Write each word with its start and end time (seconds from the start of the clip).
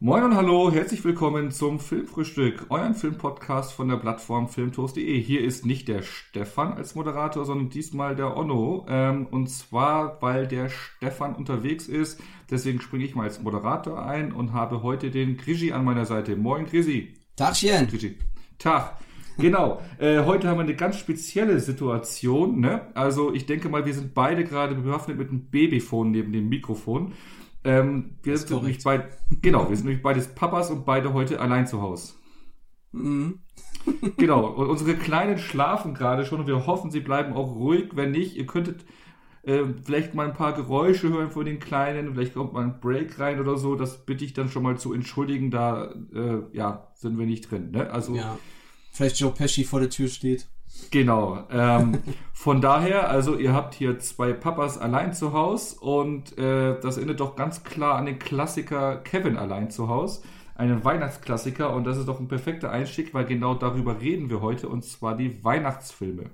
Moin 0.00 0.22
und 0.22 0.36
hallo, 0.36 0.70
herzlich 0.70 1.04
willkommen 1.04 1.50
zum 1.50 1.80
Filmfrühstück, 1.80 2.66
euren 2.68 2.94
Filmpodcast 2.94 3.72
von 3.72 3.88
der 3.88 3.96
Plattform 3.96 4.48
filmtoast.de. 4.48 5.20
Hier 5.20 5.40
ist 5.40 5.66
nicht 5.66 5.88
der 5.88 6.02
Stefan 6.02 6.74
als 6.74 6.94
Moderator, 6.94 7.44
sondern 7.44 7.68
diesmal 7.68 8.14
der 8.14 8.36
Onno. 8.36 8.86
Ähm, 8.88 9.26
und 9.26 9.48
zwar, 9.48 10.22
weil 10.22 10.46
der 10.46 10.68
Stefan 10.68 11.34
unterwegs 11.34 11.88
ist. 11.88 12.20
Deswegen 12.48 12.80
springe 12.80 13.06
ich 13.06 13.16
mal 13.16 13.24
als 13.24 13.42
Moderator 13.42 14.06
ein 14.06 14.30
und 14.30 14.52
habe 14.52 14.84
heute 14.84 15.10
den 15.10 15.36
Grigi 15.36 15.72
an 15.72 15.84
meiner 15.84 16.04
Seite. 16.04 16.36
Moin, 16.36 16.66
Grisi. 16.66 17.14
Tagchen. 17.34 17.88
Grigi. 17.88 18.18
Tag. 18.60 18.98
Genau. 19.36 19.82
Äh, 19.98 20.24
heute 20.24 20.46
haben 20.46 20.58
wir 20.58 20.62
eine 20.62 20.76
ganz 20.76 20.96
spezielle 20.96 21.58
Situation. 21.58 22.60
Ne? 22.60 22.82
Also 22.94 23.34
ich 23.34 23.46
denke 23.46 23.68
mal, 23.68 23.84
wir 23.84 23.94
sind 23.94 24.14
beide 24.14 24.44
gerade 24.44 24.76
bewaffnet 24.76 25.18
mit 25.18 25.30
einem 25.30 25.50
Babyphone 25.50 26.12
neben 26.12 26.32
dem 26.32 26.48
Mikrofon. 26.48 27.14
Ähm, 27.68 28.16
wir 28.22 28.38
sind 28.38 28.50
nämlich 28.50 28.82
beid, 28.82 29.08
genau, 29.42 29.68
wir 29.68 29.76
sind 29.76 29.84
nämlich 29.84 30.02
beides 30.02 30.28
Papas 30.28 30.70
und 30.70 30.86
beide 30.86 31.12
heute 31.12 31.38
allein 31.38 31.66
zu 31.66 31.82
Hause. 31.82 32.14
Mhm. 32.92 33.40
genau, 34.16 34.46
und 34.46 34.70
unsere 34.70 34.94
Kleinen 34.94 35.36
schlafen 35.36 35.92
gerade 35.92 36.24
schon 36.24 36.40
und 36.40 36.46
wir 36.46 36.66
hoffen, 36.66 36.90
sie 36.90 37.00
bleiben 37.00 37.34
auch 37.34 37.56
ruhig. 37.56 37.90
Wenn 37.92 38.12
nicht, 38.12 38.36
ihr 38.36 38.46
könntet 38.46 38.86
äh, 39.42 39.64
vielleicht 39.84 40.14
mal 40.14 40.26
ein 40.26 40.32
paar 40.32 40.54
Geräusche 40.54 41.10
hören 41.10 41.30
von 41.30 41.44
den 41.44 41.58
Kleinen, 41.58 42.14
vielleicht 42.14 42.32
kommt 42.32 42.54
mal 42.54 42.64
ein 42.64 42.80
Break 42.80 43.18
rein 43.18 43.38
oder 43.38 43.58
so. 43.58 43.74
Das 43.74 44.06
bitte 44.06 44.24
ich 44.24 44.32
dann 44.32 44.48
schon 44.48 44.62
mal 44.62 44.78
zu 44.78 44.94
entschuldigen, 44.94 45.50
da 45.50 45.92
äh, 46.14 46.40
ja, 46.52 46.90
sind 46.94 47.18
wir 47.18 47.26
nicht 47.26 47.50
drin. 47.50 47.72
Ne? 47.72 47.90
Also, 47.90 48.16
ja. 48.16 48.38
Vielleicht 48.92 49.20
Joe 49.20 49.30
Pesci 49.30 49.64
vor 49.64 49.80
der 49.80 49.90
Tür 49.90 50.08
steht. 50.08 50.48
Genau. 50.90 51.44
Ähm, 51.50 51.98
von 52.32 52.60
daher, 52.60 53.10
also 53.10 53.36
ihr 53.36 53.52
habt 53.52 53.74
hier 53.74 53.98
zwei 53.98 54.32
Papas 54.32 54.78
allein 54.78 55.12
zu 55.12 55.32
Hause 55.32 55.80
und 55.80 56.36
äh, 56.38 56.78
das 56.80 56.98
endet 56.98 57.20
doch 57.20 57.36
ganz 57.36 57.64
klar 57.64 57.96
an 57.96 58.06
den 58.06 58.18
Klassiker 58.18 58.96
Kevin 58.96 59.36
allein 59.36 59.70
zu 59.70 59.88
Hause. 59.88 60.22
Einen 60.54 60.84
Weihnachtsklassiker 60.84 61.72
und 61.72 61.84
das 61.84 61.98
ist 61.98 62.08
doch 62.08 62.20
ein 62.20 62.28
perfekter 62.28 62.70
Einstieg, 62.70 63.14
weil 63.14 63.24
genau 63.24 63.54
darüber 63.54 64.00
reden 64.00 64.28
wir 64.28 64.40
heute 64.40 64.68
und 64.68 64.84
zwar 64.84 65.16
die 65.16 65.42
Weihnachtsfilme. 65.44 66.30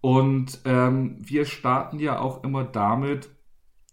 Und 0.00 0.60
ähm, 0.64 1.16
wir 1.20 1.44
starten 1.44 1.98
ja 1.98 2.18
auch 2.18 2.44
immer 2.44 2.64
damit, 2.64 3.30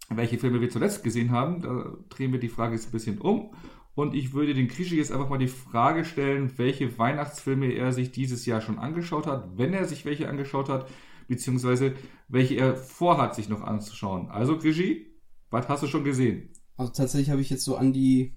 welche 0.09 0.37
Filme 0.37 0.61
wir 0.61 0.69
zuletzt 0.69 1.03
gesehen 1.03 1.31
haben. 1.31 1.61
Da 1.61 1.93
drehen 2.09 2.31
wir 2.31 2.39
die 2.39 2.49
Frage 2.49 2.75
jetzt 2.75 2.89
ein 2.89 2.91
bisschen 2.91 3.19
um. 3.19 3.51
Und 3.95 4.13
ich 4.13 4.33
würde 4.33 4.53
den 4.53 4.67
Krischi 4.67 4.97
jetzt 4.97 5.11
einfach 5.11 5.29
mal 5.29 5.37
die 5.37 5.47
Frage 5.47 6.03
stellen, 6.03 6.51
welche 6.57 6.97
Weihnachtsfilme 6.97 7.71
er 7.71 7.93
sich 7.93 8.11
dieses 8.11 8.45
Jahr 8.45 8.61
schon 8.61 8.77
angeschaut 8.77 9.25
hat, 9.25 9.57
wenn 9.57 9.73
er 9.73 9.85
sich 9.85 10.03
welche 10.03 10.27
angeschaut 10.27 10.67
hat, 10.67 10.87
beziehungsweise 11.27 11.95
welche 12.27 12.55
er 12.55 12.75
vorhat, 12.75 13.35
sich 13.35 13.47
noch 13.47 13.61
anzuschauen. 13.61 14.29
Also 14.29 14.57
Krischi, 14.57 15.07
was 15.49 15.69
hast 15.69 15.83
du 15.83 15.87
schon 15.87 16.03
gesehen? 16.03 16.49
Also 16.75 16.91
tatsächlich 16.91 17.29
habe 17.29 17.41
ich 17.41 17.49
jetzt 17.49 17.63
so 17.63 17.77
an 17.77 17.93
die 17.93 18.35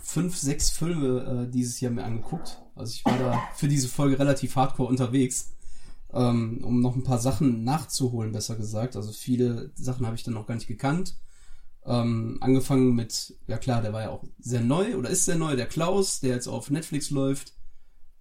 fünf, 0.00 0.36
sechs 0.36 0.70
Filme 0.70 1.46
äh, 1.46 1.50
dieses 1.50 1.80
Jahr 1.80 1.92
mir 1.92 2.04
angeguckt. 2.04 2.62
Also 2.76 2.92
ich 2.92 3.04
war 3.04 3.18
da 3.18 3.42
für 3.54 3.68
diese 3.68 3.88
Folge 3.88 4.18
relativ 4.18 4.54
hardcore 4.54 4.88
unterwegs, 4.88 5.56
ähm, 6.12 6.60
um 6.62 6.80
noch 6.80 6.94
ein 6.94 7.04
paar 7.04 7.18
Sachen 7.18 7.64
nachzuholen, 7.64 8.32
besser 8.32 8.56
gesagt. 8.56 8.94
Also 8.94 9.12
viele 9.12 9.72
Sachen 9.74 10.06
habe 10.06 10.14
ich 10.14 10.22
dann 10.22 10.34
noch 10.34 10.46
gar 10.46 10.54
nicht 10.54 10.68
gekannt. 10.68 11.16
Ähm, 11.84 12.38
angefangen 12.40 12.94
mit, 12.94 13.34
ja 13.48 13.58
klar, 13.58 13.82
der 13.82 13.92
war 13.92 14.02
ja 14.02 14.10
auch 14.10 14.24
sehr 14.38 14.60
neu 14.60 14.96
oder 14.96 15.10
ist 15.10 15.24
sehr 15.24 15.36
neu, 15.36 15.56
der 15.56 15.66
Klaus, 15.66 16.20
der 16.20 16.34
jetzt 16.34 16.46
auf 16.46 16.70
Netflix 16.70 17.10
läuft. 17.10 17.54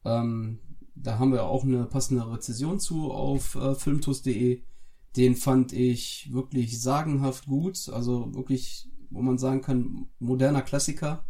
Ähm, 0.04 0.60
da 0.96 1.20
haben 1.20 1.32
wir 1.32 1.44
auch 1.44 1.64
eine 1.64 1.86
passende 1.86 2.30
Rezession 2.32 2.80
zu 2.80 3.12
auf 3.12 3.56
äh, 3.56 3.76
filmtus.de. 3.76 4.64
Den 5.16 5.36
fand 5.36 5.74
ich 5.74 6.32
wirklich 6.32 6.82
sagenhaft 6.82 7.46
gut. 7.46 7.90
Also 7.90 8.34
wirklich, 8.34 8.90
wo 9.10 9.22
man 9.22 9.38
sagen 9.38 9.62
kann, 9.62 10.08
moderner 10.20 10.62
Klassiker. 10.62 11.26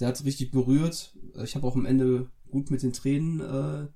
Der 0.00 0.08
hat 0.08 0.24
richtig 0.24 0.50
berührt. 0.50 1.16
Ich 1.42 1.56
habe 1.56 1.66
auch 1.66 1.76
am 1.76 1.86
Ende 1.86 2.30
gut 2.50 2.70
mit 2.70 2.82
den 2.82 2.92
Tränen 2.92 3.40
äh, 3.40 3.88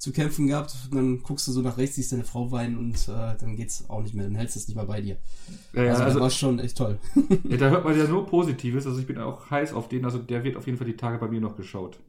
zu 0.00 0.12
kämpfen 0.12 0.46
gehabt. 0.46 0.74
Dann 0.92 1.22
guckst 1.22 1.46
du 1.46 1.52
so 1.52 1.60
nach 1.60 1.76
rechts, 1.76 1.96
siehst 1.96 2.10
deine 2.10 2.24
Frau 2.24 2.50
weinen 2.50 2.78
und 2.78 2.96
äh, 3.08 3.36
dann 3.38 3.54
geht's 3.54 3.88
auch 3.90 4.02
nicht 4.02 4.14
mehr. 4.14 4.24
Dann 4.24 4.34
hältst 4.34 4.56
du 4.56 4.60
es 4.60 4.66
nicht 4.66 4.76
mehr 4.76 4.86
bei 4.86 5.02
dir. 5.02 5.18
Ja, 5.74 5.82
also, 5.82 6.02
also 6.02 6.04
das 6.04 6.22
war 6.22 6.30
schon 6.30 6.58
echt 6.58 6.78
toll. 6.78 6.98
ja, 7.48 7.56
da 7.58 7.68
hört 7.68 7.84
man 7.84 7.96
ja 7.96 8.04
nur 8.08 8.26
Positives. 8.26 8.86
Also 8.86 8.98
ich 8.98 9.06
bin 9.06 9.18
auch 9.18 9.50
heiß 9.50 9.74
auf 9.74 9.88
den. 9.88 10.06
Also 10.06 10.18
der 10.18 10.42
wird 10.42 10.56
auf 10.56 10.66
jeden 10.66 10.78
Fall 10.78 10.86
die 10.86 10.96
Tage 10.96 11.18
bei 11.18 11.28
mir 11.28 11.40
noch 11.40 11.54
geschaut. 11.54 12.00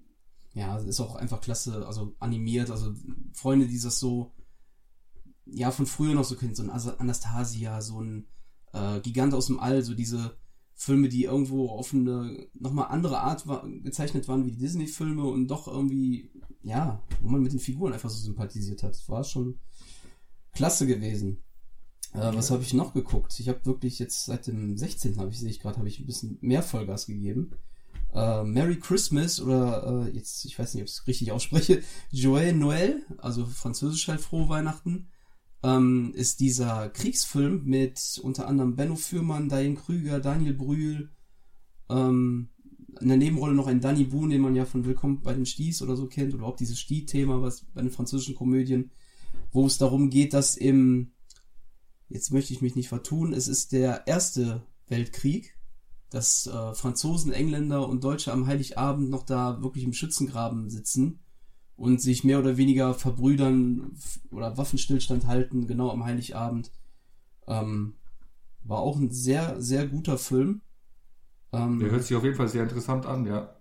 Ja, 0.54 0.78
ist 0.78 1.02
auch 1.02 1.16
einfach 1.16 1.42
klasse. 1.42 1.86
Also 1.86 2.16
animiert. 2.20 2.72
Also 2.72 2.94
Freunde, 3.34 3.68
die 3.68 3.80
das 3.80 4.00
so 4.00 4.32
ja 5.46 5.70
von 5.72 5.86
früher 5.86 6.14
noch 6.16 6.24
so 6.24 6.38
kennen. 6.38 6.56
So 6.56 6.64
ein 6.64 6.70
Anastasia, 6.70 7.82
so 7.82 8.00
ein 8.00 8.26
äh, 8.72 9.02
Gigant 9.02 9.34
aus 9.34 9.48
dem 9.48 9.60
All. 9.60 9.84
So 9.84 9.96
diese 9.96 10.38
Filme, 10.76 11.10
die 11.10 11.26
irgendwo 11.26 11.68
auf 11.68 11.94
eine 11.94 12.48
nochmal 12.54 12.88
andere 12.88 13.20
Art 13.20 13.48
war, 13.48 13.68
gezeichnet 13.84 14.30
waren 14.30 14.46
wie 14.46 14.52
die 14.52 14.60
Disney-Filme 14.60 15.26
und 15.26 15.48
doch 15.48 15.68
irgendwie 15.68 16.32
ja, 16.64 17.02
wo 17.22 17.30
man 17.30 17.42
mit 17.42 17.54
den 17.54 17.60
Figuren 17.60 17.94
einfach 17.94 18.10
so 18.10 18.18
sympathisiert 18.18 18.84
hat. 18.84 18.92
Das 18.92 19.10
war 19.10 19.24
schon 19.24 19.60
klasse 20.54 20.86
gewesen. 20.88 21.44
Äh, 22.14 22.36
was 22.36 22.52
habe 22.52 22.64
ich 22.64 22.74
noch 22.74 22.94
geguckt? 22.94 23.40
Ich 23.40 23.48
habe 23.50 23.66
wirklich 23.66 24.00
jetzt 24.00 24.26
seit 24.26 24.48
dem 24.48 24.78
16. 24.78 25.18
habe 25.18 25.32
ich 25.32 25.40
sehe 25.40 25.50
ich 25.50 25.60
gerade 25.60 25.78
habe 25.78 25.88
ich 25.88 26.00
ein 26.00 26.06
bisschen 26.06 26.38
mehr 26.42 26.64
Vollgas 26.64 27.06
gegeben. 27.06 27.52
Äh, 28.14 28.44
Merry 28.44 28.78
Christmas 28.78 29.40
oder 29.40 30.08
äh, 30.08 30.16
jetzt 30.16 30.44
ich 30.46 30.60
weiß 30.60 30.74
nicht, 30.74 30.84
ob 30.84 30.88
ich 30.88 30.94
es 30.94 31.08
richtig 31.08 31.32
ausspreche. 31.32 31.82
Joël 32.12 32.54
Noël, 32.54 33.02
also 33.18 33.46
französisch 33.46 34.08
halt 34.10 34.22
frohe 34.22 34.50
Weihnachten, 34.50 35.08
ähm, 35.64 36.12
ist 36.16 36.40
dieser 36.42 36.90
Kriegsfilm 36.90 37.64
mit 37.64 38.20
unter 38.22 38.48
anderem 38.48 38.76
Benno 38.76 38.96
Fürmann, 38.96 39.50
Diane 39.50 39.76
Krüger, 39.76 40.20
Daniel 40.20 40.54
Brühl, 40.54 41.12
ähm, 41.90 42.50
in 43.00 43.08
der 43.08 43.18
Nebenrolle 43.18 43.54
noch 43.54 43.68
ein 43.68 43.82
Danny 43.82 44.04
Boone, 44.06 44.34
den 44.34 44.42
man 44.42 44.56
ja 44.56 44.66
von 44.66 44.86
Willkommen 44.86 45.22
bei 45.22 45.34
den 45.34 45.46
Sties 45.46 45.82
oder 45.82 45.96
so 45.96 46.08
kennt, 46.08 46.34
oder 46.34 46.46
auch 46.46 46.56
dieses 46.56 46.80
Stie-Thema, 46.80 47.42
was 47.42 47.66
bei 47.74 47.82
den 47.82 47.92
französischen 47.92 48.36
Komödien, 48.36 48.92
wo 49.52 49.66
es 49.66 49.78
darum 49.78 50.10
geht, 50.10 50.34
dass 50.34 50.58
im, 50.58 51.12
jetzt 52.10 52.32
möchte 52.32 52.54
ich 52.54 52.62
mich 52.62 52.76
nicht 52.76 52.90
vertun, 52.90 53.34
es 53.34 53.48
ist 53.48 53.72
der 53.72 54.08
erste 54.08 54.64
Weltkrieg, 54.88 55.58
dass 56.10 56.46
äh, 56.48 56.74
Franzosen, 56.74 57.32
Engländer 57.32 57.88
und 57.88 58.04
Deutsche 58.04 58.34
am 58.34 58.46
Heiligabend 58.46 59.10
noch 59.10 59.24
da 59.24 59.62
wirklich 59.62 59.86
im 59.86 59.94
Schützengraben 59.94 60.70
sitzen 60.70 61.20
und 61.78 62.02
sich 62.02 62.24
mehr 62.24 62.40
oder 62.40 62.58
weniger 62.58 62.94
verbrüdern 62.94 63.98
oder 64.30 64.58
Waffenstillstand 64.58 65.26
halten, 65.26 65.68
genau 65.68 65.90
am 65.90 66.04
Heiligabend. 66.04 66.72
Ähm, 67.48 67.96
war 68.64 68.80
auch 68.80 68.98
ein 68.98 69.12
sehr, 69.12 69.60
sehr 69.62 69.88
guter 69.88 70.18
Film. 70.18 70.62
Ähm, 71.54 71.80
Der 71.80 71.92
hört 71.92 72.04
sich 72.04 72.16
auf 72.16 72.24
jeden 72.24 72.36
Fall 72.36 72.48
sehr 72.48 72.64
interessant 72.64 73.06
an, 73.06 73.26
ja. 73.26 73.56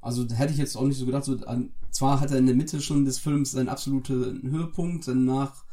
Also 0.00 0.26
hätte 0.28 0.52
ich 0.52 0.58
jetzt 0.58 0.76
auch 0.76 0.86
nicht 0.86 0.98
so 0.98 1.06
gedacht. 1.06 1.24
So, 1.24 1.36
an, 1.46 1.72
zwar 1.90 2.20
hat 2.20 2.30
er 2.30 2.38
in 2.38 2.46
der 2.46 2.54
Mitte 2.54 2.80
schon 2.80 3.04
des 3.04 3.18
Films 3.18 3.52
seinen 3.52 3.68
absoluten 3.68 4.50
Höhepunkt, 4.50 5.06
danach 5.06 5.64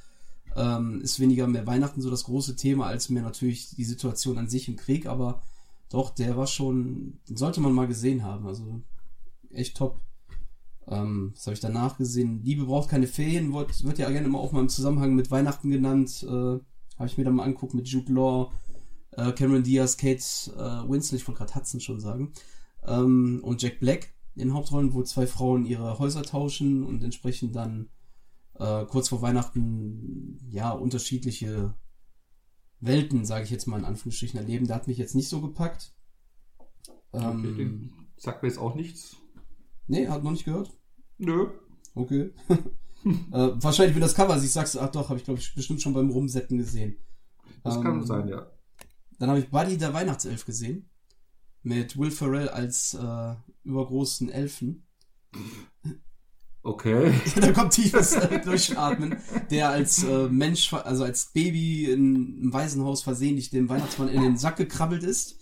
ähm, 0.56 1.02
ist 1.02 1.20
weniger 1.20 1.48
mehr 1.48 1.68
Weihnachten 1.68 2.02
so 2.02 2.10
das 2.10 2.24
große 2.26 2.56
Thema, 2.56 2.88
als 2.88 3.10
mehr 3.10 3.24
natürlich 3.24 3.70
die 3.76 3.84
Situation 3.84 4.38
an 4.38 4.50
sich 4.50 4.68
im 4.68 4.76
Krieg, 4.76 5.06
aber 5.06 5.42
doch, 5.90 6.10
der 6.10 6.36
war 6.36 6.48
schon, 6.48 7.20
den 7.30 7.38
sollte 7.38 7.62
man 7.62 7.74
mal 7.74 7.88
gesehen 7.88 8.24
haben. 8.24 8.46
Also 8.48 8.82
echt 9.52 9.78
top. 9.78 10.02
Ähm, 10.88 11.32
was 11.36 11.46
habe 11.46 11.54
ich 11.54 11.60
danach 11.60 11.98
gesehen? 11.98 12.42
Liebe 12.44 12.66
braucht 12.66 12.90
keine 12.90 13.08
Ferien, 13.08 13.54
wird, 13.54 13.84
wird 13.84 13.98
ja 13.98 14.10
gerne 14.10 14.28
immer 14.28 14.40
auch 14.40 14.52
mal 14.52 14.62
im 14.62 14.70
Zusammenhang 14.70 15.16
mit 15.16 15.32
Weihnachten 15.32 15.70
genannt. 15.70 16.26
Äh, 16.28 16.60
habe 16.98 17.06
ich 17.06 17.18
mir 17.18 17.24
dann 17.24 17.36
mal 17.36 17.44
angeguckt 17.44 17.74
mit 17.74 17.88
Jude 17.88 18.12
Law, 18.12 18.52
äh, 19.18 19.32
Cameron 19.34 19.64
Diaz, 19.64 19.98
Kate 19.98 20.24
äh, 20.56 20.90
Winslet, 20.90 21.22
ich 21.22 21.28
wollte 21.28 21.40
gerade 21.40 21.56
Hudson 21.56 21.82
schon 21.82 22.00
sagen, 22.00 22.34
ähm, 22.86 23.42
und 23.44 23.62
Jack 23.62 23.80
Black 23.80 24.14
in 24.36 24.54
Hauptrollen, 24.54 24.94
wo 24.94 25.04
zwei 25.04 25.28
Frauen 25.28 25.66
ihre 25.66 26.00
Häuser 26.00 26.22
tauschen 26.22 26.84
und 26.84 27.04
entsprechend 27.04 27.56
dann 27.56 27.90
äh, 28.54 28.86
kurz 28.86 29.10
vor 29.10 29.22
Weihnachten 29.22 30.40
ja 30.50 30.72
unterschiedliche 30.72 31.74
Welten, 32.80 33.26
sage 33.26 33.44
ich 33.44 33.50
jetzt 33.50 33.66
mal 33.66 33.80
in 33.80 33.86
Anführungsstrichen, 33.86 34.40
erleben. 34.40 34.68
Der 34.68 34.76
hat 34.76 34.88
mich 34.88 35.00
jetzt 35.00 35.16
nicht 35.16 35.30
so 35.30 35.42
gepackt. 35.42 35.94
Ähm, 37.14 37.40
okay, 37.40 37.90
sagt 38.18 38.44
mir 38.44 38.50
jetzt 38.50 38.60
auch 38.60 38.76
nichts. 38.76 39.18
Nee, 39.88 40.08
hat 40.08 40.24
noch 40.24 40.32
nicht 40.32 40.46
gehört? 40.46 40.72
Nö. 41.18 41.48
Okay. 41.96 42.32
äh, 42.50 43.50
wahrscheinlich, 43.56 43.96
wenn 43.96 44.02
das 44.02 44.14
Cover 44.14 44.40
siehst, 44.40 44.54
sagst 44.54 44.76
du, 44.76 44.80
ach 44.80 44.92
doch, 44.92 45.10
habe 45.10 45.18
ich 45.18 45.26
glaube 45.26 45.40
ich 45.40 45.56
bestimmt 45.56 45.82
schon 45.82 45.94
beim 45.94 46.12
Rumsetten 46.12 46.60
gesehen. 46.60 46.98
Das 47.64 47.78
ähm, 47.78 47.82
kann 47.82 48.06
sein, 48.06 48.28
ja. 48.28 48.46
Dann 49.20 49.30
habe 49.30 49.40
ich 49.40 49.50
Buddy 49.50 49.78
der 49.78 49.94
Weihnachtself 49.94 50.46
gesehen. 50.46 50.90
Mit 51.64 51.98
Will 51.98 52.12
Ferrell 52.12 52.50
als 52.50 52.94
äh, 52.94 53.36
übergroßen 53.64 54.30
Elfen. 54.30 54.88
Okay. 56.64 57.14
da 57.40 57.52
kommt 57.54 57.74
tiefes 57.74 58.14
äh, 58.14 58.42
Durchatmen, 58.42 59.18
der 59.50 59.70
als 59.70 60.04
äh, 60.04 60.28
Mensch, 60.28 60.74
also 60.74 61.04
als 61.04 61.32
Baby 61.34 61.86
in, 61.86 62.42
im 62.42 62.54
Waisenhaus 62.54 63.04
versehentlich 63.04 63.50
dem 63.50 63.70
Weihnachtsmann 63.70 64.10
in 64.10 64.22
den 64.22 64.38
Sack 64.38 64.58
gekrabbelt 64.58 65.04
ist 65.04 65.38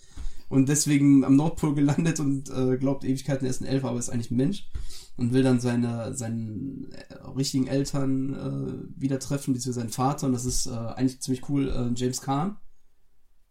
und 0.48 0.68
deswegen 0.68 1.24
am 1.24 1.36
Nordpol 1.36 1.74
gelandet 1.74 2.20
und 2.20 2.48
äh, 2.50 2.76
glaubt 2.76 3.04
Ewigkeiten, 3.04 3.44
er 3.44 3.50
ist 3.50 3.60
ein 3.60 3.66
Elf, 3.66 3.84
aber 3.84 3.98
ist 3.98 4.08
eigentlich 4.08 4.30
ein 4.30 4.36
Mensch 4.36 4.68
und 5.16 5.32
will 5.32 5.42
dann 5.42 5.58
seine 5.58 6.14
seinen 6.14 6.92
äh, 6.92 7.14
richtigen 7.36 7.66
Eltern 7.66 8.34
äh, 8.34 9.00
wieder 9.00 9.18
treffen, 9.18 9.52
beziehungsweise 9.52 9.80
seinen 9.80 9.92
Vater 9.92 10.28
und 10.28 10.32
das 10.32 10.44
ist 10.44 10.66
äh, 10.66 10.70
eigentlich 10.70 11.20
ziemlich 11.20 11.48
cool, 11.48 11.68
äh, 11.68 11.98
James 11.98 12.20
Kahn 12.20 12.56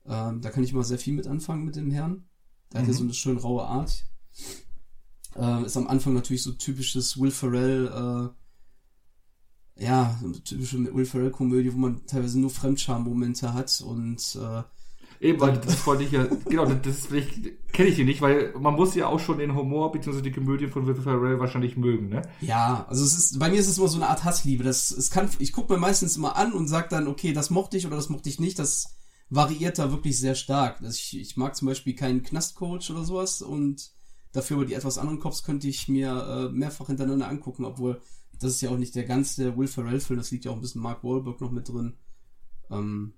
ähm, 0.07 0.41
da 0.41 0.49
kann 0.49 0.63
ich 0.63 0.73
mal 0.73 0.83
sehr 0.83 0.99
viel 0.99 1.13
mit 1.13 1.27
anfangen 1.27 1.65
mit 1.65 1.75
dem 1.75 1.91
Herrn. 1.91 2.25
Der 2.71 2.81
hat 2.81 2.87
ja 2.87 2.93
so 2.93 3.03
eine 3.03 3.13
schön 3.13 3.37
raue 3.37 3.63
Art. 3.63 4.05
Äh, 5.35 5.65
ist 5.65 5.77
am 5.77 5.87
Anfang 5.87 6.13
natürlich 6.13 6.43
so 6.43 6.51
typisches 6.51 7.19
Will 7.19 7.31
Ferrell, 7.31 8.33
äh, 9.77 9.83
ja, 9.83 10.19
typische 10.45 10.93
Will 10.93 11.05
Ferrell-Komödie, 11.05 11.73
wo 11.73 11.77
man 11.77 12.05
teilweise 12.05 12.39
nur 12.39 12.49
Fremdscham-Momente 12.49 13.53
hat 13.53 13.81
und 13.85 14.37
äh, 14.41 14.63
Eben, 15.21 15.39
weil 15.39 15.57
das 15.57 15.85
wollte 15.87 16.03
ich 16.03 16.11
ja, 16.11 16.27
genau, 16.45 16.65
das 16.65 17.07
kenne 17.07 17.89
ich 17.89 17.95
hier 17.95 18.05
nicht, 18.05 18.21
weil 18.21 18.53
man 18.59 18.75
muss 18.75 18.95
ja 18.95 19.07
auch 19.07 19.19
schon 19.19 19.37
den 19.37 19.55
Humor 19.55 19.91
bzw. 19.91 20.21
die 20.21 20.31
Komödien 20.31 20.69
von 20.69 20.85
Will 20.85 20.95
Ferrell 20.95 21.39
wahrscheinlich 21.39 21.77
mögen, 21.77 22.09
ne? 22.09 22.21
Ja, 22.41 22.85
also 22.89 23.03
es 23.03 23.17
ist, 23.17 23.39
bei 23.39 23.49
mir 23.49 23.59
ist 23.59 23.67
es 23.67 23.77
immer 23.77 23.87
so 23.87 23.97
eine 23.97 24.09
Art 24.09 24.23
Hassliebe. 24.23 24.63
Das, 24.63 24.91
es 24.91 25.09
kann, 25.09 25.29
ich 25.39 25.53
gucke 25.53 25.73
mir 25.73 25.79
meistens 25.79 26.17
immer 26.17 26.35
an 26.35 26.51
und 26.51 26.67
sage 26.67 26.87
dann, 26.89 27.07
okay, 27.07 27.33
das 27.33 27.49
mochte 27.49 27.77
ich 27.77 27.87
oder 27.87 27.95
das 27.95 28.09
mochte 28.09 28.29
ich 28.29 28.39
nicht. 28.39 28.59
Das 28.59 28.97
variiert 29.35 29.77
da 29.77 29.91
wirklich 29.91 30.17
sehr 30.19 30.35
stark. 30.35 30.81
Also 30.81 30.95
ich, 30.95 31.19
ich 31.19 31.37
mag 31.37 31.55
zum 31.55 31.67
Beispiel 31.67 31.95
keinen 31.95 32.23
Knastcoach 32.23 32.89
oder 32.89 33.03
sowas 33.03 33.41
und 33.41 33.91
dafür 34.31 34.57
aber 34.57 34.65
die 34.65 34.73
etwas 34.73 34.97
anderen 34.97 35.19
Cops 35.19 35.43
könnte 35.43 35.67
ich 35.67 35.87
mir 35.87 36.49
äh, 36.49 36.53
mehrfach 36.53 36.87
hintereinander 36.87 37.27
angucken, 37.27 37.65
obwohl 37.65 38.01
das 38.39 38.51
ist 38.51 38.61
ja 38.61 38.69
auch 38.69 38.77
nicht 38.77 38.95
der 38.95 39.05
ganze 39.05 39.57
Will 39.57 39.67
Ferrell-Film, 39.67 40.19
das 40.19 40.31
liegt 40.31 40.45
ja 40.45 40.51
auch 40.51 40.55
ein 40.55 40.61
bisschen 40.61 40.81
Mark 40.81 41.03
Wahlberg 41.03 41.39
noch 41.39 41.51
mit 41.51 41.69
drin. 41.69 41.93
Ähm, 42.69 43.13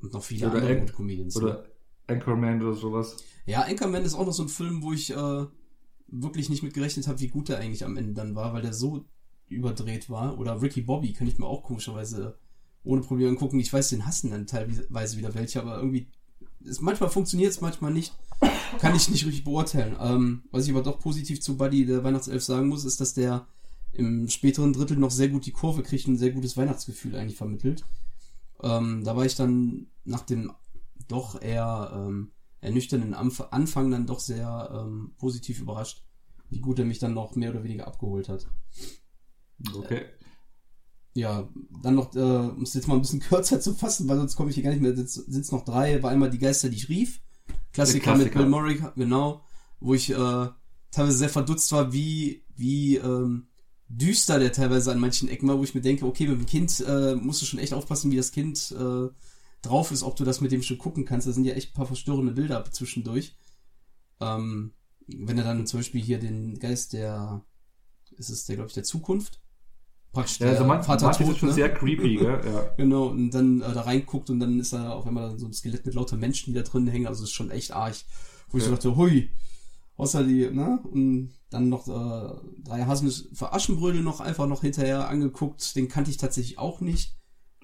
und 0.00 0.12
noch 0.12 0.22
viele 0.22 0.48
Oder 0.48 0.58
andere 0.58 0.80
gute 0.80 0.92
Comedians. 0.92 1.36
Oder 1.36 1.66
Anchorman 2.06 2.62
oder 2.62 2.74
sowas. 2.74 3.16
Ja, 3.46 3.62
Anchorman 3.62 4.04
ist 4.04 4.14
auch 4.14 4.26
noch 4.26 4.32
so 4.32 4.42
ein 4.42 4.48
Film, 4.48 4.82
wo 4.82 4.92
ich 4.92 5.10
äh, 5.10 5.46
wirklich 6.08 6.48
nicht 6.48 6.62
mit 6.62 6.74
gerechnet 6.74 7.06
habe, 7.08 7.20
wie 7.20 7.28
gut 7.28 7.48
der 7.48 7.58
eigentlich 7.58 7.84
am 7.84 7.96
Ende 7.96 8.12
dann 8.12 8.34
war, 8.34 8.52
weil 8.52 8.62
der 8.62 8.72
so 8.72 9.04
überdreht 9.48 10.10
war. 10.10 10.38
Oder 10.38 10.60
Ricky 10.60 10.82
Bobby 10.82 11.12
kann 11.12 11.26
ich 11.26 11.38
mir 11.38 11.46
auch 11.46 11.62
komischerweise 11.62 12.38
ohne 12.86 13.02
Probleme 13.02 13.30
angucken. 13.30 13.60
Ich 13.60 13.72
weiß, 13.72 13.88
den 13.90 14.06
hassen 14.06 14.30
dann 14.30 14.46
teilweise 14.46 15.16
wieder 15.16 15.34
welche, 15.34 15.60
aber 15.60 15.76
irgendwie 15.76 16.08
ist, 16.60 16.80
manchmal 16.80 17.10
funktioniert 17.10 17.50
es, 17.50 17.60
manchmal 17.60 17.92
nicht. 17.92 18.14
Kann 18.80 18.94
ich 18.94 19.08
nicht 19.08 19.24
richtig 19.24 19.44
beurteilen. 19.44 19.96
Ähm, 20.00 20.44
was 20.50 20.64
ich 20.64 20.70
aber 20.70 20.82
doch 20.82 20.98
positiv 20.98 21.40
zu 21.40 21.56
Buddy 21.56 21.86
der 21.86 22.04
Weihnachtself 22.04 22.42
sagen 22.42 22.68
muss, 22.68 22.84
ist, 22.84 23.00
dass 23.00 23.14
der 23.14 23.46
im 23.92 24.28
späteren 24.28 24.72
Drittel 24.72 24.98
noch 24.98 25.10
sehr 25.10 25.28
gut 25.28 25.46
die 25.46 25.52
Kurve 25.52 25.82
kriegt 25.82 26.06
und 26.06 26.14
ein 26.14 26.18
sehr 26.18 26.32
gutes 26.32 26.56
Weihnachtsgefühl 26.56 27.16
eigentlich 27.16 27.38
vermittelt. 27.38 27.84
Ähm, 28.62 29.04
da 29.04 29.16
war 29.16 29.24
ich 29.24 29.36
dann 29.36 29.86
nach 30.04 30.22
dem 30.22 30.52
doch 31.08 31.40
eher 31.40 31.92
ähm, 31.94 32.32
ernüchternden 32.60 33.14
Anf 33.14 33.40
Anfang 33.50 33.90
dann 33.90 34.06
doch 34.06 34.20
sehr 34.20 34.70
ähm, 34.72 35.12
positiv 35.18 35.60
überrascht, 35.60 36.04
wie 36.50 36.60
gut 36.60 36.78
er 36.78 36.84
mich 36.84 36.98
dann 36.98 37.14
noch 37.14 37.36
mehr 37.36 37.50
oder 37.50 37.64
weniger 37.64 37.86
abgeholt 37.86 38.28
hat. 38.28 38.46
Okay. 39.74 40.04
Ja, 41.16 41.48
dann 41.82 41.94
noch, 41.94 42.14
äh, 42.14 42.18
um 42.18 42.62
es 42.62 42.74
jetzt 42.74 42.88
mal 42.88 42.94
ein 42.94 43.00
bisschen 43.00 43.20
kürzer 43.28 43.58
zu 43.58 43.72
fassen, 43.74 44.06
weil 44.06 44.18
sonst 44.18 44.36
komme 44.36 44.50
ich 44.50 44.54
hier 44.54 44.64
gar 44.64 44.70
nicht 44.70 44.82
mehr, 44.82 44.92
jetzt 44.92 45.14
sind 45.14 45.40
es 45.40 45.50
noch 45.50 45.64
drei, 45.64 46.02
war 46.02 46.10
einmal 46.10 46.30
die 46.30 46.38
Geister, 46.38 46.68
die 46.68 46.76
ich 46.76 46.90
rief. 46.90 47.22
Klassiker, 47.72 48.12
mit 48.12 48.32
Klassiker. 48.32 48.38
Bill 48.40 48.48
Murray, 48.48 48.82
genau, 48.96 49.42
wo 49.80 49.94
ich 49.94 50.10
äh, 50.10 50.48
teilweise 50.90 51.16
sehr 51.16 51.30
verdutzt 51.30 51.72
war, 51.72 51.94
wie, 51.94 52.44
wie 52.54 52.96
ähm, 52.96 53.48
düster 53.88 54.38
der 54.38 54.52
teilweise 54.52 54.92
an 54.92 55.00
manchen 55.00 55.30
Ecken 55.30 55.48
war, 55.48 55.58
wo 55.58 55.64
ich 55.64 55.74
mir 55.74 55.80
denke, 55.80 56.04
okay, 56.04 56.26
mit 56.26 56.38
dem 56.38 56.46
Kind 56.46 56.84
äh, 56.86 57.14
musst 57.14 57.40
du 57.40 57.46
schon 57.46 57.60
echt 57.60 57.72
aufpassen, 57.72 58.10
wie 58.10 58.16
das 58.16 58.30
Kind 58.30 58.74
äh, 58.78 59.08
drauf 59.62 59.92
ist, 59.92 60.02
ob 60.02 60.16
du 60.16 60.24
das 60.24 60.42
mit 60.42 60.52
dem 60.52 60.62
schon 60.62 60.76
gucken 60.76 61.06
kannst. 61.06 61.26
Da 61.26 61.32
sind 61.32 61.44
ja 61.44 61.54
echt 61.54 61.70
ein 61.70 61.76
paar 61.76 61.86
verstörende 61.86 62.32
Bilder 62.32 62.62
zwischendurch. 62.70 63.36
Ähm, 64.20 64.72
wenn 65.06 65.38
er 65.38 65.44
dann 65.44 65.66
zum 65.66 65.80
Beispiel 65.80 66.02
hier 66.02 66.18
den 66.18 66.58
Geist 66.58 66.92
der, 66.92 67.42
ist 68.18 68.28
es 68.28 68.44
der, 68.44 68.56
glaube 68.56 68.68
ich, 68.68 68.74
der 68.74 68.84
Zukunft? 68.84 69.40
Praktisch 70.16 70.40
Ja, 70.40 70.48
also 70.48 70.64
man, 70.64 70.82
Vater 70.82 71.04
manches 71.04 71.26
tot, 71.26 71.34
ist 71.34 71.40
schon 71.40 71.48
ne? 71.50 71.54
sehr 71.54 71.74
creepy, 71.74 72.16
gell? 72.16 72.40
Ja. 72.42 72.70
Genau, 72.78 73.08
und 73.08 73.30
dann 73.32 73.60
äh, 73.60 73.74
da 73.74 73.82
reinguckt 73.82 74.30
und 74.30 74.40
dann 74.40 74.58
ist 74.58 74.72
da 74.72 74.92
auf 74.92 75.06
einmal 75.06 75.38
so 75.38 75.44
ein 75.44 75.52
Skelett 75.52 75.84
mit 75.84 75.94
lauter 75.94 76.16
Menschen, 76.16 76.54
die 76.54 76.58
da 76.58 76.62
drin 76.62 76.86
hängen. 76.86 77.06
Also 77.06 77.24
ist 77.24 77.32
schon 77.32 77.50
echt 77.50 77.72
arg. 77.72 77.94
Wo 78.48 78.56
ich 78.56 78.64
so 78.64 78.70
dachte, 78.70 78.96
hui. 78.96 79.30
Außer 79.98 80.24
die, 80.24 80.50
ne? 80.50 80.80
Und 80.90 81.34
dann 81.50 81.68
noch 81.68 81.86
äh, 81.86 82.62
drei 82.64 82.84
Haselnuss 82.84 83.28
für 83.34 83.52
Aschenbrödel 83.52 84.02
noch 84.02 84.20
einfach 84.20 84.46
noch 84.46 84.62
hinterher 84.62 85.06
angeguckt. 85.08 85.76
Den 85.76 85.88
kannte 85.88 86.10
ich 86.10 86.16
tatsächlich 86.16 86.58
auch 86.58 86.80
nicht. 86.80 87.14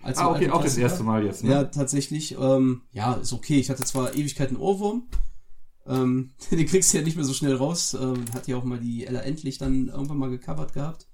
Als 0.02 0.18
Ah, 0.18 0.30
okay, 0.30 0.50
auch 0.50 0.62
das 0.62 0.76
erste 0.76 1.04
Mal 1.04 1.24
jetzt, 1.24 1.44
ne? 1.44 1.52
Ja, 1.52 1.64
tatsächlich. 1.64 2.36
Ähm, 2.38 2.82
ja, 2.92 3.14
ist 3.14 3.32
okay. 3.32 3.60
Ich 3.60 3.70
hatte 3.70 3.84
zwar 3.84 4.14
Ewigkeiten 4.14 4.58
Ohrwurm. 4.58 5.04
Ähm, 5.86 6.32
den 6.50 6.66
kriegst 6.66 6.92
du 6.92 6.98
ja 6.98 7.04
nicht 7.04 7.16
mehr 7.16 7.24
so 7.24 7.32
schnell 7.32 7.54
raus. 7.54 7.94
Ähm, 7.94 8.24
hat 8.34 8.46
ja 8.46 8.58
auch 8.58 8.64
mal 8.64 8.78
die 8.78 9.06
Ella 9.06 9.20
Endlich 9.20 9.56
dann 9.56 9.88
irgendwann 9.88 10.18
mal 10.18 10.28
gecovert 10.28 10.74
gehabt. 10.74 11.08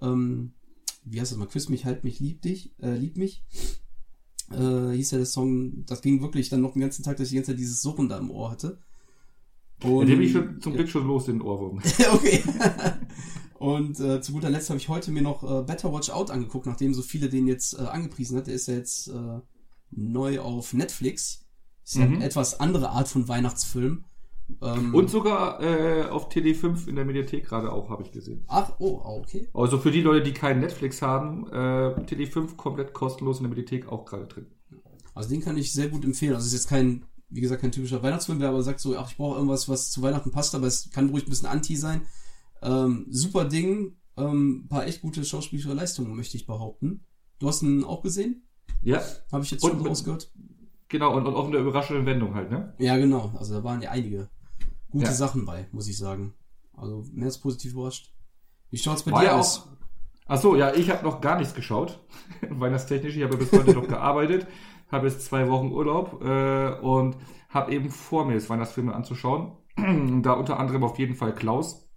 Ähm, 0.00 0.52
wie 1.04 1.20
heißt 1.20 1.32
das 1.32 1.38
mal? 1.38 1.46
Küss 1.48 1.68
mich, 1.68 1.84
halt 1.84 2.04
mich, 2.04 2.20
lieb 2.20 2.42
dich, 2.42 2.74
äh, 2.80 2.94
lieb 2.96 3.16
mich. 3.16 3.44
Äh, 4.50 4.92
hieß 4.92 5.12
ja 5.12 5.18
der 5.18 5.26
Song. 5.26 5.84
Das 5.86 6.02
ging 6.02 6.22
wirklich 6.22 6.48
dann 6.48 6.60
noch 6.60 6.72
den 6.72 6.82
ganzen 6.82 7.02
Tag, 7.04 7.16
dass 7.16 7.26
ich 7.26 7.30
die 7.30 7.36
ganze 7.36 7.52
Zeit 7.52 7.58
dieses 7.58 7.82
Surren 7.82 8.08
da 8.08 8.18
im 8.18 8.30
Ohr 8.30 8.50
hatte. 8.50 8.78
Ja, 9.82 9.88
den 10.04 10.18
bin 10.18 10.22
ich 10.22 10.32
schon, 10.32 10.60
zum 10.60 10.74
Glück 10.74 10.88
schon 10.88 11.06
los, 11.06 11.24
den 11.26 11.40
Ohrwurm. 11.40 11.78
okay. 12.12 12.42
Und 13.58 14.00
äh, 14.00 14.20
zu 14.20 14.32
guter 14.32 14.50
Letzt 14.50 14.70
habe 14.70 14.78
ich 14.78 14.88
heute 14.88 15.10
mir 15.10 15.22
noch 15.22 15.42
äh, 15.42 15.62
Better 15.62 15.92
Watch 15.92 16.10
Out 16.10 16.30
angeguckt, 16.30 16.66
nachdem 16.66 16.94
so 16.94 17.02
viele 17.02 17.28
den 17.28 17.46
jetzt 17.46 17.78
äh, 17.78 17.82
angepriesen 17.82 18.36
hat. 18.38 18.46
Der 18.46 18.54
ist 18.54 18.68
ja 18.68 18.74
jetzt 18.74 19.08
äh, 19.08 19.40
neu 19.90 20.40
auf 20.40 20.72
Netflix. 20.72 21.46
Ist 21.84 21.96
ja 21.96 22.06
Mhm. 22.06 22.16
eine 22.16 22.24
etwas 22.24 22.60
andere 22.60 22.90
Art 22.90 23.08
von 23.08 23.28
Weihnachtsfilm. 23.28 24.04
Ähm, 24.62 24.94
Und 24.94 25.10
sogar 25.10 25.60
äh, 25.62 26.04
auf 26.04 26.28
Tele5 26.30 26.88
in 26.88 26.96
der 26.96 27.04
Mediathek 27.04 27.44
gerade 27.46 27.72
auch, 27.72 27.88
habe 27.90 28.02
ich 28.02 28.12
gesehen. 28.12 28.44
ach, 28.48 28.72
oh, 28.78 29.00
ah, 29.04 29.10
okay. 29.10 29.48
Also 29.54 29.78
für 29.78 29.90
die 29.90 30.02
Leute, 30.02 30.22
die 30.24 30.32
keinen 30.32 30.60
Netflix 30.60 31.02
haben, 31.02 31.46
äh, 31.48 31.94
Tele5 32.06 32.56
komplett 32.56 32.92
kostenlos 32.92 33.38
in 33.38 33.44
der 33.44 33.50
Mediathek 33.50 33.88
auch 33.88 34.04
gerade 34.04 34.26
drin. 34.26 34.46
Also 35.14 35.28
den 35.30 35.40
kann 35.40 35.56
ich 35.56 35.72
sehr 35.72 35.88
gut 35.88 36.04
empfehlen. 36.04 36.34
Also 36.34 36.46
es 36.46 36.52
ist 36.52 36.60
jetzt 36.60 36.68
kein, 36.68 37.04
wie 37.28 37.40
gesagt, 37.40 37.60
kein 37.62 37.72
typischer 37.72 38.02
Weihnachtsfilm, 38.02 38.40
wer 38.40 38.48
aber 38.48 38.62
sagt 38.62 38.80
so, 38.80 38.96
ach, 38.96 39.10
ich 39.10 39.16
brauche 39.16 39.36
irgendwas, 39.36 39.68
was 39.68 39.90
zu 39.90 40.02
Weihnachten 40.02 40.30
passt, 40.30 40.54
aber 40.54 40.66
es 40.66 40.90
kann 40.90 41.10
ruhig 41.10 41.26
ein 41.26 41.30
bisschen 41.30 41.48
anti 41.48 41.76
sein. 41.76 42.02
Ähm, 42.62 43.06
super 43.10 43.44
Ding. 43.44 43.96
Ähm, 44.16 44.66
paar 44.68 44.86
echt 44.86 45.00
gute 45.02 45.24
schauspielerische 45.24 45.72
Leistungen, 45.74 46.14
möchte 46.14 46.36
ich 46.36 46.46
behaupten. 46.46 47.04
Du 47.38 47.48
hast 47.48 47.62
ihn 47.62 47.84
auch 47.84 48.02
gesehen? 48.02 48.42
Ja, 48.82 49.00
Habe 49.32 49.44
ich 49.44 49.50
jetzt 49.50 49.62
Und 49.64 49.72
schon 49.78 49.86
rausgehört? 49.86 50.30
genau, 50.88 51.16
und, 51.16 51.26
und 51.26 51.34
auch 51.34 51.46
eine 51.46 51.58
überraschende 51.58 52.04
Wendung 52.06 52.34
halt, 52.34 52.50
ne? 52.50 52.74
Ja, 52.78 52.96
genau. 52.98 53.32
Also 53.38 53.54
da 53.54 53.64
waren 53.64 53.80
ja 53.82 53.90
einige 53.90 54.28
gute 54.90 55.04
Ja. 55.06 55.12
Sachen 55.12 55.44
bei, 55.46 55.66
muss 55.72 55.88
ich 55.88 55.96
sagen. 55.96 56.34
Also 56.76 57.04
mehr 57.12 57.26
als 57.26 57.38
positiv 57.38 57.72
überrascht. 57.72 58.14
Wie 58.70 58.78
schaut's 58.78 59.02
bei 59.02 59.12
War 59.12 59.20
dir 59.20 59.34
aus? 59.36 59.60
auch. 59.60 59.66
Ach 60.26 60.40
so, 60.40 60.54
ja, 60.56 60.72
ich 60.74 60.90
habe 60.90 61.04
noch 61.04 61.20
gar 61.20 61.38
nichts 61.38 61.54
geschaut. 61.54 61.98
Weihnachtstechnisch. 62.48 63.16
Ich 63.16 63.22
habe 63.22 63.36
bis 63.36 63.50
heute 63.52 63.74
noch 63.74 63.88
gearbeitet, 63.88 64.46
habe 64.90 65.08
jetzt 65.08 65.24
zwei 65.24 65.48
Wochen 65.48 65.72
Urlaub 65.72 66.22
äh, 66.22 66.78
und 66.80 67.16
habe 67.48 67.72
eben 67.72 67.90
vor 67.90 68.24
mir, 68.24 68.34
das 68.34 68.48
Weihnachtsfilme 68.48 68.94
anzuschauen. 68.94 69.52
da 70.22 70.32
unter 70.34 70.58
anderem 70.60 70.84
auf 70.84 70.98
jeden 70.98 71.14
Fall 71.16 71.34
Klaus. 71.34 71.88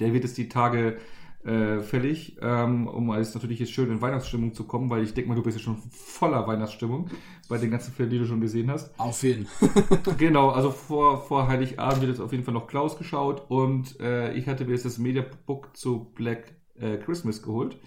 Der 0.00 0.12
wird 0.12 0.24
jetzt 0.24 0.36
die 0.36 0.48
Tage 0.48 0.98
äh, 1.44 1.80
fällig, 1.80 2.36
ähm, 2.40 2.86
um 2.86 3.10
als 3.10 3.34
natürlich 3.34 3.58
jetzt 3.58 3.72
schön 3.72 3.90
in 3.90 4.00
Weihnachtsstimmung 4.00 4.54
zu 4.54 4.64
kommen, 4.64 4.88
weil 4.88 5.02
ich 5.02 5.12
denke 5.12 5.28
mal, 5.28 5.34
du 5.34 5.42
bist 5.42 5.58
ja 5.58 5.62
schon 5.62 5.76
voller 5.90 6.46
Weihnachtsstimmung 6.46 7.10
bei 7.48 7.58
den 7.58 7.70
ganzen 7.70 7.92
Filmen, 7.92 8.10
die 8.10 8.18
du 8.18 8.26
schon 8.26 8.40
gesehen 8.40 8.70
hast. 8.70 8.98
Auf 8.98 9.22
jeden. 9.22 9.46
Genau, 10.18 10.50
also 10.50 10.70
vor, 10.70 11.22
vor 11.22 11.48
Heiligabend 11.48 12.00
wird 12.00 12.12
jetzt 12.12 12.20
auf 12.20 12.32
jeden 12.32 12.44
Fall 12.44 12.54
noch 12.54 12.66
Klaus 12.66 12.96
geschaut 12.96 13.44
und 13.48 14.00
äh, 14.00 14.32
ich 14.34 14.46
hatte 14.48 14.64
mir 14.64 14.72
jetzt 14.72 14.84
das 14.86 14.98
Mediabook 14.98 15.76
zu 15.76 16.12
Black 16.14 16.54
äh, 16.76 16.96
Christmas 16.96 17.42
geholt, 17.42 17.78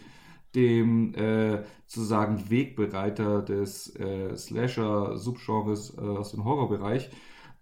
dem 0.54 1.16
äh, 1.16 1.64
sozusagen 1.88 2.50
Wegbereiter 2.50 3.42
des 3.42 3.96
äh, 3.96 4.36
Slasher-Subgenres 4.36 5.98
äh, 5.98 6.02
aus 6.02 6.32
dem 6.32 6.46
Horrorbereich. 6.46 7.10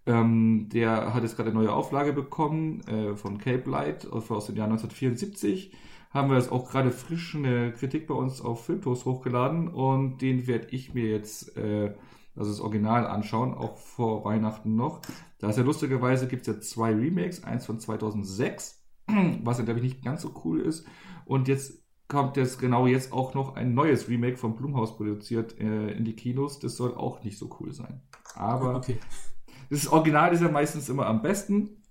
Ähm, 0.06 0.68
der 0.72 1.14
hat 1.14 1.24
jetzt 1.24 1.36
gerade 1.36 1.50
eine 1.50 1.58
neue 1.58 1.72
Auflage 1.72 2.12
bekommen 2.12 2.80
äh, 2.86 3.16
von 3.16 3.38
Cape 3.38 3.68
Light 3.68 4.04
äh, 4.04 4.08
aus 4.08 4.46
dem 4.46 4.56
Jahr 4.56 4.68
1974. 4.68 5.72
Haben 6.16 6.30
wir 6.30 6.38
jetzt 6.38 6.50
auch 6.50 6.70
gerade 6.70 6.90
frisch 6.90 7.34
eine 7.34 7.72
Kritik 7.72 8.06
bei 8.06 8.14
uns 8.14 8.40
auf 8.40 8.64
Filmtoast 8.64 9.04
hochgeladen 9.04 9.68
und 9.68 10.22
den 10.22 10.46
werde 10.46 10.68
ich 10.70 10.94
mir 10.94 11.10
jetzt 11.10 11.56
äh, 11.58 11.94
also 12.34 12.50
das 12.50 12.60
Original 12.60 13.06
anschauen, 13.06 13.52
auch 13.54 13.76
vor 13.76 14.24
Weihnachten 14.24 14.76
noch. 14.76 15.02
Da 15.38 15.50
ist 15.50 15.56
ja 15.58 15.62
lustigerweise 15.62 16.26
gibt 16.26 16.48
es 16.48 16.54
ja 16.54 16.60
zwei 16.60 16.94
Remakes, 16.94 17.44
eins 17.44 17.66
von 17.66 17.78
2006, 17.78 18.82
was 19.42 19.58
ja 19.58 19.64
glaube 19.64 19.80
ich 19.80 19.84
nicht 19.84 20.02
ganz 20.02 20.22
so 20.22 20.32
cool 20.44 20.60
ist. 20.60 20.86
Und 21.26 21.48
jetzt 21.48 21.82
kommt 22.08 22.38
jetzt 22.38 22.58
genau 22.58 22.86
jetzt 22.86 23.12
auch 23.12 23.34
noch 23.34 23.54
ein 23.54 23.74
neues 23.74 24.08
Remake 24.08 24.38
von 24.38 24.56
Blumhaus 24.56 24.96
produziert 24.96 25.58
äh, 25.60 25.90
in 25.92 26.04
die 26.04 26.14
Kinos. 26.16 26.60
Das 26.60 26.76
soll 26.76 26.94
auch 26.94 27.24
nicht 27.24 27.36
so 27.36 27.54
cool 27.60 27.72
sein. 27.74 28.00
Aber 28.34 28.76
Okay. 28.76 28.98
das 29.68 29.86
Original 29.88 30.32
ist 30.32 30.40
ja 30.40 30.50
meistens 30.50 30.88
immer 30.88 31.06
am 31.06 31.20
besten. 31.20 31.82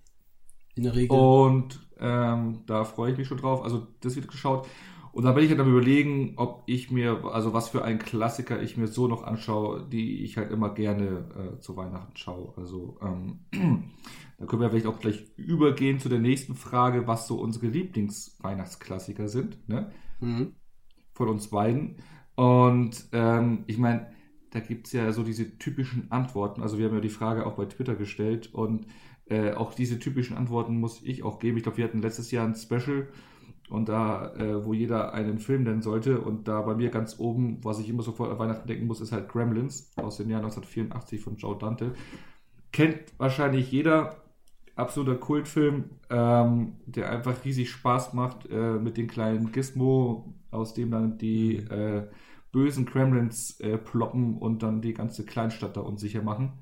In 0.76 0.84
der 0.84 0.96
Regel. 0.96 1.16
Und 1.18 1.85
ähm, 2.00 2.64
da 2.66 2.84
freue 2.84 3.12
ich 3.12 3.18
mich 3.18 3.28
schon 3.28 3.38
drauf. 3.38 3.64
Also 3.64 3.88
das 4.02 4.16
wird 4.16 4.28
geschaut. 4.28 4.68
Und 5.16 5.24
da 5.24 5.32
bin 5.32 5.46
ich 5.46 5.50
halt 5.50 5.62
am 5.62 5.72
überlegen, 5.72 6.34
ob 6.36 6.64
ich 6.66 6.92
mir, 6.92 7.24
also 7.24 7.54
was 7.54 7.70
für 7.70 7.86
einen 7.86 8.00
Klassiker 8.00 8.62
ich 8.62 8.76
mir 8.76 8.88
so 8.88 9.08
noch 9.08 9.24
anschaue, 9.24 9.88
die 9.90 10.26
ich 10.26 10.36
halt 10.36 10.52
immer 10.52 10.74
gerne 10.74 11.56
äh, 11.56 11.60
zu 11.62 11.78
Weihnachten 11.78 12.18
schaue. 12.18 12.54
Also 12.58 12.98
ähm, 13.02 13.40
da 14.38 14.46
können 14.46 14.62
wir 14.62 14.70
vielleicht 14.70 14.88
auch 14.88 15.00
gleich 15.00 15.26
übergehen 15.38 16.00
zu 16.00 16.10
der 16.10 16.20
nächsten 16.20 16.56
Frage, 16.56 17.08
was 17.08 17.28
so 17.28 17.40
unsere 17.40 17.68
Lieblingsweihnachtsklassiker 17.68 19.30
sind, 19.30 19.70
ne? 19.70 19.90
Mhm. 20.20 20.56
Von 21.14 21.30
uns 21.30 21.48
beiden. 21.48 22.02
Und 22.36 23.08
ähm, 23.14 23.64
ich 23.68 23.78
meine, 23.78 24.08
da 24.52 24.60
gibt 24.60 24.88
es 24.88 24.94
ja 24.94 25.12
so 25.14 25.24
diese 25.24 25.58
typischen 25.58 26.12
Antworten. 26.12 26.62
Also 26.62 26.78
wir 26.78 26.88
haben 26.88 26.96
ja 26.96 27.00
die 27.00 27.08
Frage 27.08 27.46
auch 27.46 27.54
bei 27.54 27.66
Twitter 27.66 27.96
gestellt 27.96 28.54
und 28.54 28.86
äh, 29.28 29.54
auch 29.54 29.74
diese 29.74 30.00
typischen 30.00 30.38
Antworten 30.38 30.80
muss 30.80 31.02
ich 31.04 31.24
auch 31.24 31.40
geben. 31.40 31.58
Ich 31.58 31.64
glaube, 31.64 31.78
wir 31.78 31.86
hatten 31.86 32.02
letztes 32.02 32.32
Jahr 32.32 32.46
ein 32.46 32.56
Special 32.56 33.08
und 33.70 33.90
da, 33.90 34.34
äh, 34.36 34.64
wo 34.64 34.74
jeder 34.74 35.14
einen 35.14 35.40
Film 35.40 35.64
nennen 35.64 35.82
sollte 35.82 36.22
und 36.22 36.48
da 36.48 36.62
bei 36.62 36.76
mir 36.76 36.90
ganz 36.90 37.20
oben, 37.20 37.64
was 37.64 37.80
ich 37.80 37.90
immer 37.90 38.04
sofort 38.04 38.32
an 38.32 38.40
Weihnachten 38.40 38.68
denken 38.68 38.86
muss, 38.86 39.02
ist 39.02 39.12
halt 39.12 39.30
Gremlins 39.30 39.92
aus 39.96 40.18
dem 40.18 40.30
Jahr 40.30 40.42
1984 40.42 41.22
von 41.22 41.38
Joe 41.38 41.58
Dante. 41.58 41.94
Kennt 42.72 43.00
wahrscheinlich 43.18 43.72
jeder, 43.72 44.18
absoluter 44.76 45.16
Kultfilm, 45.16 45.86
ähm, 46.10 46.76
der 46.86 47.10
einfach 47.10 47.44
riesig 47.44 47.72
Spaß 47.72 48.14
macht 48.14 48.48
äh, 48.52 48.74
mit 48.74 48.98
den 48.98 49.08
kleinen 49.08 49.52
Gizmo, 49.52 50.36
aus 50.52 50.74
dem 50.74 50.92
dann 50.92 51.18
die 51.18 51.58
äh, 51.58 52.08
bösen 52.52 52.86
Kremlins 52.86 53.60
äh, 53.60 53.78
ploppen 53.78 54.38
und 54.38 54.62
dann 54.62 54.82
die 54.82 54.94
ganze 54.94 55.26
Kleinstadt 55.26 55.76
da 55.76 55.82
unsicher 55.82 56.22
machen. 56.22 56.54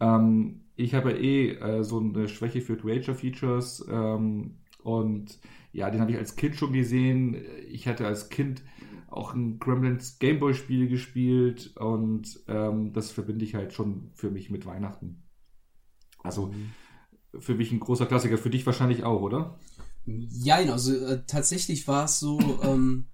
Ähm, 0.00 0.62
ich 0.80 0.94
habe 0.94 1.12
ja 1.12 1.16
eh 1.18 1.50
äh, 1.50 1.84
so 1.84 1.98
eine 1.98 2.28
Schwäche 2.28 2.60
für 2.60 2.76
Creature 2.76 3.16
Features 3.16 3.84
ähm, 3.90 4.58
und 4.82 5.38
ja, 5.72 5.90
den 5.90 6.00
habe 6.00 6.10
ich 6.10 6.18
als 6.18 6.36
Kind 6.36 6.56
schon 6.56 6.72
gesehen. 6.72 7.36
Ich 7.68 7.86
hatte 7.86 8.06
als 8.06 8.28
Kind 8.28 8.62
auch 9.08 9.34
ein 9.34 9.58
Gremlins 9.58 10.18
Gameboy-Spiel 10.18 10.88
gespielt 10.88 11.76
und 11.76 12.40
ähm, 12.48 12.92
das 12.92 13.10
verbinde 13.10 13.44
ich 13.44 13.54
halt 13.54 13.72
schon 13.72 14.10
für 14.14 14.30
mich 14.30 14.50
mit 14.50 14.66
Weihnachten. 14.66 15.22
Also 16.22 16.46
mhm. 16.46 16.72
für 17.38 17.54
mich 17.54 17.72
ein 17.72 17.80
großer 17.80 18.06
Klassiker, 18.06 18.38
für 18.38 18.50
dich 18.50 18.66
wahrscheinlich 18.66 19.04
auch, 19.04 19.20
oder? 19.20 19.58
Ja, 20.06 20.56
also 20.56 20.94
äh, 20.94 21.22
tatsächlich 21.26 21.86
war 21.86 22.04
es 22.04 22.18
so, 22.18 22.40
ähm, 22.62 23.06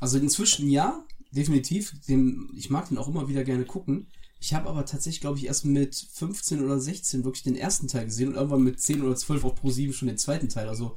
also 0.00 0.18
inzwischen 0.18 0.68
ja, 0.68 1.04
definitiv. 1.30 1.92
Den, 2.08 2.48
ich 2.56 2.70
mag 2.70 2.88
den 2.88 2.98
auch 2.98 3.08
immer 3.08 3.28
wieder 3.28 3.44
gerne 3.44 3.64
gucken. 3.64 4.08
Ich 4.40 4.54
habe 4.54 4.68
aber 4.68 4.86
tatsächlich, 4.86 5.20
glaube 5.20 5.38
ich, 5.38 5.46
erst 5.46 5.66
mit 5.66 5.94
15 5.94 6.64
oder 6.64 6.80
16 6.80 7.24
wirklich 7.24 7.42
den 7.42 7.56
ersten 7.56 7.88
Teil 7.88 8.06
gesehen 8.06 8.30
und 8.30 8.34
irgendwann 8.34 8.62
mit 8.62 8.80
10 8.80 9.02
oder 9.02 9.14
12 9.14 9.44
auf 9.44 9.54
Pro 9.54 9.70
7 9.70 9.92
schon 9.92 10.08
den 10.08 10.18
zweiten 10.18 10.48
Teil. 10.48 10.68
Also 10.68 10.96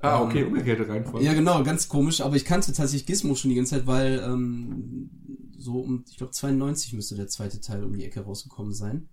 Ah, 0.00 0.22
okay, 0.22 0.42
ähm, 0.42 0.48
umgekehrte 0.48 0.88
Reihenfolge. 0.88 1.24
Ja, 1.24 1.32
genau, 1.32 1.62
ganz 1.64 1.88
komisch. 1.88 2.20
Aber 2.20 2.36
ich 2.36 2.44
kannte 2.44 2.72
tatsächlich 2.72 3.06
Gizmo 3.06 3.34
schon 3.34 3.50
die 3.50 3.56
ganze 3.56 3.76
Zeit, 3.76 3.86
weil 3.86 4.22
ähm, 4.24 5.10
so 5.58 5.80
um, 5.80 6.04
ich 6.08 6.16
glaube, 6.16 6.32
92 6.32 6.92
müsste 6.92 7.16
der 7.16 7.28
zweite 7.28 7.60
Teil 7.60 7.82
um 7.82 7.92
die 7.92 8.04
Ecke 8.04 8.20
rausgekommen 8.20 8.74
sein. 8.74 9.08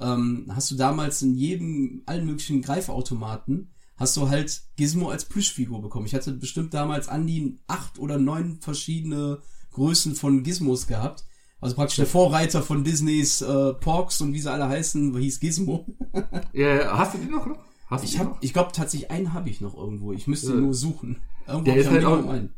Ähm, 0.00 0.46
hast 0.48 0.70
du 0.70 0.74
damals 0.74 1.22
in 1.22 1.34
jedem, 1.34 2.02
allen 2.06 2.26
möglichen 2.26 2.62
Greifautomaten, 2.62 3.72
hast 3.96 4.16
du 4.16 4.30
halt 4.30 4.62
Gizmo 4.76 5.10
als 5.10 5.26
Plüschfigur 5.26 5.80
bekommen. 5.82 6.06
Ich 6.06 6.14
hatte 6.14 6.32
bestimmt 6.32 6.74
damals 6.74 7.08
an 7.08 7.26
die 7.26 7.58
acht 7.66 7.98
oder 7.98 8.18
neun 8.18 8.58
verschiedene 8.60 9.40
Größen 9.70 10.14
von 10.14 10.42
Gizmos 10.42 10.86
gehabt. 10.86 11.24
Also 11.62 11.76
praktisch 11.76 11.96
der 11.96 12.06
Vorreiter 12.06 12.60
von 12.60 12.82
Disneys 12.82 13.40
äh, 13.40 13.72
Porks 13.74 14.20
und 14.20 14.34
wie 14.34 14.40
sie 14.40 14.50
alle 14.50 14.68
heißen, 14.68 15.16
hieß 15.16 15.38
Gizmo. 15.38 15.86
ja, 16.52 16.98
hast 16.98 17.14
du 17.14 17.18
die 17.18 17.30
noch? 17.30 17.46
Hast 17.86 18.02
ich 18.02 18.18
hab, 18.18 18.42
ich 18.42 18.52
glaube 18.52 18.72
tatsächlich 18.72 19.12
einen 19.12 19.32
habe 19.32 19.48
ich 19.48 19.60
noch 19.60 19.76
irgendwo. 19.76 20.12
Ich 20.12 20.26
müsste 20.26 20.54
ja. 20.54 20.56
nur 20.56 20.74
suchen. 20.74 21.22
Irgendwo 21.46 21.64
der 21.64 21.76
ist 21.76 21.88
halt 21.88 22.04
auch, 22.04 22.26
einen. 22.26 22.52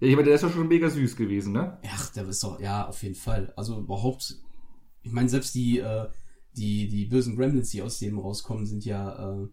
Ja, 0.00 0.06
ich 0.06 0.14
meine, 0.14 0.26
der 0.26 0.36
ist 0.36 0.42
ja 0.42 0.50
schon 0.50 0.68
mega 0.68 0.88
süß 0.88 1.16
gewesen, 1.16 1.52
ne? 1.52 1.78
Ach, 1.84 2.12
der 2.12 2.28
ist 2.28 2.44
doch, 2.44 2.60
ja, 2.60 2.86
auf 2.86 3.02
jeden 3.02 3.16
Fall. 3.16 3.52
Also 3.56 3.80
überhaupt, 3.80 4.36
ich 5.02 5.10
meine, 5.10 5.28
selbst 5.28 5.52
die, 5.56 5.80
äh, 5.80 6.06
die, 6.56 6.86
die 6.88 7.06
bösen 7.06 7.34
Gremlins, 7.34 7.70
die 7.70 7.82
aus 7.82 7.98
dem 7.98 8.20
rauskommen, 8.20 8.66
sind 8.66 8.84
ja 8.84 9.32
äh, 9.32 9.48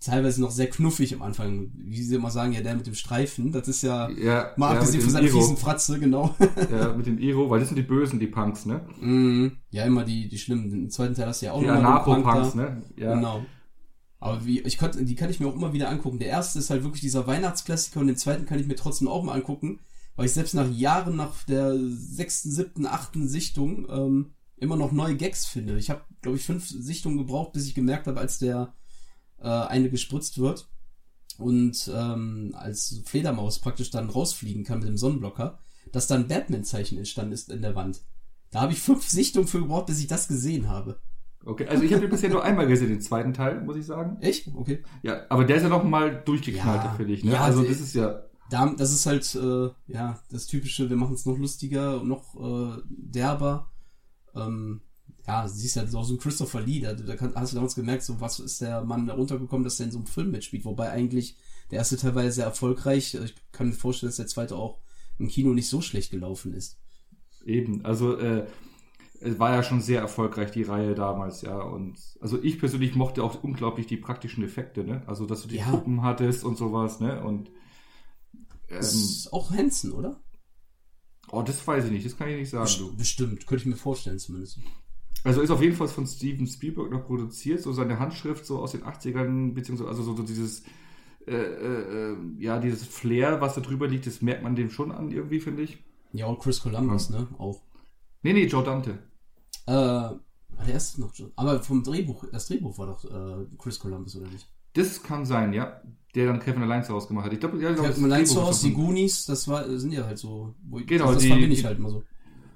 teilweise 0.00 0.40
noch 0.40 0.50
sehr 0.50 0.68
knuffig 0.68 1.14
am 1.14 1.22
Anfang. 1.22 1.70
Wie 1.74 2.02
sie 2.02 2.14
immer 2.14 2.30
sagen, 2.30 2.52
ja, 2.52 2.60
der 2.60 2.76
mit 2.76 2.86
dem 2.86 2.94
Streifen, 2.94 3.52
das 3.52 3.68
ist 3.68 3.82
ja, 3.82 4.10
ja 4.10 4.52
mal 4.56 4.72
ja, 4.72 4.78
abgesehen 4.78 5.02
von 5.02 5.10
seiner 5.10 5.28
fiesen 5.28 5.56
Fratze, 5.56 5.98
genau. 5.98 6.34
ja, 6.70 6.92
mit 6.92 7.06
dem 7.06 7.18
Iro, 7.18 7.48
weil 7.50 7.60
das 7.60 7.68
sind 7.68 7.76
die 7.76 7.82
Bösen, 7.82 8.20
die 8.20 8.26
Punks, 8.26 8.66
ne? 8.66 8.80
Mm, 9.00 9.52
ja, 9.70 9.84
immer 9.84 10.04
die, 10.04 10.28
die 10.28 10.38
schlimmen. 10.38 10.72
Im 10.72 10.90
zweiten 10.90 11.14
Teil 11.14 11.26
hast 11.26 11.42
du 11.42 11.46
ja 11.46 11.52
auch 11.52 11.60
die 11.60 11.66
noch 11.66 12.04
Punk 12.04 12.24
punks 12.24 12.54
ne? 12.54 12.82
Ja. 12.96 13.14
Genau. 13.14 13.44
Aber 14.18 14.44
wie, 14.46 14.60
ich 14.60 14.78
konnte, 14.78 15.04
die 15.04 15.14
kann 15.16 15.28
ich 15.28 15.38
mir 15.38 15.46
auch 15.48 15.54
immer 15.54 15.74
wieder 15.74 15.90
angucken. 15.90 16.18
Der 16.18 16.28
erste 16.28 16.58
ist 16.58 16.70
halt 16.70 16.82
wirklich 16.82 17.02
dieser 17.02 17.26
Weihnachtsklassiker 17.26 18.00
und 18.00 18.06
den 18.06 18.16
zweiten 18.16 18.46
kann 18.46 18.58
ich 18.58 18.66
mir 18.66 18.74
trotzdem 18.74 19.08
auch 19.08 19.22
mal 19.22 19.34
angucken, 19.34 19.80
weil 20.16 20.26
ich 20.26 20.32
selbst 20.32 20.54
nach 20.54 20.70
Jahren, 20.70 21.16
nach 21.16 21.44
der 21.44 21.76
sechsten, 21.78 22.50
siebten, 22.50 22.86
achten 22.86 23.28
Sichtung 23.28 23.86
ähm, 23.90 24.32
immer 24.56 24.76
noch 24.76 24.92
neue 24.92 25.16
Gags 25.16 25.44
finde. 25.44 25.76
Ich 25.78 25.90
habe, 25.90 26.02
glaube 26.22 26.38
ich, 26.38 26.44
fünf 26.44 26.66
Sichtungen 26.66 27.18
gebraucht, 27.18 27.52
bis 27.52 27.66
ich 27.66 27.74
gemerkt 27.74 28.06
habe, 28.06 28.18
als 28.18 28.38
der 28.38 28.72
äh, 29.44 29.48
eine 29.48 29.90
gespritzt 29.90 30.38
wird 30.38 30.68
und 31.38 31.90
ähm, 31.94 32.54
als 32.56 33.02
Fledermaus 33.04 33.58
praktisch 33.58 33.90
dann 33.90 34.10
rausfliegen 34.10 34.64
kann 34.64 34.78
mit 34.80 34.88
dem 34.88 34.96
Sonnenblocker, 34.96 35.58
dass 35.92 36.06
dann 36.06 36.28
Batman-Zeichen 36.28 36.98
entstanden 36.98 37.32
ist 37.32 37.50
in 37.50 37.62
der 37.62 37.74
Wand. 37.74 38.00
Da 38.50 38.62
habe 38.62 38.72
ich 38.72 38.80
fünf 38.80 39.08
Sichtungen 39.08 39.48
für 39.48 39.60
gebraucht, 39.60 39.86
bis 39.86 40.00
ich 40.00 40.06
das 40.06 40.28
gesehen 40.28 40.68
habe. 40.68 41.00
Okay, 41.44 41.66
also 41.66 41.82
ich 41.82 41.92
habe 41.92 42.00
den 42.00 42.10
bisher 42.10 42.30
nur 42.30 42.42
einmal 42.42 42.66
gesehen, 42.66 42.88
den 42.88 43.00
zweiten 43.00 43.34
Teil, 43.34 43.62
muss 43.62 43.76
ich 43.76 43.84
sagen. 43.84 44.16
Echt? 44.20 44.48
Okay. 44.54 44.82
Ja, 45.02 45.26
aber 45.28 45.44
der 45.44 45.56
ist 45.56 45.62
ja 45.62 45.68
noch 45.68 45.84
mal 45.84 46.22
durchgeknallt, 46.24 46.84
ja, 46.84 46.94
finde 46.94 47.12
ich. 47.12 47.22
Ne? 47.22 47.32
Ja, 47.32 47.40
also 47.42 47.62
das 47.62 47.80
ist 47.80 47.94
ja. 47.94 48.22
das 48.50 48.92
ist 48.92 49.04
halt, 49.04 49.34
äh, 49.34 49.70
ja, 49.92 50.18
das 50.30 50.46
typische, 50.46 50.88
wir 50.88 50.96
machen 50.96 51.14
es 51.14 51.26
noch 51.26 51.36
lustiger 51.36 52.00
und 52.00 52.08
noch 52.08 52.34
äh, 52.36 52.80
derber. 52.88 53.70
Ähm, 54.34 54.80
ja, 55.26 55.48
siehst 55.48 55.76
ja 55.76 55.84
auch 55.84 56.04
so 56.04 56.14
ein 56.14 56.18
Christopher 56.18 56.60
Lee, 56.60 56.80
da, 56.80 56.92
da 56.92 57.14
hast 57.34 57.52
du 57.52 57.56
damals 57.56 57.74
gemerkt, 57.74 58.02
so 58.02 58.20
was 58.20 58.40
ist 58.40 58.60
der 58.60 58.84
Mann 58.84 59.06
da 59.06 59.14
runtergekommen, 59.14 59.64
dass 59.64 59.78
der 59.78 59.86
in 59.86 59.92
so 59.92 59.98
einem 59.98 60.06
Film 60.06 60.30
mitspielt. 60.30 60.64
Wobei 60.64 60.90
eigentlich 60.90 61.36
der 61.70 61.78
erste 61.78 61.96
Teil 61.96 62.14
war 62.14 62.24
ja 62.24 62.30
sehr 62.30 62.44
erfolgreich. 62.44 63.14
Ich 63.14 63.34
kann 63.52 63.68
mir 63.68 63.72
vorstellen, 63.72 64.08
dass 64.08 64.16
der 64.16 64.26
zweite 64.26 64.56
auch 64.56 64.80
im 65.18 65.28
Kino 65.28 65.54
nicht 65.54 65.68
so 65.68 65.80
schlecht 65.80 66.10
gelaufen 66.10 66.52
ist. 66.52 66.78
Eben, 67.46 67.84
also 67.84 68.16
äh, 68.16 68.46
es 69.20 69.38
war 69.38 69.54
ja 69.54 69.62
schon 69.62 69.80
sehr 69.80 70.00
erfolgreich, 70.00 70.50
die 70.50 70.62
Reihe 70.62 70.94
damals, 70.94 71.42
ja. 71.42 71.58
Und 71.58 71.96
also 72.20 72.42
ich 72.42 72.58
persönlich 72.58 72.94
mochte 72.94 73.22
auch 73.22 73.42
unglaublich 73.42 73.86
die 73.86 73.96
praktischen 73.96 74.44
Effekte, 74.44 74.84
ne? 74.84 75.02
Also 75.06 75.24
dass 75.24 75.42
du 75.42 75.48
die 75.48 75.56
ja. 75.56 75.70
Puppen 75.70 76.02
hattest 76.02 76.44
und 76.44 76.58
sowas, 76.58 77.00
ne? 77.00 77.22
Und 77.24 77.48
ähm, 78.68 78.76
das 78.76 78.94
ist 78.94 79.32
auch 79.32 79.50
Hansen, 79.50 79.92
oder? 79.92 80.20
Oh, 81.30 81.42
das 81.42 81.66
weiß 81.66 81.86
ich 81.86 81.90
nicht, 81.90 82.04
das 82.04 82.16
kann 82.16 82.28
ich 82.28 82.36
nicht 82.36 82.50
sagen. 82.50 82.64
Best 82.64 82.80
du. 82.80 82.94
Bestimmt, 82.96 83.46
könnte 83.46 83.62
ich 83.62 83.70
mir 83.70 83.76
vorstellen 83.76 84.18
zumindest. 84.18 84.58
Also 85.24 85.40
ist 85.40 85.50
auf 85.50 85.62
jeden 85.62 85.74
Fall 85.74 85.88
von 85.88 86.06
Steven 86.06 86.46
Spielberg 86.46 86.90
noch 86.90 87.06
produziert, 87.06 87.62
so 87.62 87.72
seine 87.72 87.98
Handschrift 87.98 88.44
so 88.44 88.58
aus 88.58 88.72
den 88.72 88.82
80ern, 88.84 89.54
beziehungsweise 89.54 89.88
also 89.88 90.02
so, 90.02 90.14
so 90.14 90.22
dieses, 90.22 90.62
äh, 91.26 91.34
äh, 91.34 92.12
äh, 92.12 92.16
ja, 92.38 92.58
dieses 92.58 92.86
Flair, 92.86 93.40
was 93.40 93.54
da 93.54 93.62
drüber 93.62 93.88
liegt, 93.88 94.06
das 94.06 94.20
merkt 94.20 94.42
man 94.42 94.54
dem 94.54 94.68
schon 94.68 94.92
an 94.92 95.10
irgendwie, 95.10 95.40
finde 95.40 95.62
ich. 95.62 95.78
Ja, 96.12 96.26
und 96.26 96.40
Chris 96.40 96.60
Columbus, 96.60 97.08
ja. 97.08 97.20
ne, 97.20 97.28
auch. 97.38 97.62
Nee, 98.22 98.34
nee, 98.34 98.44
Joe 98.44 98.62
Dante. 98.62 98.98
Äh, 99.66 99.72
der 99.72 100.74
erste 100.74 101.00
noch 101.00 101.14
Joe. 101.14 101.32
Aber 101.36 101.62
vom 101.62 101.82
Drehbuch, 101.82 102.26
das 102.30 102.46
Drehbuch 102.46 102.76
war 102.76 102.86
doch 102.86 103.04
äh, 103.04 103.46
Chris 103.58 103.78
Columbus, 103.78 104.16
oder 104.16 104.28
nicht? 104.28 104.46
Das 104.74 105.02
kann 105.02 105.24
sein, 105.24 105.52
ja. 105.54 105.80
Der 106.14 106.26
dann 106.26 106.38
Kevin 106.38 106.62
Allein 106.62 106.84
zu 106.84 106.92
Hause 106.92 107.08
gemacht 107.08 107.26
hat. 107.26 107.32
Ich 107.32 107.40
glaube, 107.40 107.60
ja, 107.60 107.72
Kevin 107.72 108.04
Allein 108.04 108.26
zu 108.26 108.42
Hause, 108.42 108.68
die 108.68 108.74
Goonies, 108.74 109.24
das 109.24 109.48
war, 109.48 109.66
sind 109.78 109.92
ja 109.92 110.04
halt 110.04 110.18
so. 110.18 110.54
Wo 110.62 110.78
ich, 110.78 110.86
genau, 110.86 111.06
das, 111.06 111.16
das 111.16 111.26
verbinde 111.26 111.54
ich 111.54 111.64
halt 111.64 111.78
immer 111.78 111.90
so. 111.90 112.04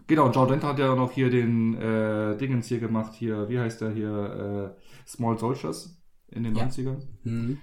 Genau, 0.09 0.31
Joe 0.31 0.47
Dante 0.47 0.67
hat 0.67 0.79
ja 0.79 0.95
noch 0.95 1.13
hier 1.13 1.29
den 1.29 1.75
äh, 1.75 2.37
Dingens 2.39 2.67
hier 2.67 2.81
gemacht, 2.81 3.13
hier, 3.15 3.49
wie 3.51 3.59
heißt 3.59 3.83
der 3.83 3.91
hier, 3.91 4.75
äh, 4.75 5.07
Small 5.07 5.39
Soldiers 5.39 6.03
in 6.29 6.45
den 6.45 6.57
ja. 6.57 6.65
90ern. 6.65 7.03
Mhm. 7.25 7.59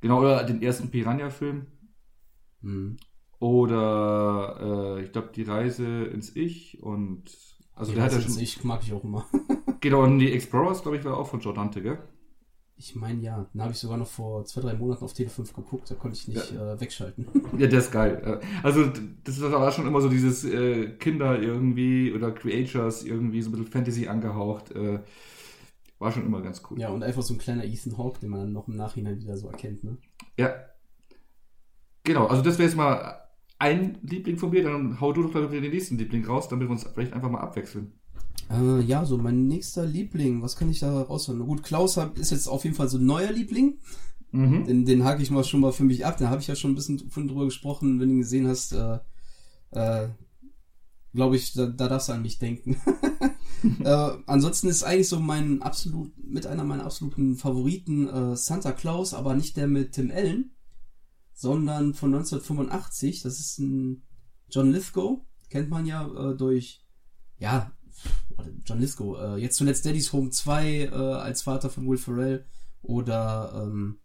Genau, 0.00 0.20
oder 0.20 0.44
den 0.44 0.62
ersten 0.62 0.90
Piranha-Film. 0.90 1.66
Mhm. 2.60 2.98
Oder 3.40 4.96
äh, 4.98 5.02
ich 5.02 5.12
glaube 5.12 5.30
die 5.34 5.42
Reise 5.42 6.04
ins 6.04 6.34
Ich 6.36 6.80
und 6.82 7.24
also 7.74 7.90
die 7.90 7.96
der 7.96 8.04
Reise 8.04 8.16
hat 8.16 8.22
ja 8.24 8.30
schon. 8.30 8.42
Ich 8.42 8.64
mag 8.64 8.80
ich 8.84 8.92
auch 8.92 9.02
immer. 9.02 9.26
genau, 9.80 10.04
und 10.04 10.20
die 10.20 10.32
Explorers, 10.32 10.82
glaube 10.82 10.98
ich, 10.98 11.04
war 11.04 11.16
auch 11.16 11.28
von 11.28 11.40
Dante, 11.40 11.82
gell? 11.82 11.98
Ich 12.80 12.94
meine 12.94 13.20
ja, 13.22 13.44
den 13.52 13.60
habe 13.60 13.72
ich 13.72 13.78
sogar 13.78 13.98
noch 13.98 14.06
vor 14.06 14.44
zwei, 14.44 14.60
drei 14.60 14.74
Monaten 14.74 15.04
auf 15.04 15.12
Tele 15.12 15.28
5 15.28 15.52
geguckt, 15.52 15.90
da 15.90 15.96
konnte 15.96 16.16
ich 16.16 16.28
nicht 16.28 16.52
ja. 16.52 16.74
äh, 16.74 16.80
wegschalten. 16.80 17.26
Ja, 17.58 17.66
der 17.66 17.80
ist 17.80 17.90
geil. 17.90 18.40
Also 18.62 18.90
das 19.24 19.42
aber 19.42 19.72
schon 19.72 19.86
immer 19.86 20.00
so 20.00 20.08
dieses 20.08 20.44
äh, 20.44 20.90
Kinder 20.90 21.40
irgendwie 21.40 22.12
oder 22.12 22.30
Creatures 22.30 23.04
irgendwie 23.04 23.42
so 23.42 23.48
ein 23.48 23.52
bisschen 23.52 23.66
Fantasy 23.66 24.06
angehaucht. 24.06 24.70
Äh, 24.70 25.00
war 25.98 26.12
schon 26.12 26.24
immer 26.24 26.40
ganz 26.40 26.62
cool. 26.70 26.78
Ja, 26.78 26.90
und 26.90 27.02
einfach 27.02 27.22
so 27.22 27.34
ein 27.34 27.38
kleiner 27.38 27.64
Ethan 27.64 27.98
Hawke, 27.98 28.20
den 28.20 28.30
man 28.30 28.40
dann 28.40 28.52
noch 28.52 28.68
im 28.68 28.76
Nachhinein 28.76 29.20
wieder 29.20 29.36
so 29.36 29.48
erkennt, 29.48 29.82
ne? 29.82 29.98
Ja. 30.38 30.54
Genau, 32.04 32.26
also 32.26 32.42
das 32.42 32.58
wäre 32.58 32.68
jetzt 32.68 32.76
mal 32.76 33.28
ein 33.58 33.98
Liebling 34.02 34.38
von 34.38 34.50
mir, 34.50 34.62
dann 34.62 35.00
hau 35.00 35.12
du 35.12 35.24
doch 35.24 35.34
wieder 35.34 35.60
den 35.60 35.72
nächsten 35.72 35.98
Liebling 35.98 36.24
raus, 36.24 36.48
damit 36.48 36.68
wir 36.68 36.72
uns 36.72 36.84
vielleicht 36.84 37.12
einfach 37.12 37.28
mal 37.28 37.40
abwechseln. 37.40 37.92
Äh, 38.50 38.80
ja, 38.80 39.04
so 39.04 39.18
mein 39.18 39.46
nächster 39.46 39.84
Liebling, 39.84 40.42
was 40.42 40.56
kann 40.56 40.70
ich 40.70 40.80
da 40.80 41.02
rausholen? 41.02 41.46
Gut, 41.46 41.62
Klaus 41.62 41.98
ist 42.14 42.30
jetzt 42.30 42.48
auf 42.48 42.64
jeden 42.64 42.76
Fall 42.76 42.88
so 42.88 42.98
ein 42.98 43.06
neuer 43.06 43.32
Liebling. 43.32 43.78
Mhm. 44.30 44.64
Den, 44.66 44.84
den 44.84 45.04
hake 45.04 45.22
ich 45.22 45.30
mal 45.30 45.44
schon 45.44 45.60
mal 45.60 45.72
für 45.72 45.84
mich 45.84 46.04
ab. 46.04 46.16
Da 46.18 46.28
habe 46.28 46.40
ich 46.40 46.46
ja 46.46 46.56
schon 46.56 46.72
ein 46.72 46.74
bisschen 46.74 47.10
von 47.10 47.28
drüber 47.28 47.44
gesprochen, 47.44 48.00
wenn 48.00 48.08
du 48.08 48.14
ihn 48.14 48.20
gesehen 48.20 48.46
hast. 48.46 48.72
Äh, 48.72 48.98
äh, 49.70 50.08
Glaube 51.14 51.36
ich, 51.36 51.54
da, 51.54 51.66
da 51.66 51.88
darfst 51.88 52.10
du 52.10 52.12
an 52.12 52.22
mich 52.22 52.38
denken. 52.38 52.76
äh, 53.84 54.10
ansonsten 54.26 54.68
ist 54.68 54.82
eigentlich 54.82 55.08
so 55.08 55.18
mein 55.18 55.62
absolut, 55.62 56.12
mit 56.22 56.46
einer 56.46 56.64
meiner 56.64 56.84
absoluten 56.84 57.36
Favoriten 57.36 58.08
äh, 58.08 58.36
Santa 58.36 58.72
Claus, 58.72 59.14
aber 59.14 59.34
nicht 59.34 59.56
der 59.56 59.68
mit 59.68 59.92
Tim 59.92 60.10
Allen, 60.10 60.54
sondern 61.32 61.94
von 61.94 62.14
1985. 62.14 63.22
Das 63.22 63.40
ist 63.40 63.58
ein 63.58 64.02
John 64.50 64.70
Lithgow, 64.70 65.22
kennt 65.48 65.70
man 65.70 65.86
ja 65.86 66.06
äh, 66.06 66.36
durch 66.36 66.84
ja 67.38 67.72
John 68.64 68.80
Lithgow, 68.80 69.18
äh, 69.18 69.36
jetzt 69.36 69.56
zuletzt 69.56 69.84
Daddy's 69.84 70.12
Home 70.12 70.30
2 70.30 70.66
äh, 70.66 70.88
als 70.90 71.42
Vater 71.42 71.70
von 71.70 71.88
Will 71.88 71.98
Ferrell 71.98 72.44
oder 72.82 73.64
ähm, 73.66 73.98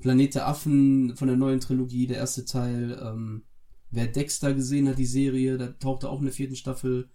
Planet 0.00 0.34
der 0.34 0.48
Affen 0.48 1.16
von 1.16 1.28
der 1.28 1.36
neuen 1.36 1.60
Trilogie, 1.60 2.06
der 2.06 2.18
erste 2.18 2.44
Teil. 2.44 3.00
Ähm, 3.02 3.44
wer 3.90 4.06
Dexter 4.06 4.54
gesehen 4.54 4.88
hat, 4.88 4.98
die 4.98 5.06
Serie, 5.06 5.56
da 5.56 5.68
tauchte 5.68 6.08
auch 6.08 6.18
in 6.18 6.26
der 6.26 6.34
vierten 6.34 6.56
Staffel 6.56 7.08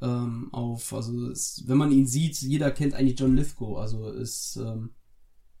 ähm, 0.00 0.52
auf. 0.52 0.92
Also 0.92 1.30
es, 1.30 1.64
wenn 1.66 1.78
man 1.78 1.92
ihn 1.92 2.06
sieht, 2.06 2.40
jeder 2.40 2.70
kennt 2.70 2.94
eigentlich 2.94 3.18
John 3.18 3.36
Lithgow. 3.36 3.78
Also 3.78 4.08
es 4.08 4.56
ähm, 4.56 4.90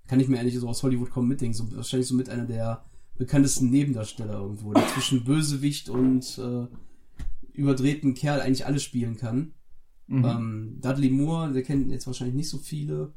kann 0.06 0.20
ich 0.20 0.28
mir 0.28 0.40
eigentlich 0.40 0.58
so 0.58 0.68
aus 0.68 0.82
Hollywood 0.82 1.10
kommen 1.10 1.28
mitdenken. 1.28 1.56
So, 1.56 1.70
wahrscheinlich 1.76 2.08
so 2.08 2.14
mit 2.14 2.28
einer 2.28 2.46
der 2.46 2.84
bekanntesten 3.16 3.70
Nebendarsteller 3.70 4.34
irgendwo, 4.40 4.72
der 4.72 4.86
zwischen 4.88 5.24
Bösewicht 5.24 5.88
und 5.88 6.38
äh, 6.38 6.66
überdrehten 7.52 8.14
Kerl 8.14 8.40
eigentlich 8.40 8.66
alles 8.66 8.82
spielen 8.82 9.16
kann. 9.16 9.54
Mhm. 10.08 10.24
Ähm, 10.24 10.78
Dudley 10.80 11.10
Moore, 11.10 11.52
der 11.52 11.62
kennt 11.62 11.90
jetzt 11.90 12.06
wahrscheinlich 12.06 12.36
nicht 12.36 12.48
so 12.48 12.58
viele, 12.58 13.12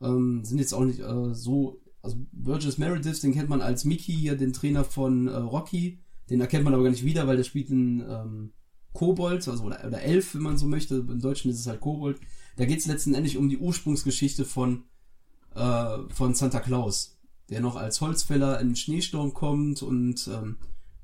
ähm, 0.00 0.42
sind 0.44 0.58
jetzt 0.58 0.72
auch 0.72 0.84
nicht 0.84 1.00
äh, 1.00 1.34
so, 1.34 1.82
also 2.02 2.16
Burgess 2.32 2.78
Meredith, 2.78 3.20
den 3.20 3.34
kennt 3.34 3.50
man 3.50 3.60
als 3.60 3.84
Mickey, 3.84 4.14
hier 4.14 4.36
den 4.36 4.54
Trainer 4.54 4.82
von 4.84 5.28
äh, 5.28 5.36
Rocky, 5.36 6.00
den 6.30 6.40
erkennt 6.40 6.64
man 6.64 6.72
aber 6.72 6.82
gar 6.82 6.90
nicht 6.90 7.04
wieder, 7.04 7.26
weil 7.26 7.36
der 7.36 7.44
spielt 7.44 7.70
einen 7.70 8.00
ähm, 8.00 8.52
Kobold, 8.94 9.46
also 9.46 9.64
oder, 9.64 9.84
oder 9.86 10.00
Elf, 10.00 10.34
wenn 10.34 10.42
man 10.42 10.56
so 10.56 10.66
möchte, 10.66 10.96
im 10.96 11.20
Deutschen 11.20 11.50
ist 11.50 11.60
es 11.60 11.66
halt 11.66 11.80
Kobold. 11.80 12.18
Da 12.56 12.64
geht 12.64 12.80
es 12.80 12.86
letztendlich 12.86 13.36
um 13.36 13.48
die 13.48 13.58
Ursprungsgeschichte 13.58 14.44
von, 14.44 14.84
äh, 15.54 15.98
von 16.08 16.34
Santa 16.34 16.60
Claus, 16.60 17.18
der 17.50 17.60
noch 17.60 17.76
als 17.76 18.00
Holzfäller 18.00 18.60
in 18.60 18.68
den 18.68 18.76
Schneesturm 18.76 19.34
kommt 19.34 19.82
und 19.82 20.28
ähm, 20.32 20.56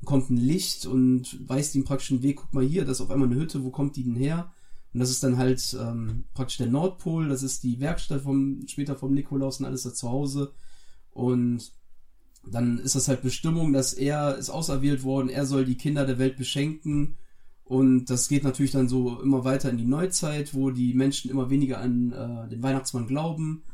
kommt 0.05 0.31
ein 0.31 0.37
Licht 0.39 0.87
und 0.87 1.39
weist 1.47 1.75
ihm 1.75 1.85
praktisch 1.85 2.11
einen 2.11 2.23
Weg, 2.23 2.37
guck 2.37 2.55
mal 2.55 2.65
hier, 2.65 2.87
das 2.87 2.99
ist 2.99 3.01
auf 3.03 3.11
einmal 3.11 3.29
eine 3.29 3.39
Hütte, 3.39 3.65
wo 3.65 3.71
kommt 3.71 3.97
die 3.97 4.05
denn 4.05 4.15
her? 4.15 4.53
Und 4.97 5.01
das 5.01 5.11
ist 5.11 5.23
dann 5.23 5.37
halt 5.37 5.77
ähm, 5.79 6.25
praktisch 6.33 6.57
der 6.57 6.69
Nordpol, 6.69 7.29
das 7.29 7.43
ist 7.43 7.63
die 7.63 7.81
Werkstatt 7.81 8.23
vom, 8.23 8.63
später 8.67 8.97
vom 8.97 9.13
Nikolaus 9.13 9.61
und 9.61 9.67
alles 9.67 9.83
da 9.83 9.93
zu 9.93 10.09
Hause. 10.09 10.55
Und 11.11 11.71
dann 12.51 12.79
ist 12.79 12.95
das 12.95 13.07
halt 13.07 13.21
Bestimmung, 13.21 13.75
dass 13.75 13.93
er 13.93 14.39
ist 14.39 14.49
auserwählt 14.49 15.03
worden, 15.03 15.29
er 15.29 15.45
soll 15.45 15.67
die 15.67 15.77
Kinder 15.77 16.07
der 16.07 16.19
Welt 16.19 16.39
beschenken. 16.39 17.19
Und 17.63 18.07
das 18.07 18.29
geht 18.29 18.43
natürlich 18.43 18.71
dann 18.71 18.89
so 18.89 19.21
immer 19.21 19.45
weiter 19.45 19.69
in 19.69 19.77
die 19.77 19.85
Neuzeit, 19.85 20.55
wo 20.55 20.71
die 20.71 20.95
Menschen 20.95 21.31
immer 21.31 21.51
weniger 21.51 21.79
an 21.79 22.13
äh, 22.13 22.49
den 22.49 22.63
Weihnachtsmann 22.63 23.07
glauben 23.07 23.65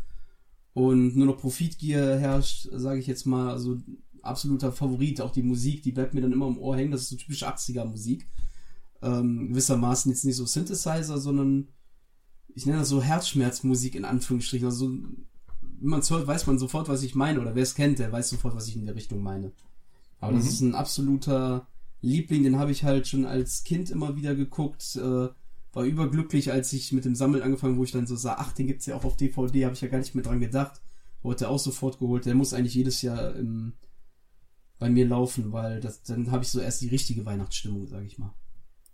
und 0.73 1.15
nur 1.15 1.27
noch 1.27 1.39
Profitgier 1.39 2.19
herrscht, 2.19 2.67
sage 2.73 2.99
ich 2.99 3.07
jetzt 3.07 3.27
mal. 3.27 3.53
Also 3.53 3.79
absoluter 4.23 4.73
Favorit, 4.73 5.21
auch 5.21 5.31
die 5.31 5.45
Musik, 5.45 5.85
die 5.85 5.93
bleibt 5.93 6.15
mir 6.15 6.21
dann 6.21 6.33
immer 6.33 6.49
im 6.49 6.59
Ohr 6.59 6.77
hängen. 6.77 6.91
Das 6.91 7.03
ist 7.03 7.11
so 7.11 7.17
typische 7.17 7.47
80er 7.47 7.85
Musik 7.85 8.27
ähm, 9.03 9.49
gewissermaßen 9.49 10.11
jetzt 10.11 10.25
nicht 10.25 10.37
so 10.37 10.47
Synthesizer, 10.47 11.19
sondern 11.19 11.69
ich 12.55 12.67
nenne 12.67 12.79
das 12.79 12.89
so 12.89 13.03
Herzschmerzmusik 13.03 13.95
in 13.95 14.05
Anführungsstrichen. 14.05 14.67
Also 14.67 14.89
wenn 14.89 15.91
man 15.91 16.01
es 16.01 16.11
hört, 16.11 16.27
weiß 16.27 16.47
man 16.47 16.59
sofort, 16.59 16.89
was 16.89 17.03
ich 17.03 17.15
meine. 17.15 17.41
Oder 17.41 17.55
wer 17.55 17.63
es 17.63 17.75
kennt, 17.75 17.99
der 17.99 18.13
weiß 18.13 18.31
sofort, 18.31 18.55
was 18.55 18.69
ich 18.69 18.77
in 18.77 18.87
der 18.87 18.95
Richtung 18.95 19.23
meine. 19.23 19.53
Aber 20.21 20.33
mhm. 20.33 20.37
das 20.37 20.47
ist 20.47 20.61
ein 20.61 20.75
absoluter 20.75 21.67
Liebling, 22.01 22.43
den 22.45 22.59
habe 22.59 22.73
ich 22.73 22.85
halt 22.85 23.09
schon 23.09 23.25
als 23.25 23.65
Kind 23.65 23.91
immer 23.91 24.17
wieder 24.17 24.35
geguckt. 24.35 24.97
Äh, 24.97 25.29
war 25.75 25.85
überglücklich, 25.85 26.53
als 26.53 26.73
ich 26.73 26.93
mit 26.93 27.05
dem 27.05 27.15
Sammeln 27.15 27.43
angefangen, 27.43 27.79
wo 27.79 27.85
ich 27.85 27.93
dann 27.93 28.07
so 28.07 28.15
sah, 28.15 28.37
ach, 28.39 28.53
den 28.53 28.67
gibt's 28.67 28.87
ja 28.87 28.95
auch 28.95 29.05
auf 29.05 29.17
DVD, 29.17 29.65
habe 29.65 29.75
ich 29.75 29.81
ja 29.81 29.89
gar 29.89 29.99
nicht 29.99 30.15
mehr 30.15 30.25
dran 30.25 30.41
gedacht. 30.41 30.83
Wurde 31.23 31.49
auch 31.49 31.59
sofort 31.59 31.99
geholt. 31.99 32.27
Der 32.27 32.35
muss 32.35 32.53
eigentlich 32.53 32.75
jedes 32.75 33.01
Jahr 33.01 33.35
im, 33.37 33.73
bei 34.79 34.91
mir 34.91 35.07
laufen, 35.07 35.53
weil 35.53 35.81
das, 35.81 36.03
dann 36.03 36.31
habe 36.31 36.45
ich 36.45 36.51
so 36.51 36.61
erst 36.61 36.83
die 36.83 36.89
richtige 36.89 37.25
Weihnachtsstimmung, 37.25 37.87
sage 37.87 38.05
ich 38.05 38.19
mal. 38.19 38.35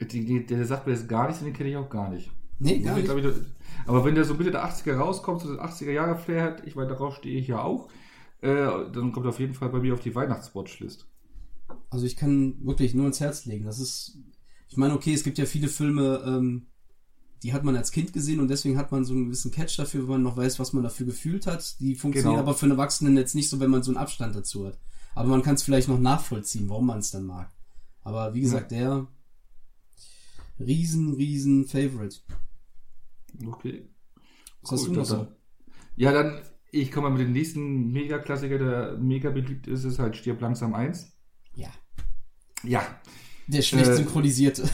Die, 0.00 0.25
die, 0.25 0.47
der 0.47 0.64
sagt 0.64 0.87
mir 0.87 0.93
jetzt 0.93 1.09
gar 1.09 1.26
nichts, 1.26 1.43
den 1.43 1.52
kenne 1.52 1.71
ich 1.71 1.76
auch 1.76 1.90
gar 1.90 2.09
nicht. 2.09 2.31
Nee, 2.59 2.81
gar 2.81 2.97
nicht. 2.97 3.09
Ich, 3.09 3.26
aber 3.87 4.05
wenn 4.05 4.14
der 4.14 4.25
so 4.25 4.35
Mitte 4.35 4.50
der 4.50 4.64
80er 4.64 4.97
rauskommt, 4.97 5.40
so 5.40 5.55
das 5.55 5.81
80er 5.81 5.90
Jahre 5.90 6.17
Flair 6.17 6.43
hat, 6.43 6.67
ich 6.67 6.76
meine, 6.76 6.88
darauf 6.88 7.17
stehe 7.17 7.38
ich 7.38 7.49
ja 7.49 7.62
auch, 7.62 7.88
äh, 8.40 8.67
dann 8.93 9.12
kommt 9.12 9.26
er 9.26 9.31
auf 9.31 9.40
jeden 9.40 9.55
Fall 9.55 9.69
bei 9.71 9.78
mir 9.78 9.95
auf 9.95 10.00
die 10.00 10.14
Weihnachtswatchlist. 10.14 11.07
Also 11.90 12.06
ich 12.06 12.17
kann 12.17 12.56
wirklich 12.65 12.95
nur 12.95 13.06
ins 13.06 13.21
Herz 13.21 13.45
legen. 13.45 13.65
Das 13.65 13.78
ist, 13.78 14.19
ich 14.69 14.76
meine, 14.76 14.95
okay, 14.95 15.15
es 15.15 15.25
gibt 15.25 15.39
ja 15.39 15.47
viele 15.47 15.69
Filme, 15.69 16.23
ähm, 16.26 16.67
die 17.43 17.52
hat 17.52 17.65
man 17.65 17.76
als 17.76 17.93
Kind 17.93 18.13
gesehen 18.13 18.41
und 18.41 18.49
deswegen 18.49 18.78
hat 18.78 18.91
man 18.91 19.04
so 19.04 19.15
einen 19.15 19.26
gewissen 19.26 19.52
Catch 19.52 19.78
dafür, 19.78 20.02
wenn 20.02 20.11
man 20.11 20.23
noch 20.23 20.37
weiß, 20.37 20.58
was 20.58 20.73
man 20.73 20.82
dafür 20.82 21.06
gefühlt 21.06 21.47
hat. 21.47 21.78
Die 21.80 21.95
funktionieren 21.95 22.37
genau. 22.37 22.43
aber 22.43 22.54
für 22.54 22.67
einen 22.67 22.73
Erwachsenen 22.73 23.17
jetzt 23.17 23.34
nicht 23.34 23.49
so, 23.49 23.61
wenn 23.61 23.71
man 23.71 23.82
so 23.82 23.91
einen 23.91 23.99
Abstand 23.99 24.34
dazu 24.34 24.67
hat. 24.67 24.78
Aber 25.15 25.28
man 25.28 25.43
kann 25.43 25.54
es 25.54 25.63
vielleicht 25.63 25.89
noch 25.89 26.00
nachvollziehen, 26.00 26.69
warum 26.69 26.87
man 26.87 26.99
es 26.99 27.11
dann 27.11 27.25
mag. 27.25 27.50
Aber 28.02 28.34
wie 28.34 28.41
gesagt, 28.41 28.73
ja. 28.73 28.78
der 28.78 29.06
riesen, 30.58 31.14
riesen 31.14 31.66
Favorite. 31.66 32.16
Okay. 33.47 33.88
Was 34.62 34.73
hast 34.73 34.86
du 34.86 34.92
noch 34.92 35.04
so? 35.04 35.26
Ja, 35.97 36.12
dann, 36.12 36.40
ich 36.71 36.92
komme 36.92 37.08
mal 37.08 37.16
mit 37.16 37.26
dem 37.26 37.32
nächsten 37.32 37.92
Mega-Klassiker, 37.92 38.58
der 38.58 38.99
mega 38.99 39.30
beliebt 39.30 39.66
ist, 39.66 39.84
ist 39.84 39.99
halt 39.99 40.16
Stirb 40.16 40.40
langsam 40.40 40.75
1. 40.75 41.12
Ja. 41.54 41.68
Ja. 42.62 42.82
Der 43.49 43.62
schlecht 43.62 43.88
äh, 43.88 43.94
synchronisierte. 43.94 44.64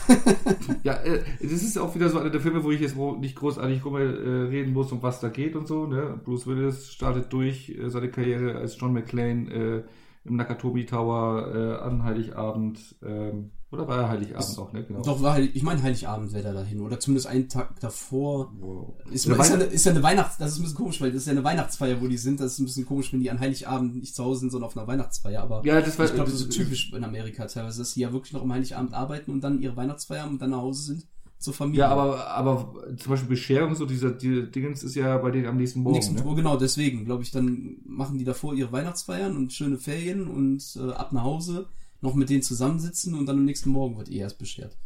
ja, 0.83 0.95
äh, 1.03 1.23
das 1.41 1.63
ist 1.63 1.77
auch 1.77 1.95
wieder 1.95 2.09
so 2.09 2.19
einer 2.19 2.29
der 2.29 2.41
Filme, 2.41 2.63
wo 2.63 2.71
ich 2.71 2.81
jetzt 2.81 2.97
nicht 2.97 3.35
großartig 3.35 3.85
rum 3.85 3.95
äh, 3.95 4.01
reden 4.01 4.73
muss, 4.73 4.91
um 4.91 5.01
was 5.01 5.21
da 5.21 5.29
geht 5.29 5.55
und 5.55 5.65
so. 5.65 5.87
Ne? 5.87 6.19
Bruce 6.23 6.45
Willis 6.45 6.91
startet 6.91 7.31
durch 7.31 7.69
äh, 7.69 7.89
seine 7.89 8.11
Karriere 8.11 8.55
als 8.55 8.77
John 8.77 8.91
McClane 8.91 9.49
äh, 9.49 9.83
im 10.25 10.35
Nakatomi 10.35 10.85
Tower 10.85 11.55
äh, 11.55 11.83
an 11.85 12.03
Heiligabend. 12.03 12.95
Ähm, 13.01 13.51
oder 13.75 13.87
war 13.87 13.97
er 14.01 14.09
Heiligabend 14.09 14.43
das, 14.43 14.57
auch, 14.57 14.73
ne? 14.73 14.83
Genau. 14.83 15.01
Doch, 15.01 15.21
war 15.21 15.33
Heilig, 15.33 15.51
ich 15.53 15.63
meine 15.63 15.81
Heiligabend 15.81 16.33
wäre 16.33 16.43
da 16.43 16.53
dahin. 16.53 16.81
Oder 16.81 16.99
zumindest 16.99 17.27
einen 17.27 17.47
Tag 17.47 17.79
davor. 17.79 18.51
Wow. 18.59 18.93
Ist, 19.11 19.25
ist, 19.25 19.37
ja 19.37 19.55
eine, 19.55 19.63
ist 19.65 19.85
ja 19.85 19.91
eine 19.91 20.03
Weihnachts... 20.03 20.37
Das 20.37 20.51
ist 20.51 20.59
ein 20.59 20.63
bisschen 20.63 20.77
komisch, 20.77 21.01
weil 21.01 21.11
das 21.11 21.21
ist 21.21 21.27
ja 21.27 21.31
eine 21.31 21.43
Weihnachtsfeier, 21.43 22.01
wo 22.01 22.07
die 22.07 22.17
sind. 22.17 22.39
Das 22.39 22.53
ist 22.53 22.59
ein 22.59 22.65
bisschen 22.65 22.85
komisch, 22.85 23.13
wenn 23.13 23.19
die 23.19 23.29
an 23.29 23.39
Heiligabend 23.39 23.95
nicht 23.95 24.15
zu 24.15 24.23
Hause 24.23 24.41
sind, 24.41 24.51
sondern 24.51 24.67
auf 24.67 24.77
einer 24.77 24.87
Weihnachtsfeier. 24.87 25.41
Aber 25.41 25.65
ja, 25.65 25.79
das 25.81 25.99
war, 25.99 26.05
ich 26.05 26.13
glaube, 26.13 26.31
das 26.31 26.39
ist 26.39 26.51
so 26.51 26.63
typisch 26.63 26.91
in 26.93 27.03
Amerika 27.03 27.45
teilweise, 27.45 27.79
dass 27.79 27.91
sie 27.91 28.01
ja 28.01 28.11
wirklich 28.11 28.33
noch 28.33 28.41
am 28.41 28.51
Heiligabend 28.51 28.93
arbeiten 28.93 29.31
und 29.31 29.41
dann 29.41 29.61
ihre 29.61 29.75
Weihnachtsfeier 29.75 30.23
haben 30.23 30.31
und 30.31 30.41
dann 30.41 30.51
nach 30.51 30.61
Hause 30.61 30.83
sind 30.83 31.07
zur 31.45 31.53
Familie. 31.53 31.81
Ja, 31.81 31.89
aber, 31.89 32.27
aber 32.27 32.73
zum 32.97 33.11
Beispiel 33.11 33.29
Bescherung, 33.29 33.75
so 33.75 33.85
dieser 33.85 34.11
die 34.11 34.49
Dingens 34.51 34.83
ist 34.83 34.95
ja 34.95 35.17
bei 35.17 35.31
denen 35.31 35.45
am 35.45 35.57
nächsten 35.57 35.81
Morgen. 35.81 35.95
Nächsten 35.95 36.15
ne? 36.15 36.35
genau, 36.35 36.57
deswegen, 36.57 37.05
glaube 37.05 37.23
ich, 37.23 37.31
dann 37.31 37.77
machen 37.85 38.17
die 38.17 38.25
davor 38.25 38.53
ihre 38.53 38.71
Weihnachtsfeiern 38.71 39.35
und 39.35 39.53
schöne 39.53 39.77
Ferien 39.77 40.27
und 40.27 40.77
äh, 40.77 40.91
ab 40.91 41.13
nach 41.13 41.23
Hause 41.23 41.67
noch 42.05 42.15
mit 42.15 42.29
denen 42.29 42.41
zusammensitzen 42.41 43.15
und 43.15 43.25
dann 43.25 43.37
am 43.37 43.45
nächsten 43.45 43.69
Morgen 43.69 43.97
wird 43.97 44.09
eh 44.09 44.17
erst 44.17 44.39
beschert. 44.39 44.77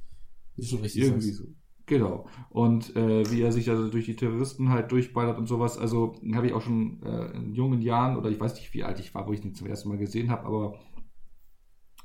Wie 0.55 0.65
schon 0.65 0.79
richtig 0.79 1.03
Irgendwie 1.03 1.31
so. 1.31 1.45
Genau. 1.85 2.27
Und 2.49 2.95
äh, 2.95 3.29
wie 3.31 3.41
er 3.41 3.51
sich 3.51 3.69
also 3.69 3.89
durch 3.89 4.05
die 4.05 4.15
Terroristen 4.15 4.69
halt 4.69 4.91
durchballert 4.91 5.39
und 5.39 5.47
sowas, 5.47 5.77
also 5.77 6.15
habe 6.33 6.47
ich 6.47 6.53
auch 6.53 6.61
schon 6.61 7.01
äh, 7.01 7.31
in 7.35 7.53
jungen 7.53 7.81
Jahren, 7.81 8.15
oder 8.15 8.29
ich 8.29 8.39
weiß 8.39 8.55
nicht, 8.55 8.73
wie 8.73 8.83
alt 8.83 8.99
ich 8.99 9.15
war, 9.15 9.27
wo 9.27 9.33
ich 9.33 9.43
ihn 9.43 9.55
zum 9.55 9.67
ersten 9.67 9.89
Mal 9.89 9.97
gesehen 9.97 10.29
habe, 10.29 10.45
aber 10.45 10.79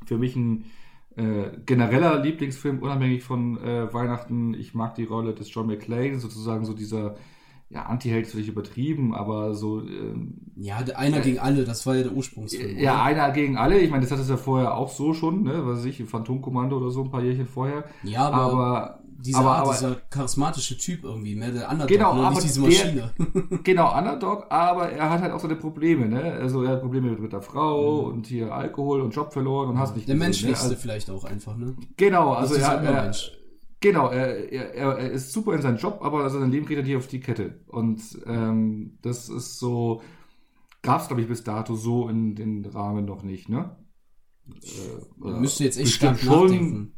für 0.07 0.17
mich 0.17 0.37
ein 0.37 0.65
äh, 1.17 1.51
genereller 1.67 2.23
Lieblingsfilm, 2.23 2.79
unabhängig 2.79 3.23
von 3.23 3.59
äh, 3.59 3.93
Weihnachten. 3.93 4.55
Ich 4.55 4.75
mag 4.75 4.95
die 4.95 5.05
Rolle 5.05 5.35
des 5.35 5.53
John 5.53 5.67
McClane, 5.67 6.19
sozusagen 6.19 6.65
so 6.65 6.73
dieser 6.73 7.17
ja, 7.71 7.83
Anti-Held 7.87 8.27
ist 8.27 8.33
vielleicht 8.33 8.49
übertrieben, 8.49 9.15
aber 9.15 9.55
so. 9.55 9.81
Ähm, 9.81 10.35
ja, 10.57 10.77
einer 10.95 11.19
äh, 11.19 11.23
gegen 11.23 11.39
alle, 11.39 11.65
das 11.65 11.87
war 11.87 11.97
ja 11.97 12.03
der 12.05 12.13
Ursprungsfilm. 12.13 12.79
Ja, 12.79 12.95
oder? 12.95 13.03
einer 13.03 13.31
gegen 13.33 13.57
alle. 13.57 13.79
Ich 13.79 13.91
meine, 13.91 14.03
das 14.03 14.13
hat 14.13 14.21
es 14.21 14.29
ja 14.29 14.37
vorher 14.37 14.77
auch 14.77 14.91
so 14.91 15.13
schon, 15.13 15.43
ne? 15.43 15.67
Was 15.67 15.79
weiß 15.79 15.87
ich, 15.87 16.05
Phantomkommando 16.05 16.77
oder 16.77 16.91
so 16.91 17.03
ein 17.03 17.11
paar 17.11 17.23
Jährchen 17.23 17.47
vorher. 17.47 17.85
Ja, 18.05 18.29
aber, 18.29 18.37
aber 18.37 19.05
dieser, 19.25 19.39
aber, 19.39 19.57
aber, 19.57 19.73
dieser 19.73 19.97
charismatische 20.11 20.77
Typ 20.77 21.05
irgendwie, 21.05 21.35
mehr 21.35 21.51
der 21.51 21.71
Underdog, 21.71 21.89
genau, 21.89 22.15
ne? 22.15 22.21
aber 22.21 22.31
nicht 22.35 22.45
diese 22.45 22.61
Maschine. 22.61 23.11
Der, 23.19 23.59
genau, 23.65 23.97
Underdog, 23.97 24.47
aber 24.51 24.91
er 24.91 25.11
hat 25.11 25.23
halt 25.23 25.33
auch 25.33 25.41
seine 25.41 25.57
Probleme, 25.57 26.07
ne? 26.07 26.35
Also 26.35 26.63
er 26.63 26.73
hat 26.73 26.83
Probleme 26.83 27.11
mit, 27.11 27.21
mit 27.21 27.33
der 27.33 27.41
Frau 27.41 28.03
mhm. 28.03 28.13
und 28.13 28.27
hier 28.27 28.55
Alkohol 28.55 29.01
und 29.01 29.15
Job 29.15 29.33
verloren 29.33 29.71
und 29.71 29.79
hast 29.79 29.97
nicht 29.97 30.09
Der 30.09 30.15
menschlichste 30.15 30.67
ne? 30.67 30.71
also, 30.73 30.81
vielleicht 30.81 31.11
auch 31.11 31.25
einfach, 31.25 31.57
ne? 31.57 31.75
Genau, 31.97 32.35
also 32.35 32.55
er, 32.55 32.83
er, 32.83 33.15
genau, 33.85 34.09
er, 34.09 34.51
er, 34.51 34.99
er 34.99 35.11
ist 35.11 35.33
super 35.33 35.55
in 35.55 35.63
seinem 35.63 35.77
Job, 35.77 35.99
aber 36.03 36.25
also 36.25 36.41
sein 36.41 36.51
Leben 36.51 36.67
geht 36.67 36.79
er 36.79 36.83
nicht 36.83 36.97
auf 36.97 37.07
die 37.07 37.21
Kette. 37.21 37.61
Und 37.69 38.01
ähm, 38.27 38.99
das 39.03 39.29
ist 39.29 39.59
so, 39.59 40.01
gab 40.83 41.03
es 41.03 41.09
glaube 41.09 41.23
ich 41.23 41.29
bis 41.29 41.45
dato 41.45 41.77
so 41.77 42.09
in 42.09 42.35
den 42.35 42.65
Rahmen 42.65 43.05
noch 43.05 43.23
nicht, 43.23 43.49
ne? 43.49 43.77
Äh, 44.49 45.41
Müsste 45.41 45.65
jetzt 45.65 45.79
echt 45.79 45.93
stark 45.93 46.19
schon, 46.19 46.49
nachdenken. 46.49 46.93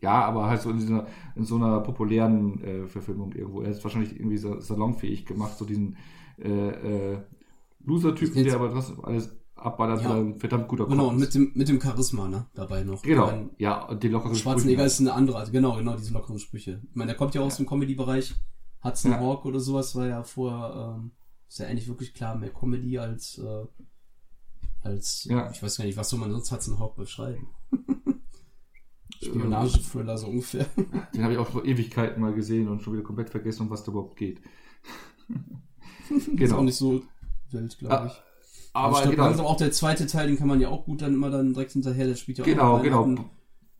Ja, 0.00 0.24
aber 0.24 0.46
halt 0.46 0.62
so 0.62 0.70
in, 0.70 0.78
dieser, 0.78 1.06
in 1.36 1.44
so 1.44 1.56
einer 1.56 1.80
populären 1.80 2.62
äh, 2.62 2.86
Verfilmung 2.86 3.32
irgendwo. 3.32 3.60
Er 3.60 3.70
ist 3.70 3.84
wahrscheinlich 3.84 4.18
irgendwie 4.18 4.38
salonfähig 4.38 5.26
gemacht, 5.26 5.58
so 5.58 5.66
diesen 5.66 5.96
äh, 6.38 6.48
äh, 6.48 7.18
Loser-Typen, 7.84 8.44
der 8.44 8.54
aber 8.54 8.72
trotzdem 8.72 9.04
alles 9.04 9.36
abballert, 9.60 10.02
ja. 10.02 10.14
ein 10.14 10.38
verdammt 10.38 10.68
guter 10.68 10.86
Genau, 10.86 11.08
und 11.08 11.18
mit 11.18 11.34
dem, 11.34 11.52
mit 11.54 11.68
dem 11.68 11.80
Charisma, 11.80 12.28
ne, 12.28 12.46
dabei 12.54 12.82
noch. 12.82 13.02
Genau, 13.02 13.26
meine, 13.26 13.50
ja, 13.58 13.84
und 13.86 14.02
die 14.02 14.08
lockeren 14.08 14.34
Sprüche. 14.34 14.42
Schwarzenegger 14.42 14.84
ist 14.84 15.00
eine 15.00 15.12
andere, 15.12 15.38
also 15.38 15.52
genau, 15.52 15.76
genau, 15.76 15.96
diese 15.96 16.12
lockeren 16.12 16.38
Sprüche. 16.38 16.80
Ich 16.88 16.96
meine, 16.96 17.10
der 17.10 17.16
kommt 17.16 17.34
ja 17.34 17.40
aus 17.40 17.58
ja. 17.58 17.64
dem 17.64 17.68
Comedy-Bereich. 17.68 18.34
Hudson 18.82 19.12
ja. 19.12 19.20
Hawk 19.20 19.44
oder 19.44 19.60
sowas 19.60 19.94
war 19.94 20.06
ja 20.06 20.22
vorher, 20.22 20.96
ähm, 20.96 21.12
ist 21.48 21.58
ja 21.58 21.66
eigentlich 21.66 21.88
wirklich 21.88 22.14
klar 22.14 22.34
mehr 22.36 22.50
Comedy 22.50 22.98
als, 22.98 23.38
äh, 23.38 23.66
als, 24.82 25.24
ja. 25.24 25.50
ich 25.50 25.62
weiß 25.62 25.76
gar 25.76 25.84
nicht, 25.84 25.96
was 25.96 26.08
soll 26.08 26.18
man 26.18 26.30
sonst 26.30 26.50
Hudson 26.50 26.78
Hawk 26.78 26.96
beschreiben? 26.96 27.48
Spionage-Thriller 29.22 30.16
so 30.16 30.28
ungefähr. 30.28 30.66
Den 31.14 31.22
habe 31.22 31.34
ich 31.34 31.38
auch 31.38 31.48
vor 31.48 31.64
Ewigkeiten 31.64 32.22
mal 32.22 32.32
gesehen 32.32 32.68
und 32.68 32.82
schon 32.82 32.94
wieder 32.94 33.02
komplett 33.02 33.30
vergessen, 33.30 33.62
um 33.62 33.70
was 33.70 33.84
da 33.84 33.92
überhaupt 33.92 34.16
geht. 34.16 34.40
Ist 36.10 36.36
genau. 36.36 36.58
auch 36.58 36.62
nicht 36.62 36.76
so 36.76 37.02
wild, 37.50 37.78
glaube 37.78 38.00
Ah, 38.00 38.06
ich. 38.06 38.22
Aber 38.72 39.00
glaub, 39.00 39.10
genau, 39.10 39.24
langsam 39.24 39.46
auch 39.46 39.56
der 39.56 39.72
zweite 39.72 40.06
Teil, 40.06 40.28
den 40.28 40.38
kann 40.38 40.48
man 40.48 40.60
ja 40.60 40.68
auch 40.68 40.84
gut 40.84 41.02
dann 41.02 41.14
immer 41.14 41.30
dann 41.30 41.52
direkt 41.52 41.72
hinterher, 41.72 42.06
der 42.06 42.14
spielt 42.14 42.38
ja 42.38 42.44
auch 42.44 42.48
genau, 42.48 42.76
an 42.76 42.82
genau. 42.82 43.04
Weihnachten. 43.04 43.30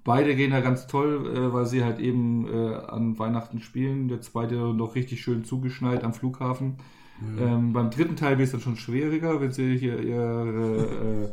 Beide 0.02 0.34
gehen 0.34 0.50
da 0.50 0.60
ganz 0.60 0.86
toll, 0.86 1.30
äh, 1.36 1.52
weil 1.52 1.66
sie 1.66 1.84
halt 1.84 2.00
eben 2.00 2.48
äh, 2.48 2.74
an 2.74 3.18
Weihnachten 3.18 3.60
spielen. 3.60 4.08
Der 4.08 4.20
zweite 4.20 4.54
noch 4.54 4.94
richtig 4.94 5.20
schön 5.22 5.44
zugeschneit 5.44 6.02
am 6.04 6.14
Flughafen. 6.14 6.78
Mhm. 7.20 7.38
Ähm, 7.38 7.72
beim 7.72 7.90
dritten 7.90 8.16
Teil 8.16 8.38
wird 8.38 8.46
es 8.46 8.52
dann 8.52 8.62
schon 8.62 8.76
schwieriger, 8.76 9.40
wenn 9.40 9.52
sie 9.52 9.76
hier 9.76 10.00
ihre 10.00 11.28
äh, 11.28 11.32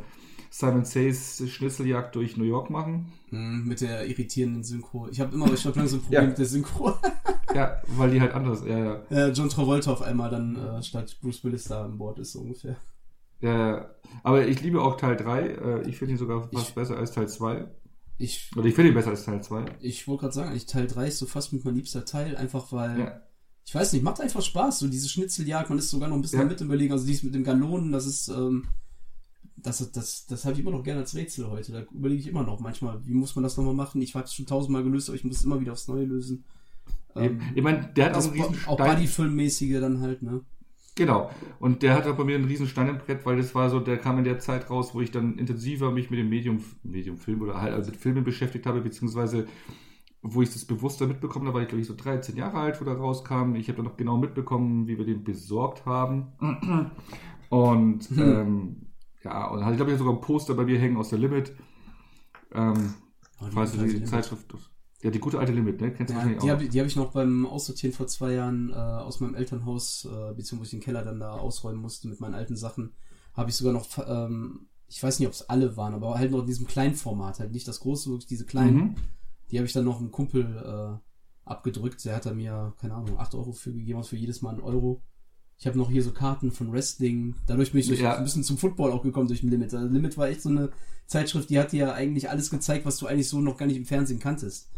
Simon 0.50 0.84
Says 0.84 1.42
Schnitzeljagd 1.48 2.14
durch 2.14 2.36
New 2.36 2.44
York 2.44 2.68
machen. 2.70 3.12
Mhm, 3.30 3.64
mit 3.66 3.80
der 3.80 4.06
irritierenden 4.06 4.64
Synchro. 4.64 5.08
Ich 5.10 5.20
habe 5.20 5.34
immer, 5.34 5.52
ich 5.52 5.64
habe 5.66 5.78
langsam 5.78 5.98
ein 6.00 6.02
Problem 6.02 6.22
Ja. 6.22 6.28
mit 6.28 6.38
der 6.38 6.46
Synchro. 6.46 6.94
Ja, 7.54 7.80
weil 7.96 8.10
die 8.10 8.20
halt 8.20 8.34
anders, 8.34 8.62
ja, 8.66 8.78
ja. 8.78 8.94
äh, 9.08 9.30
John 9.30 9.48
Travolta 9.48 9.90
auf 9.90 10.02
einmal 10.02 10.28
dann 10.28 10.54
äh, 10.54 10.82
statt 10.82 11.16
Bruce 11.22 11.42
Willis 11.44 11.64
da 11.64 11.82
an 11.82 11.96
Bord 11.96 12.18
ist, 12.18 12.32
so 12.32 12.40
ungefähr. 12.40 12.76
Ja, 13.40 13.90
aber 14.22 14.46
ich 14.48 14.60
liebe 14.62 14.82
auch 14.82 14.96
Teil 14.96 15.16
3. 15.16 15.40
Äh, 15.48 15.88
ich 15.88 15.96
finde 15.98 16.12
ihn 16.14 16.18
sogar 16.18 16.48
fast 16.50 16.68
Ich- 16.70 16.74
besser 16.74 16.96
als 16.96 17.12
Teil 17.12 17.28
2. 17.28 17.68
Ich, 18.20 18.50
Oder 18.56 18.66
ich 18.66 18.74
finde 18.74 18.90
ihn 18.90 18.94
besser 18.94 19.10
als 19.10 19.24
Teil 19.24 19.40
2. 19.42 19.64
ich 19.80 20.08
wollte 20.08 20.22
gerade 20.22 20.34
sagen, 20.34 20.48
eigentlich 20.50 20.66
Teil 20.66 20.88
3 20.88 21.06
ist 21.06 21.18
so 21.18 21.26
fast 21.26 21.52
mit 21.52 21.64
mein 21.64 21.76
liebster 21.76 22.04
Teil, 22.04 22.36
einfach 22.36 22.72
weil, 22.72 22.98
Ja. 22.98 23.20
ich 23.64 23.72
weiß 23.74 23.92
nicht, 23.92 24.02
macht 24.02 24.20
einfach 24.20 24.42
Spaß, 24.42 24.80
so 24.80 24.88
diese 24.88 25.08
Schnitzeljagd, 25.08 25.68
man 25.68 25.78
ist 25.78 25.90
sogar 25.90 26.08
noch 26.08 26.16
ein 26.16 26.22
bisschen 26.22 26.40
Ja. 26.40 26.46
mit 26.46 26.60
überlegen, 26.60 26.92
also 26.92 27.06
dies 27.06 27.22
mit 27.22 27.32
dem 27.36 27.44
Galonen, 27.44 27.92
das 27.92 28.06
ist, 28.06 28.26
ähm, 28.28 28.66
das, 29.56 29.92
das, 29.92 30.26
das 30.26 30.44
habe 30.44 30.54
ich 30.54 30.60
immer 30.60 30.72
noch 30.72 30.82
gerne 30.82 31.00
als 31.00 31.14
Rätsel 31.14 31.48
heute. 31.48 31.70
Da 31.72 31.82
überlege 31.92 32.20
ich 32.20 32.26
immer 32.26 32.42
noch 32.42 32.58
manchmal, 32.58 33.04
wie 33.06 33.14
muss 33.14 33.36
man 33.36 33.44
das 33.44 33.56
nochmal 33.56 33.74
machen? 33.74 34.02
Ich 34.02 34.14
habe 34.16 34.24
es 34.24 34.34
schon 34.34 34.46
tausendmal 34.46 34.82
gelöst, 34.82 35.08
aber 35.08 35.16
ich 35.16 35.24
muss 35.24 35.36
es 35.38 35.44
immer 35.44 35.60
wieder 35.60 35.72
aufs 35.72 35.86
Neue 35.88 36.04
lösen. 36.04 36.44
Ähm, 37.14 37.40
ich 37.54 37.62
meine, 37.62 37.92
der 37.96 38.06
hat 38.06 38.14
auch 38.16 38.24
einen 38.24 38.32
riesen 38.32 38.56
auch. 38.66 38.76
Buddy-Filmmäßige 38.78 39.80
dann 39.80 40.00
halt, 40.00 40.22
ne? 40.22 40.40
Genau. 40.98 41.30
Und 41.60 41.82
der 41.84 41.94
hat 41.94 42.08
auch 42.08 42.16
bei 42.16 42.24
mir 42.24 42.34
einen 42.34 42.46
riesen 42.46 42.66
Stein 42.66 42.88
im 42.88 42.98
Brett, 42.98 43.24
weil 43.24 43.36
das 43.36 43.54
war 43.54 43.70
so, 43.70 43.78
der 43.78 43.98
kam 43.98 44.18
in 44.18 44.24
der 44.24 44.40
Zeit 44.40 44.68
raus, 44.68 44.94
wo 44.94 45.00
ich 45.00 45.12
dann 45.12 45.38
intensiver 45.38 45.92
mich 45.92 46.10
mit 46.10 46.18
dem 46.18 46.28
Medium, 46.28 46.58
Medium 46.82 47.18
Film 47.18 47.40
oder 47.42 47.60
halt 47.60 47.72
also 47.72 47.92
mit 47.92 48.00
Filmen 48.00 48.24
beschäftigt 48.24 48.66
habe, 48.66 48.80
beziehungsweise 48.80 49.46
wo 50.22 50.42
ich 50.42 50.50
das 50.52 50.64
bewusster 50.64 51.06
mitbekommen 51.06 51.46
habe, 51.46 51.56
war 51.56 51.62
ich 51.62 51.68
glaube 51.68 51.82
ich 51.82 51.86
so 51.86 51.94
13 51.96 52.36
Jahre 52.36 52.58
alt, 52.58 52.80
wo 52.80 52.84
der 52.84 52.94
rauskam. 52.96 53.54
Ich 53.54 53.68
habe 53.68 53.76
dann 53.76 53.86
noch 53.86 53.96
genau 53.96 54.16
mitbekommen, 54.18 54.88
wie 54.88 54.98
wir 54.98 55.04
den 55.06 55.24
besorgt 55.24 55.86
haben. 55.86 56.32
Und 57.48 58.08
Hm. 58.10 58.18
ähm, 58.18 58.76
ja, 59.24 59.48
und 59.48 59.64
hatte 59.64 59.76
glaube 59.76 59.92
ich 59.92 59.98
sogar 59.98 60.14
ein 60.14 60.20
Poster 60.20 60.54
bei 60.54 60.64
mir 60.64 60.78
hängen 60.78 60.96
aus 60.96 61.10
der 61.10 61.18
Limit. 61.18 61.52
Ähm, 62.52 62.94
Oh, 63.40 63.46
falls 63.50 63.72
du 63.72 63.78
die. 63.86 64.04
Zeitschrift. 64.04 64.54
Ja, 65.02 65.10
die 65.10 65.20
gute 65.20 65.38
alte 65.38 65.52
Limit, 65.52 65.80
ne? 65.80 65.92
Kennst 65.92 66.10
du 66.10 66.14
Ja, 66.14 66.16
wahrscheinlich 66.18 66.42
die 66.42 66.48
auch. 66.48 66.54
habe 66.54 66.64
ich, 66.64 66.70
die 66.70 66.80
hab 66.80 66.86
ich 66.88 66.96
noch 66.96 67.12
beim 67.12 67.46
Aussortieren 67.46 67.94
vor 67.94 68.06
zwei 68.08 68.32
Jahren 68.32 68.70
äh, 68.70 68.74
aus 68.74 69.20
meinem 69.20 69.34
Elternhaus, 69.36 70.04
äh, 70.10 70.34
beziehungsweise 70.34 70.72
den 70.72 70.80
Keller 70.80 71.04
dann 71.04 71.20
da 71.20 71.32
ausräumen 71.32 71.80
musste 71.80 72.08
mit 72.08 72.18
meinen 72.20 72.34
alten 72.34 72.56
Sachen, 72.56 72.92
habe 73.34 73.50
ich 73.50 73.56
sogar 73.56 73.72
noch, 73.72 73.86
ähm, 74.08 74.66
ich 74.88 75.00
weiß 75.02 75.18
nicht, 75.20 75.28
ob 75.28 75.34
es 75.34 75.48
alle 75.48 75.76
waren, 75.76 75.94
aber 75.94 76.18
halt 76.18 76.32
noch 76.32 76.40
in 76.40 76.46
diesem 76.46 76.66
kleinen 76.66 76.94
Format, 76.96 77.38
halt 77.38 77.52
nicht 77.52 77.68
das 77.68 77.78
große, 77.80 78.10
wirklich 78.10 78.26
diese 78.26 78.44
kleinen. 78.46 78.76
Mhm. 78.76 78.94
Die 79.50 79.58
habe 79.58 79.66
ich 79.66 79.72
dann 79.72 79.84
noch 79.84 80.00
einem 80.00 80.10
Kumpel 80.10 80.42
äh, 80.98 81.48
abgedrückt. 81.48 82.04
Der 82.04 82.16
hat 82.16 82.26
da 82.26 82.34
mir, 82.34 82.74
keine 82.80 82.94
Ahnung, 82.94 83.18
8 83.18 83.34
Euro 83.34 83.52
für 83.52 83.72
gegeben, 83.72 83.98
also 83.98 84.10
für 84.10 84.16
jedes 84.16 84.42
Mal 84.42 84.50
einen 84.50 84.60
Euro. 84.60 85.00
Ich 85.58 85.66
habe 85.66 85.78
noch 85.78 85.90
hier 85.90 86.02
so 86.02 86.12
Karten 86.12 86.52
von 86.52 86.72
Wrestling. 86.72 87.34
Dadurch 87.46 87.72
bin 87.72 87.80
ich 87.80 87.88
Ja. 87.88 88.16
ein 88.16 88.24
bisschen 88.24 88.44
zum 88.44 88.58
Football 88.58 88.92
auch 88.92 89.02
gekommen 89.02 89.26
durch 89.28 89.40
den 89.40 89.50
Limit. 89.50 89.72
Also 89.74 89.88
Limit 89.92 90.16
war 90.18 90.28
echt 90.28 90.42
so 90.42 90.48
eine 90.50 90.70
Zeitschrift, 91.06 91.50
die 91.50 91.58
hat 91.58 91.72
dir 91.72 91.86
ja 91.86 91.92
eigentlich 91.94 92.28
alles 92.30 92.50
gezeigt, 92.50 92.84
was 92.84 92.98
du 92.98 93.06
eigentlich 93.06 93.28
so 93.28 93.40
noch 93.40 93.56
gar 93.56 93.66
nicht 93.66 93.76
im 93.76 93.86
Fernsehen 93.86 94.18
kanntest. 94.20 94.68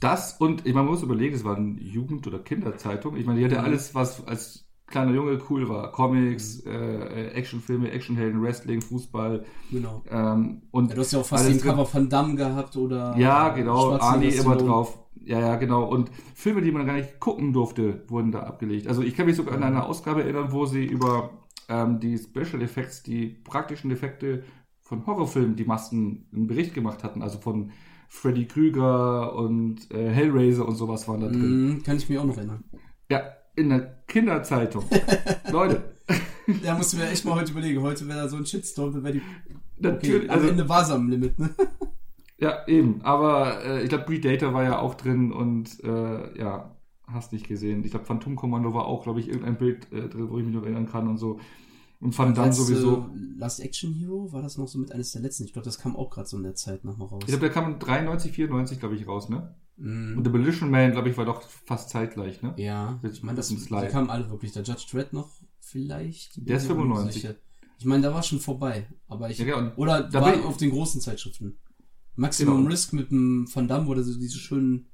Das 0.00 0.34
und 0.34 0.64
ich, 0.66 0.74
man 0.74 0.86
muss 0.86 1.02
überlegen, 1.02 1.34
es 1.34 1.44
war 1.44 1.56
eine 1.56 1.80
Jugend- 1.80 2.26
oder 2.26 2.38
Kinderzeitung. 2.38 3.16
Ich 3.16 3.26
meine, 3.26 3.38
die 3.40 3.44
hatte 3.44 3.58
Mhm. 3.58 3.64
alles, 3.64 3.94
was 3.94 4.24
als 4.26 4.64
kleiner 4.86 5.12
Junge 5.12 5.38
cool 5.50 5.68
war. 5.68 5.92
Comics, 5.92 6.60
äh, 6.60 6.70
äh, 6.70 7.28
Actionfilme, 7.32 7.90
Actionhelden, 7.90 8.40
Wrestling, 8.42 8.80
Fußball. 8.80 9.44
Genau. 9.70 10.02
Ähm, 10.08 10.62
und 10.70 10.88
Ja, 10.90 10.94
du 10.94 11.00
hast 11.00 11.12
ja 11.12 11.18
auch 11.20 11.26
fast 11.26 11.48
den 11.48 11.60
Cover 11.60 11.84
von 11.84 12.08
Damm 12.08 12.36
gehabt 12.36 12.76
oder. 12.76 13.16
Ja, 13.18 13.50
genau, 13.50 13.92
Arnie 13.98 14.28
immer 14.28 14.56
drauf. 14.56 14.98
Ja, 15.20 15.40
ja, 15.40 15.56
genau. 15.56 15.84
Und 15.84 16.10
Filme, 16.34 16.62
die 16.62 16.70
man 16.72 16.86
gar 16.86 16.94
nicht 16.94 17.20
gucken 17.20 17.52
durfte, 17.52 18.04
wurden 18.08 18.32
da 18.32 18.44
abgelegt. 18.44 18.86
Also 18.86 19.02
ich 19.02 19.14
kann 19.14 19.26
mich 19.26 19.36
sogar 19.36 19.54
an 19.56 19.62
eine 19.62 19.84
Ausgabe 19.84 20.22
erinnern, 20.22 20.52
wo 20.52 20.64
sie 20.64 20.86
über 20.86 21.30
ähm, 21.68 22.00
die 22.00 22.16
Special 22.16 22.62
Effects, 22.62 23.02
die 23.02 23.26
praktischen 23.44 23.90
Effekte 23.90 24.44
von 24.80 25.04
Horrorfilmen, 25.06 25.54
die 25.56 25.64
Masken, 25.64 26.28
einen 26.32 26.46
Bericht 26.46 26.72
gemacht 26.72 27.04
hatten. 27.04 27.20
Also 27.20 27.38
von 27.38 27.72
Freddy 28.08 28.46
Krüger 28.46 29.34
und 29.34 29.90
äh, 29.92 30.10
Hellraiser 30.10 30.66
und 30.66 30.74
sowas 30.74 31.06
waren 31.06 31.20
da 31.20 31.28
drin. 31.28 31.66
Mhm, 31.66 31.82
kann 31.82 31.96
ich 31.96 32.08
mich 32.08 32.18
auch 32.18 32.24
noch 32.24 32.36
erinnern. 32.36 32.64
Ja, 33.10 33.22
in 33.54 33.68
der 33.68 34.02
Kinderzeitung. 34.06 34.84
Leute, 35.52 35.82
Da 36.62 36.74
musst 36.76 36.92
du 36.92 36.96
mir 36.96 37.08
echt 37.08 37.24
mal 37.24 37.34
heute 37.34 37.52
überlegen. 37.52 37.82
Heute 37.82 38.06
wäre 38.08 38.20
da 38.20 38.28
so 38.28 38.36
ein 38.36 38.46
Shitstorm, 38.46 38.92
dann 38.92 39.04
wäre 39.04 39.14
die. 39.14 39.22
natürlich. 39.78 40.22
Okay, 40.22 40.28
am 40.28 40.34
also, 40.34 40.48
Ende 40.48 40.68
war 40.68 40.82
es 40.82 40.90
am 40.90 41.08
Limit, 41.08 41.38
ne? 41.38 41.50
Ja, 42.40 42.68
eben. 42.68 43.02
Aber 43.02 43.64
äh, 43.64 43.82
ich 43.82 43.88
glaube, 43.88 44.04
Predator 44.04 44.54
war 44.54 44.62
ja 44.62 44.78
auch 44.78 44.94
drin 44.94 45.32
und 45.32 45.82
äh, 45.82 46.38
ja, 46.38 46.76
hast 47.08 47.32
nicht 47.32 47.48
gesehen. 47.48 47.82
Ich 47.84 47.90
glaube, 47.90 48.06
Phantom 48.06 48.36
Commando 48.36 48.72
war 48.72 48.86
auch, 48.86 49.02
glaube 49.02 49.18
ich, 49.18 49.26
irgendein 49.26 49.58
Bild 49.58 49.92
äh, 49.92 50.08
drin, 50.08 50.30
wo 50.30 50.38
ich 50.38 50.44
mich 50.44 50.54
noch 50.54 50.62
erinnern 50.62 50.88
kann 50.88 51.08
und 51.08 51.18
so. 51.18 51.40
Und 52.00 52.16
Van 52.16 52.32
Damme 52.34 52.48
Letzte 52.48 52.62
sowieso. 52.62 53.10
Last 53.36 53.60
Action 53.60 53.92
Hero 53.92 54.32
war 54.32 54.42
das 54.42 54.56
noch 54.56 54.68
so 54.68 54.78
mit 54.78 54.92
eines 54.92 55.12
der 55.12 55.22
letzten. 55.22 55.44
Ich 55.44 55.52
glaube, 55.52 55.64
das 55.64 55.78
kam 55.78 55.96
auch 55.96 56.10
gerade 56.10 56.28
so 56.28 56.36
in 56.36 56.44
der 56.44 56.54
Zeit 56.54 56.84
nochmal 56.84 57.08
raus. 57.08 57.20
Ich 57.22 57.28
glaube, 57.28 57.40
der 57.40 57.50
kam 57.50 57.78
93, 57.78 58.32
94, 58.32 58.78
glaube 58.78 58.94
ich, 58.94 59.06
raus, 59.06 59.28
ne? 59.28 59.54
Und 59.78 60.16
Mhm. 60.16 60.24
Demolition 60.24 60.70
Man, 60.70 60.90
glaube 60.92 61.08
ich, 61.08 61.16
war 61.16 61.24
doch 61.24 61.42
fast 61.42 61.90
zeitgleich, 61.90 62.42
ne? 62.42 62.54
Ja, 62.56 63.00
ich 63.02 63.22
meine, 63.22 63.36
das 63.36 63.48
die 63.48 63.56
kamen 63.66 64.10
alle 64.10 64.28
wirklich. 64.28 64.52
Der 64.52 64.62
Judge 64.64 64.86
Dredd 64.90 65.12
noch 65.12 65.30
vielleicht. 65.60 66.36
Der 66.48 66.56
ist 66.56 66.68
mir 66.68 66.74
auch 66.74 66.78
nicht 66.78 66.86
95. 67.14 67.22
sicher. 67.22 67.34
Ich 67.78 67.84
meine, 67.84 68.02
da 68.02 68.12
war 68.12 68.22
schon 68.24 68.40
vorbei. 68.40 68.88
Aber 69.06 69.30
ich. 69.30 69.38
Ja, 69.38 69.44
genau. 69.44 69.72
Oder 69.76 70.02
Da 70.02 70.20
war 70.20 70.44
auf 70.44 70.56
den 70.56 70.70
großen 70.70 71.00
Zeitschriften. 71.00 71.58
Maximum 72.16 72.56
Genau. 72.58 72.68
Risk 72.70 72.92
mit 72.92 73.10
dem 73.12 73.46
Van 73.52 73.68
Damme, 73.68 73.86
wo 73.86 73.94
der 73.94 74.02
so 74.02 74.18
diese 74.18 74.38
schönen 74.38 74.86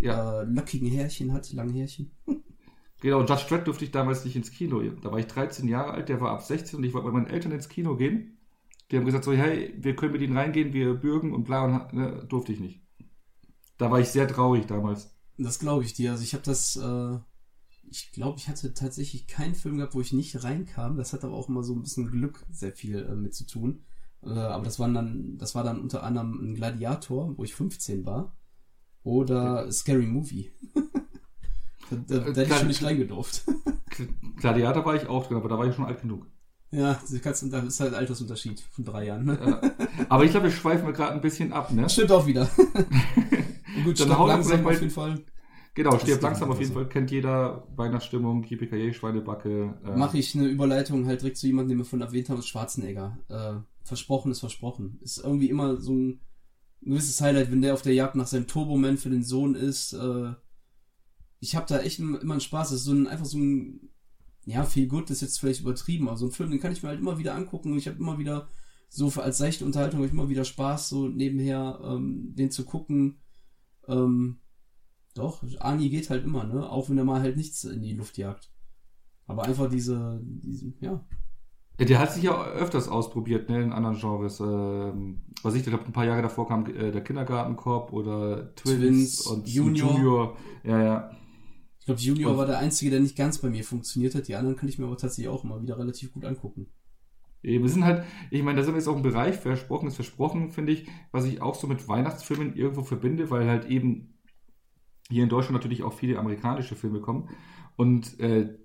Ja, 0.00 0.40
äh, 0.42 0.44
lockigen 0.46 0.88
Härchen 0.90 1.32
hat, 1.32 1.52
langen 1.52 1.74
Härchen. 1.74 2.10
genau. 3.04 3.20
Und 3.20 3.28
Judge 3.28 3.44
Dredd 3.48 3.66
durfte 3.66 3.84
ich 3.84 3.90
damals 3.90 4.24
nicht 4.24 4.36
ins 4.36 4.50
Kino. 4.50 4.82
Da 4.82 5.12
war 5.12 5.18
ich 5.18 5.26
13 5.26 5.68
Jahre 5.68 5.92
alt, 5.92 6.08
der 6.08 6.20
war 6.20 6.32
ab 6.32 6.42
16 6.42 6.78
und 6.78 6.84
ich 6.84 6.92
wollte 6.92 7.06
mit 7.06 7.14
meinen 7.14 7.26
Eltern 7.26 7.52
ins 7.52 7.68
Kino 7.68 7.96
gehen. 7.96 8.38
Die 8.90 8.96
haben 8.96 9.04
gesagt 9.04 9.24
so, 9.24 9.32
hey, 9.32 9.74
wir 9.78 9.96
können 9.96 10.12
mit 10.12 10.22
ihnen 10.22 10.36
reingehen, 10.36 10.72
wir 10.72 10.94
bürgen 10.94 11.32
und 11.32 11.44
bla 11.44 11.64
und 11.64 11.92
ne, 11.92 12.24
durfte 12.28 12.52
ich 12.52 12.60
nicht. 12.60 12.82
Da 13.78 13.90
war 13.90 14.00
ich 14.00 14.08
sehr 14.08 14.28
traurig 14.28 14.66
damals. 14.66 15.14
Das 15.38 15.58
glaube 15.58 15.84
ich 15.84 15.94
dir. 15.94 16.12
Also 16.12 16.22
ich 16.22 16.34
habe 16.34 16.44
das, 16.44 16.76
äh, 16.76 17.18
ich 17.90 18.12
glaube, 18.12 18.38
ich 18.38 18.48
hatte 18.48 18.74
tatsächlich 18.74 19.26
keinen 19.26 19.54
Film 19.54 19.78
gehabt, 19.78 19.94
wo 19.94 20.00
ich 20.00 20.12
nicht 20.12 20.44
reinkam. 20.44 20.96
Das 20.96 21.12
hat 21.12 21.24
aber 21.24 21.34
auch 21.34 21.48
immer 21.48 21.62
so 21.62 21.74
ein 21.74 21.82
bisschen 21.82 22.10
Glück 22.10 22.44
sehr 22.50 22.72
viel 22.72 22.98
äh, 22.98 23.14
mit 23.14 23.34
zu 23.34 23.46
tun. 23.46 23.84
Äh, 24.22 24.30
aber 24.30 24.64
das 24.64 24.78
waren 24.78 24.94
dann, 24.94 25.38
das 25.38 25.54
war 25.54 25.64
dann 25.64 25.80
unter 25.80 26.02
anderem 26.02 26.52
ein 26.52 26.54
Gladiator, 26.54 27.36
wo 27.36 27.44
ich 27.44 27.54
15 27.54 28.06
war. 28.06 28.36
Oder 29.02 29.70
Scary 29.72 30.06
Movie. 30.06 30.50
da, 31.94 32.18
da, 32.18 32.18
da 32.18 32.40
hätte 32.40 32.42
ich 32.52 32.58
schon 32.58 32.66
nicht 32.68 32.82
reingedurft. 32.84 33.42
Gladiator 34.36 34.84
war 34.84 34.94
ich 34.96 35.06
auch 35.08 35.26
drin, 35.26 35.36
aber 35.36 35.48
da 35.48 35.58
war 35.58 35.66
ich 35.66 35.74
schon 35.74 35.84
alt 35.86 36.00
genug. 36.02 36.26
ja, 36.70 36.98
das 37.08 37.20
kannst- 37.22 37.42
ist 37.42 37.80
halt 37.80 37.92
ein 37.94 37.98
Altersunterschied 37.98 38.60
von 38.60 38.84
drei 38.84 39.06
Jahren. 39.06 39.24
Ne? 39.24 39.38
Ja. 39.44 39.60
Aber 40.08 40.24
ich 40.24 40.30
glaube, 40.30 40.46
wir 40.46 40.52
schweifen 40.52 40.92
gerade 40.92 41.12
ein 41.12 41.20
bisschen 41.20 41.52
ab, 41.52 41.72
ne? 41.72 41.88
Stimmt 41.88 42.12
auch 42.12 42.26
wieder. 42.26 42.48
Gut, 43.84 44.00
Dann 44.00 44.08
doch 44.08 44.26
langsam 44.26 44.66
auf 44.66 44.72
jeden 44.72 44.90
Fall. 44.90 45.24
Genau, 45.74 45.96
ist 45.96 46.22
langsam 46.22 46.50
auf 46.52 46.60
jeden. 46.60 46.72
Fall, 46.72 46.88
kennt 46.88 47.10
jeder 47.10 47.66
Weihnachtsstimmung, 47.74 48.44
Yippie 48.44 48.92
Schweinebacke. 48.94 49.74
Äh, 49.84 49.96
mache 49.96 50.18
ich 50.18 50.34
eine 50.36 50.46
Überleitung 50.46 51.06
halt 51.06 51.20
direkt 51.20 51.36
zu 51.36 51.48
jemandem, 51.48 51.70
den 51.70 51.78
wir 51.78 51.84
von 51.84 52.00
erwähnt 52.00 52.28
haben, 52.30 52.42
Schwarzenegger. 52.42 53.18
Äh, 53.28 53.54
versprochen 53.82 54.30
ist 54.30 54.38
versprochen. 54.40 54.98
Ist 55.02 55.18
irgendwie 55.18 55.50
immer 55.50 55.80
so 55.80 55.92
ein 55.92 56.20
gewisses 56.80 57.20
Highlight, 57.20 57.50
wenn 57.50 57.60
der 57.60 57.74
auf 57.74 57.82
der 57.82 57.92
Jagd 57.94 58.14
nach 58.14 58.28
seinem 58.28 58.46
Turboman 58.46 58.98
für 58.98 59.10
den 59.10 59.24
Sohn 59.24 59.56
ist. 59.56 59.94
Äh, 59.94 60.32
ich 61.44 61.54
habe 61.54 61.66
da 61.68 61.80
echt 61.80 61.98
immer 61.98 62.20
einen 62.22 62.40
Spaß. 62.40 62.70
Das 62.70 62.78
ist 62.80 62.84
so 62.84 62.92
ein, 62.92 63.06
einfach 63.06 63.26
so 63.26 63.38
ein, 63.38 63.90
ja, 64.46 64.64
viel 64.64 64.88
gut, 64.88 65.10
das 65.10 65.18
ist 65.18 65.22
jetzt 65.22 65.40
vielleicht 65.40 65.60
übertrieben, 65.60 66.08
aber 66.08 66.16
so 66.16 66.26
ein 66.26 66.32
Film, 66.32 66.50
den 66.50 66.60
kann 66.60 66.72
ich 66.72 66.82
mir 66.82 66.88
halt 66.88 67.00
immer 67.00 67.18
wieder 67.18 67.34
angucken 67.34 67.72
und 67.72 67.78
ich 67.78 67.86
habe 67.86 67.98
immer 67.98 68.18
wieder 68.18 68.48
so 68.88 69.08
als 69.20 69.38
seichte 69.38 69.64
Unterhaltung 69.64 69.98
habe 69.98 70.06
ich 70.06 70.12
immer 70.12 70.28
wieder 70.28 70.44
Spaß, 70.44 70.88
so 70.88 71.08
nebenher 71.08 71.80
ähm, 71.84 72.34
den 72.34 72.50
zu 72.50 72.64
gucken. 72.64 73.18
Ähm, 73.88 74.38
doch, 75.14 75.42
Ani 75.60 75.90
geht 75.90 76.10
halt 76.10 76.24
immer, 76.24 76.44
ne? 76.44 76.68
Auch 76.68 76.88
wenn 76.88 76.98
er 76.98 77.04
mal 77.04 77.20
halt 77.20 77.36
nichts 77.36 77.64
in 77.64 77.82
die 77.82 77.94
Luft 77.94 78.16
jagt. 78.16 78.50
Aber 79.26 79.44
einfach 79.44 79.68
diese, 79.68 80.20
diese, 80.22 80.72
ja. 80.80 81.04
Der 81.78 81.98
hat 81.98 82.12
sich 82.12 82.22
ja 82.22 82.44
öfters 82.44 82.88
ausprobiert, 82.88 83.48
ne, 83.50 83.62
in 83.62 83.72
anderen 83.72 83.98
Genres. 83.98 84.40
Ähm, 84.40 85.22
was 85.42 85.54
ich, 85.54 85.60
ich 85.60 85.66
glaube, 85.66 85.84
ein 85.84 85.92
paar 85.92 86.04
Jahre 86.06 86.22
davor 86.22 86.46
kam 86.48 86.64
äh, 86.66 86.92
der 86.92 87.02
Kindergartenkorb 87.02 87.92
oder 87.92 88.54
Twins, 88.54 88.78
Twins, 88.78 89.20
und 89.26 89.48
Junior. 89.48 89.90
Junior. 89.92 90.36
Ja, 90.62 90.82
ja. 90.82 91.10
Ich 91.84 91.86
glaube, 91.86 92.00
Junior 92.00 92.30
Und- 92.30 92.38
war 92.38 92.46
der 92.46 92.60
einzige, 92.60 92.90
der 92.90 93.00
nicht 93.00 93.14
ganz 93.14 93.36
bei 93.36 93.50
mir 93.50 93.62
funktioniert 93.62 94.14
hat. 94.14 94.26
Die 94.26 94.34
anderen 94.36 94.56
kann 94.56 94.70
ich 94.70 94.78
mir 94.78 94.86
aber 94.86 94.96
tatsächlich 94.96 95.28
auch 95.28 95.44
immer 95.44 95.60
wieder 95.60 95.78
relativ 95.78 96.14
gut 96.14 96.24
angucken. 96.24 96.68
Eben, 97.42 97.66
es 97.66 97.74
sind 97.74 97.84
halt, 97.84 98.06
ich 98.30 98.42
meine, 98.42 98.56
da 98.56 98.64
sind 98.64 98.72
wir 98.72 98.78
jetzt 98.78 98.88
auch 98.88 98.96
im 98.96 99.02
Bereich, 99.02 99.36
versprochen 99.36 99.88
ist 99.88 99.96
versprochen, 99.96 100.50
finde 100.50 100.72
ich, 100.72 100.88
was 101.12 101.26
ich 101.26 101.42
auch 101.42 101.54
so 101.54 101.66
mit 101.66 101.86
Weihnachtsfilmen 101.86 102.56
irgendwo 102.56 102.84
verbinde, 102.84 103.28
weil 103.28 103.46
halt 103.46 103.66
eben 103.66 104.14
hier 105.10 105.24
in 105.24 105.28
Deutschland 105.28 105.52
natürlich 105.52 105.82
auch 105.82 105.92
viele 105.92 106.18
amerikanische 106.18 106.74
Filme 106.74 107.00
kommen. 107.00 107.28
Und 107.76 108.18
äh, 108.18 108.56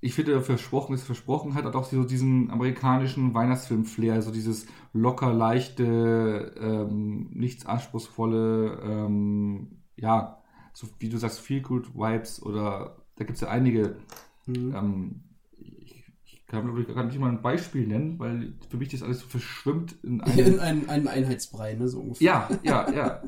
ich 0.00 0.14
finde, 0.14 0.40
versprochen 0.40 0.94
ist 0.94 1.04
versprochen, 1.04 1.52
hat 1.52 1.66
auch 1.66 1.84
so 1.84 2.04
diesen 2.04 2.50
amerikanischen 2.50 3.34
Weihnachtsfilm-Flair, 3.34 4.22
so 4.22 4.30
dieses 4.30 4.66
locker, 4.94 5.34
leichte, 5.34 6.54
ähm, 6.58 7.28
nichts 7.34 7.66
anspruchsvolle, 7.66 8.80
ähm, 8.82 9.82
ja, 9.96 10.42
so 10.76 10.86
wie 10.98 11.08
du 11.08 11.16
sagst, 11.16 11.40
Feel 11.40 11.62
Good 11.62 11.94
Vibes 11.94 12.42
oder 12.42 12.98
da 13.16 13.24
gibt 13.24 13.36
es 13.36 13.40
ja 13.40 13.48
einige. 13.48 13.96
Mhm. 14.44 14.74
Ähm, 14.74 15.20
ich, 15.56 16.04
ich 16.26 16.46
kann 16.46 16.66
glaube 16.66 16.84
gar 16.92 17.04
nicht 17.04 17.18
mal 17.18 17.30
ein 17.30 17.40
Beispiel 17.40 17.86
nennen, 17.86 18.18
weil 18.18 18.52
für 18.68 18.76
mich 18.76 18.90
das 18.90 19.02
alles 19.02 19.20
so 19.20 19.26
verschwimmt 19.26 19.96
in, 20.02 20.20
eine, 20.22 20.42
in 20.42 20.60
einem, 20.60 20.90
einem 20.90 21.08
Einheitsbrei, 21.08 21.72
ne, 21.74 21.88
so 21.88 22.00
ungefähr. 22.00 22.26
Ja, 22.26 22.60
ja, 22.62 22.92
ja. 22.92 23.22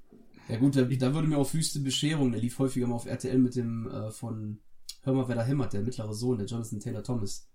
ja 0.48 0.58
gut, 0.58 0.76
da, 0.76 0.82
da, 0.84 1.14
würde 1.14 1.28
mir 1.28 1.36
auch 1.36 1.52
Wüste 1.52 1.80
Bescherung, 1.80 2.32
der 2.32 2.40
lief 2.40 2.58
häufiger 2.58 2.86
mal 2.86 2.94
auf 2.94 3.04
RTL 3.04 3.38
mit 3.38 3.54
dem 3.54 3.86
äh, 3.86 4.10
von 4.10 4.60
Hör 5.02 5.12
mal, 5.12 5.28
wer 5.28 5.36
da 5.36 5.44
hämmert, 5.44 5.74
der 5.74 5.82
mittlere 5.82 6.14
Sohn, 6.14 6.38
der 6.38 6.46
Jonathan 6.46 6.80
Taylor 6.80 7.02
Thomas. 7.02 7.50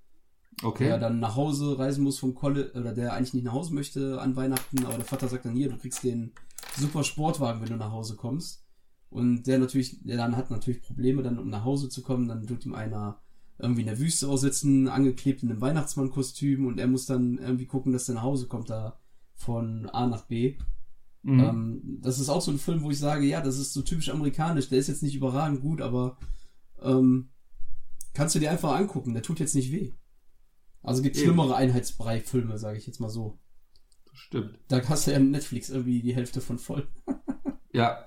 Okay. 0.62 0.86
Der 0.86 1.00
dann 1.00 1.20
nach 1.20 1.36
Hause 1.36 1.80
reisen 1.80 2.04
muss 2.04 2.20
vom 2.20 2.36
College, 2.36 2.80
oder 2.80 2.94
der 2.94 3.14
eigentlich 3.14 3.34
nicht 3.34 3.46
nach 3.46 3.54
Hause 3.54 3.74
möchte 3.74 4.22
an 4.22 4.36
Weihnachten, 4.36 4.86
aber 4.86 4.98
der 4.98 5.06
Vater 5.06 5.28
sagt 5.28 5.46
dann 5.46 5.56
hier, 5.56 5.70
du 5.70 5.78
kriegst 5.78 6.04
den 6.04 6.34
super 6.78 7.04
Sportwagen, 7.04 7.62
wenn 7.62 7.70
du 7.70 7.78
nach 7.78 7.92
Hause 7.92 8.16
kommst. 8.16 8.64
Und 9.10 9.43
der 9.48 9.58
natürlich, 9.58 10.04
der 10.04 10.17
dann 10.17 10.36
hat 10.38 10.52
natürlich 10.52 10.82
Probleme, 10.82 11.24
dann 11.24 11.39
um 11.39 11.50
nach 11.50 11.63
Hause 11.63 11.89
zu 11.89 12.04
kommen, 12.04 12.28
dann 12.28 12.45
tut 12.45 12.65
ihm 12.65 12.76
einer 12.76 13.19
irgendwie 13.58 13.82
in 13.82 13.88
der 13.88 14.00
Wüste 14.00 14.30
aussitzen, 14.30 14.88
angeklebt 14.88 15.43
in 15.43 15.52
einem 15.52 15.62
Weihnachtsmannkostüm 15.62 16.65
und 16.65 16.80
er 16.80 16.88
muss 16.88 17.06
dann 17.06 17.38
irgendwie 17.38 17.65
gucken, 17.65 17.91
dass 17.91 18.08
er 18.08 18.15
nach 18.15 18.22
Hause 18.24 18.48
kommt, 18.48 18.69
da 18.69 19.00
von 19.36 19.89
A 19.89 20.08
nach 20.08 20.26
B. 20.26 20.58
Mhm. 21.24 21.39
Ähm, 21.39 22.00
das 22.02 22.19
ist 22.19 22.30
auch 22.30 22.41
so 22.41 22.52
ein 22.52 22.60
Film, 22.60 22.84
wo 22.84 22.91
ich 22.91 23.00
sage, 23.00 23.26
ja, 23.26 23.41
das 23.41 23.58
ist 23.58 23.74
so 23.74 23.82
typisch 23.82 24.10
amerikanisch. 24.10 24.69
Der 24.69 24.80
ist 24.80 24.88
jetzt 24.88 25.04
nicht 25.04 25.15
überragend 25.15 25.62
gut, 25.62 25.82
aber 25.82 26.17
ähm, 26.82 27.30
kannst 28.13 28.36
du 28.36 28.39
dir 28.39 28.52
einfach 28.52 28.76
angucken. 28.76 29.13
Der 29.13 29.24
tut 29.24 29.39
jetzt 29.39 29.56
nicht 29.56 29.72
weh. 29.72 29.93
Also 30.82 31.02
gibt 31.02 31.17
schlimmere 31.17 31.56
Einheitsbrei-Filme, 31.56 32.58
sage 32.58 32.78
ich 32.78 32.88
jetzt 32.88 33.02
mal 33.02 33.10
so. 33.10 33.38
Das 34.06 34.17
stimmt. 34.17 34.60
Da 34.69 34.82
hast 34.88 35.08
du 35.08 35.12
ja 35.12 35.19
Netflix 35.19 35.69
irgendwie 35.69 36.02
die 36.02 36.15
Hälfte 36.15 36.39
von 36.39 36.58
voll. 36.58 36.88
ja. 37.74 38.06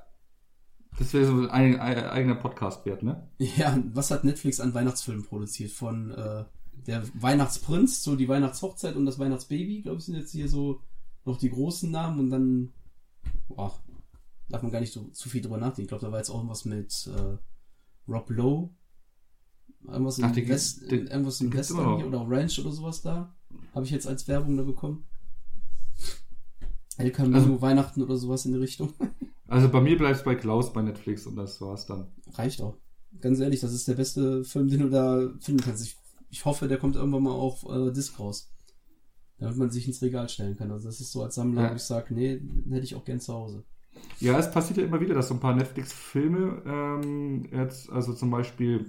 Das 0.98 1.14
wäre 1.14 1.26
so 1.26 1.48
ein, 1.48 1.78
ein 1.78 1.78
eigener 1.78 2.34
Podcast 2.34 2.84
wert, 2.84 3.02
ne? 3.02 3.28
Ja, 3.38 3.82
was 3.92 4.10
hat 4.10 4.24
Netflix 4.24 4.60
an 4.60 4.74
Weihnachtsfilmen 4.74 5.24
produziert? 5.24 5.72
Von 5.72 6.10
äh, 6.10 6.44
der 6.86 7.02
Weihnachtsprinz, 7.14 8.02
so 8.02 8.16
die 8.16 8.28
Weihnachtshochzeit 8.28 8.96
und 8.96 9.06
das 9.06 9.18
Weihnachtsbaby, 9.18 9.82
glaube 9.82 9.98
ich, 9.98 10.04
sind 10.04 10.16
jetzt 10.16 10.32
hier 10.32 10.48
so 10.48 10.80
noch 11.24 11.38
die 11.38 11.50
großen 11.50 11.90
Namen 11.90 12.20
und 12.20 12.30
dann, 12.30 12.72
boah, 13.48 13.78
darf 14.48 14.62
man 14.62 14.72
gar 14.72 14.80
nicht 14.80 14.92
so 14.92 15.04
zu 15.08 15.28
viel 15.28 15.40
drüber 15.40 15.58
nachdenken. 15.58 15.82
Ich 15.82 15.88
glaube, 15.88 16.04
da 16.04 16.12
war 16.12 16.18
jetzt 16.18 16.30
auch 16.30 16.36
irgendwas 16.36 16.64
mit 16.64 17.10
äh, 17.16 17.38
Rob 18.08 18.30
Lowe. 18.30 18.70
Irgendwas 19.84 20.18
im, 20.18 20.24
Ach, 20.24 20.32
die, 20.32 20.48
West, 20.48 20.90
die, 20.90 20.96
irgendwas 20.96 21.40
im 21.40 21.52
Western 21.52 21.96
hier 21.96 22.06
oder 22.06 22.24
Ranch 22.28 22.58
oder 22.60 22.70
sowas 22.70 23.02
da. 23.02 23.34
Habe 23.74 23.84
ich 23.84 23.90
jetzt 23.90 24.06
als 24.06 24.28
Werbung 24.28 24.56
da 24.56 24.62
bekommen. 24.62 25.06
El 26.98 27.10
Camino, 27.10 27.38
also, 27.38 27.62
Weihnachten 27.62 28.02
oder 28.02 28.16
sowas 28.16 28.44
in 28.44 28.52
die 28.52 28.58
Richtung. 28.58 28.92
Also 29.48 29.68
bei 29.68 29.80
mir 29.80 29.98
bleibt 29.98 30.16
es 30.16 30.24
bei 30.24 30.34
Klaus 30.34 30.72
bei 30.72 30.82
Netflix 30.82 31.26
und 31.26 31.36
das 31.36 31.60
war's 31.60 31.86
dann. 31.86 32.08
Reicht 32.34 32.60
auch. 32.60 32.76
Ganz 33.20 33.40
ehrlich, 33.40 33.60
das 33.60 33.72
ist 33.72 33.88
der 33.88 33.94
beste 33.94 34.44
Film, 34.44 34.68
den 34.68 34.80
du 34.80 34.90
da 34.90 35.30
finden 35.40 35.62
kannst. 35.62 35.84
Ich, 35.84 35.96
ich 36.30 36.44
hoffe, 36.44 36.68
der 36.68 36.78
kommt 36.78 36.96
irgendwann 36.96 37.24
mal 37.24 37.32
auf 37.32 37.64
äh, 37.68 37.92
Disc 37.92 38.18
raus. 38.18 38.50
Damit 39.38 39.56
man 39.56 39.70
sich 39.70 39.86
ins 39.86 40.00
Regal 40.00 40.28
stellen 40.28 40.56
kann. 40.56 40.70
Also 40.70 40.88
das 40.88 41.00
ist 41.00 41.10
so 41.10 41.22
als 41.22 41.34
Sammler, 41.34 41.64
ja. 41.64 41.70
wo 41.70 41.74
ich 41.74 41.82
sage, 41.82 42.14
nee, 42.14 42.40
hätte 42.70 42.84
ich 42.84 42.94
auch 42.94 43.04
gern 43.04 43.20
zu 43.20 43.34
Hause. 43.34 43.64
Ja, 44.20 44.38
es 44.38 44.50
passiert 44.50 44.78
ja 44.78 44.84
immer 44.84 45.00
wieder, 45.00 45.14
dass 45.14 45.28
so 45.28 45.34
ein 45.34 45.40
paar 45.40 45.54
Netflix-Filme 45.54 46.62
ähm, 46.64 47.44
jetzt, 47.52 47.90
also 47.90 48.14
zum 48.14 48.30
Beispiel 48.30 48.86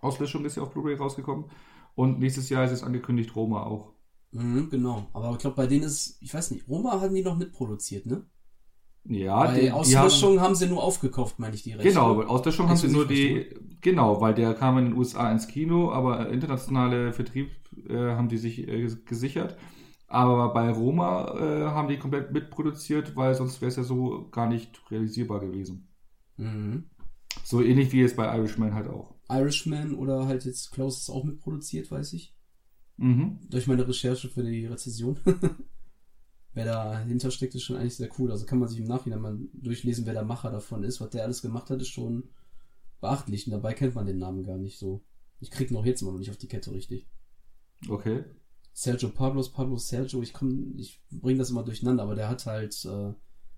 Auslöschung 0.00 0.44
ist 0.44 0.56
ja 0.56 0.62
auf 0.62 0.72
Blu-ray 0.72 0.96
rausgekommen 0.96 1.46
und 1.94 2.18
nächstes 2.18 2.48
Jahr 2.48 2.64
ist 2.64 2.72
es 2.72 2.82
angekündigt 2.82 3.34
Roma 3.34 3.62
auch. 3.62 3.92
Mhm, 4.32 4.68
genau, 4.68 5.08
aber 5.12 5.32
ich 5.32 5.38
glaube, 5.38 5.56
bei 5.56 5.66
denen 5.66 5.84
ist, 5.84 6.18
ich 6.20 6.34
weiß 6.34 6.50
nicht, 6.50 6.68
Roma 6.68 7.00
hatten 7.00 7.14
die 7.14 7.22
noch 7.22 7.38
mitproduziert, 7.38 8.06
ne? 8.06 8.26
Ja, 9.08 9.44
Bei 9.44 9.60
die, 9.60 9.70
Auslöschung 9.70 10.32
die 10.32 10.38
haben, 10.38 10.46
haben, 10.46 10.54
sie 10.56 10.66
nur 10.66 10.82
aufgekauft, 10.82 11.38
meine 11.38 11.54
ich 11.54 11.62
die 11.62 11.72
Rechte. 11.72 11.88
Genau, 11.88 12.22
Auslöschung 12.22 12.68
haben 12.68 12.76
sie 12.76 12.88
nur 12.88 13.06
die, 13.06 13.46
genau, 13.80 14.20
weil 14.20 14.34
der 14.34 14.54
kam 14.54 14.78
in 14.78 14.86
den 14.86 14.94
USA 14.94 15.30
ins 15.30 15.46
Kino, 15.46 15.92
aber 15.92 16.28
internationale 16.30 17.12
Vertrieb 17.12 17.50
äh, 17.88 17.94
haben 17.96 18.28
die 18.28 18.38
sich 18.38 18.66
äh, 18.66 18.88
gesichert. 19.04 19.56
Aber 20.08 20.52
bei 20.52 20.70
Roma 20.70 21.34
äh, 21.34 21.64
haben 21.66 21.88
die 21.88 21.98
komplett 21.98 22.32
mitproduziert, 22.32 23.16
weil 23.16 23.34
sonst 23.34 23.60
wäre 23.60 23.68
es 23.68 23.76
ja 23.76 23.82
so 23.82 24.28
gar 24.30 24.48
nicht 24.48 24.80
realisierbar 24.90 25.40
gewesen. 25.40 25.88
Mhm. 26.36 26.84
So 27.44 27.62
ähnlich 27.62 27.92
wie 27.92 28.02
es 28.02 28.16
bei 28.16 28.36
Irishman 28.36 28.74
halt 28.74 28.88
auch. 28.88 29.14
Irishman 29.28 29.94
oder 29.94 30.26
halt 30.26 30.44
jetzt 30.44 30.72
Klaus 30.72 31.00
ist 31.00 31.10
auch 31.10 31.24
mitproduziert, 31.24 31.90
weiß 31.90 32.12
ich. 32.12 32.34
Mhm. 32.96 33.40
Durch 33.50 33.66
meine 33.66 33.86
Recherche 33.86 34.28
für 34.28 34.42
die 34.42 34.66
Rezession. 34.66 35.18
wer 36.56 36.64
dahinter 36.64 37.30
steckt, 37.30 37.54
ist 37.54 37.64
schon 37.64 37.76
eigentlich 37.76 37.96
sehr 37.96 38.08
cool. 38.18 38.32
Also 38.32 38.46
kann 38.46 38.58
man 38.58 38.68
sich 38.68 38.78
im 38.78 38.86
Nachhinein 38.86 39.20
mal 39.20 39.38
durchlesen, 39.52 40.06
wer 40.06 40.14
der 40.14 40.24
Macher 40.24 40.50
davon 40.50 40.84
ist. 40.84 41.02
Was 41.02 41.10
der 41.10 41.22
alles 41.22 41.42
gemacht 41.42 41.68
hat, 41.68 41.82
ist 41.82 41.90
schon 41.90 42.30
beachtlich. 42.98 43.46
Und 43.46 43.52
dabei 43.52 43.74
kennt 43.74 43.94
man 43.94 44.06
den 44.06 44.16
Namen 44.18 44.42
gar 44.42 44.56
nicht 44.56 44.78
so. 44.78 45.04
Ich 45.38 45.50
krieg 45.50 45.70
noch 45.70 45.84
jetzt 45.84 46.00
immer 46.00 46.12
noch 46.12 46.18
nicht 46.18 46.30
auf 46.30 46.38
die 46.38 46.48
Kette 46.48 46.72
richtig. 46.72 47.06
Okay. 47.90 48.24
Sergio 48.72 49.10
Pablos, 49.10 49.52
Pablo 49.52 49.76
Sergio, 49.76 50.22
ich 50.22 50.32
komm, 50.32 50.74
ich 50.78 51.02
bring 51.10 51.36
das 51.36 51.50
immer 51.50 51.62
durcheinander, 51.62 52.02
aber 52.02 52.14
der 52.14 52.30
hat 52.30 52.46
halt 52.46 52.82
äh, 52.86 53.12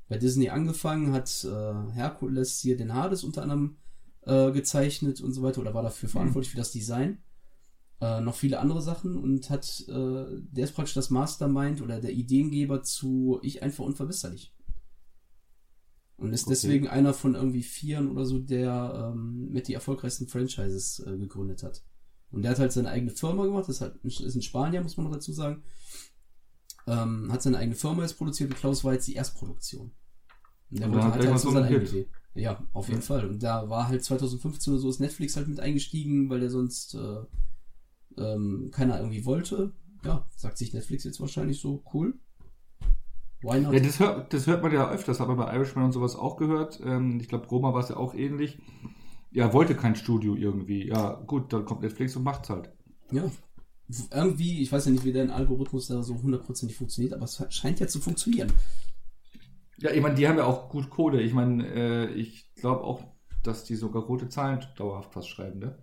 bei 0.09 0.19
Disney 0.19 0.49
angefangen, 0.49 1.13
hat 1.13 1.45
äh, 1.45 1.93
Herkules 1.93 2.59
hier 2.59 2.77
den 2.77 2.95
Hades 2.95 3.23
unter 3.23 3.43
anderem 3.43 3.77
äh, 4.23 4.51
gezeichnet 4.51 5.21
und 5.21 5.33
so 5.33 5.43
weiter 5.43 5.61
oder 5.61 5.73
war 5.73 5.83
dafür 5.85 6.09
verantwortlich 6.09 6.51
mhm. 6.51 6.57
für 6.57 6.59
das 6.59 6.73
Design. 6.73 7.19
Äh, 8.01 8.21
noch 8.21 8.37
viele 8.37 8.61
andere 8.61 8.81
Sachen 8.81 9.17
und 9.17 9.51
hat, 9.51 9.85
äh, 9.89 10.25
der 10.53 10.65
ist 10.65 10.75
praktisch 10.75 10.95
das 10.95 11.11
Mastermind 11.11 11.83
oder 11.83 12.01
der 12.01 12.13
Ideengeber 12.13 12.83
zu 12.85 13.41
Ich 13.43 13.63
einfach 13.63 13.85
unverbesserlich. 13.85 14.55
Und 16.17 16.33
ist 16.33 16.45
okay. 16.45 16.51
deswegen 16.51 16.89
einer 16.89 17.13
von 17.13 17.35
irgendwie 17.35 17.63
vieren 17.63 18.11
oder 18.11 18.25
so, 18.25 18.39
der 18.39 19.13
ähm, 19.15 19.49
mit 19.51 19.67
die 19.69 19.75
erfolgreichsten 19.75 20.29
Franchises 20.29 21.01
äh, 21.01 21.17
gegründet 21.17 21.63
hat. 21.63 21.83
Und 22.31 22.43
der 22.43 22.53
hat 22.53 22.59
halt 22.59 22.73
seine 22.73 22.91
eigene 22.91 23.11
Firma 23.11 23.45
gemacht, 23.45 23.69
das 23.69 23.77
ist, 23.77 23.81
halt, 23.81 24.05
ist 24.05 24.35
ein 24.35 24.43
Spanier, 24.43 24.83
muss 24.83 24.97
man 24.97 25.07
noch 25.07 25.13
dazu 25.13 25.33
sagen. 25.33 25.63
Ähm, 26.87 27.33
hat 27.33 27.43
seine 27.43 27.59
eigene 27.59 27.77
Firma 27.77 28.03
jetzt 28.03 28.19
produziert 28.19 28.51
und 28.51 28.57
Klaus 28.57 28.85
war 28.85 28.93
jetzt 28.93 29.09
die 29.09 29.15
Erstproduktion. 29.15 29.93
Und 30.71 30.81
der 30.81 30.93
wollte, 30.93 31.05
hat 31.05 31.27
halt 31.27 31.41
so 31.41 31.51
seine 31.51 31.67
eigene 31.67 31.85
Idee. 31.85 32.09
Ja, 32.35 32.65
auf 32.73 32.89
jeden 32.89 33.01
ja. 33.01 33.07
Fall. 33.07 33.29
Und 33.29 33.43
da 33.43 33.69
war 33.69 33.89
halt 33.89 34.05
2015 34.05 34.73
oder 34.73 34.81
so 34.81 34.91
ist 34.91 35.01
Netflix 35.01 35.37
halt 35.37 35.49
mit 35.49 35.61
eingestiegen, 35.61 36.31
weil 36.31 36.41
der 36.41 36.51
sonst 36.51 36.95
äh, 36.95 37.23
ähm, 38.19 38.71
keiner 38.73 38.99
irgendwie 38.99 39.25
wollte. 39.25 39.73
Ja, 40.05 40.27
sagt 40.37 40.59
sich 40.59 40.73
Netflix 40.73 41.05
jetzt 41.05 41.21
wahrscheinlich 41.21 41.61
so, 41.61 41.83
cool. 41.93 42.15
Why 43.43 43.61
not? 43.61 43.75
Ja, 43.75 43.81
das 43.81 44.01
hört, 44.01 44.33
das 44.33 44.47
hört 44.47 44.63
man 44.63 44.73
ja 44.73 44.91
öfters, 44.91 45.21
aber 45.21 45.37
bei 45.37 45.55
Irishman 45.55 45.87
und 45.87 45.93
sowas 45.93 46.17
auch 46.17 46.37
gehört. 46.37 46.81
Ähm, 46.85 47.19
ich 47.21 47.29
glaube, 47.29 47.47
Roma 47.49 47.73
war 47.73 47.83
es 47.83 47.89
ja 47.89 47.97
auch 47.97 48.15
ähnlich 48.15 48.59
ja, 49.31 49.53
wollte 49.53 49.75
kein 49.75 49.97
Studio 49.97 50.35
irgendwie. 50.35 50.89
Ja, 50.89 51.15
gut, 51.27 51.53
dann 51.53 51.65
kommt 51.65 51.83
Netflix 51.83 52.17
und 52.17 52.23
macht's 52.25 52.51
halt. 52.51 52.71
Ja. 53.11 53.31
Irgendwie, 54.13 54.61
ich 54.61 54.71
weiß 54.71 54.87
ja 54.87 54.93
nicht, 54.93 55.05
wie 55.05 55.13
dein 55.13 55.31
Algorithmus 55.31 55.87
da 55.87 56.03
so 56.03 56.21
hundertprozentig 56.21 56.77
funktioniert, 56.77 57.15
aber 57.15 57.25
es 57.25 57.43
scheint 57.51 57.81
ja 57.81 57.87
zu 57.87 58.01
funktionieren. 58.01 58.53
Ja, 59.79 59.91
ich 59.93 60.03
meine, 60.03 60.15
die 60.15 60.29
haben 60.29 60.37
ja 60.37 60.45
auch 60.45 60.69
gut 60.69 60.91
Kohle. 60.91 61.23
Ich 61.23 61.33
meine, 61.33 61.67
äh, 61.67 62.13
ich 62.13 62.53
glaube 62.55 62.85
auch, 62.85 63.03
dass 63.43 63.65
die 63.65 63.77
sogar 63.77 64.03
rote 64.03 64.29
Zahlen 64.29 64.67
dauerhaft 64.77 65.15
fast 65.15 65.29
schreiben, 65.29 65.61
ne? 65.61 65.79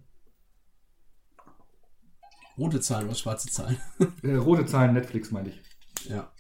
Rote 2.58 2.80
Zahlen 2.80 3.08
oder 3.08 3.16
schwarze 3.16 3.50
Zahlen? 3.50 3.78
äh, 4.24 4.36
rote 4.36 4.66
Zahlen, 4.66 4.94
Netflix 4.94 5.32
meine 5.32 5.50
ich. 5.50 5.62
Ja. 6.10 6.32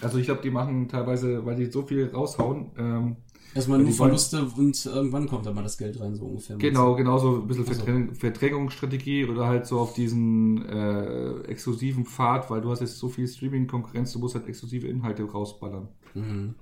Also 0.00 0.18
ich 0.18 0.26
glaube, 0.26 0.42
die 0.42 0.50
machen 0.50 0.88
teilweise, 0.88 1.44
weil 1.44 1.56
die 1.56 1.66
so 1.66 1.82
viel 1.82 2.08
raushauen, 2.08 2.70
ähm, 2.78 3.16
Erstmal 3.54 3.78
nur 3.78 3.92
Verluste 3.92 4.44
und 4.44 4.86
irgendwann 4.86 5.26
kommt 5.26 5.46
dann 5.46 5.54
mal 5.54 5.62
das 5.62 5.78
Geld 5.78 5.98
rein, 6.00 6.14
so 6.14 6.26
ungefähr. 6.26 6.56
Genau, 6.58 6.94
genau 6.94 7.18
so 7.18 7.40
ein 7.40 7.46
bisschen 7.46 7.64
Verdräng 7.64 8.14
Verdrängungsstrategie 8.14 9.24
oder 9.24 9.46
halt 9.46 9.66
so 9.66 9.80
auf 9.80 9.94
diesen 9.94 10.66
äh, 10.68 11.40
exklusiven 11.42 12.04
Pfad, 12.04 12.50
weil 12.50 12.60
du 12.60 12.70
hast 12.70 12.80
jetzt 12.80 12.98
so 12.98 13.08
viel 13.08 13.26
Streaming-Konkurrenz, 13.26 14.12
du 14.12 14.18
musst 14.18 14.34
halt 14.34 14.46
exklusive 14.46 14.86
Inhalte 14.86 15.24
rausballern. 15.24 15.88
Mhm. 16.14 16.54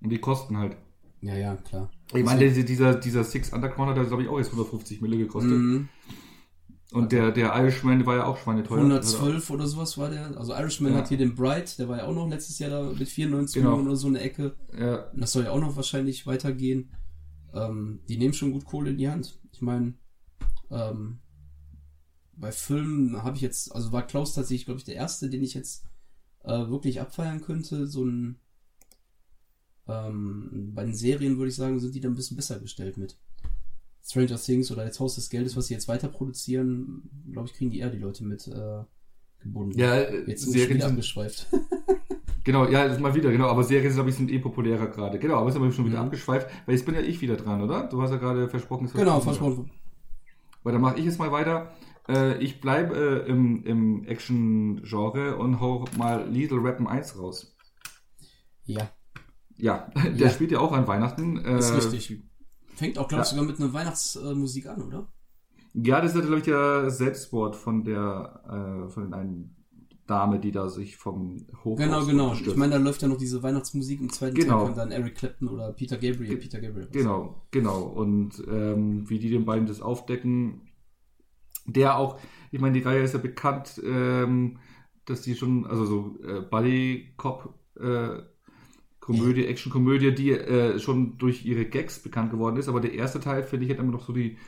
Und 0.00 0.10
die 0.10 0.18
kosten 0.18 0.56
halt. 0.56 0.76
Ja, 1.20 1.36
ja, 1.36 1.56
klar. 1.56 1.90
Ich 2.12 2.24
meine, 2.24 2.50
dieser, 2.50 2.94
dieser 2.94 3.24
Six 3.24 3.52
Underground 3.52 3.96
hat, 3.96 4.08
glaube 4.08 4.22
ich, 4.22 4.28
auch 4.28 4.38
jetzt 4.38 4.50
150 4.50 5.02
Mille 5.02 5.18
gekostet. 5.18 5.52
Mhm. 5.52 5.88
Und 6.94 7.10
der, 7.10 7.32
der 7.32 7.52
Irishman 7.56 8.06
war 8.06 8.16
ja 8.16 8.24
auch 8.26 8.36
schweineteuer. 8.38 8.78
112 8.78 9.50
oder 9.50 9.66
sowas 9.66 9.98
war 9.98 10.10
der. 10.10 10.36
Also 10.38 10.52
Irishman 10.54 10.92
ja. 10.92 10.98
hat 10.98 11.08
hier 11.08 11.18
den 11.18 11.34
Bright, 11.34 11.76
der 11.78 11.88
war 11.88 11.98
ja 11.98 12.04
auch 12.04 12.14
noch 12.14 12.28
letztes 12.28 12.60
Jahr 12.60 12.70
da 12.70 12.82
mit 12.84 13.08
94 13.08 13.54
genau. 13.54 13.70
Millionen 13.70 13.88
oder 13.88 13.96
so 13.96 14.06
eine 14.06 14.20
Ecke. 14.20 14.54
Ja. 14.78 15.10
Und 15.10 15.20
das 15.20 15.32
soll 15.32 15.44
ja 15.44 15.50
auch 15.50 15.60
noch 15.60 15.74
wahrscheinlich 15.74 16.24
weitergehen. 16.26 16.94
Ähm, 17.52 18.00
die 18.08 18.16
nehmen 18.16 18.32
schon 18.32 18.52
gut 18.52 18.64
Kohle 18.64 18.90
in 18.90 18.98
die 18.98 19.08
Hand. 19.08 19.40
Ich 19.50 19.60
meine, 19.60 19.94
ähm, 20.70 21.18
bei 22.36 22.52
Filmen 22.52 23.22
habe 23.24 23.34
ich 23.36 23.42
jetzt, 23.42 23.74
also 23.74 23.90
war 23.90 24.06
Klaus 24.06 24.34
tatsächlich, 24.34 24.66
glaube 24.66 24.78
ich, 24.78 24.84
der 24.84 24.94
erste, 24.94 25.28
den 25.28 25.42
ich 25.42 25.54
jetzt 25.54 25.84
äh, 26.44 26.68
wirklich 26.68 27.00
abfeiern 27.00 27.40
könnte. 27.40 27.88
So 27.88 28.04
ein 28.04 28.38
ähm, 29.86 30.72
bei 30.74 30.84
den 30.84 30.94
Serien 30.94 31.36
würde 31.36 31.48
ich 31.48 31.56
sagen, 31.56 31.78
sind 31.78 31.94
die 31.94 32.00
da 32.00 32.08
ein 32.08 32.14
bisschen 32.14 32.36
besser 32.36 32.58
gestellt 32.58 32.96
mit. 32.96 33.18
Stranger 34.04 34.36
Things 34.36 34.70
oder 34.70 34.84
jetzt 34.84 35.00
Haus 35.00 35.14
des 35.14 35.30
Geldes, 35.30 35.56
was 35.56 35.66
sie 35.68 35.74
jetzt 35.74 35.88
weiter 35.88 36.08
produzieren, 36.08 37.08
glaube 37.32 37.48
ich, 37.48 37.54
kriegen 37.54 37.70
die 37.70 37.78
eher 37.78 37.90
die 37.90 37.98
Leute 37.98 38.24
mit 38.24 38.46
äh, 38.48 38.82
gebunden. 39.42 39.78
Ja, 39.78 39.98
jetzt 40.10 40.42
sind 40.42 40.54
wir 40.54 40.68
wieder 40.68 40.86
abgeschweift. 40.86 41.48
Genau, 42.46 42.68
ja, 42.68 42.86
das 42.86 43.00
mal 43.00 43.14
wieder, 43.14 43.30
genau. 43.32 43.46
Aber 43.48 43.64
Serien, 43.64 43.90
glaube 43.94 44.10
ich, 44.10 44.16
sind 44.16 44.30
eh 44.30 44.38
populärer 44.38 44.88
gerade. 44.88 45.18
Genau, 45.18 45.36
aber 45.38 45.50
sind 45.50 45.62
wir 45.62 45.72
schon 45.72 45.86
wieder 45.86 46.00
Mhm. 46.00 46.04
abgeschweift. 46.08 46.46
Weil 46.66 46.74
jetzt 46.74 46.84
bin 46.84 46.94
ja 46.94 47.00
ich 47.00 47.22
wieder 47.22 47.36
dran, 47.38 47.62
oder? 47.62 47.84
Du 47.86 48.02
hast 48.02 48.10
ja 48.10 48.18
gerade 48.18 48.50
versprochen, 48.50 48.84
es 48.84 48.92
Genau, 48.92 49.12
wieder. 49.14 49.22
versprochen. 49.22 49.70
Weil 50.62 50.74
dann 50.74 50.82
mache 50.82 50.98
ich 50.98 51.06
jetzt 51.06 51.18
mal 51.18 51.32
weiter. 51.32 51.72
Äh, 52.06 52.36
ich 52.44 52.60
bleibe 52.60 53.24
äh, 53.26 53.30
im, 53.30 53.64
im 53.64 54.04
Action-Genre 54.04 55.36
und 55.38 55.58
hau 55.58 55.86
mal 55.96 56.28
Lethal 56.28 56.62
Weapon 56.62 56.86
1 56.86 57.18
raus. 57.18 57.56
Ja, 58.66 58.90
Ja, 59.56 59.90
der 60.04 60.12
Ja. 60.14 60.28
spielt 60.28 60.50
ja 60.52 60.58
auch 60.58 60.72
an 60.72 60.86
Weihnachten. 60.86 61.42
Äh, 61.42 61.58
ist 61.60 61.74
richtig. 61.74 62.22
Fängt 62.76 62.98
auch, 62.98 63.08
glaube 63.08 63.22
ich, 63.22 63.30
ja. 63.30 63.36
sogar 63.36 63.44
mit 63.44 63.60
einer 63.60 63.72
Weihnachtsmusik 63.72 64.66
an, 64.66 64.82
oder? 64.82 65.08
Ja, 65.74 66.00
das 66.00 66.12
ist 66.12 66.20
ja, 66.20 66.22
glaube 66.22 66.38
ich, 66.38 66.44
der 66.44 66.90
Selbstmord 66.90 67.56
von 67.56 67.84
der, 67.84 68.84
äh, 68.86 68.88
von 68.90 69.10
der 69.10 69.20
einen 69.20 69.56
Dame, 70.06 70.38
die 70.38 70.52
da 70.52 70.68
sich 70.68 70.96
vom 70.96 71.46
Hochhaus 71.64 71.78
Genau, 71.78 72.04
genau. 72.04 72.34
stürzt. 72.34 72.52
Ich 72.52 72.56
meine, 72.56 72.72
da 72.74 72.78
läuft 72.78 73.02
ja 73.02 73.08
noch 73.08 73.16
diese 73.16 73.42
Weihnachtsmusik 73.42 74.00
im 74.00 74.10
zweiten 74.12 74.34
Genau. 74.34 74.58
Teil, 74.58 74.64
kommt 74.66 74.78
dann 74.78 74.90
Eric 74.90 75.14
Clapton 75.16 75.48
oder 75.48 75.72
Peter 75.72 75.96
Gabriel. 75.96 76.36
Peter 76.36 76.60
Gabriel. 76.60 76.88
Genau, 76.92 77.42
genau. 77.50 77.82
Und 77.82 78.42
ähm, 78.48 79.08
wie 79.08 79.18
die 79.18 79.30
den 79.30 79.44
beiden 79.46 79.66
das 79.66 79.80
aufdecken, 79.80 80.60
der 81.66 81.96
auch, 81.98 82.18
ich 82.50 82.60
meine, 82.60 82.78
die 82.78 82.84
Reihe 82.84 83.02
ist 83.02 83.14
ja 83.14 83.18
bekannt, 83.20 83.80
ähm, 83.84 84.58
dass 85.06 85.22
die 85.22 85.34
schon, 85.34 85.66
also 85.66 85.86
so 85.86 86.18
äh, 86.22 86.40
Buddy 86.42 87.14
Cop 87.16 87.54
äh, 87.80 88.18
Komödie, 89.04 89.44
Action-Komödie, 89.46 90.14
die 90.14 90.30
äh, 90.30 90.78
schon 90.78 91.18
durch 91.18 91.44
ihre 91.44 91.66
Gags 91.66 91.98
bekannt 91.98 92.30
geworden 92.30 92.56
ist, 92.56 92.68
aber 92.68 92.80
der 92.80 92.94
erste 92.94 93.20
Teil, 93.20 93.42
finde 93.42 93.66
ich, 93.66 93.70
hat 93.72 93.78
immer 93.78 93.92
noch 93.92 94.06
so 94.06 94.12
die 94.14 94.38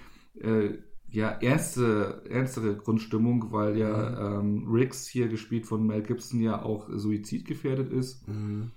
äh, 0.41 0.71
ja, 1.11 1.29
ernste, 1.31 2.23
ernstere 2.29 2.75
Grundstimmung, 2.77 3.53
weil 3.53 3.77
ja 3.79 4.39
ähm, 4.41 4.67
Riggs, 4.71 5.07
hier 5.07 5.29
gespielt 5.29 5.67
von 5.67 5.87
Mel 5.87 6.03
Gibson, 6.03 6.41
ja 6.41 6.63
auch 6.63 6.89
suizidgefährdet 6.91 7.93
ist. 7.93 8.27
Mhm. 8.29 8.71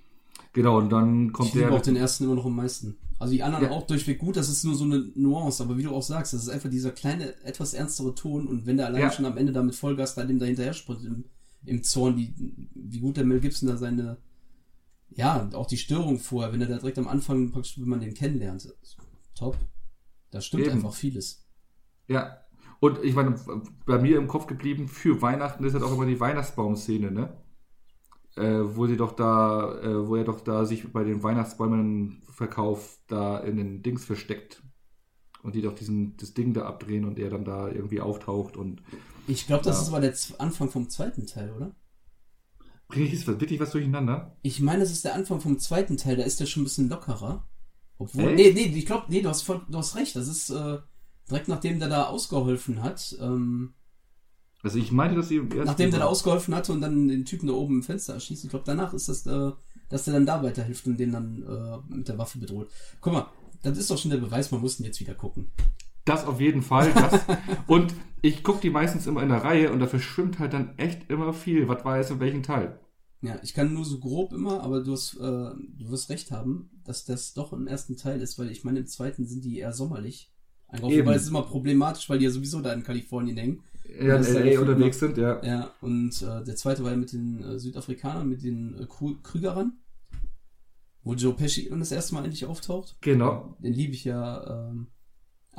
Genau, 0.53 0.79
und 0.79 0.89
dann 0.91 1.31
kommt 1.31 1.49
Ich 1.49 1.55
liebe 1.55 1.67
der. 1.69 1.77
auch 1.77 1.81
den 1.81 1.95
ersten 1.95 2.25
immer 2.25 2.35
noch 2.35 2.45
am 2.45 2.55
meisten. 2.55 2.97
Also 3.17 3.33
die 3.33 3.43
anderen 3.43 3.65
Ja. 3.65 3.71
auch 3.71 3.85
durchweg 3.87 4.19
gut, 4.19 4.35
das 4.37 4.49
ist 4.49 4.63
nur 4.63 4.75
so 4.75 4.83
eine 4.85 5.11
Nuance, 5.15 5.61
aber 5.63 5.77
wie 5.77 5.83
du 5.83 5.91
auch 5.91 6.03
sagst, 6.03 6.33
das 6.33 6.43
ist 6.43 6.49
einfach 6.49 6.69
dieser 6.69 6.91
kleine, 6.91 7.35
etwas 7.43 7.73
ernstere 7.73 8.15
Ton 8.15 8.47
und 8.47 8.65
wenn 8.65 8.77
der 8.77 8.87
allein 8.87 9.01
Ja. 9.03 9.11
schon 9.11 9.25
am 9.25 9.37
Ende 9.37 9.51
damit 9.53 9.75
Vollgas 9.75 10.15
da 10.15 10.23
dem 10.25 10.39
da 10.39 10.45
hinterher 10.45 10.73
sprintet 10.73 11.05
im, 11.07 11.23
im 11.65 11.83
Zorn, 11.83 12.15
wie, 12.17 12.33
wie 12.75 12.99
gut 12.99 13.17
der 13.17 13.25
Mel 13.25 13.39
Gibson 13.41 13.67
da 13.69 13.77
seine, 13.77 14.17
ja, 15.11 15.49
auch 15.53 15.65
die 15.67 15.77
Störung 15.77 16.19
vorher, 16.19 16.53
wenn 16.53 16.61
er 16.61 16.67
da 16.67 16.77
direkt 16.77 16.97
am 16.99 17.07
Anfang, 17.07 17.51
praktisch, 17.51 17.79
wenn 17.79 17.89
man 17.89 17.99
den 17.99 18.13
kennenlernt, 18.13 18.73
top. 19.35 19.57
Da 20.31 20.41
stimmt 20.41 20.63
Eben. 20.65 20.73
einfach 20.73 20.93
vieles. 20.93 21.45
Ja. 22.07 22.37
Und 22.79 23.03
ich 23.03 23.13
meine, 23.15 23.35
bei 23.85 23.97
mir 23.99 24.17
im 24.17 24.27
Kopf 24.27 24.47
geblieben, 24.47 24.87
für 24.87 25.21
Weihnachten 25.21 25.63
ist 25.65 25.73
halt 25.73 25.83
auch 25.83 25.91
immer 25.93 26.05
die 26.05 26.19
Weihnachtsbaum-Szene, 26.19 27.11
ne? 27.11 27.37
Äh, 28.35 28.75
wo 28.75 28.87
sie 28.87 28.95
doch 28.95 29.13
da, 29.13 29.79
äh, 29.81 30.07
wo 30.07 30.15
er 30.15 30.23
doch 30.23 30.41
da 30.41 30.63
sich 30.65 30.91
bei 30.93 31.03
den 31.03 31.23
Weihnachtsbäumen 31.23 32.21
verkauft, 32.29 32.99
da 33.07 33.39
in 33.39 33.57
den 33.57 33.81
Dings 33.83 34.05
versteckt. 34.05 34.63
Und 35.41 35.55
die 35.55 35.61
doch 35.61 35.73
diesen, 35.73 36.15
das 36.17 36.33
Ding 36.33 36.53
da 36.53 36.65
abdrehen 36.65 37.05
und 37.05 37.17
er 37.17 37.29
dann 37.29 37.43
da 37.45 37.67
irgendwie 37.69 38.01
auftaucht 38.01 38.55
und 38.57 38.81
Ich 39.27 39.47
glaube, 39.47 39.63
das 39.63 39.77
Ja. 39.77 39.81
ist 39.83 39.87
aber 39.89 39.99
der 40.01 40.13
Z- 40.13 40.39
Anfang 40.39 40.69
vom 40.69 40.89
zweiten 40.89 41.25
Teil, 41.27 41.51
oder? 41.51 41.71
Bringt 42.89 43.13
es 43.13 43.25
wirklich 43.25 43.59
was 43.59 43.71
durcheinander? 43.71 44.35
Ich 44.41 44.59
meine, 44.59 44.83
es 44.83 44.91
ist 44.91 45.05
der 45.05 45.15
Anfang 45.15 45.39
vom 45.39 45.57
zweiten 45.59 45.95
Teil, 45.95 46.17
da 46.17 46.23
ist 46.23 46.39
der 46.39 46.45
schon 46.47 46.61
ein 46.61 46.65
bisschen 46.65 46.89
lockerer. 46.89 47.47
Obwohl, 47.97 48.29
Echt? 48.29 48.55
nee, 48.55 48.67
nee, 48.69 48.77
ich 48.77 48.85
glaube, 48.85 49.05
nee, 49.09 49.21
du 49.21 49.29
hast, 49.29 49.43
voll, 49.43 49.61
du 49.69 49.77
hast 49.77 49.95
recht. 49.95 50.15
Das 50.15 50.27
ist 50.27 50.49
äh, 50.49 50.79
direkt 51.29 51.47
nachdem 51.47 51.79
der 51.79 51.89
da 51.89 52.05
ausgeholfen 52.07 52.81
hat, 52.81 53.15
ähm, 53.21 53.73
Also 54.63 54.79
ich 54.79 54.91
meinte, 54.91 55.15
dass 55.15 55.29
sie 55.29 55.39
nachdem 55.39 55.91
der 55.91 56.01
da 56.01 56.05
ausgeholfen 56.07 56.55
hatte 56.55 56.73
und 56.73 56.81
dann 56.81 57.07
den 57.07 57.25
Typen 57.25 57.47
da 57.47 57.53
oben 57.53 57.75
im 57.75 57.83
Fenster 57.83 58.13
erschießt. 58.13 58.43
Ich 58.43 58.49
glaube, 58.49 58.65
danach 58.65 58.93
ist 58.93 59.07
das, 59.07 59.25
äh, 59.25 59.51
dass 59.89 60.05
der 60.05 60.15
dann 60.15 60.25
da 60.25 60.41
weiterhilft 60.43 60.87
und 60.87 60.97
den 60.97 61.11
dann 61.11 61.43
äh, 61.43 61.95
mit 61.95 62.07
der 62.07 62.17
Waffe 62.17 62.39
bedroht. 62.39 62.69
Guck 63.01 63.13
mal, 63.13 63.27
das 63.61 63.77
ist 63.77 63.91
doch 63.91 63.97
schon 63.97 64.11
der 64.11 64.17
Beweis, 64.17 64.51
man 64.51 64.61
muss 64.61 64.79
ihn 64.79 64.85
jetzt 64.85 64.99
wieder 64.99 65.13
gucken. 65.15 65.51
Das 66.09 66.25
auf 66.25 66.41
jeden 66.41 66.61
Fall. 66.61 66.91
Das. 66.93 67.21
und 67.67 67.93
ich 68.21 68.43
gucke 68.43 68.61
die 68.61 68.69
meistens 68.69 69.07
immer 69.07 69.21
in 69.21 69.29
der 69.29 69.43
Reihe 69.43 69.71
und 69.71 69.79
da 69.79 69.87
verschwimmt 69.87 70.39
halt 70.39 70.53
dann 70.53 70.77
echt 70.77 71.09
immer 71.09 71.33
viel. 71.33 71.67
Was 71.67 71.85
war 71.85 71.97
jetzt 71.97 72.11
in 72.11 72.19
welchem 72.19 72.43
Teil? 72.43 72.79
Ja, 73.21 73.37
ich 73.43 73.53
kann 73.53 73.73
nur 73.73 73.85
so 73.85 73.99
grob 73.99 74.33
immer, 74.33 74.61
aber 74.63 74.81
du 74.81 74.93
hast, 74.93 75.15
äh, 75.15 75.19
du 75.19 75.89
wirst 75.89 76.09
recht 76.09 76.31
haben, 76.31 76.69
dass 76.85 77.05
das 77.05 77.33
doch 77.33 77.53
im 77.53 77.67
ersten 77.67 77.97
Teil 77.97 78.21
ist, 78.21 78.39
weil 78.39 78.49
ich 78.49 78.63
meine, 78.63 78.79
im 78.79 78.87
zweiten 78.87 79.25
sind 79.25 79.43
die 79.43 79.59
eher 79.59 79.73
sommerlich. 79.73 80.31
Einfach, 80.67 80.89
Eben. 80.89 81.07
weil 81.07 81.15
es 81.15 81.23
ist 81.23 81.29
immer 81.29 81.41
problematisch, 81.43 82.09
weil 82.09 82.19
die 82.19 82.25
ja 82.25 82.31
sowieso 82.31 82.61
da 82.61 82.73
in 82.73 82.83
Kalifornien 82.83 83.37
hängen. 83.37 83.63
Ja, 83.99 84.17
in 84.17 84.23
LA 84.23 84.59
unterwegs 84.59 84.99
sind, 84.99 85.17
ja. 85.17 85.43
Ja, 85.43 85.71
und 85.81 86.21
äh, 86.21 86.43
der 86.43 86.55
zweite 86.55 86.83
war 86.83 86.91
ja 86.91 86.97
mit 86.97 87.11
den 87.11 87.43
äh, 87.43 87.59
Südafrikanern, 87.59 88.29
mit 88.29 88.43
den 88.43 88.75
äh, 88.79 88.85
Krü 88.85 89.15
Krügerern, 89.21 89.79
wo 91.03 91.13
Joe 91.13 91.33
Pesci 91.33 91.69
dann 91.69 91.79
das 91.79 91.91
erste 91.91 92.13
Mal 92.13 92.23
endlich 92.23 92.45
auftaucht. 92.45 92.97
Genau. 93.01 93.57
Den 93.59 93.73
liebe 93.73 93.93
ich 93.93 94.05
ja 94.05 94.69
ähm, 94.69 94.87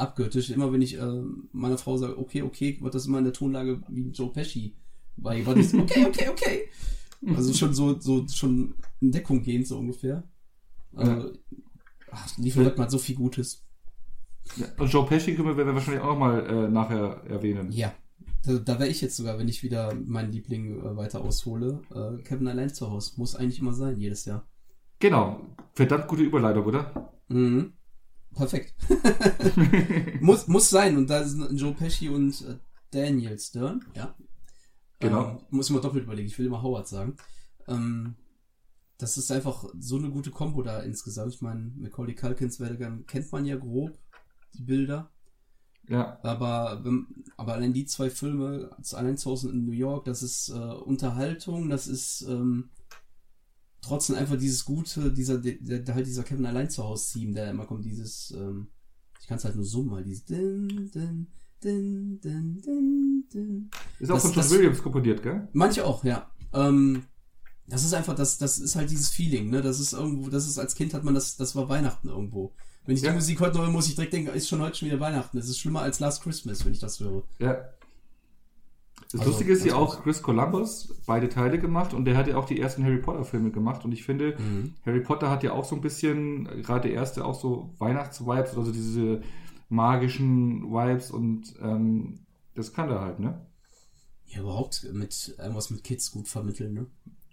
abgöttisch. 0.01 0.51
Immer 0.51 0.73
wenn 0.73 0.83
ich 0.83 0.99
äh, 0.99 1.23
meiner 1.53 1.79
Frau 1.79 1.97
sage, 1.97 2.19
okay, 2.19 2.43
okay, 2.43 2.79
wird 2.81 2.95
das 2.95 3.07
immer 3.07 3.19
in 3.19 3.25
der 3.25 3.33
Tonlage 3.33 3.83
wie 3.89 4.11
Joe 4.11 4.33
Pesci. 4.33 4.75
Weil 5.17 5.45
war 5.47 5.55
das, 5.55 5.75
okay, 5.75 6.07
okay, 6.07 6.29
okay. 6.29 6.69
Also 7.35 7.53
schon 7.53 7.75
so, 7.75 8.01
so 8.01 8.27
schon 8.29 8.75
in 9.01 9.13
Deckung 9.13 9.43
gehend, 9.43 9.67
so 9.67 9.79
ungefähr. 9.79 10.25
Also, 10.95 11.33
ach, 12.11 12.39
Liefer 12.39 12.65
hat 12.65 12.79
mal 12.79 12.91
so 12.91 12.99
viel 12.99 13.17
Gutes. 13.17 13.65
Ja, 14.57 14.67
und 14.79 14.93
Joe 14.93 15.07
Pesci 15.07 15.35
können 15.35 15.57
wir 15.57 15.67
wahrscheinlich 15.67 16.03
auch 16.03 16.13
nochmal 16.13 16.47
äh, 16.47 16.69
nachher 16.69 17.23
erwähnen. 17.29 17.71
Ja. 17.73 17.95
Da, 18.43 18.55
da 18.55 18.79
wäre 18.79 18.89
ich 18.89 19.03
jetzt 19.03 19.17
sogar, 19.17 19.39
wenn 19.39 19.49
ich 19.49 19.63
wieder 19.63 19.95
meinen 19.95 20.33
Liebling 20.33 20.81
äh, 20.81 20.97
weiter 20.97 21.21
aushole. 21.21 21.83
Äh, 21.95 22.23
Kevin 22.23 22.49
allein 22.49 22.73
zu 22.73 22.91
Hause. 22.91 23.13
Muss 23.17 23.37
eigentlich 23.37 23.61
immer 23.61 23.75
sein, 23.75 23.99
jedes 23.99 24.25
Jahr. 24.25 24.47
Genau. 24.99 25.41
Verdammt 25.75 26.09
gute 26.09 26.23
Überleitung, 26.23 26.65
oder? 26.65 27.13
Mhm. 27.29 27.75
Perfekt. 28.35 28.75
muss, 30.21 30.47
muss 30.49 30.71
sein. 30.71 30.97
Und 30.97 31.11
da 31.11 31.25
sind 31.25 31.59
Joe 31.59 31.75
Pesci 31.75 32.09
und 32.09 32.41
äh, 32.43 32.59
Daniel 32.91 33.39
Stern, 33.39 33.85
ja. 33.95 34.15
Genau. 34.99 35.31
Ähm, 35.31 35.39
muss 35.51 35.71
immer 35.71 35.81
doppelt 35.81 36.05
überlegen. 36.05 36.29
Ich 36.29 36.39
will 36.39 36.47
immer 36.47 36.63
Howard 36.63 36.89
sagen. 36.89 37.17
Ähm, 37.67 38.17
das 38.99 39.17
ist 39.17 39.33
einfach 39.33 39.65
so 39.79 39.97
eine 39.97 40.11
gute 40.11 40.31
Kombo 40.31 40.63
da 40.63 40.81
insgesamt. 40.81 41.35
Ich 41.35 41.41
meine, 41.41 41.73
Macaulay 41.77 42.15
Culkins 42.15 42.61
Werdegang 42.61 43.07
kennt 43.07 43.33
man 43.33 43.47
ja 43.47 43.57
grob, 43.57 43.99
die 44.55 44.63
Bilder. 44.63 45.11
Ja. 45.89 46.19
Aber, 46.23 46.85
aber 47.37 47.55
allein 47.55 47.73
die 47.73 47.87
zwei 47.87 48.11
Filme, 48.11 48.71
allein 48.93 49.17
zu 49.17 49.31
Hause 49.31 49.51
in 49.51 49.65
New 49.65 49.73
York, 49.73 50.05
das 50.05 50.23
ist 50.23 50.51
äh, 50.51 50.53
Unterhaltung, 50.53 51.71
das 51.71 51.87
ist 51.87 52.23
ähm, 52.29 52.71
trotzdem 53.83 54.17
einfach 54.17 54.37
dieses 54.37 54.65
gute, 54.65 55.13
dieser, 55.13 55.39
der, 55.39 55.79
der 55.81 55.95
halt 55.95 56.07
dieser 56.07 56.23
Kevin 56.23 56.47
allein 56.47 56.69
zu 56.71 56.85
Hause 56.85 57.13
Theme, 57.13 57.33
der 57.35 57.51
immer 57.51 57.67
kommt, 57.67 57.85
dieses, 57.85 58.31
ähm, 58.37 58.69
ich 59.21 59.27
kann 59.27 59.39
es 59.39 59.45
halt 59.45 59.57
nur 59.57 59.65
summen, 59.65 59.91
mal 59.91 60.05
dieses 60.05 60.25
din, 60.25 60.91
din, 60.95 61.27
din, 61.63 62.21
din, 62.21 62.61
din, 62.63 63.25
din. 63.33 63.71
Ist 63.99 64.11
auch 64.11 64.15
Das- 64.15 64.23
von 64.23 64.33
John 64.33 64.43
das- 64.43 64.51
Williams 64.51 64.83
komponiert, 64.83 65.23
gell? 65.23 65.49
Manche 65.53 65.85
auch, 65.85 66.05
ja. 66.05 66.31
Ähm, 66.53 67.05
das 67.67 67.85
ist 67.85 67.95
einfach, 67.95 68.15
das, 68.17 68.39
das 68.39 68.59
ist 68.59 68.75
halt 68.77 68.91
dieses 68.91 69.09
Feeling, 69.11 69.51
ne? 69.51 69.63
Das 69.63 69.79
ist 69.79 69.93
irgendwo, 69.93 70.29
das 70.29 70.47
ist 70.49 70.59
als 70.59 70.75
Kind 70.75 70.93
hat 70.95 71.05
man 71.05 71.15
das, 71.15 71.37
das 71.37 71.55
war 71.55 71.69
Weihnachten 71.69 72.09
irgendwo. 72.09 72.53
Wenn 72.85 72.97
ich 72.97 73.03
Ja. 73.03 73.11
die 73.11 73.17
Musik 73.17 73.39
heute 73.41 73.59
höre, 73.61 73.71
muss 73.71 73.87
ich 73.89 73.95
direkt 73.95 74.13
denken, 74.13 74.35
ist 74.35 74.49
schon 74.49 74.61
heute 74.61 74.77
schon 74.77 74.89
wieder 74.89 74.99
Weihnachten. 75.01 75.37
Das 75.37 75.49
ist 75.49 75.59
schlimmer 75.59 75.83
als 75.83 76.01
Last 76.01 76.23
Christmas, 76.23 76.65
wenn 76.65 76.73
ich 76.73 76.81
das 76.81 76.99
höre. 76.99 77.23
Ja. 77.39 77.63
Das 79.13 79.21
Also, 79.21 79.33
Lustige 79.33 79.53
ist 79.53 79.65
ja 79.65 79.75
auch 79.75 80.03
Chris 80.03 80.23
Columbus 80.23 80.95
beide 81.05 81.29
Teile 81.29 81.59
gemacht 81.59 81.95
und 81.95 82.05
der 82.05 82.17
hat 82.17 82.29
ja 82.29 82.37
auch 82.37 82.47
die 82.47 82.61
ersten 82.61 82.85
Harry 82.85 82.99
Potter 82.99 83.25
Filme 83.25 83.51
gemacht 83.51 83.85
und 83.85 83.93
ich 83.93 84.05
finde, 84.05 84.37
Harry 84.87 85.01
Potter 85.01 85.29
hat 85.31 85.43
ja 85.43 85.53
auch 85.53 85.65
so 85.65 85.75
ein 85.75 85.81
bisschen, 85.81 86.45
gerade 86.63 86.89
der 86.89 86.93
erste 86.93 87.25
auch 87.25 87.35
so 87.35 87.75
Weihnachtsvibes, 87.79 88.57
also 88.57 88.71
diese 88.71 89.23
magischen 89.69 90.71
Vibes 90.71 91.11
und 91.11 91.55
ähm, 91.61 92.21
das 92.55 92.73
kann 92.73 92.89
er 92.89 93.01
halt, 93.01 93.19
ne? 93.19 93.47
Ja, 94.27 94.41
überhaupt 94.41 94.87
mit 94.93 95.35
irgendwas 95.39 95.71
mit 95.71 95.83
Kids 95.83 96.13
gut 96.13 96.29
vermitteln, 96.29 96.75
ne? 96.75 96.87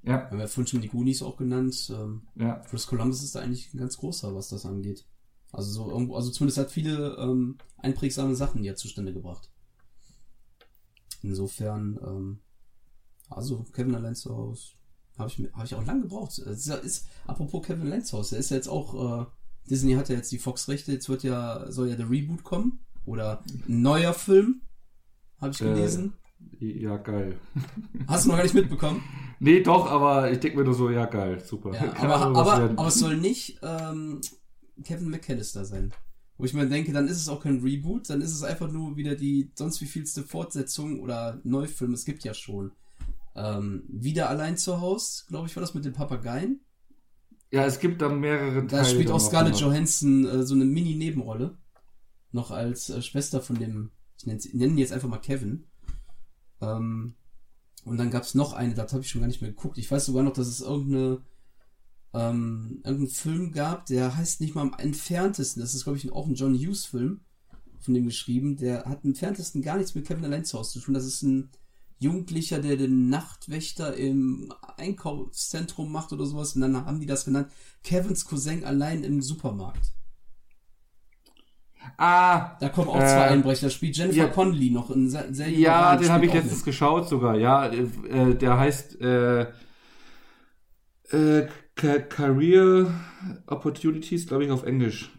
Ja, 0.04 0.14
Wir 0.14 0.32
haben 0.32 0.40
ja 0.40 0.48
vorhin 0.48 0.68
schon 0.68 0.82
die 0.82 0.88
Goonies 0.88 1.22
auch 1.22 1.38
genannt. 1.38 1.92
Ähm, 1.94 2.22
ja. 2.36 2.56
Chris 2.70 2.88
Columbus 2.88 3.24
ist 3.24 3.36
da 3.36 3.42
eigentlich 3.42 3.74
ein 3.74 3.78
ganz 3.78 3.98
großer, 3.98 4.34
was 4.34 4.50
das 4.50 4.66
angeht. 4.66 5.06
Also 5.52 5.70
so 5.72 5.92
irgendwo, 5.92 6.16
also 6.16 6.32
zumindest 6.32 6.58
hat 6.58 6.72
viele 6.72 7.18
ähm, 7.20 7.58
einprägsame 7.78 8.36
Sachen 8.36 8.64
ja 8.64 8.76
zustande 8.76 9.14
gebracht. 9.14 9.50
Insofern, 11.22 12.00
ähm, 12.06 12.40
also 13.30 13.66
Kevin 13.74 13.96
allein 13.96 14.16
zu 14.16 14.36
Hause, 14.36 14.74
habe 15.18 15.30
ich, 15.30 15.50
hab 15.54 15.66
ich 15.66 15.76
auch 15.76 15.86
lange 15.86 16.02
gebraucht. 16.02 16.38
Ist, 16.38 16.68
ist, 16.68 17.08
apropos 17.26 17.66
Kevin 17.66 17.88
allein 17.88 18.04
zu 18.04 18.18
Hause, 18.18 18.32
der 18.32 18.40
ist 18.40 18.52
ja 18.52 18.58
jetzt 18.58 18.70
auch, 18.70 19.22
äh, 19.22 19.26
Disney 19.70 19.94
hat 19.94 20.10
ja 20.10 20.16
jetzt 20.16 20.32
die 20.32 20.38
Fox-Rechte, 20.38 20.92
jetzt 20.92 21.10
wird 21.10 21.24
ja, 21.24 21.70
soll 21.72 21.90
ja 21.90 21.96
der 21.96 22.10
Reboot 22.10 22.44
kommen. 22.44 22.80
Oder 23.06 23.42
ein 23.68 23.82
neuer 23.82 24.14
Film. 24.14 24.62
habe 25.40 25.52
ich 25.52 25.60
gelesen. 25.60 26.14
Äh, 26.60 26.82
ja, 26.82 26.98
geil. 26.98 27.40
Hast 28.08 28.26
du 28.26 28.30
noch 28.30 28.36
gar 28.36 28.44
nicht 28.44 28.54
mitbekommen? 28.54 29.02
nee, 29.40 29.62
doch, 29.62 29.90
aber 29.90 30.32
ich 30.32 30.40
denke 30.40 30.58
mir 30.58 30.66
nur 30.66 30.74
so, 30.74 30.90
ja, 30.90 31.06
geil, 31.06 31.44
super. 31.44 31.74
Ja, 31.74 31.94
aber, 31.98 32.38
aber, 32.38 32.54
aber 32.54 32.88
es 32.88 33.00
soll 33.00 33.18
nicht 33.18 33.60
ähm, 33.64 34.22
Kevin 34.84 35.10
McAllister 35.10 35.66
sein. 35.66 35.94
Wo 36.38 36.46
ich 36.46 36.54
mir 36.54 36.68
denke, 36.68 36.94
dann 36.94 37.08
ist 37.08 37.18
es 37.18 37.30
auch 37.30 37.42
kein 37.42 37.60
Reboot, 37.62 38.10
dann 38.10 38.22
ist 38.22 38.34
es 38.34 38.44
einfach 38.44 38.72
nur 38.72 38.96
wieder 38.96 39.16
die 39.16 39.52
sonst 39.56 39.82
wie 39.82 39.86
vielste 39.88 40.24
Fortsetzung 40.24 41.00
oder 41.00 41.40
Neufilm, 41.44 41.94
es 41.94 42.06
gibt 42.06 42.24
ja 42.24 42.34
schon. 42.34 42.72
Ähm, 43.36 43.84
wieder 43.88 44.30
allein 44.30 44.58
zu 44.58 44.80
Haus, 44.82 45.26
glaube 45.28 45.48
ich, 45.48 45.56
war 45.56 45.62
das 45.62 45.74
mit 45.74 45.86
den 45.86 45.94
Papageien. 45.94 46.60
ja, 47.52 47.66
es 47.66 47.80
gibt 47.80 48.02
da 48.02 48.10
mehrere 48.10 48.62
Da 48.66 48.78
Teile. 48.84 48.86
spielt 48.90 49.10
dann 49.10 49.16
auch 49.16 49.20
Scarlett. 49.20 49.56
Johansson 49.60 50.26
äh, 50.26 50.44
so 50.44 50.54
eine 50.56 50.66
Mini-Nebenrolle. 50.66 51.58
Noch 52.32 52.52
als 52.52 52.90
äh, 52.90 53.02
Schwester 53.02 53.42
von 53.42 53.58
dem, 53.58 53.92
ich 54.18 54.26
nenne 54.26 54.40
nenn 54.54 54.72
ihn 54.72 54.78
jetzt 54.78 54.92
einfach 54.94 55.08
mal 55.08 55.18
Kevin. 55.20 55.66
Ähm, 56.62 57.16
und 57.86 57.98
dann 57.98 58.12
gab's 58.12 58.36
noch 58.36 58.54
eine, 58.54 58.74
das 58.74 58.92
habe 58.92 59.02
ich 59.04 59.10
schon 59.10 59.22
gar 59.22 59.28
nicht 59.28 59.42
mehr 59.42 59.52
geguckt. 59.52 59.78
Ich 59.78 59.90
weiß 59.90 60.06
sogar 60.06 60.24
noch, 60.24 60.34
dass 60.34 60.48
es 60.48 60.62
irgendeine, 60.62 61.22
ähm, 62.14 62.82
irgendeinen 62.84 63.10
Film 63.10 63.52
gab, 63.52 63.86
der 63.86 64.16
heißt 64.18 64.42
nicht 64.42 64.56
mal 64.56 64.62
am 64.62 64.76
entferntesten. 64.78 65.62
Das 65.62 65.74
ist, 65.74 65.84
glaube 65.84 65.98
ich, 65.98 66.12
auch 66.12 66.28
ein 66.28 66.36
John 66.36 66.56
Hughes-Film 66.56 67.22
von 67.80 67.94
dem 67.94 68.06
geschrieben. 68.06 68.58
Der 68.58 68.86
hat 68.86 69.04
im 69.04 69.12
entferntesten 69.12 69.62
gar 69.62 69.78
nichts 69.78 69.96
mit 69.96 70.08
Kevin 70.08 70.26
allein 70.26 70.46
zu 70.46 70.58
Hause 70.58 70.74
zu 70.74 70.86
tun. 70.86 70.94
Das 70.94 71.06
ist 71.06 71.22
ein 71.22 71.50
Jugendlicher, 72.00 72.60
der 72.60 72.78
den 72.78 73.10
Nachtwächter 73.10 73.96
im 73.96 74.54
Einkaufszentrum 74.78 75.92
macht 75.92 76.14
oder 76.14 76.26
sowas. 76.26 76.56
Und 76.56 76.62
dann 76.62 76.86
haben 76.86 77.00
die 77.00 77.08
das 77.08 77.26
genannt. 77.26 77.52
Kevins 77.84 78.26
Cousin 78.26 78.64
allein 78.64 79.04
im 79.04 79.22
Supermarkt. 79.22 79.94
Ah, 81.98 82.58
Da 82.60 82.70
kommen 82.70 82.90
auch 82.90 82.96
Äh, 82.96 83.08
zwei 83.08 83.28
Einbrecher. 83.30 83.68
Da 83.68 83.70
spielt 83.70 83.98
Jennifer 83.98 84.18
ja. 84.18 84.28
Connelly 84.28 84.70
noch 84.70 84.92
in 84.92 85.10
sehr, 85.10 85.50
ja, 85.50 85.96
den 85.96 86.10
habe 86.10 86.26
ich 86.26 86.34
letztens 86.34 86.64
geschaut 86.64 87.08
sogar. 87.08 87.36
Ja, 87.38 87.68
äh, 87.68 87.88
äh, 88.10 88.36
der 88.36 88.60
heißt 88.60 89.00
äh, 89.02 89.42
äh, 91.12 91.48
Ca- 91.78 92.00
Career 92.00 92.92
Opportunities, 93.48 94.28
glaube 94.28 94.46
ich, 94.46 94.52
auf 94.52 94.64
Englisch. 94.64 95.12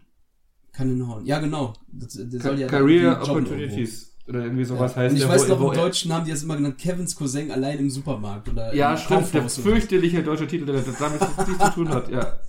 Kann 0.71 0.89
hinhauen. 0.89 1.25
Ja, 1.25 1.39
genau. 1.39 1.73
Das, 1.91 2.13
der 2.13 2.39
Ca 2.39 2.53
ja 2.53 2.67
Career 2.67 3.19
Opportunities. 3.21 4.15
Oder 4.27 4.41
irgendwie 4.43 4.61
irgendwo. 4.61 4.75
sowas 4.75 4.91
Ja. 4.95 5.01
heißt 5.01 5.15
Und 5.15 5.21
ich 5.21 5.27
weiß 5.27 5.45
wo- 5.49 5.53
noch, 5.53 5.59
wo 5.61 5.71
im 5.71 5.77
Deutschen 5.77 6.13
haben 6.13 6.25
die 6.25 6.31
das 6.31 6.43
immer 6.43 6.55
genannt, 6.55 6.77
Kevins 6.77 7.15
Cousin 7.15 7.49
allein 7.51 7.79
im 7.79 7.89
Supermarkt. 7.89 8.47
Oder 8.49 8.73
Ja, 8.75 8.91
im 8.91 8.97
stimmt, 8.97 9.33
der 9.33 9.49
fürchterliche 9.49 10.21
deutsche 10.21 10.45
Titel, 10.47 10.65
der 10.67 10.75
damit 10.81 11.19
nichts 11.21 11.65
zu 11.65 11.71
tun 11.71 11.89
hat, 11.89 12.09
ja. 12.09 12.39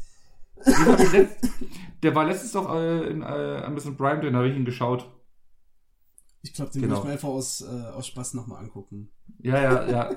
Den 0.67 1.29
der 2.03 2.15
war 2.15 2.27
letztens 2.27 2.53
doch 2.53 2.75
äh, 2.75 3.09
in 3.09 3.23
äh, 3.23 3.63
Amazon 3.65 3.97
Prime 3.97 4.21
drin, 4.21 4.37
habe 4.37 4.49
ich 4.49 4.57
ihn 4.57 4.65
geschaut. 4.67 5.07
Ich 6.43 6.53
glaube, 6.55 6.71
den 6.73 6.83
Genau. 6.83 6.97
will 6.97 6.99
ich 7.01 7.05
mir 7.07 7.13
einfach 7.13 7.29
aus, 7.29 7.63
äh, 7.63 7.67
aus 7.95 8.07
Spaß 8.07 8.35
nochmal 8.35 8.63
angucken. 8.63 9.11
Ja, 9.39 9.61
ja, 9.63 9.91
ja. 9.91 10.11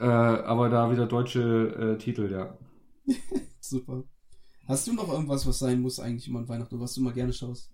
äh, 0.00 0.04
aber 0.44 0.68
da 0.68 0.90
wieder 0.90 1.06
deutsche 1.06 1.94
äh, 1.96 1.98
Titel, 1.98 2.30
ja. 2.30 2.56
Super. 3.60 4.04
Hast 4.66 4.86
du 4.86 4.94
noch 4.94 5.08
irgendwas, 5.08 5.46
was 5.46 5.58
sein 5.58 5.80
muss 5.80 6.00
eigentlich 6.00 6.28
immer 6.28 6.40
an 6.40 6.48
Weihnachten, 6.48 6.80
was 6.80 6.94
du 6.94 7.02
mal 7.02 7.12
gerne 7.12 7.32
schaust? 7.32 7.70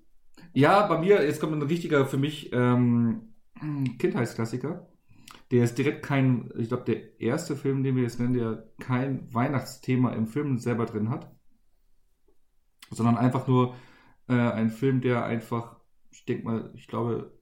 Ja, 0.53 0.87
bei 0.87 0.99
mir, 0.99 1.23
jetzt 1.25 1.41
kommt 1.41 1.53
ein 1.53 1.63
richtiger 1.63 2.07
für 2.07 2.17
mich 2.17 2.51
ähm, 2.53 3.35
Kindheitsklassiker. 3.99 4.89
Der 5.51 5.65
ist 5.65 5.79
direkt 5.79 6.05
kein, 6.05 6.51
ich 6.57 6.69
glaube, 6.69 6.85
der 6.85 7.21
erste 7.21 7.57
Film, 7.57 7.83
den 7.83 7.97
wir 7.97 8.05
jetzt 8.05 8.21
nennen, 8.21 8.35
der 8.35 8.69
kein 8.79 9.33
Weihnachtsthema 9.33 10.13
im 10.13 10.27
Film 10.27 10.59
selber 10.59 10.87
drin 10.87 11.11
hat. 11.11 11.31
Sondern 12.91 13.17
einfach 13.17 13.47
nur 13.47 13.75
äh, 14.29 14.35
ein 14.35 14.71
Film, 14.71 15.01
der 15.01 15.25
einfach, 15.25 15.77
ich 16.11 16.25
denke 16.25 16.45
mal, 16.45 16.71
ich 16.75 16.89
glaube, 16.89 17.33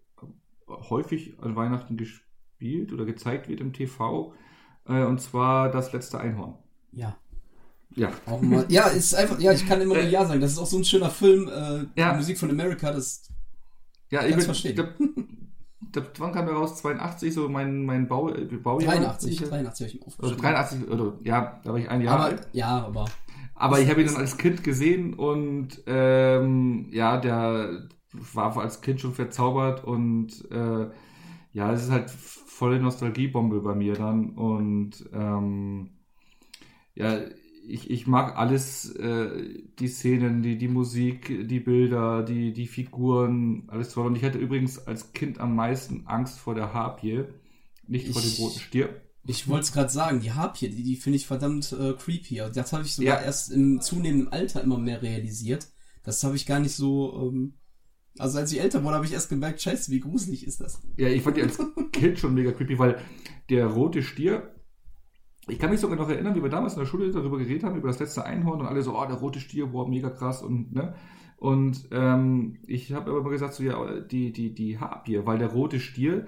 häufig 0.66 1.38
an 1.40 1.56
Weihnachten 1.56 1.96
gespielt 1.96 2.92
oder 2.92 3.04
gezeigt 3.04 3.48
wird 3.48 3.60
im 3.60 3.72
TV. 3.72 4.34
Äh, 4.86 5.04
und 5.04 5.20
zwar 5.20 5.70
das 5.70 5.92
letzte 5.92 6.18
Einhorn. 6.18 6.58
Ja. 6.92 7.16
Ja. 7.96 8.10
Auch 8.26 8.40
mal. 8.42 8.64
ja, 8.68 8.86
ist 8.88 9.14
einfach, 9.14 9.38
ja, 9.40 9.52
ich 9.52 9.66
kann 9.66 9.80
immer 9.80 9.94
nur 9.94 10.02
Äh, 10.04 10.10
Ja 10.10 10.24
sagen. 10.24 10.40
Das 10.40 10.52
ist 10.52 10.58
auch 10.58 10.66
so 10.66 10.78
ein 10.78 10.84
schöner 10.84 11.10
Film, 11.10 11.48
äh, 11.48 11.84
Ja. 12.00 12.12
die 12.12 12.16
Musik 12.18 12.38
von 12.38 12.50
America, 12.50 12.92
das 12.92 13.28
Ja, 14.10 14.24
ich 14.24 14.34
bin, 14.36 14.44
verstehen. 14.44 14.74
glaub, 14.74 14.88
glaub, 15.92 16.06
wann 16.18 16.32
kam 16.32 16.46
der 16.46 16.54
raus? 16.54 16.76
82, 16.78 17.32
so 17.34 17.48
mein, 17.48 17.84
mein 17.84 18.06
Bau, 18.06 18.28
äh, 18.30 18.44
Baujahr. 18.44 18.92
83, 18.94 19.32
Ich- 19.42 19.48
83 19.48 19.86
habe 19.86 19.88
ich 19.88 19.94
mir 19.94 20.00
Oder 20.02 20.06
aufgeschrieben. 20.06 20.42
83, 20.42 20.88
oder, 20.90 21.18
ja, 21.24 21.60
da 21.64 21.70
war 21.72 21.78
ich 21.78 21.88
ein 21.88 22.00
Jahr 22.02 22.14
aber, 22.14 22.24
alt. 22.24 22.48
ja, 22.52 22.84
aber 22.84 23.06
Aber 23.54 23.80
ich 23.80 23.88
habe 23.90 24.00
ihn 24.00 24.06
dann 24.06 24.16
als 24.16 24.36
Kind 24.36 24.62
gesehen 24.62 25.14
und 25.14 25.82
ähm, 25.86 26.88
ja, 26.92 27.16
der 27.16 27.88
war 28.12 28.56
als 28.58 28.80
Kind 28.80 29.00
schon 29.00 29.14
verzaubert 29.14 29.82
und 29.84 30.48
äh, 30.52 30.86
ja, 31.52 31.72
es 31.72 31.82
ist 31.84 31.90
halt 31.90 32.08
volle 32.10 32.78
Nostalgiebombe 32.80 33.60
bei 33.60 33.74
mir 33.74 33.94
dann 33.94 34.30
und 34.30 35.08
ähm, 35.12 35.90
ja, 36.94 37.18
ich, 37.68 37.90
ich 37.90 38.06
mag 38.06 38.36
alles, 38.36 38.90
äh, 38.96 39.62
die 39.78 39.88
Szenen, 39.88 40.42
die, 40.42 40.56
die 40.58 40.68
Musik, 40.68 41.48
die 41.48 41.60
Bilder, 41.60 42.22
die, 42.22 42.52
die 42.52 42.66
Figuren, 42.66 43.64
alles 43.68 43.90
toll. 43.90 44.06
Und 44.06 44.16
ich 44.16 44.24
hatte 44.24 44.38
übrigens 44.38 44.78
als 44.86 45.12
Kind 45.12 45.38
am 45.38 45.54
meisten 45.54 46.06
Angst 46.06 46.38
vor 46.38 46.54
der 46.54 46.72
Harpie, 46.72 47.24
nicht 47.86 48.08
vor 48.08 48.20
dem 48.22 48.28
Ich- 48.28 48.40
roten 48.40 48.58
Stier. 48.60 49.02
ich 49.26 49.46
wollte 49.48 49.64
es 49.64 49.72
gerade 49.72 49.90
sagen, 49.90 50.20
die 50.20 50.32
Harpie, 50.32 50.68
die, 50.70 50.82
die 50.82 50.96
finde 50.96 51.16
ich 51.16 51.26
verdammt 51.26 51.72
äh, 51.72 51.92
creepy. 51.94 52.42
Das 52.54 52.72
habe 52.72 52.84
ich 52.84 52.94
sogar 52.94 53.20
Ja. 53.20 53.24
erst 53.26 53.50
im 53.52 53.80
zunehmenden 53.80 54.32
Alter 54.32 54.62
immer 54.62 54.78
mehr 54.78 55.02
realisiert. 55.02 55.68
Das 56.04 56.22
habe 56.24 56.36
ich 56.36 56.46
gar 56.46 56.60
nicht 56.60 56.74
so. 56.74 57.30
Ähm, 57.30 57.54
also 58.18 58.38
als 58.38 58.50
ich 58.52 58.60
älter 58.60 58.82
wurde, 58.82 58.96
habe 58.96 59.06
ich 59.06 59.12
erst 59.12 59.28
gemerkt, 59.28 59.60
scheiße, 59.62 59.92
wie 59.92 60.00
gruselig 60.00 60.44
ist 60.46 60.60
das? 60.60 60.80
Ja, 60.96 61.08
ich 61.08 61.22
fand 61.22 61.36
die 61.36 61.42
als 61.42 61.58
Kind 61.92 62.18
schon 62.18 62.34
mega 62.34 62.50
creepy, 62.52 62.78
weil 62.78 62.98
der 63.50 63.66
rote 63.66 64.02
Stier, 64.02 64.54
ich 65.48 65.58
kann 65.58 65.70
mich 65.70 65.80
sogar 65.80 65.96
noch 65.96 66.08
erinnern, 66.08 66.34
wie 66.34 66.42
wir 66.42 66.50
damals 66.50 66.74
in 66.74 66.80
der 66.80 66.86
Schule 66.86 67.10
darüber 67.10 67.38
geredet 67.38 67.64
haben, 67.64 67.76
über 67.76 67.88
das 67.88 67.98
letzte 67.98 68.24
Einhorn 68.24 68.60
und 68.60 68.66
alle 68.66 68.82
so, 68.82 68.98
oh, 68.98 69.06
der 69.06 69.16
rote 69.16 69.40
Stier, 69.40 69.66
boah, 69.66 69.88
mega 69.88 70.10
krass 70.10 70.42
und, 70.42 70.72
ne? 70.74 70.94
Und 71.36 71.88
ähm, 71.92 72.58
ich 72.66 72.92
habe 72.92 73.10
aber 73.10 73.20
immer 73.20 73.30
gesagt, 73.30 73.54
so, 73.54 73.62
ja, 73.62 74.00
die, 74.00 74.32
die, 74.32 74.52
die 74.52 74.78
Harpie, 74.78 75.24
weil 75.24 75.38
der 75.38 75.48
rote 75.48 75.78
Stier 75.78 76.26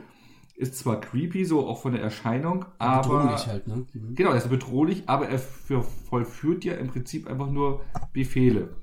ist 0.54 0.76
zwar 0.76 1.00
creepy, 1.00 1.44
so 1.44 1.66
auch 1.66 1.80
von 1.80 1.92
der 1.92 2.02
Erscheinung, 2.02 2.66
aber. 2.78 3.22
Bedrohlich 3.22 3.46
halt, 3.46 3.66
ne? 3.66 3.86
Mhm. 3.92 4.14
Genau, 4.14 4.30
er 4.30 4.36
ist 4.36 4.50
bedrohlich, 4.50 5.02
aber 5.06 5.28
er 5.28 5.38
für, 5.38 5.82
vollführt 5.82 6.64
ja 6.64 6.74
im 6.74 6.88
Prinzip 6.88 7.26
einfach 7.26 7.50
nur 7.50 7.80
Befehle. 8.12 8.76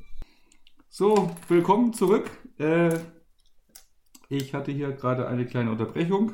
So, 0.89 1.29
willkommen 1.47 1.93
zurück. 1.93 2.29
Äh, 2.57 2.97
ich 4.29 4.53
hatte 4.53 4.71
hier 4.71 4.91
gerade 4.91 5.27
eine 5.27 5.45
kleine 5.45 5.71
Unterbrechung. 5.71 6.33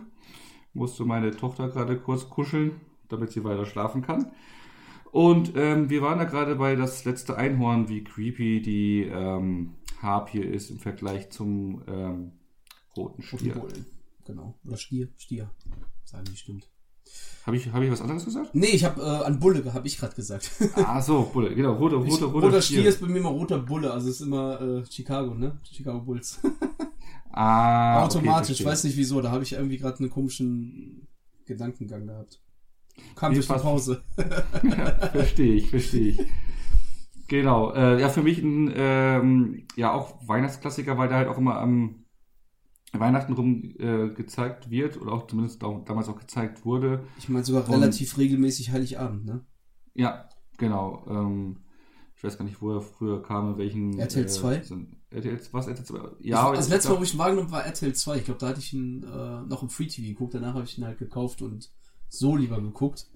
Musste 0.73 1.03
meine 1.05 1.31
Tochter 1.31 1.69
gerade 1.69 1.99
kurz 1.99 2.29
kuscheln, 2.29 2.79
damit 3.13 3.31
sie 3.31 3.43
weiter 3.43 3.65
schlafen 3.65 4.01
kann. 4.01 4.31
Und 5.11 5.53
ähm, 5.55 5.89
wir 5.89 6.01
waren 6.01 6.17
da 6.17 6.25
gerade 6.25 6.55
bei 6.55 6.75
das 6.75 7.05
letzte 7.05 7.37
Einhorn, 7.37 7.87
wie 7.87 8.03
creepy 8.03 8.61
die 8.61 9.03
ähm, 9.03 9.75
Harpie 10.01 10.39
ist 10.39 10.71
im 10.71 10.79
Vergleich 10.79 11.29
zum 11.29 11.83
ähm, 11.87 12.31
roten 12.97 13.21
Stier. 13.21 13.53
Bullen. 13.53 13.85
Genau. 14.25 14.55
Oder 14.65 14.77
Stier, 14.77 15.09
Stier. 15.17 15.51
Sagen 16.03 16.25
die 16.25 16.35
stimmt. 16.35 16.69
Habe 17.45 17.57
ich, 17.57 17.71
hab 17.71 17.81
ich 17.83 17.91
was 17.91 18.01
anderes 18.01 18.23
gesagt? 18.25 18.55
Nee, 18.55 18.67
ich 18.67 18.85
habe 18.85 19.01
äh, 19.01 19.25
an 19.25 19.39
Bulle, 19.39 19.73
habe 19.73 19.85
ich 19.85 19.97
gerade 19.97 20.15
gesagt. 20.15 20.49
Ah, 20.75 21.01
so, 21.01 21.29
Bulle, 21.33 21.53
genau, 21.53 21.73
roter, 21.73 21.97
roter, 21.97 22.25
roter, 22.25 22.47
roter 22.47 22.61
Stier 22.61 22.85
ist 22.85 23.01
bei 23.01 23.07
mir 23.07 23.19
immer 23.19 23.29
roter 23.29 23.59
Bulle, 23.59 23.91
also 23.91 24.09
es 24.09 24.15
ist 24.15 24.21
immer 24.21 24.61
äh, 24.61 24.85
Chicago, 24.89 25.35
ne? 25.35 25.59
Chicago 25.71 26.01
Bulls. 26.01 26.39
Ah, 27.35 27.95
okay, 27.95 28.05
Automatisch, 28.05 28.47
verstehe. 28.49 28.67
weiß 28.67 28.83
nicht 28.83 28.95
wieso, 28.95 29.19
da 29.19 29.31
habe 29.31 29.41
ich 29.41 29.53
irgendwie 29.53 29.79
gerade 29.79 29.97
einen 29.97 30.11
komischen 30.11 31.07
Gedankengang 31.45 32.05
gehabt. 32.05 32.39
Kam 33.15 33.33
durch 33.33 33.47
die. 33.47 33.53
Pause. 33.53 34.03
verstehe 35.11 35.53
ich, 35.55 35.69
verstehe 35.69 36.09
ich. 36.09 36.19
Genau, 37.27 37.71
äh, 37.73 37.99
ja, 37.99 38.09
für 38.09 38.21
mich 38.21 38.39
ein, 38.39 38.71
ähm, 38.75 39.67
ja, 39.75 39.93
auch 39.93 40.27
Weihnachtsklassiker, 40.27 40.97
weil 40.97 41.07
der 41.07 41.17
halt 41.17 41.27
auch 41.29 41.37
immer 41.37 41.57
am 41.57 42.05
Weihnachten 42.91 43.33
rum 43.33 43.73
äh, 43.79 44.09
gezeigt 44.09 44.69
wird 44.69 45.01
oder 45.01 45.13
auch 45.13 45.27
zumindest 45.27 45.63
da, 45.63 45.81
damals 45.85 46.09
auch 46.09 46.19
gezeigt 46.19 46.65
wurde. 46.65 47.03
Ich 47.17 47.29
meine 47.29 47.43
sogar 47.43 47.67
Und- 47.67 47.73
relativ 47.73 48.17
regelmäßig 48.17 48.71
Heiligabend, 48.71 49.25
ne? 49.25 49.45
Ja, 49.95 50.29
genau. 50.57 51.05
Ähm, 51.09 51.57
ich 52.15 52.23
weiß 52.23 52.37
gar 52.37 52.45
nicht, 52.45 52.61
wo 52.61 52.71
er 52.71 52.81
früher 52.81 53.21
kam, 53.21 53.53
in 53.53 53.57
welchen. 53.57 53.99
RTL 53.99 54.27
2? 54.27 54.55
Äh, 54.55 54.61
RTL, 55.09 55.39
was? 55.51 55.67
RTL 55.67 55.85
2? 55.85 55.99
Ja, 56.21 56.51
ich, 56.51 56.57
das 56.57 56.69
letzte 56.69 56.89
Mal, 56.89 56.99
wo 56.99 57.03
ich 57.03 57.13
ihn 57.13 57.19
wahrgenommen 57.19 57.47
habe, 57.47 57.57
war 57.57 57.65
RTL 57.65 57.93
2. 57.93 58.17
Ich 58.17 58.25
glaube, 58.25 58.39
da 58.39 58.47
hatte 58.49 58.59
ich 58.59 58.73
ihn 58.73 59.03
äh, 59.03 59.41
noch 59.47 59.63
im 59.63 59.69
Free 59.69 59.87
TV 59.87 60.07
geguckt. 60.07 60.33
Danach 60.35 60.53
habe 60.53 60.65
ich 60.65 60.77
ihn 60.77 60.85
halt 60.85 60.99
gekauft 60.99 61.41
und 61.41 61.71
so 62.19 62.35
lieber 62.35 62.61
geguckt. 62.61 63.07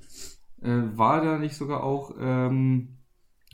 äh, 0.61 0.69
war 0.95 1.23
da 1.23 1.37
nicht 1.37 1.55
sogar 1.55 1.83
auch 1.83 2.15
ähm, 2.19 2.97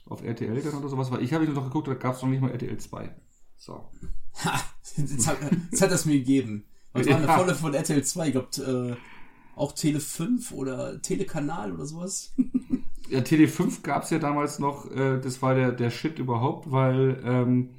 auf 0.06 0.24
RTL 0.24 0.62
dann 0.62 0.74
oder 0.76 0.90
sowas? 0.90 1.12
Weil 1.12 1.24
ich 1.24 1.34
habe 1.34 1.46
ihn 1.46 1.54
noch 1.54 1.66
geguckt, 1.66 1.88
da 1.88 1.94
gab 1.96 2.16
es 2.16 2.22
noch 2.22 2.30
nicht 2.30 2.42
mal 2.42 2.52
RTL 2.52 2.78
2. 2.78 3.14
So. 3.58 3.90
Ha! 4.44 4.60
Jetzt 4.98 5.28
hat, 5.28 5.38
jetzt 5.72 5.82
hat 5.82 5.92
das 5.92 6.06
mir 6.06 6.18
gegeben. 6.20 6.66
Was 6.94 7.08
war 7.08 7.16
eine 7.18 7.26
Ja. 7.28 7.38
volle 7.38 7.56
von 7.56 7.74
RTL 7.74 8.04
2? 8.04 8.28
Ich 8.28 8.32
glaube, 8.34 8.98
äh, 8.98 9.60
auch 9.60 9.72
Tele 9.74 10.00
5 10.00 10.52
oder 10.52 11.02
Telekanal 11.02 11.72
oder 11.74 11.86
sowas. 11.86 12.34
Ja, 13.10 13.20
Tele 13.20 13.50
5 13.50 13.84
gab 13.84 14.04
es 14.04 14.12
ja 14.12 14.18
damals 14.18 14.60
noch, 14.60 14.90
äh, 14.90 15.20
das 15.20 15.42
war 15.42 15.54
der, 15.56 15.74
der 15.74 15.90
Shit 15.90 16.20
überhaupt, 16.20 16.72
weil 16.72 17.22
ähm, 17.26 17.72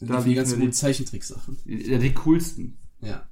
Da 0.00 0.20
die 0.20 0.34
ganzen 0.34 0.60
guten 0.60 0.72
Zeichentricksachen. 0.74 1.56
ja, 1.64 1.96
die 1.96 2.12
coolsten. 2.12 2.76
Ja. 3.00 3.26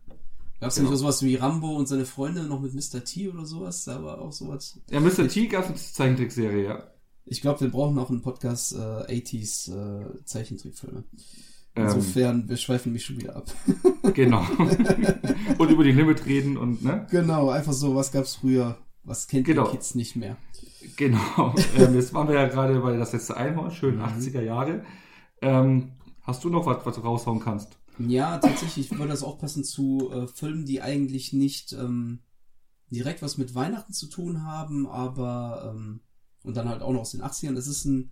Gab 0.65 0.71
es 0.71 0.77
genau. 0.77 0.89
nicht 0.89 0.97
auch 0.97 1.01
sowas 1.03 1.23
wie 1.23 1.35
Rambo 1.35 1.77
und 1.77 1.87
seine 1.87 2.07
Freunde 2.07 2.45
noch 2.45 2.59
mit 2.59 2.73
Mr. 2.73 3.05
T 3.05 3.29
oder 3.29 3.45
sowas? 3.45 3.85
Da 3.85 4.03
war 4.03 4.19
auch 4.19 4.33
sowas. 4.33 4.81
Ja, 4.89 4.99
Mr. 4.99 5.29
T 5.29 5.47
gab 5.47 5.65
es 5.65 5.69
eine 5.69 5.77
Zeichentrickserie, 5.77 6.65
ja. 6.65 6.85
Ich 7.27 7.43
glaube, 7.43 7.61
wir 7.61 7.71
brauchen 7.71 7.99
auch 7.99 8.09
einen 8.09 8.23
Podcast 8.23 8.73
äh, 8.73 8.79
80s 8.79 9.71
äh, 9.75 10.25
Zeichentrickfilme. 10.25 11.05
Ähm. 11.77 11.85
Insofern, 11.85 12.41
ähm, 12.41 12.49
wir 12.49 12.57
schweifen 12.57 12.95
mich 12.95 13.05
schon 13.05 13.19
wieder 13.19 13.37
ab. 13.37 13.53
genau. 14.15 14.41
und 15.59 15.71
über 15.71 15.85
die 15.85 15.93
Limit 15.93 16.25
reden 16.25 16.57
und, 16.57 16.83
ne? 16.83 17.07
Genau, 17.11 17.51
einfach 17.51 17.75
so, 17.75 17.95
was 17.95 18.11
gab's 18.11 18.37
früher, 18.37 18.79
was 19.03 19.29
kennt 19.29 19.45
genau. 19.45 19.67
die 19.67 19.73
Kids 19.73 19.95
nicht 19.95 20.17
mehr. 20.17 20.39
Genau. 20.97 21.55
ähm, 21.77 21.95
jetzt 21.95 22.15
waren 22.15 22.29
wir 22.29 22.37
ja 22.37 22.49
gerade 22.49 22.81
bei 22.81 22.97
das 22.97 23.13
letzte 23.13 23.37
Einhorn, 23.37 23.71
schön 23.71 23.97
mhm. 23.97 24.05
80er 24.05 24.41
Jahre. 24.41 24.83
Ähm, 25.43 25.93
hast 26.23 26.43
du 26.43 26.49
noch 26.49 26.65
was, 26.65 26.87
was 26.87 26.95
du 26.95 27.03
raushauen 27.03 27.41
kannst? 27.41 27.77
Ja, 27.99 28.39
tatsächlich 28.39 28.91
würde 28.91 29.09
das 29.09 29.23
auch 29.23 29.39
passen 29.39 29.65
zu 29.65 30.11
äh, 30.11 30.27
Filmen, 30.27 30.65
die 30.67 30.83
eigentlich 30.83 31.33
nicht 31.33 31.73
ähm, 31.73 32.21
direkt 32.91 33.23
was 33.23 33.39
mit 33.39 33.55
Weihnachten 33.55 33.93
zu 33.93 34.07
tun 34.07 34.43
haben, 34.43 34.87
aber 34.87 35.75
ähm, 35.75 36.01
und 36.43 36.57
dann 36.57 36.69
halt 36.69 36.83
auch 36.83 36.93
noch 36.93 37.01
aus 37.01 37.13
den 37.13 37.23
80ern. 37.23 37.55
Das 37.55 37.67
ist 37.67 37.85
ein 37.85 38.11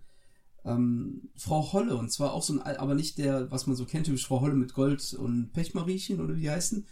ähm, 0.65 1.29
Frau 1.35 1.73
Holle 1.73 1.95
und 1.97 2.11
zwar 2.11 2.33
auch 2.33 2.43
so 2.43 2.53
ein, 2.53 2.77
aber 2.77 2.95
nicht 2.95 3.17
der, 3.17 3.51
was 3.51 3.67
man 3.67 3.75
so 3.75 3.85
kennt, 3.85 4.05
typisch 4.05 4.25
Frau 4.25 4.41
Holle 4.41 4.55
mit 4.55 4.73
Gold 4.73 5.13
und 5.13 5.51
Pechmariechen 5.51 6.21
oder 6.21 6.35
wie 6.35 6.41
die 6.41 6.49
heißen. 6.49 6.85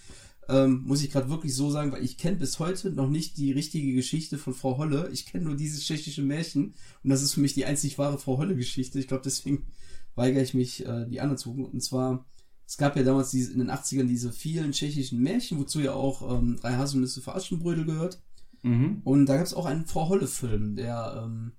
Ähm, 0.50 0.84
muss 0.86 1.02
ich 1.02 1.12
gerade 1.12 1.30
wirklich 1.30 1.56
so 1.56 1.70
sagen, 1.72 1.92
weil 1.92 2.04
ich 2.04 2.18
kenne 2.18 2.38
bis 2.38 2.60
heute 2.60 2.92
noch 2.92 3.10
nicht 3.10 3.38
die 3.38 3.52
richtige 3.52 3.94
Geschichte 3.94 4.38
von 4.38 4.54
Frau 4.54 4.78
Holle. 4.78 5.10
Ich 5.14 5.26
kenne 5.26 5.46
nur 5.46 5.56
dieses 5.56 5.86
tschechische 5.86 6.24
Märchen 6.24 6.74
und 7.04 7.10
das 7.10 7.22
ist 7.22 7.34
für 7.34 7.42
mich 7.42 7.54
die 7.54 7.66
einzig 7.66 7.98
wahre 7.98 8.18
Frau 8.18 8.38
Holle-Geschichte. 8.38 9.00
Ich 9.00 9.08
glaube, 9.08 9.24
deswegen 9.24 9.68
weigere 10.16 10.42
ich 10.42 10.54
mich, 10.54 10.86
äh, 10.86 11.06
die 11.08 11.22
anderen 11.22 11.38
zu 11.38 11.52
gucken. 11.52 11.66
Und 11.66 11.82
zwar, 11.82 12.26
es 12.72 12.78
gab 12.78 12.96
ja 12.96 13.04
damals 13.04 13.32
diese, 13.32 13.52
in 13.52 13.60
den 13.60 13.70
80ern 13.70 14.08
diese 14.08 14.32
vielen 14.32 14.72
tschechischen 14.72 15.20
Märchen, 15.20 15.60
wozu 15.60 15.82
ja 15.82 15.92
auch 15.92 16.38
ähm, 16.38 16.56
Drei 16.56 16.76
Haselnüsse 16.76 17.22
für 17.22 17.36
Aschenbrödel 17.36 17.84
gehört. 17.84 18.22
Mhm. 18.62 19.02
Und 19.04 19.26
da 19.26 19.36
gab 19.36 19.46
es 19.46 19.54
auch 19.54 19.66
einen 19.66 19.86
Frau 19.86 20.08
Holle-Film, 20.08 20.78
der, 20.78 21.22
ähm, 21.22 21.52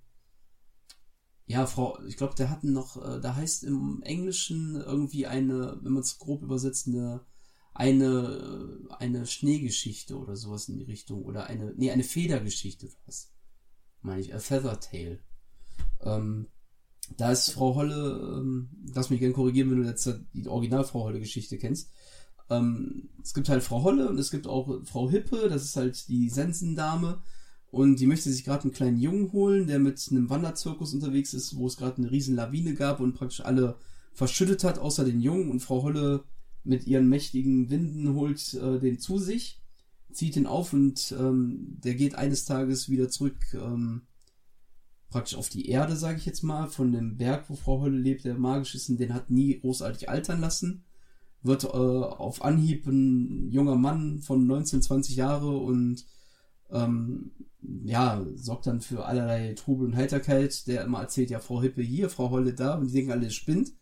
ja, 1.45 1.67
Frau, 1.67 2.03
ich 2.07 2.17
glaube, 2.17 2.35
der 2.37 2.49
hat 2.49 2.65
noch, 2.65 2.97
äh, 2.97 3.21
da 3.21 3.37
heißt 3.37 3.65
im 3.65 4.01
Englischen 4.05 4.77
irgendwie 4.77 5.27
eine, 5.27 5.79
wenn 5.83 5.93
man 5.93 6.01
es 6.01 6.19
grob 6.19 6.43
übersetzt, 6.43 6.87
eine, 6.87 7.21
eine, 7.75 8.79
eine 8.99 9.27
Schneegeschichte 9.27 10.17
oder 10.17 10.35
sowas 10.35 10.71
in 10.71 10.79
die 10.79 10.85
Richtung. 10.85 11.27
Oder 11.27 11.45
eine, 11.45 11.75
nee, 11.77 11.91
eine 11.91 12.05
Federgeschichte 12.05 12.89
was. 13.05 13.31
Meine 14.01 14.23
ich, 14.23 14.35
a 14.35 14.39
Feather 14.39 14.81
Tale. 14.81 15.19
Ähm, 16.01 16.47
da 17.17 17.33
ist 17.33 17.51
Frau 17.51 17.75
Holle, 17.75 18.39
ähm, 18.39 18.69
lass 18.95 19.11
mich 19.11 19.21
gerne 19.21 19.35
korrigieren, 19.35 19.71
wenn 19.71 19.83
du 19.83 19.89
jetzt 19.89 20.09
die 20.33 20.49
Original 20.49 20.85
Frau 20.85 21.05
Holle 21.05 21.21
Geschichte 21.21 21.59
kennst. 21.59 21.91
Ähm, 22.51 23.09
es 23.23 23.35
gibt 23.35 23.49
halt 23.49 23.63
Frau 23.63 23.83
Holle 23.83 24.09
und 24.09 24.19
es 24.19 24.31
gibt 24.31 24.47
auch 24.47 24.85
Frau 24.85 25.11
Hippe, 25.11 25.49
das 25.49 25.65
ist 25.65 25.77
halt 25.77 26.09
die 26.09 26.29
Sensendame. 26.29 27.23
Und 27.71 28.01
die 28.01 28.07
möchte 28.07 28.31
sich 28.31 28.45
gerade 28.45 28.65
einen 28.65 28.73
kleinen 28.73 28.99
Jungen 28.99 29.33
holen, 29.33 29.67
der 29.67 29.79
mit 29.79 30.07
einem 30.11 30.29
Wanderzirkus 30.29 30.93
unterwegs 30.93 31.33
ist, 31.33 31.57
wo 31.57 31.67
es 31.67 31.79
gerade 31.79 31.97
eine 31.97 32.11
riesen 32.11 32.37
Lawine 32.37 32.75
gab 32.75 33.01
und 33.01 33.15
praktisch 33.15 33.43
alle 33.43 33.77
verschüttet 34.13 34.63
hat, 34.63 34.79
außer 34.79 35.07
den 35.07 35.21
Jungen. 35.21 35.51
Und 35.51 35.61
Frau 35.61 35.83
Holle 35.83 36.25
mit 36.65 36.87
ihren 36.87 37.09
mächtigen 37.09 37.71
Winden 37.71 38.15
holt 38.15 38.53
äh, 38.55 38.79
den 38.79 38.99
zu 38.99 39.19
sich, 39.19 39.63
zieht 40.13 40.37
ihn 40.37 40.47
auf 40.47 40.75
und 40.75 41.15
ähm, 41.19 41.79
der 41.83 41.95
geht 41.95 42.15
eines 42.15 42.45
Tages 42.45 42.91
wieder 42.91 43.09
zurück 43.09 43.39
ähm, 43.55 44.03
praktisch 45.13 45.37
auf 45.37 45.49
die 45.49 45.69
Erde, 45.69 45.95
sage 45.95 46.19
ich 46.19 46.27
jetzt 46.27 46.43
mal, 46.43 46.67
von 46.67 46.91
dem 46.91 47.17
Berg, 47.17 47.49
wo 47.49 47.55
Frau 47.55 47.81
Holle 47.81 47.99
lebt, 47.99 48.25
der 48.25 48.35
magisch 48.35 48.75
ist 48.75 48.89
und 48.89 48.99
den 48.99 49.15
hat 49.15 49.31
nie 49.31 49.61
großartig 49.61 50.09
altern 50.09 50.41
lassen. 50.41 50.85
Wird 51.43 51.65
äh, 51.65 51.69
auf 51.69 52.43
Anhieb 52.43 52.87
ein 52.87 53.51
junger 53.51 53.77
Mann 53.77 54.21
von 54.21 54.47
19, 54.47 54.83
20 54.83 55.17
Jahre 55.17 55.57
und 55.57 56.07
ähm, 56.71 57.33
ja, 57.85 58.25
sorgt 58.35 58.67
dann 58.67 58.81
für 58.81 59.05
allerlei 59.05 59.55
Trubel 59.55 59.87
und 59.87 59.97
Heiterkeit, 59.97 60.67
der 60.67 60.85
immer 60.85 61.01
erzählt, 61.01 61.31
ja, 61.31 61.39
Frau 61.39 61.63
Hippe 61.63 61.83
hier, 61.83 62.11
Frau 62.11 62.31
Holle 62.31 62.55
da 62.55 62.75
und 62.75 62.89
die 62.89 62.95
denken 62.95 63.13
alle, 63.13 63.31
spinnt. 63.31 63.73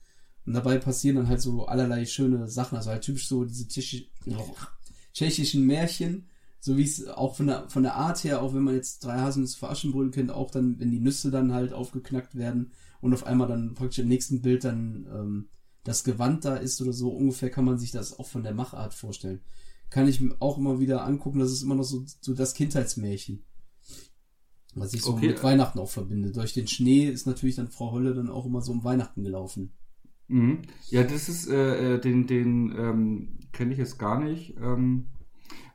Und 0.47 0.55
dabei 0.55 0.79
passieren 0.79 1.17
dann 1.17 1.29
halt 1.29 1.41
so 1.41 1.67
allerlei 1.67 2.05
schöne 2.07 2.49
Sachen, 2.49 2.77
also 2.77 2.91
halt 2.91 3.03
typisch 3.03 3.29
so 3.29 3.45
diese 3.45 3.69
tschechischen 3.69 5.67
Märchen, 5.67 6.30
so 6.61 6.77
wie 6.77 6.85
es 6.85 7.09
auch 7.09 7.37
von 7.37 7.47
der, 7.47 7.69
von 7.71 7.83
der 7.83 7.95
Art 7.95 8.23
her, 8.23 8.43
auch 8.43 8.55
wenn 8.55 8.63
man 8.63 8.75
jetzt 8.75 9.03
drei 9.05 9.19
Haselnüsse 9.19 9.59
für 9.59 9.71
Aschenbrödel 9.71 10.13
kennt, 10.13 10.31
auch 10.31 10.51
dann, 10.51 10.79
wenn 10.79 10.91
die 10.91 11.01
Nüsse 11.01 11.31
dann 11.31 11.55
halt 11.55 11.73
aufgeknackt 11.73 12.37
werden 12.37 12.73
und 13.01 13.15
auf 13.15 13.27
einmal 13.27 13.49
dann 13.49 13.75
praktisch 13.75 14.01
im 14.01 14.09
nächsten 14.09 14.43
Bild 14.43 14.65
dann 14.65 15.07
ähm, 15.11 15.49
das 15.85 16.05
Gewand 16.05 16.45
da 16.45 16.57
ist 16.57 16.81
oder 16.83 16.93
so, 16.93 17.11
ungefähr 17.11 17.51
kann 17.51 17.65
man 17.65 17.79
sich 17.79 17.91
das 17.91 18.19
auch 18.19 18.27
von 18.27 18.43
der 18.43 18.55
Machart 18.55 18.93
vorstellen. 18.93 19.41
Kann 19.89 20.07
ich 20.07 20.21
mir 20.21 20.37
auch 20.39 20.59
immer 20.59 20.79
wieder 20.79 21.05
angucken, 21.05 21.39
das 21.39 21.51
ist 21.51 21.63
immer 21.63 21.75
noch 21.75 21.85
so, 21.85 22.05
so 22.21 22.35
das 22.35 22.55
Kindheitsmärchen. 22.55 23.43
Was 24.75 24.95
ich 24.95 25.03
so 25.03 25.15
okay. 25.15 25.29
mit 25.29 25.43
Weihnachten 25.43 25.81
auch 25.81 25.89
verbinde. 25.89 26.31
Durch 26.31 26.53
den 26.53 26.69
Schnee 26.69 27.07
ist 27.07 27.27
natürlich 27.27 27.57
dann 27.57 27.71
Frau 27.71 27.93
Hölle 27.93 28.15
dann 28.15 28.31
auch 28.31 28.47
immer 28.47 28.61
so 28.61 28.71
um 28.71 28.85
Weihnachten 28.85 29.25
gelaufen. 29.25 29.73
Mhm. 30.29 30.63
Ja, 30.91 31.03
das 31.03 31.29
ist, 31.29 31.49
äh, 31.49 31.95
äh, 31.95 32.01
den, 32.01 32.29
den 32.29 32.73
ähm, 32.79 33.39
kenne 33.51 33.73
ich 33.73 33.79
jetzt 33.79 33.99
gar 33.99 34.21
nicht. 34.21 34.57
Ähm, 34.61 35.07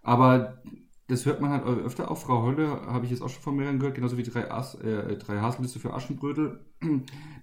aber 0.05 0.61
das 1.07 1.25
hört 1.25 1.41
man 1.41 1.51
halt 1.51 1.65
öfter 1.65 2.09
auch. 2.09 2.17
Frau 2.17 2.43
Hölle 2.43 2.67
habe 2.87 3.05
ich 3.05 3.11
jetzt 3.11 3.21
auch 3.21 3.29
schon 3.29 3.43
von 3.43 3.55
mehreren 3.55 3.77
gehört, 3.77 3.95
genauso 3.95 4.17
wie 4.17 4.23
drei, 4.23 4.49
As, 4.49 4.75
äh, 4.75 5.17
drei 5.17 5.39
Haselnüsse 5.39 5.79
für 5.79 5.93
Aschenbrödel. 5.93 6.59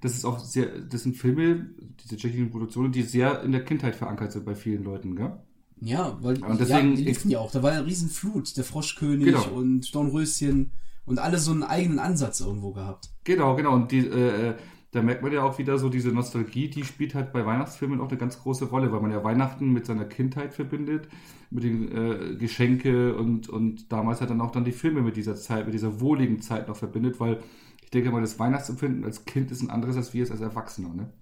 Das 0.01 0.15
ist 0.15 0.25
auch 0.25 0.41
sehr, 0.41 0.67
das 0.81 1.05
sind 1.05 1.17
Filme, 1.17 1.71
diese 2.03 2.17
tschechischen 2.17 2.51
Produktionen, 2.51 2.91
die 2.91 3.03
sehr 3.03 3.43
in 3.45 3.53
der 3.53 3.65
Kindheit 3.65 3.95
verankert 3.95 4.33
sind 4.33 4.45
bei 4.45 4.57
vielen 4.57 4.83
Leuten, 4.83 5.15
gell? 5.15 5.39
Ja, 5.81 6.19
weil 6.21 6.43
und 6.43 6.61
deswegen, 6.61 6.91
ja, 6.91 6.97
die 6.97 7.05
liefen 7.05 7.31
ja 7.31 7.39
auch. 7.39 7.53
Da 7.53 7.63
war 7.63 7.73
ja 7.73 7.79
eine 7.79 7.87
Riesenflut, 7.87 8.57
der 8.57 8.65
Froschkönig 8.65 9.27
genau. 9.27 9.49
und 9.51 9.95
Dornröschen 9.95 10.73
und 11.05 11.21
alle 11.21 11.39
so 11.39 11.53
einen 11.53 11.63
eigenen 11.63 12.01
Ansatz 12.01 12.41
irgendwo 12.41 12.73
gehabt. 12.73 13.11
Genau, 13.25 13.55
genau. 13.55 13.75
Und 13.75 13.93
die, 13.93 14.07
äh, 14.07 14.55
da 14.93 15.03
merkt 15.03 15.23
man 15.23 15.33
ja 15.33 15.43
auch 15.43 15.59
wieder 15.59 15.79
so 15.79 15.89
diese 15.89 16.11
Nostalgie, 16.11 16.69
die 16.69 16.85
spielt 16.85 17.15
halt 17.15 17.33
bei 17.33 17.45
Weihnachtsfilmen 17.47 18.01
auch 18.01 18.11
eine 18.11 18.19
ganz 18.19 18.39
große 18.39 18.67
Rolle, 18.67 18.93
weil 18.93 19.01
man 19.01 19.11
ja 19.11 19.25
Weihnachten 19.25 19.73
mit 19.73 19.87
seiner 19.87 20.05
Kindheit 20.05 20.53
verbindet, 20.53 21.09
mit 21.51 21.65
den 21.65 21.91
äh, 21.91 22.37
Geschenke 22.37 23.17
und, 23.17 23.49
und 23.49 23.91
damals 23.91 24.21
hat 24.21 24.29
dann 24.29 24.43
auch 24.43 24.51
dann 24.51 24.65
die 24.65 24.73
Filme 24.73 25.01
mit 25.01 25.17
dieser 25.17 25.35
Zeit, 25.35 25.65
mit 25.65 25.75
dieser 25.75 26.01
wohligen 26.01 26.43
Zeit 26.43 26.69
noch 26.69 26.77
verbindet, 26.77 27.21
weil 27.21 27.43
ich 27.83 27.91
denke 27.91 28.11
mal, 28.11 28.21
das 28.21 28.39
Weihnachtsempfinden 28.39 29.05
als 29.05 29.25
Kind 29.25 29.51
ist 29.51 29.63
ein 29.63 29.71
anderes 29.71 29.97
als 29.97 30.13
wir 30.13 30.21
jetzt 30.21 30.33
als 30.33 30.43
Erwachsener, 30.43 30.93
ne? 30.95 31.13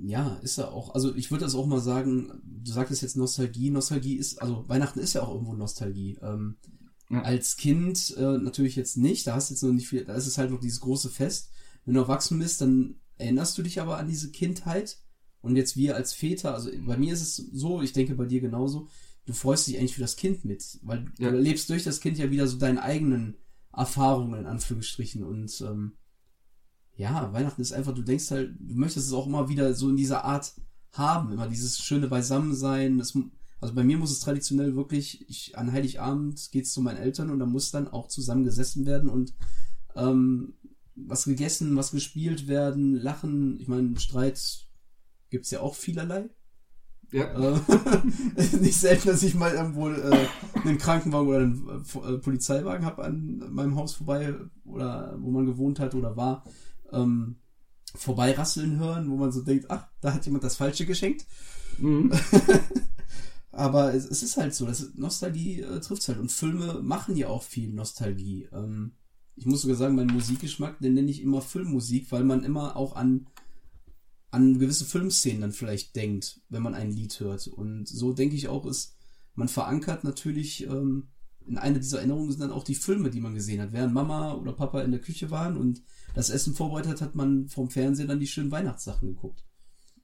Ja, 0.00 0.36
ist 0.42 0.58
er 0.58 0.72
auch. 0.72 0.94
Also 0.94 1.14
ich 1.16 1.32
würde 1.32 1.44
das 1.44 1.56
auch 1.56 1.66
mal 1.66 1.80
sagen, 1.80 2.30
du 2.44 2.70
sagtest 2.70 3.02
jetzt 3.02 3.16
Nostalgie. 3.16 3.70
Nostalgie 3.70 4.14
ist, 4.14 4.40
also 4.40 4.68
Weihnachten 4.68 5.00
ist 5.00 5.14
ja 5.14 5.22
auch 5.22 5.34
irgendwo 5.34 5.54
Nostalgie. 5.54 6.16
Ähm, 6.22 6.56
ja. 7.10 7.22
Als 7.22 7.56
Kind 7.56 8.14
äh, 8.16 8.38
natürlich 8.38 8.76
jetzt 8.76 8.96
nicht, 8.96 9.26
da 9.26 9.34
hast 9.34 9.50
du 9.50 9.54
jetzt 9.54 9.62
noch 9.62 9.72
nicht 9.72 9.88
viel, 9.88 10.04
da 10.04 10.14
ist 10.14 10.28
es 10.28 10.38
halt 10.38 10.52
noch 10.52 10.60
dieses 10.60 10.80
große 10.80 11.10
Fest. 11.10 11.50
Wenn 11.88 11.94
du 11.94 12.00
erwachsen 12.00 12.38
bist, 12.38 12.60
dann 12.60 12.96
erinnerst 13.16 13.56
du 13.56 13.62
dich 13.62 13.80
aber 13.80 13.96
an 13.96 14.08
diese 14.08 14.30
Kindheit. 14.30 14.98
Und 15.40 15.56
jetzt 15.56 15.74
wir 15.74 15.96
als 15.96 16.12
Väter, 16.12 16.52
also 16.52 16.70
bei 16.84 16.98
mir 16.98 17.14
ist 17.14 17.22
es 17.22 17.36
so, 17.36 17.80
ich 17.80 17.94
denke 17.94 18.14
bei 18.14 18.26
dir 18.26 18.42
genauso, 18.42 18.88
du 19.24 19.32
freust 19.32 19.66
dich 19.66 19.78
eigentlich 19.78 19.94
für 19.94 20.02
das 20.02 20.16
Kind 20.16 20.44
mit, 20.44 20.78
weil 20.82 21.06
ja. 21.18 21.30
du 21.30 21.38
lebst 21.38 21.70
durch 21.70 21.84
das 21.84 22.00
Kind 22.00 22.18
ja 22.18 22.30
wieder 22.30 22.46
so 22.46 22.58
deine 22.58 22.82
eigenen 22.82 23.38
Erfahrungen 23.74 24.40
in 24.40 24.44
Anführungsstrichen 24.44 25.24
und 25.24 25.58
ähm, 25.62 25.94
ja, 26.94 27.32
Weihnachten 27.32 27.62
ist 27.62 27.72
einfach, 27.72 27.94
du 27.94 28.02
denkst 28.02 28.32
halt, 28.32 28.54
du 28.60 28.74
möchtest 28.74 29.06
es 29.06 29.14
auch 29.14 29.26
immer 29.26 29.48
wieder 29.48 29.72
so 29.72 29.88
in 29.88 29.96
dieser 29.96 30.26
Art 30.26 30.60
haben, 30.92 31.32
immer 31.32 31.48
dieses 31.48 31.78
schöne 31.78 32.08
Beisammensein, 32.08 32.98
das 32.98 33.16
also 33.62 33.74
bei 33.74 33.82
mir 33.82 33.96
muss 33.96 34.10
es 34.10 34.20
traditionell 34.20 34.76
wirklich, 34.76 35.26
ich, 35.30 35.56
an 35.56 35.72
Heiligabend 35.72 36.50
geht's 36.52 36.74
zu 36.74 36.82
meinen 36.82 36.98
Eltern 36.98 37.30
und 37.30 37.38
da 37.38 37.46
muss 37.46 37.70
dann 37.70 37.88
auch 37.88 38.08
zusammen 38.08 38.44
gesessen 38.44 38.84
werden 38.84 39.08
und 39.08 39.32
ähm, 39.96 40.52
was 41.06 41.24
gegessen, 41.24 41.76
was 41.76 41.90
gespielt 41.90 42.48
werden, 42.48 42.94
lachen. 42.94 43.58
Ich 43.60 43.68
meine, 43.68 43.98
Streit 43.98 44.66
gibt's 45.30 45.50
ja 45.50 45.60
auch 45.60 45.74
vielerlei. 45.74 46.28
Ja. 47.10 47.24
Äh, 47.32 47.60
nicht 48.60 48.78
selten, 48.78 49.08
dass 49.08 49.22
ich 49.22 49.34
mal 49.34 49.54
irgendwo 49.54 49.88
äh, 49.88 50.26
einen 50.64 50.78
Krankenwagen 50.78 51.28
oder 51.28 51.38
einen 51.38 51.84
äh, 52.14 52.18
Polizeiwagen 52.18 52.84
habe 52.84 53.04
an 53.04 53.42
meinem 53.50 53.76
Haus 53.76 53.94
vorbei 53.94 54.34
oder 54.64 55.16
wo 55.18 55.30
man 55.30 55.46
gewohnt 55.46 55.80
hat 55.80 55.94
oder 55.94 56.16
war, 56.16 56.44
ähm, 56.92 57.36
vorbeirasseln 57.94 58.78
hören, 58.78 59.10
wo 59.10 59.16
man 59.16 59.32
so 59.32 59.42
denkt, 59.42 59.66
ach, 59.70 59.86
da 60.00 60.12
hat 60.12 60.26
jemand 60.26 60.44
das 60.44 60.56
Falsche 60.56 60.84
geschenkt. 60.84 61.26
Mhm. 61.78 62.12
Aber 63.50 63.94
es, 63.94 64.04
es, 64.04 64.22
ist 64.22 64.36
halt 64.36 64.54
so, 64.54 64.66
das 64.66 64.94
Nostalgie 64.94 65.62
äh, 65.62 65.80
trifft 65.80 66.06
halt. 66.08 66.18
Und 66.18 66.30
Filme 66.30 66.80
machen 66.82 67.16
ja 67.16 67.28
auch 67.28 67.42
viel 67.42 67.72
Nostalgie. 67.72 68.48
Ähm, 68.52 68.92
ich 69.38 69.46
muss 69.46 69.62
sogar 69.62 69.76
sagen, 69.76 69.94
mein 69.94 70.08
Musikgeschmack, 70.08 70.80
den 70.80 70.94
nenne 70.94 71.10
ich 71.10 71.22
immer 71.22 71.40
Filmmusik, 71.40 72.10
weil 72.10 72.24
man 72.24 72.44
immer 72.44 72.76
auch 72.76 72.96
an, 72.96 73.26
an 74.30 74.58
gewisse 74.58 74.84
Filmszenen 74.84 75.40
dann 75.40 75.52
vielleicht 75.52 75.94
denkt, 75.96 76.40
wenn 76.48 76.62
man 76.62 76.74
ein 76.74 76.90
Lied 76.90 77.18
hört. 77.20 77.46
Und 77.46 77.86
so 77.88 78.12
denke 78.12 78.36
ich 78.36 78.48
auch, 78.48 78.66
ist, 78.66 78.96
man 79.34 79.48
verankert 79.48 80.04
natürlich 80.04 80.66
ähm, 80.66 81.08
in 81.48 81.56
einer 81.56 81.78
dieser 81.78 81.98
Erinnerungen 81.98 82.30
sind 82.30 82.40
dann 82.40 82.52
auch 82.52 82.62
die 82.62 82.74
Filme, 82.74 83.10
die 83.10 83.20
man 83.20 83.34
gesehen 83.34 83.60
hat. 83.60 83.72
Während 83.72 83.94
Mama 83.94 84.34
oder 84.34 84.52
Papa 84.52 84.82
in 84.82 84.90
der 84.90 85.00
Küche 85.00 85.30
waren 85.30 85.56
und 85.56 85.82
das 86.14 86.30
Essen 86.30 86.54
vorbereitet 86.54 86.92
hat, 86.92 87.00
hat 87.00 87.14
man 87.14 87.48
vom 87.48 87.70
Fernsehen 87.70 88.08
dann 88.08 88.20
die 88.20 88.26
schönen 88.26 88.50
Weihnachtssachen 88.50 89.08
geguckt. 89.08 89.44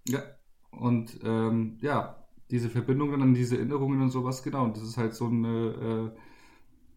Ja, 0.09 0.23
und 0.71 1.19
ähm, 1.23 1.79
ja, 1.83 2.27
diese 2.51 2.71
Verbindungen 2.71 3.21
an 3.21 3.35
diese 3.35 3.57
Erinnerungen 3.57 4.01
und 4.01 4.11
sowas, 4.11 4.43
genau. 4.43 4.65
Und 4.65 4.77
das 4.77 4.85
ist 4.85 4.97
halt 4.97 5.15
so 5.15 5.27
eine, 5.27 6.13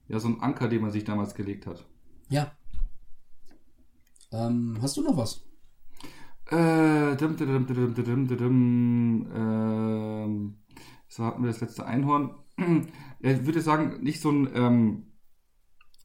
äh, 0.07 0.13
ja, 0.13 0.19
so 0.19 0.29
ein 0.29 0.39
Anker, 0.39 0.69
den 0.69 0.81
man 0.81 0.91
sich 0.91 1.03
damals 1.03 1.35
gelegt 1.35 1.67
hat. 1.67 1.85
Ja. 2.29 2.51
Ähm, 4.31 4.77
hast 4.81 4.97
du 4.97 5.01
noch 5.01 5.15
was? 5.17 5.41
Äh, 6.49 7.15
dim, 7.17 7.35
dim, 7.35 7.67
dim, 7.67 7.93
dim, 7.93 8.27
dim, 8.27 9.27
ähm, 9.35 10.57
so 11.07 11.23
hatten 11.25 11.43
wir 11.43 11.47
das 11.47 11.61
letzte 11.61 11.85
Einhorn. 11.85 12.35
Ich 13.19 13.45
würde 13.47 13.61
sagen, 13.61 14.03
nicht 14.03 14.21
so 14.21 14.29
ein 14.31 14.47
ähm, 14.53 15.07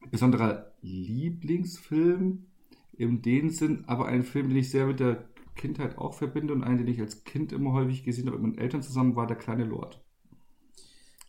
besonderer 0.09 0.73
Lieblingsfilm 0.81 2.47
in 2.91 3.21
dem 3.21 3.51
Sinn, 3.51 3.83
aber 3.85 4.07
ein 4.07 4.23
Film, 4.23 4.49
den 4.49 4.57
ich 4.57 4.71
sehr 4.71 4.87
mit 4.87 4.99
der 4.99 5.29
Kindheit 5.55 5.99
auch 5.99 6.15
verbinde 6.15 6.53
und 6.53 6.63
einen, 6.63 6.79
den 6.79 6.87
ich 6.87 6.99
als 6.99 7.23
Kind 7.23 7.51
immer 7.51 7.73
häufig 7.73 8.03
gesehen 8.03 8.27
habe 8.27 8.39
mit 8.39 8.55
meinen 8.55 8.57
Eltern 8.57 8.81
zusammen, 8.81 9.15
war 9.15 9.27
Der 9.27 9.37
kleine 9.37 9.63
Lord. 9.63 10.03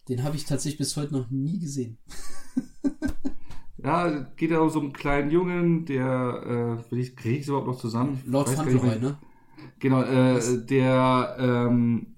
Den 0.09 0.23
habe 0.23 0.37
ich 0.37 0.47
tatsächlich 0.47 0.79
bis 0.79 0.97
heute 0.97 1.13
noch 1.13 1.31
nie 1.31 1.59
gesehen. 1.59 1.99
ja, 3.85 4.11
geht 4.37 4.51
ja 4.51 4.61
um 4.61 4.71
so 4.71 4.81
einen 4.81 4.93
kleinen 4.95 5.31
Jungen, 5.31 5.85
der, 5.85 6.81
äh, 6.89 6.91
will 6.91 6.99
ich, 7.01 7.17
kriege 7.17 7.37
ich 7.37 7.43
es 7.43 7.49
überhaupt 7.49 7.67
noch 7.67 7.79
zusammen? 7.79 8.21
Lord 8.27 8.49
Fauntleroy, 8.49 8.99
ne? 8.99 9.19
Genau, 9.79 10.03
äh, 10.03 10.65
der 10.65 11.37
ähm, 11.39 12.17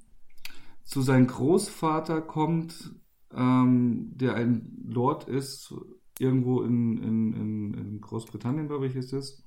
zu 0.84 1.02
seinem 1.02 1.26
Großvater 1.26 2.22
kommt, 2.22 2.94
ähm, 3.34 4.12
der 4.14 4.34
ein 4.34 4.84
Lord 4.86 5.28
ist, 5.28 5.74
irgendwo 6.20 6.62
in, 6.62 6.98
in, 6.98 7.32
in, 7.32 7.74
in 7.74 8.00
Großbritannien, 8.00 8.68
glaube 8.68 8.86
ich, 8.86 8.94
ist 8.94 9.12
es. 9.12 9.44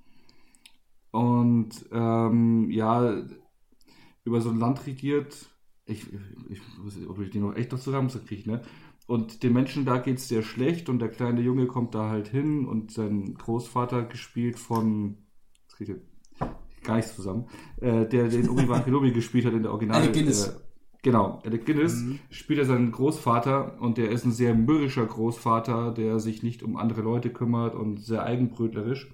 Und 1.11 1.85
ähm, 1.91 2.69
ja, 2.69 3.23
über 4.25 4.41
so 4.41 4.49
ein 4.49 4.59
Land 4.59 4.85
regiert. 4.85 5.49
Ich, 5.85 6.05
ich, 6.49 6.61
ich 6.89 7.09
ob 7.09 7.19
ich 7.19 7.31
den 7.31 7.41
noch 7.41 7.55
echt 7.55 7.71
noch 7.71 7.79
zusammenkriege, 7.79 8.51
ne? 8.51 8.61
Und 9.09 9.41
den 9.41 9.53
Menschen 9.53 9.85
da 9.85 9.97
geht 9.97 10.19
es 10.19 10.27
sehr 10.27 10.43
schlecht 10.43 10.87
und 10.87 10.99
der 10.99 11.09
kleine 11.09 11.41
Junge 11.41 11.65
kommt 11.65 11.95
da 11.95 12.09
halt 12.09 12.27
hin 12.27 12.67
und 12.67 12.91
sein 12.91 13.33
Großvater 13.33 14.03
gespielt 14.03 14.59
von. 14.59 15.17
Das 15.65 15.77
kriege 15.77 16.01
ich 16.39 16.83
gar 16.83 16.97
nicht 16.97 17.07
zusammen. 17.07 17.47
Äh, 17.81 18.05
der 18.05 18.27
den 18.27 18.47
Obi-Wan 18.47 18.85
Kenobi 18.85 19.11
gespielt 19.11 19.45
hat 19.45 19.53
in 19.53 19.63
der 19.63 19.71
Original. 19.71 20.01
Alec 20.01 20.13
Guinness. 20.13 20.49
Äh, 20.49 20.51
Genau, 21.01 21.41
Alec 21.45 21.65
Guinness 21.65 22.01
mhm. 22.01 22.19
spielt 22.29 22.59
er 22.59 22.65
seinen 22.65 22.91
Großvater 22.91 23.81
und 23.81 23.97
der 23.97 24.11
ist 24.11 24.25
ein 24.25 24.31
sehr 24.33 24.53
mürrischer 24.53 25.05
Großvater, 25.05 25.91
der 25.91 26.19
sich 26.19 26.43
nicht 26.43 26.61
um 26.61 26.75
andere 26.75 27.01
Leute 27.01 27.31
kümmert 27.31 27.73
und 27.73 28.01
sehr 28.01 28.23
eigenbrötlerisch 28.23 29.09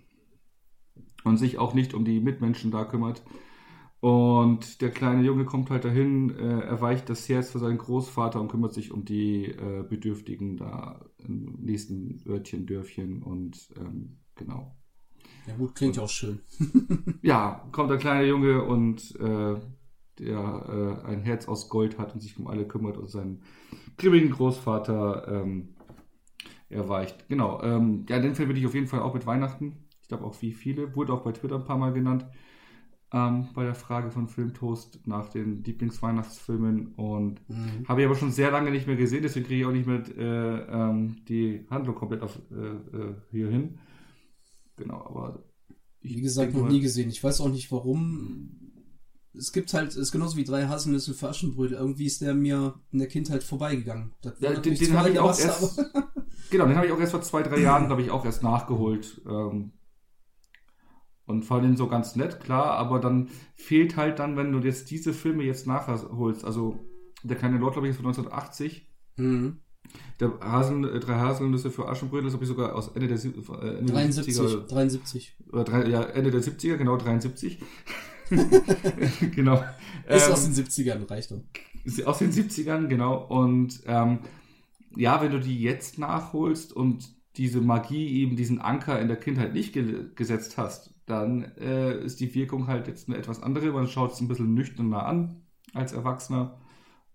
und 1.24 1.38
sich 1.38 1.58
auch 1.58 1.74
nicht 1.74 1.94
um 1.94 2.04
die 2.04 2.20
Mitmenschen 2.20 2.72
da 2.72 2.84
kümmert. 2.84 3.22
Und 4.00 4.82
der 4.82 4.92
kleine 4.92 5.24
Junge 5.24 5.46
kommt 5.46 5.70
halt 5.70 5.86
dahin, 5.86 6.30
äh, 6.30 6.60
erweicht 6.62 7.10
das 7.10 7.28
Herz 7.28 7.52
für 7.52 7.60
seinen 7.60 7.78
Großvater 7.78 8.40
und 8.40 8.50
kümmert 8.50 8.74
sich 8.74 8.92
um 8.92 9.04
die 9.04 9.46
äh, 9.46 9.84
Bedürftigen 9.88 10.58
da 10.58 11.06
im 11.18 11.58
nächsten 11.62 12.22
Örtchen, 12.28 12.68
Dörfchen 12.68 13.24
und 13.24 13.70
ähm, 13.80 14.18
genau. 14.36 14.76
Ja 15.48 15.56
gut, 15.56 15.76
klingt 15.76 15.98
und, 15.98 16.04
auch 16.04 16.10
schön. 16.10 16.40
ja, 17.22 17.68
kommt 17.72 17.90
der 17.90 17.98
kleine 17.98 18.28
Junge 18.28 18.64
und 18.64 19.16
äh, 19.20 19.56
der 20.20 21.02
äh, 21.04 21.08
ein 21.08 21.24
Herz 21.24 21.48
aus 21.48 21.70
Gold 21.70 21.98
hat 21.98 22.14
und 22.14 22.22
sich 22.22 22.38
um 22.40 22.48
alle 22.48 22.68
kümmert 22.68 22.98
und 22.98 23.10
seinen 23.10 23.42
grimmigen 23.98 24.32
Großvater 24.32 25.28
ähm, 25.28 25.76
erweicht. 26.70 27.28
Genau. 27.28 27.62
Ähm, 27.64 28.06
ja, 28.10 28.20
den 28.20 28.36
verbinde 28.36 28.60
ich 28.60 28.68
auf 28.68 28.74
jeden 28.74 28.88
Fall 28.88 29.02
auch 29.02 29.14
mit 29.14 29.26
Weihnachten. 29.26 29.86
Ich 30.02 30.08
glaube 30.08 30.26
auch 30.26 30.42
wie 30.42 30.54
viele. 30.54 30.96
Wurde 30.96 31.14
auch 31.14 31.24
bei 31.24 31.32
Twitter 31.32 31.56
ein 31.56 31.66
paar 31.66 31.78
Mal 31.78 31.94
genannt. 31.94 32.26
Ähm, 33.16 33.48
bei 33.54 33.64
der 33.64 33.76
Frage 33.76 34.12
von 34.12 34.28
Filmtoast 34.28 35.00
nach 35.06 35.30
den 35.30 35.64
Lieblingsweihnachtsfilmen 35.64 36.96
und 36.96 37.40
mhm. 37.48 37.88
habe 37.88 38.02
ich 38.02 38.08
aber 38.08 38.16
schon 38.16 38.34
sehr 38.34 38.52
lange 38.52 38.72
nicht 38.72 38.88
mehr 38.88 38.98
gesehen, 38.98 39.24
deswegen 39.24 39.46
kriege 39.46 39.62
ich 39.62 39.66
auch 39.66 39.72
nicht 39.72 39.88
mehr 39.88 40.04
äh, 40.18 40.90
ähm, 40.90 41.24
die 41.30 41.66
Handlung 41.70 41.96
komplett 41.96 42.24
auf, 42.24 42.38
äh, 42.52 42.98
äh, 42.98 43.16
hier 43.32 43.48
hin. 43.48 43.80
Genau, 44.76 44.98
aber 44.98 45.46
wie 46.02 46.20
gesagt, 46.20 46.54
noch 46.54 46.68
nie 46.68 46.82
gesehen. 46.82 47.10
Ich 47.10 47.24
weiß 47.24 47.40
auch 47.40 47.48
nicht 47.48 47.72
warum 47.72 48.66
es 49.38 49.52
gibt 49.52 49.74
halt, 49.74 49.90
es 49.90 49.98
ist 49.98 50.12
genauso 50.12 50.36
wie 50.38 50.44
drei 50.44 50.68
Haselnüsse 50.68 51.14
für 51.14 51.30
Aschenbrödel. 51.30 51.78
Irgendwie 51.78 52.06
ist 52.06 52.22
der 52.22 52.34
mir 52.34 52.76
in 52.92 53.00
der 53.00 53.08
Kindheit 53.08 53.44
vorbeigegangen. 53.44 54.14
Ja, 54.40 54.54
den, 54.54 54.76
den 54.76 54.94
habe 54.98 55.10
ich 55.10 55.20
auch 55.20 55.38
erst, 55.38 55.78
genau, 56.50 56.66
den 56.66 56.76
habe 56.76 56.88
ich 56.88 56.92
auch 56.92 57.00
erst 57.00 57.12
vor 57.12 57.22
zwei, 57.22 57.44
drei 57.44 57.60
Jahren, 57.60 57.88
glaube 57.88 58.02
ich, 58.02 58.12
auch 58.12 58.26
erst 58.26 58.44
nachgeholt. 58.44 59.22
Ähm, 59.26 59.72
und 61.26 61.44
fand 61.44 61.66
ihn 61.66 61.78
so 61.78 61.88
ganz 61.88 62.16
nett, 62.16 62.40
klar, 62.40 62.72
aber 62.72 63.00
dann 63.00 63.30
fehlt 63.56 63.98
halt 63.98 64.20
dann, 64.20 64.38
wenn 64.38 64.52
du 64.52 64.60
jetzt 64.60 64.92
diese 64.92 65.14
Filme 65.14 65.44
jetzt 65.44 65.68
nachholst, 65.68 66.46
also 66.46 66.80
der 67.24 67.38
kleine 67.38 67.58
Lord, 67.58 67.74
glaube 67.74 67.88
ich, 67.88 67.92
ist 67.92 67.98
von 67.98 68.06
1980. 68.08 68.88
Mhm. 69.18 69.58
Der 70.20 70.40
Haseln, 70.42 70.84
äh, 70.84 71.00
drei 71.00 71.16
Haselnüsse 71.16 71.72
für 71.72 71.88
Aschenbrödel 71.88 72.28
ist, 72.28 72.34
glaube 72.34 72.46
ich, 72.46 72.50
sogar 72.50 72.76
aus 72.76 72.90
Ende 72.90 73.08
der, 73.08 73.18
äh, 73.18 73.78
Ende 73.78 73.94
73, 73.94 74.36
der 74.36 74.46
70er. 74.46 74.68
73. 74.68 75.38
Oder 75.52 75.64
drei, 75.64 75.88
ja, 75.88 76.04
Ende 76.04 76.32
der 76.32 76.42
70er, 76.42 76.78
genau, 76.78 76.98
73. 76.98 77.60
genau. 79.36 79.64
Ist 80.08 80.28
ähm, 80.28 80.34
aus 80.34 80.44
den 80.46 80.54
70ern, 80.54 81.10
reicht 81.10 81.32
doch. 81.32 81.42
Ist 81.84 82.06
aus 82.06 82.20
den 82.20 82.32
70ern, 82.32 82.88
genau. 82.88 83.24
Und 83.24 83.82
ähm, 83.86 84.20
ja, 84.96 85.22
wenn 85.22 85.32
du 85.32 85.40
die 85.40 85.62
jetzt 85.62 86.00
nachholst 86.00 86.74
und 86.74 87.14
diese 87.38 87.62
Magie 87.62 88.22
eben 88.22 88.36
diesen 88.36 88.60
Anker 88.60 89.00
in 89.00 89.08
der 89.08 89.18
Kindheit 89.18 89.54
nicht 89.54 89.74
ge 89.74 90.06
gesetzt 90.16 90.58
hast, 90.58 90.95
dann 91.06 91.44
äh, 91.58 92.04
ist 92.04 92.20
die 92.20 92.34
Wirkung 92.34 92.68
halt 92.68 92.88
jetzt 92.88 93.08
eine 93.08 93.18
etwas 93.18 93.42
andere. 93.42 93.72
Man 93.72 93.88
schaut 93.88 94.14
es 94.14 94.22
ein 94.22 94.28
bisschen 94.28 94.54
nüchterner 94.54 95.06
an 95.06 95.44
als 95.74 95.94
Erwachsener. 95.94 96.60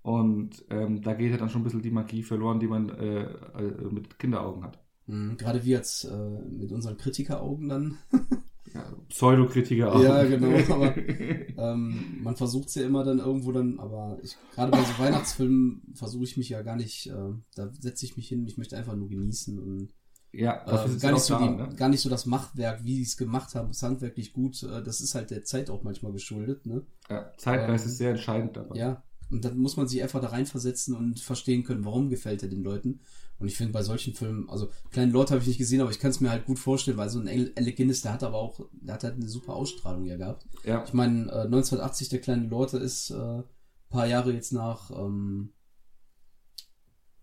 Und 0.02 0.64
ähm, 0.70 1.02
da 1.02 1.14
geht 1.14 1.30
halt 1.30 1.40
dann 1.40 1.50
schon 1.50 1.60
ein 1.60 1.64
bisschen 1.64 1.82
die 1.82 1.90
Magie 1.90 2.22
verloren, 2.22 2.60
die 2.60 2.68
man 2.68 2.88
äh, 2.88 3.22
äh, 3.22 3.90
mit 3.90 4.18
Kinderaugen 4.18 4.64
hat. 4.64 4.82
Mhm, 5.06 5.36
gerade 5.36 5.64
wir 5.64 5.76
jetzt 5.76 6.04
äh, 6.04 6.40
mit 6.48 6.72
unseren 6.72 6.96
Kritikeraugen 6.96 7.68
dann. 7.68 7.98
ja, 8.74 8.84
Pseudokritiker 9.08 9.94
auch. 9.94 10.02
Ja, 10.02 10.24
genau, 10.24 10.56
aber 10.72 10.96
ähm, 10.96 12.18
man 12.22 12.36
versucht 12.36 12.68
es 12.68 12.76
ja 12.76 12.86
immer 12.86 13.04
dann 13.04 13.18
irgendwo 13.18 13.52
dann, 13.52 13.78
aber 13.78 14.18
ich, 14.22 14.36
gerade 14.54 14.70
bei 14.70 14.82
so 14.82 14.98
Weihnachtsfilmen 15.02 15.82
versuche 15.94 16.24
ich 16.24 16.36
mich 16.36 16.48
ja 16.48 16.62
gar 16.62 16.76
nicht, 16.76 17.08
äh, 17.08 17.32
da 17.56 17.70
setze 17.78 18.06
ich 18.06 18.16
mich 18.16 18.28
hin, 18.28 18.46
ich 18.46 18.56
möchte 18.56 18.76
einfach 18.78 18.96
nur 18.96 19.08
genießen 19.10 19.58
und 19.58 19.90
ja, 20.32 20.62
äh, 20.62 20.96
gar, 20.98 21.12
nicht 21.12 21.22
so 21.22 21.34
da, 21.34 21.46
die, 21.46 21.54
ne? 21.54 21.74
gar 21.76 21.88
nicht 21.88 22.00
so 22.00 22.08
das 22.08 22.26
Machwerk, 22.26 22.84
wie 22.84 22.96
sie 22.96 23.02
es 23.02 23.16
gemacht 23.16 23.54
haben, 23.54 23.70
ist 23.70 23.82
handwerklich 23.82 24.32
gut, 24.32 24.62
äh, 24.62 24.82
das 24.82 25.00
ist 25.00 25.14
halt 25.14 25.30
der 25.30 25.44
Zeit 25.44 25.70
auch 25.70 25.82
manchmal 25.82 26.12
geschuldet, 26.12 26.66
ne? 26.66 26.86
Ja, 27.08 27.32
Zeitgeist 27.36 27.84
ähm, 27.84 27.90
ist 27.90 27.98
sehr 27.98 28.10
entscheidend 28.10 28.56
dabei. 28.56 28.76
Ja, 28.76 29.02
und 29.30 29.44
dann 29.44 29.56
muss 29.58 29.76
man 29.76 29.88
sich 29.88 30.02
einfach 30.02 30.20
da 30.20 30.28
reinversetzen 30.28 30.94
und 30.94 31.20
verstehen 31.20 31.64
können, 31.64 31.84
warum 31.84 32.10
gefällt 32.10 32.42
er 32.42 32.48
den 32.48 32.62
Leuten. 32.62 33.00
Und 33.38 33.48
ich 33.48 33.56
finde 33.56 33.72
bei 33.72 33.82
solchen 33.82 34.12
Filmen, 34.12 34.50
also 34.50 34.70
Kleinen 34.90 35.12
Lord 35.12 35.30
habe 35.30 35.40
ich 35.40 35.46
nicht 35.46 35.58
gesehen, 35.58 35.80
aber 35.80 35.90
ich 35.90 35.98
kann 35.98 36.10
es 36.10 36.20
mir 36.20 36.30
halt 36.30 36.44
gut 36.44 36.58
vorstellen, 36.58 36.98
weil 36.98 37.08
so 37.08 37.20
ein 37.20 37.28
Alec 37.28 37.76
Guinness, 37.76 38.02
der 38.02 38.12
hat 38.12 38.22
aber 38.22 38.36
auch, 38.36 38.60
der 38.72 38.94
hat 38.94 39.04
halt 39.04 39.14
eine 39.14 39.28
super 39.28 39.54
Ausstrahlung 39.54 40.04
ja 40.04 40.16
gehabt. 40.16 40.46
Ja. 40.64 40.84
Ich 40.84 40.92
meine, 40.92 41.30
äh, 41.30 41.44
1980 41.44 42.10
der 42.10 42.20
Kleine 42.20 42.48
Lord 42.48 42.74
ist 42.74 43.10
äh, 43.10 43.42
paar 43.88 44.06
Jahre 44.06 44.32
jetzt 44.32 44.52
nach, 44.52 44.90
ähm, 44.90 45.52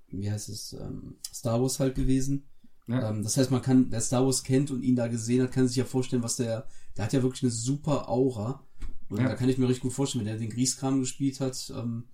wie 0.08 0.32
heißt 0.32 0.50
es, 0.50 0.74
ähm, 0.74 1.18
Star 1.34 1.62
Wars 1.62 1.80
halt 1.80 1.96
gewesen. 1.96 2.48
Ja. 2.88 3.10
Ähm, 3.10 3.24
das 3.24 3.38
heißt, 3.38 3.52
man 3.52 3.62
kann, 3.62 3.88
wer 3.90 4.02
Star 4.02 4.26
Wars 4.26 4.44
kennt 4.44 4.72
und 4.72 4.82
ihn 4.82 4.96
da 4.96 5.08
gesehen 5.08 5.44
hat, 5.44 5.52
kann 5.52 5.68
sich 5.68 5.78
ja 5.78 5.86
vorstellen, 5.86 6.24
was 6.24 6.38
der, 6.38 6.68
der 6.96 7.06
hat 7.06 7.14
ja 7.14 7.22
wirklich 7.22 7.44
eine 7.44 7.52
super 7.52 8.10
Aura. 8.10 8.64
Und 9.10 9.22
ja. 9.22 9.28
da 9.28 9.36
kann 9.36 9.50
ich 9.50 9.58
mir 9.58 9.68
richtig 9.68 9.84
gut 9.84 9.94
vorstellen, 9.94 10.26
wenn 10.26 10.32
der 10.32 10.40
den 10.40 10.50
Grieskram 10.50 11.00
gespielt 11.00 11.40
hat. 11.40 11.72
Ähm, 11.76 12.06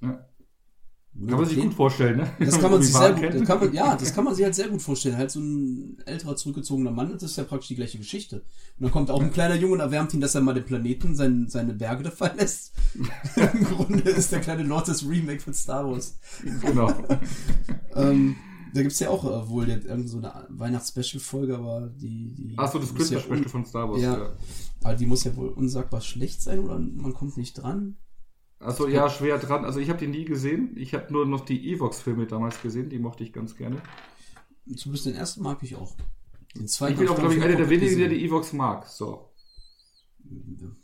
ja. 0.00 0.26
Kann 1.14 1.38
man 1.38 1.44
sich 1.46 1.60
gut 1.60 1.74
vorstellen, 1.74 2.16
ne? 2.16 2.32
Das 2.38 2.58
kann 2.58 2.70
man 2.70 2.82
sich 2.82 2.94
sehr 2.94 3.12
gut, 3.12 3.46
kann 3.46 3.60
man, 3.60 3.72
ja, 3.74 3.94
das 3.96 4.14
kann 4.14 4.24
man 4.24 4.34
sich 4.34 4.44
halt 4.44 4.54
sehr 4.54 4.68
gut 4.68 4.80
vorstellen. 4.80 5.18
Halt 5.18 5.30
so 5.30 5.40
ein 5.40 5.98
älterer, 6.06 6.36
zurückgezogener 6.36 6.90
Mann, 6.90 7.12
das 7.12 7.22
ist 7.22 7.36
ja 7.36 7.44
praktisch 7.44 7.68
die 7.68 7.74
gleiche 7.74 7.98
Geschichte. 7.98 8.36
Und 8.36 8.84
dann 8.84 8.90
kommt 8.90 9.10
auch 9.10 9.20
ein 9.20 9.30
kleiner 9.30 9.54
Junge 9.54 9.74
und 9.74 9.80
erwärmt 9.80 10.14
ihn, 10.14 10.22
dass 10.22 10.34
er 10.34 10.40
mal 10.40 10.54
den 10.54 10.64
Planeten, 10.64 11.14
sein, 11.14 11.48
seine 11.48 11.74
Berge 11.74 12.04
da 12.04 12.10
verlässt. 12.10 12.72
Im 13.36 13.64
Grunde 13.64 14.08
ist 14.08 14.32
der 14.32 14.40
kleine 14.40 14.62
Lord 14.62 14.88
das 14.88 15.06
Remake 15.06 15.40
von 15.40 15.52
Star 15.52 15.86
Wars. 15.86 16.18
Genau. 16.62 16.90
ähm, 17.94 18.36
da 18.74 18.82
gibt's 18.82 19.00
ja 19.00 19.10
auch 19.10 19.24
äh, 19.24 19.48
wohl 19.48 19.68
irgend 19.68 20.08
so 20.08 20.18
eine 20.18 20.46
Weihnachts-Special-Folge, 20.48 21.56
aber 21.56 21.88
die, 21.88 22.34
die. 22.34 22.54
Ach 22.56 22.72
so, 22.72 22.78
das 22.78 22.94
Christmas-Special 22.94 23.42
ja 23.42 23.48
von 23.48 23.64
Star 23.64 23.90
Wars, 23.90 24.00
ja. 24.00 24.18
ja. 24.18 24.32
Aber 24.82 24.94
die 24.94 25.06
muss 25.06 25.24
ja 25.24 25.36
wohl 25.36 25.48
unsagbar 25.48 26.00
schlecht 26.00 26.42
sein 26.42 26.60
oder 26.60 26.78
man 26.78 27.12
kommt 27.14 27.36
nicht 27.36 27.54
dran. 27.54 27.96
Achso, 28.58 28.86
ja, 28.86 29.10
schwer 29.10 29.38
dran. 29.38 29.64
Also 29.64 29.80
ich 29.80 29.88
habe 29.88 29.98
die 29.98 30.06
nie 30.06 30.24
gesehen. 30.24 30.72
Ich 30.76 30.94
habe 30.94 31.12
nur 31.12 31.26
noch 31.26 31.44
die 31.44 31.72
Evox-Filme 31.72 32.26
damals 32.26 32.62
gesehen, 32.62 32.88
die 32.88 32.98
mochte 32.98 33.24
ich 33.24 33.32
ganz 33.32 33.56
gerne. 33.56 33.82
Zumindest 34.76 35.06
den 35.06 35.14
ersten 35.14 35.42
mag 35.42 35.62
ich 35.62 35.74
auch. 35.74 35.96
Den 36.54 36.68
zweiten 36.68 36.94
ich 36.94 36.98
bin 37.00 37.08
auch, 37.08 37.18
glaube 37.18 37.34
ich, 37.34 37.42
einer 37.42 37.56
der 37.56 37.68
wenigen, 37.68 37.98
der 37.98 38.08
die 38.08 38.24
Evox 38.24 38.52
mag. 38.52 38.86
So. 38.86 39.31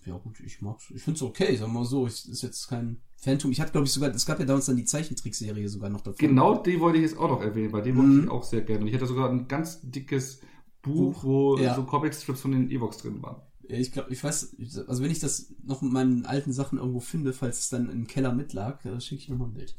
Ja 0.05 0.17
gut, 0.19 0.41
ich 0.41 0.61
mag's. 0.61 0.91
Ich 0.95 1.03
finde 1.03 1.17
es 1.17 1.23
okay, 1.23 1.57
sagen 1.57 1.73
wir 1.73 1.81
mal 1.81 1.85
so. 1.85 2.07
Ich, 2.07 2.29
ist 2.29 2.43
jetzt 2.43 2.69
kein 2.69 3.01
Phantom. 3.17 3.51
Ich 3.51 3.61
hatte, 3.61 3.73
glaube 3.73 3.87
ich, 3.87 3.93
sogar, 3.93 4.11
es 4.11 4.27
gab 4.27 4.39
ja 4.39 4.47
damals 4.47 4.67
dann 4.67 4.77
die 4.77 4.85
Zeichentrickserie 4.85 5.69
sogar 5.69 5.91
noch 5.91 6.01
davon. 6.01 6.19
Genau, 6.19 6.63
die 6.63 6.81
wollte 6.81 6.99
ich 6.99 7.05
jetzt 7.05 7.19
auch 7.19 7.29
noch 7.29 7.43
erwähnen, 7.43 7.73
weil 7.73 7.83
die 7.83 7.93
mhm. 7.93 7.99
mochte 7.99 8.25
ich 8.25 8.31
auch 8.31 8.45
sehr 8.45 8.61
gerne. 8.63 8.83
Und 8.83 8.89
ich 8.89 8.95
hatte 8.95 9.07
sogar 9.07 9.31
ein 9.31 9.49
ganz 9.49 9.81
dickes 9.83 10.41
Buch, 10.83 11.23
Buch 11.23 11.25
wo 11.25 11.59
ja. 11.59 11.75
so 11.75 11.85
Comicstrips 11.85 12.41
von 12.41 12.53
den 12.53 12.71
Evox 12.71 12.99
drin 12.99 13.23
waren. 13.23 13.43
Ich 13.69 13.93
glaube, 13.93 14.11
ich 14.13 14.25
weiß, 14.25 14.57
also 14.87 15.03
wenn 15.03 15.11
ich 15.11 15.19
das 15.19 15.55
noch 15.63 15.83
mit 15.83 15.93
meinen 15.93 16.25
alten 16.25 16.53
Sachen 16.53 16.79
irgendwo 16.79 17.01
finde, 17.01 17.35
falls 17.35 17.59
es 17.59 17.69
dann 17.69 17.91
im 17.91 18.07
Keller 18.07 18.33
mitlag, 18.33 18.85
äh, 18.87 18.99
schicke 19.01 19.23
ich 19.23 19.29
nochmal 19.29 19.49
ein 19.49 19.55
Bild. 19.55 19.75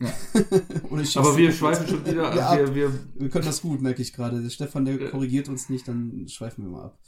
Ja. 0.00 0.12
Aber 1.20 1.36
wir 1.36 1.52
schweifen 1.52 1.86
schon 1.86 2.06
wieder. 2.06 2.34
Ja, 2.34 2.56
wir, 2.56 2.74
wir, 2.74 2.92
wir, 3.14 3.28
können 3.28 3.44
das 3.44 3.60
gut, 3.62 3.82
merke 3.82 4.00
ich 4.00 4.12
gerade. 4.12 4.40
Der 4.40 4.50
Stefan, 4.50 4.84
der 4.84 5.00
ja. 5.00 5.10
korrigiert 5.10 5.48
uns 5.48 5.68
nicht, 5.68 5.86
dann 5.86 6.26
schweifen 6.28 6.64
wir 6.64 6.70
mal 6.70 6.84
ab. 6.84 6.98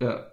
Ja. 0.00 0.26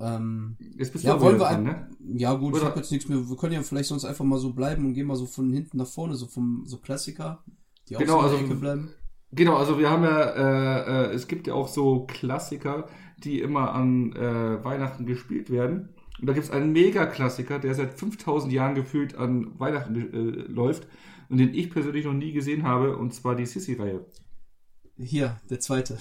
Ähm, 0.00 0.56
jetzt 0.78 0.92
bist 0.92 1.04
ja, 1.04 1.14
du 1.14 1.20
wollen 1.20 1.38
wir 1.38 1.46
dran, 1.46 1.62
ne? 1.62 1.88
Ja, 2.14 2.32
gut, 2.34 2.54
Oder? 2.54 2.62
ich 2.62 2.68
habe 2.68 2.80
jetzt 2.80 2.90
nichts 2.90 3.08
mehr. 3.08 3.28
Wir 3.28 3.36
können 3.36 3.52
ja 3.52 3.62
vielleicht 3.62 3.88
sonst 3.88 4.04
einfach 4.04 4.24
mal 4.24 4.38
so 4.38 4.52
bleiben 4.52 4.86
und 4.86 4.94
gehen 4.94 5.06
mal 5.06 5.16
so 5.16 5.26
von 5.26 5.52
hinten 5.52 5.76
nach 5.76 5.86
vorne, 5.86 6.14
so 6.14 6.26
vom 6.26 6.62
so 6.64 6.78
Klassiker, 6.78 7.44
die 7.88 7.96
auch 7.96 8.00
genau, 8.00 8.14
so 8.14 8.18
in 8.20 8.24
der 8.24 8.38
also, 8.38 8.46
Ecke 8.46 8.60
bleiben. 8.60 8.90
Genau, 9.32 9.56
also 9.56 9.78
wir 9.78 9.90
haben 9.90 10.02
ja, 10.02 10.22
äh, 10.22 11.10
äh, 11.10 11.14
es 11.14 11.28
gibt 11.28 11.46
ja 11.46 11.54
auch 11.54 11.68
so 11.68 12.06
Klassiker, 12.06 12.88
die 13.22 13.40
immer 13.40 13.74
an 13.74 14.12
äh, 14.14 14.64
Weihnachten 14.64 15.06
gespielt 15.06 15.50
werden. 15.50 15.90
Und 16.20 16.26
da 16.26 16.32
gibt 16.32 16.46
es 16.46 16.50
einen 16.50 16.72
Mega-Klassiker, 16.72 17.58
der 17.58 17.74
seit 17.74 17.94
5000 17.94 18.52
Jahren 18.52 18.74
gefühlt 18.74 19.14
an 19.16 19.58
Weihnachten 19.58 19.96
äh, 19.96 20.52
läuft 20.52 20.86
und 21.28 21.38
den 21.38 21.54
ich 21.54 21.70
persönlich 21.70 22.06
noch 22.06 22.12
nie 22.12 22.32
gesehen 22.32 22.64
habe, 22.64 22.96
und 22.96 23.14
zwar 23.14 23.36
die 23.36 23.46
Sissy-Reihe. 23.46 24.04
Hier, 24.98 25.40
der 25.48 25.60
zweite. 25.60 25.98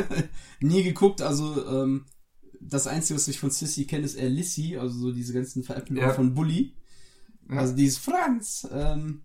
nie 0.60 0.82
geguckt, 0.82 1.20
also 1.20 1.66
ähm, 1.66 2.06
das 2.60 2.86
Einzige, 2.86 3.16
was 3.16 3.28
ich 3.28 3.38
von 3.38 3.50
Sissy 3.50 3.86
kenne, 3.86 4.04
ist 4.04 4.14
eher 4.14 4.28
Lissy, 4.28 4.76
also 4.76 4.98
so 4.98 5.12
diese 5.12 5.32
ganzen 5.32 5.62
Veräppelungen 5.62 6.08
ja. 6.08 6.14
von 6.14 6.34
Bully. 6.34 6.74
Ja. 7.48 7.56
Also 7.58 7.74
dieses 7.74 7.98
Franz. 7.98 8.66
Ähm, 8.70 9.22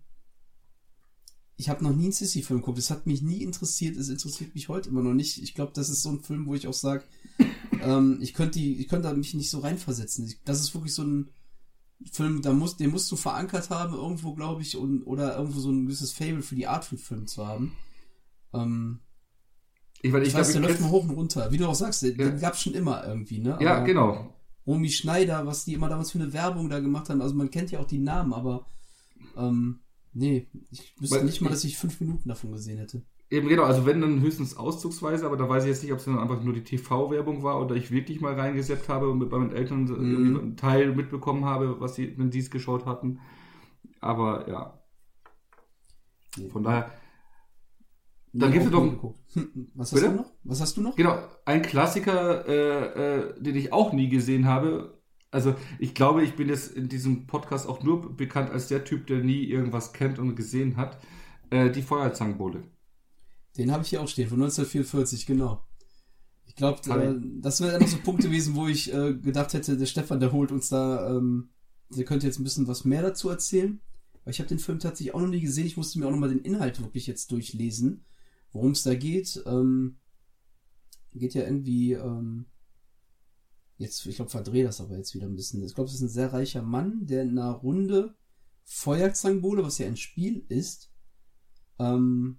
ich 1.56 1.68
habe 1.68 1.84
noch 1.84 1.94
nie 1.94 2.04
einen 2.04 2.12
Sissy-Film 2.12 2.60
geguckt. 2.60 2.78
Das 2.78 2.90
hat 2.90 3.06
mich 3.06 3.22
nie 3.22 3.42
interessiert. 3.42 3.96
Es 3.96 4.08
interessiert 4.08 4.54
mich 4.54 4.68
heute 4.68 4.88
immer 4.88 5.02
noch 5.02 5.14
nicht. 5.14 5.40
Ich 5.42 5.54
glaube, 5.54 5.72
das 5.74 5.88
ist 5.88 6.02
so 6.02 6.10
ein 6.10 6.20
Film, 6.20 6.46
wo 6.46 6.54
ich 6.54 6.66
auch 6.66 6.74
sage, 6.74 7.04
ähm, 7.80 8.18
ich 8.20 8.34
könnte 8.34 8.58
ich 8.58 8.88
könnte 8.88 9.12
mich 9.14 9.34
nicht 9.34 9.50
so 9.50 9.60
reinversetzen. 9.60 10.32
Das 10.44 10.60
ist 10.60 10.74
wirklich 10.74 10.94
so 10.94 11.04
ein 11.04 11.30
Film, 12.10 12.42
da 12.42 12.52
muss, 12.52 12.76
den 12.76 12.90
musst 12.90 13.10
du 13.10 13.16
verankert 13.16 13.70
haben 13.70 13.94
irgendwo, 13.94 14.34
glaube 14.34 14.62
ich, 14.62 14.76
und, 14.76 15.04
oder 15.04 15.36
irgendwo 15.36 15.60
so 15.60 15.70
ein 15.70 15.86
gewisses 15.86 16.12
Fable 16.12 16.42
für 16.42 16.56
die 16.56 16.66
Art 16.66 16.84
von 16.84 16.98
Film 16.98 17.26
zu 17.26 17.46
haben. 17.46 17.72
Ähm, 18.52 19.00
ich, 20.04 20.12
weil 20.12 20.22
ich, 20.22 20.28
ich 20.28 20.34
weiß, 20.34 20.52
glaub, 20.52 20.62
der 20.62 20.70
läuft 20.70 20.82
mal 20.82 20.90
hoch 20.90 21.04
und 21.04 21.10
runter. 21.10 21.50
Wie 21.50 21.56
du 21.56 21.66
auch 21.66 21.74
sagst, 21.74 22.02
den, 22.02 22.18
ja. 22.18 22.28
den 22.28 22.38
gab 22.38 22.52
es 22.52 22.60
schon 22.60 22.74
immer 22.74 23.06
irgendwie, 23.06 23.38
ne? 23.38 23.54
Aber 23.54 23.64
ja, 23.64 23.82
genau. 23.82 24.34
Romy 24.66 24.90
Schneider, 24.90 25.46
was 25.46 25.64
die 25.64 25.72
immer 25.72 25.88
damals 25.88 26.10
für 26.10 26.18
eine 26.18 26.32
Werbung 26.34 26.68
da 26.68 26.80
gemacht 26.80 27.08
haben, 27.08 27.22
also 27.22 27.34
man 27.34 27.50
kennt 27.50 27.70
ja 27.70 27.80
auch 27.80 27.86
die 27.86 27.98
Namen, 27.98 28.34
aber 28.34 28.66
ähm, 29.36 29.80
nee, 30.12 30.46
ich 30.70 30.94
wüsste 31.00 31.16
weil, 31.16 31.24
nicht 31.24 31.40
mal, 31.40 31.48
dass 31.48 31.64
ich 31.64 31.78
fünf 31.78 32.00
Minuten 32.00 32.28
davon 32.28 32.52
gesehen 32.52 32.78
hätte. 32.78 33.02
Eben 33.30 33.48
genau, 33.48 33.62
also 33.64 33.86
wenn 33.86 34.02
dann 34.02 34.20
höchstens 34.20 34.58
auszugsweise, 34.58 35.24
aber 35.24 35.38
da 35.38 35.48
weiß 35.48 35.64
ich 35.64 35.70
jetzt 35.70 35.82
nicht, 35.82 35.92
ob 35.92 35.98
es 35.98 36.04
dann 36.04 36.18
einfach 36.18 36.42
nur 36.42 36.52
die 36.52 36.64
TV-Werbung 36.64 37.42
war 37.42 37.62
oder 37.62 37.74
ich 37.74 37.90
wirklich 37.90 38.20
mal 38.20 38.34
reingesetzt 38.34 38.90
habe 38.90 39.08
und 39.08 39.18
mit 39.18 39.30
meinen 39.30 39.52
Eltern 39.52 39.84
mhm. 39.84 40.36
einen 40.36 40.56
Teil 40.58 40.94
mitbekommen 40.94 41.46
habe, 41.46 41.80
was 41.80 41.94
sie, 41.94 42.18
wenn 42.18 42.30
die 42.30 42.40
es 42.40 42.50
geschaut 42.50 42.84
hatten. 42.84 43.20
Aber 44.00 44.48
ja. 44.50 44.78
Von 46.52 46.62
daher. 46.62 46.92
Dann 48.36 48.52
gibt 48.52 48.66
es 48.66 48.70
doch. 48.72 49.14
Was 49.74 49.92
hast 49.92 50.00
Bitte? 50.00 50.10
du 50.10 50.16
noch? 50.16 50.32
Was 50.42 50.60
hast 50.60 50.76
du 50.76 50.80
noch? 50.82 50.96
Genau, 50.96 51.18
ein 51.44 51.62
Klassiker, 51.62 52.46
äh, 52.48 53.18
äh, 53.18 53.40
den 53.40 53.54
ich 53.54 53.72
auch 53.72 53.92
nie 53.92 54.08
gesehen 54.08 54.46
habe. 54.46 55.00
Also 55.30 55.54
ich 55.78 55.94
glaube, 55.94 56.24
ich 56.24 56.34
bin 56.34 56.48
jetzt 56.48 56.72
in 56.72 56.88
diesem 56.88 57.26
Podcast 57.26 57.68
auch 57.68 57.82
nur 57.82 58.16
bekannt 58.16 58.50
als 58.50 58.68
der 58.68 58.84
Typ, 58.84 59.06
der 59.06 59.18
nie 59.18 59.44
irgendwas 59.44 59.92
kennt 59.92 60.18
und 60.18 60.34
gesehen 60.34 60.76
hat. 60.76 60.98
Äh, 61.50 61.70
die 61.70 61.82
Feuerzangenbowle. 61.82 62.64
Den 63.56 63.70
habe 63.70 63.84
ich 63.84 63.90
hier 63.90 64.02
auch 64.02 64.08
stehen, 64.08 64.28
von 64.28 64.42
1944, 64.42 65.26
genau. 65.26 65.64
Ich 66.46 66.56
glaube, 66.56 66.80
äh, 66.90 67.14
das 67.40 67.60
wäre 67.60 67.78
noch 67.78 67.86
so 67.86 67.98
Punkte 67.98 68.28
gewesen, 68.28 68.56
wo 68.56 68.66
ich 68.66 68.92
äh, 68.92 69.14
gedacht 69.14 69.54
hätte, 69.54 69.76
der 69.76 69.86
Stefan, 69.86 70.18
der 70.18 70.32
holt 70.32 70.50
uns 70.50 70.68
da, 70.68 71.16
ähm, 71.16 71.50
der 71.90 72.04
könnte 72.04 72.26
jetzt 72.26 72.40
ein 72.40 72.44
bisschen 72.44 72.66
was 72.66 72.84
mehr 72.84 73.02
dazu 73.02 73.28
erzählen. 73.28 73.80
Weil 74.24 74.32
ich 74.32 74.40
habe 74.40 74.48
den 74.48 74.58
Film 74.58 74.80
tatsächlich 74.80 75.14
auch 75.14 75.20
noch 75.20 75.28
nie 75.28 75.40
gesehen. 75.40 75.66
Ich 75.66 75.76
musste 75.76 75.98
mir 75.98 76.06
auch 76.06 76.10
noch 76.10 76.18
mal 76.18 76.28
den 76.28 76.40
Inhalt 76.40 76.80
wirklich 76.80 77.06
jetzt 77.06 77.30
durchlesen, 77.30 78.04
worum 78.54 78.70
es 78.70 78.84
da 78.84 78.94
geht. 78.94 79.42
Ähm, 79.44 79.96
geht 81.12 81.34
ja 81.34 81.42
irgendwie, 81.42 81.92
ähm, 81.92 82.46
jetzt, 83.76 84.06
ich 84.06 84.16
glaube, 84.16 84.30
verdrehe 84.30 84.64
das 84.64 84.80
aber 84.80 84.96
jetzt 84.96 85.14
wieder 85.14 85.26
ein 85.26 85.36
bisschen. 85.36 85.62
Ich 85.62 85.74
glaube, 85.74 85.88
es 85.88 85.96
ist 85.96 86.00
ein 86.00 86.08
sehr 86.08 86.32
reicher 86.32 86.62
Mann, 86.62 87.06
der 87.06 87.22
in 87.22 87.38
einer 87.38 87.50
Runde 87.50 88.16
Feuerzangenbowle, 88.64 89.62
was 89.62 89.78
ja 89.78 89.86
ein 89.86 89.96
Spiel 89.96 90.46
ist, 90.48 90.90
ähm, 91.78 92.38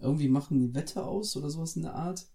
irgendwie 0.00 0.28
machen 0.28 0.60
die 0.60 0.74
Wette 0.74 1.04
aus 1.04 1.36
oder 1.36 1.50
sowas 1.50 1.76
in 1.76 1.82
der 1.82 1.94
Art. 1.94 2.26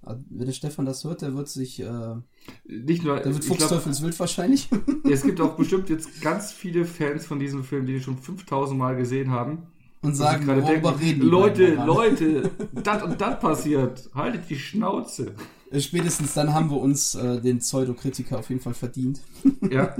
Wenn 0.00 0.46
der 0.46 0.52
Stefan 0.52 0.86
das 0.86 1.04
hört, 1.04 1.22
der 1.22 1.34
wird 1.34 1.48
sich. 1.48 1.80
Äh, 1.80 2.16
nicht 2.64 3.02
nur. 3.02 3.20
Der 3.20 3.34
wird 3.34 3.44
Fuchsteufelswild 3.44 4.18
wahrscheinlich. 4.18 4.68
es 5.04 5.22
gibt 5.22 5.40
auch 5.40 5.56
bestimmt 5.56 5.90
jetzt 5.90 6.20
ganz 6.22 6.52
viele 6.52 6.84
Fans 6.84 7.26
von 7.26 7.38
diesem 7.38 7.64
Film, 7.64 7.84
die 7.84 7.94
ihn 7.94 8.00
schon 8.00 8.16
5000 8.16 8.78
Mal 8.78 8.96
gesehen 8.96 9.30
haben. 9.30 9.66
Und 10.00 10.14
sagen, 10.14 10.46
worüber 10.46 10.98
reden 11.00 11.22
Leute, 11.22 11.74
Leute, 11.74 12.50
das 12.72 13.02
und 13.02 13.20
das 13.20 13.40
passiert. 13.40 14.08
Haltet 14.14 14.48
die 14.48 14.58
Schnauze. 14.58 15.34
Äh, 15.70 15.80
spätestens 15.80 16.34
dann 16.34 16.54
haben 16.54 16.70
wir 16.70 16.78
uns 16.78 17.14
äh, 17.14 17.40
den 17.40 17.58
Pseudokritiker 17.58 18.38
auf 18.38 18.48
jeden 18.48 18.60
Fall 18.60 18.74
verdient. 18.74 19.20
Ja. 19.70 19.96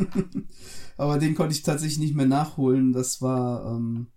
Aber 0.96 1.18
den 1.18 1.34
konnte 1.34 1.54
ich 1.54 1.62
tatsächlich 1.62 1.98
nicht 1.98 2.14
mehr 2.14 2.26
nachholen. 2.26 2.92
Das 2.92 3.20
war. 3.22 3.74
Ähm, 3.74 4.08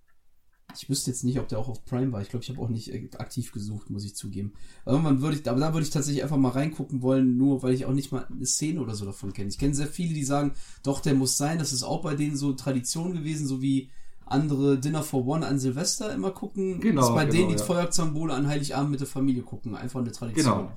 ich 0.73 0.89
wüsste 0.89 1.11
jetzt 1.11 1.23
nicht, 1.23 1.39
ob 1.39 1.47
der 1.49 1.59
auch 1.59 1.67
auf 1.67 1.83
Prime 1.83 2.11
war. 2.11 2.21
Ich 2.21 2.29
glaube, 2.29 2.43
ich 2.43 2.49
habe 2.49 2.61
auch 2.61 2.69
nicht 2.69 2.93
äh, 2.93 3.09
aktiv 3.17 3.51
gesucht, 3.51 3.89
muss 3.89 4.05
ich 4.05 4.15
zugeben. 4.15 4.53
Irgendwann 4.85 5.21
würde 5.21 5.37
ich, 5.37 5.49
aber 5.49 5.59
da 5.59 5.73
würde 5.73 5.85
ich 5.85 5.91
tatsächlich 5.91 6.23
einfach 6.23 6.37
mal 6.37 6.49
reingucken 6.49 7.01
wollen, 7.01 7.37
nur 7.37 7.61
weil 7.63 7.73
ich 7.73 7.85
auch 7.85 7.93
nicht 7.93 8.11
mal 8.11 8.25
eine 8.25 8.45
Szene 8.45 8.81
oder 8.81 8.95
so 8.95 9.05
davon 9.05 9.33
kenne. 9.33 9.49
Ich 9.49 9.57
kenne 9.57 9.75
sehr 9.75 9.87
viele, 9.87 10.13
die 10.13 10.23
sagen, 10.23 10.53
doch, 10.83 11.01
der 11.01 11.13
muss 11.13 11.37
sein. 11.37 11.59
Das 11.59 11.73
ist 11.73 11.83
auch 11.83 12.01
bei 12.01 12.15
denen 12.15 12.37
so 12.37 12.53
Tradition 12.53 13.13
gewesen, 13.13 13.47
so 13.47 13.61
wie 13.61 13.91
andere 14.31 14.79
Dinner 14.79 15.03
for 15.03 15.25
One 15.27 15.45
an 15.45 15.59
Silvester 15.59 16.13
immer 16.13 16.31
gucken. 16.31 16.79
Genau. 16.79 17.01
ist 17.01 17.15
bei 17.15 17.25
genau, 17.25 17.37
denen 17.37 17.49
die 17.49 17.55
ja. 17.55 17.63
Feuerzangenbowle 17.63 18.33
an 18.33 18.47
Heiligabend 18.47 18.91
mit 18.91 18.99
der 18.99 19.07
Familie 19.07 19.43
gucken. 19.43 19.75
Einfach 19.75 19.99
eine 19.99 20.11
Tradition. 20.11 20.57
Genau. 20.57 20.71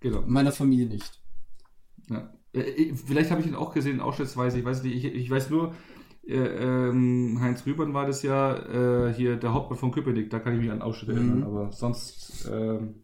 genau. 0.00 0.20
In 0.20 0.32
meiner 0.32 0.52
Familie 0.52 0.86
nicht. 0.86 1.20
Ja. 2.08 2.30
Vielleicht 2.52 3.30
habe 3.30 3.40
ich 3.40 3.46
ihn 3.46 3.54
auch 3.54 3.72
gesehen, 3.72 4.00
ausschnittsweise. 4.00 4.58
Ich 4.58 4.64
weiß 4.64 4.82
nicht. 4.82 5.04
Ich, 5.04 5.04
ich 5.04 5.30
weiß 5.30 5.50
nur, 5.50 5.74
äh, 6.26 6.34
ähm, 6.34 7.38
Heinz 7.40 7.64
Rübern 7.66 7.94
war 7.94 8.06
das 8.06 8.22
ja 8.22 8.56
äh, 9.08 9.14
hier 9.14 9.36
der 9.36 9.52
Hauptmann 9.52 9.78
von 9.78 9.92
Köpenick, 9.92 10.28
da 10.28 10.40
kann 10.40 10.54
ich 10.54 10.60
mich 10.60 10.70
an 10.70 10.82
Ausschnitte 10.82 11.12
mhm. 11.12 11.18
erinnern, 11.18 11.42
aber 11.44 11.72
sonst 11.72 12.48
ähm, 12.50 13.02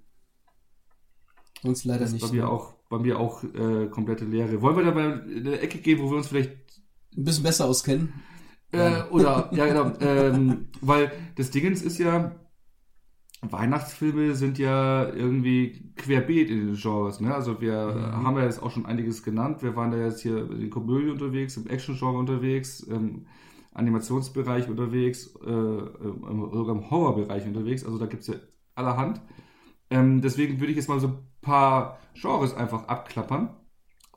sonst 1.63 1.85
leider 1.85 2.09
nicht. 2.09 2.21
Bei 2.21 2.33
mir 2.33 2.43
ne? 2.43 2.49
auch, 2.49 2.75
bei 2.91 2.99
mir 2.99 3.21
auch 3.21 3.45
äh, 3.45 3.87
komplette 3.89 4.25
Lehre. 4.25 4.61
Wollen 4.61 4.77
wir 4.77 4.85
da 4.85 4.93
mal 4.93 5.31
in 5.31 5.47
eine 5.47 5.61
Ecke 5.61 5.79
gehen, 5.79 6.01
wo 6.01 6.11
wir 6.11 6.17
uns 6.17 6.29
vielleicht 6.29 6.51
ein 7.17 7.25
bisschen 7.25 7.45
besser 7.45 7.67
auskennen? 7.67 8.13
Äh, 8.73 9.03
oder 9.11 9.49
ja 9.53 9.67
genau, 9.67 9.93
ähm, 10.01 10.69
weil 10.81 11.13
das 11.37 11.51
Dingens 11.51 11.83
ist 11.83 11.99
ja 11.99 12.33
Weihnachtsfilme 13.43 14.37
sind 14.37 14.57
ja 14.59 15.09
irgendwie 15.09 15.93
querbeet 15.97 16.49
in 16.49 16.67
den 16.69 16.77
Genres. 16.77 17.21
Ne? 17.21 17.35
Also 17.35 17.61
wir 17.61 17.87
mhm. 17.87 18.25
haben 18.25 18.37
ja 18.37 18.45
jetzt 18.45 18.63
auch 18.63 18.71
schon 18.71 18.87
einiges 18.87 19.25
genannt. 19.25 19.63
Wir 19.63 19.75
waren 19.75 19.91
da 19.91 19.99
jetzt 19.99 20.23
hier 20.23 20.49
in 20.49 20.71
Komödie 20.71 21.11
unterwegs, 21.11 21.57
im 21.57 21.67
Action-Genre 21.67 22.19
unterwegs, 22.19 22.81
im 22.81 23.27
Animationsbereich 23.75 24.69
unterwegs, 24.69 25.35
äh, 25.45 25.49
sogar 25.49 26.77
im 26.77 26.89
Horrorbereich 26.89 27.45
unterwegs. 27.45 27.85
Also 27.85 27.99
da 27.99 28.07
gibt 28.07 28.23
es 28.23 28.29
ja 28.29 28.35
allerhand. 28.77 29.21
Ähm, 29.91 30.21
deswegen 30.21 30.61
würde 30.61 30.71
ich 30.71 30.77
jetzt 30.77 30.89
mal 30.89 31.01
so 31.01 31.09
ein 31.09 31.19
paar 31.41 31.99
Genres 32.15 32.55
einfach 32.55 32.87
abklappern, 32.87 33.51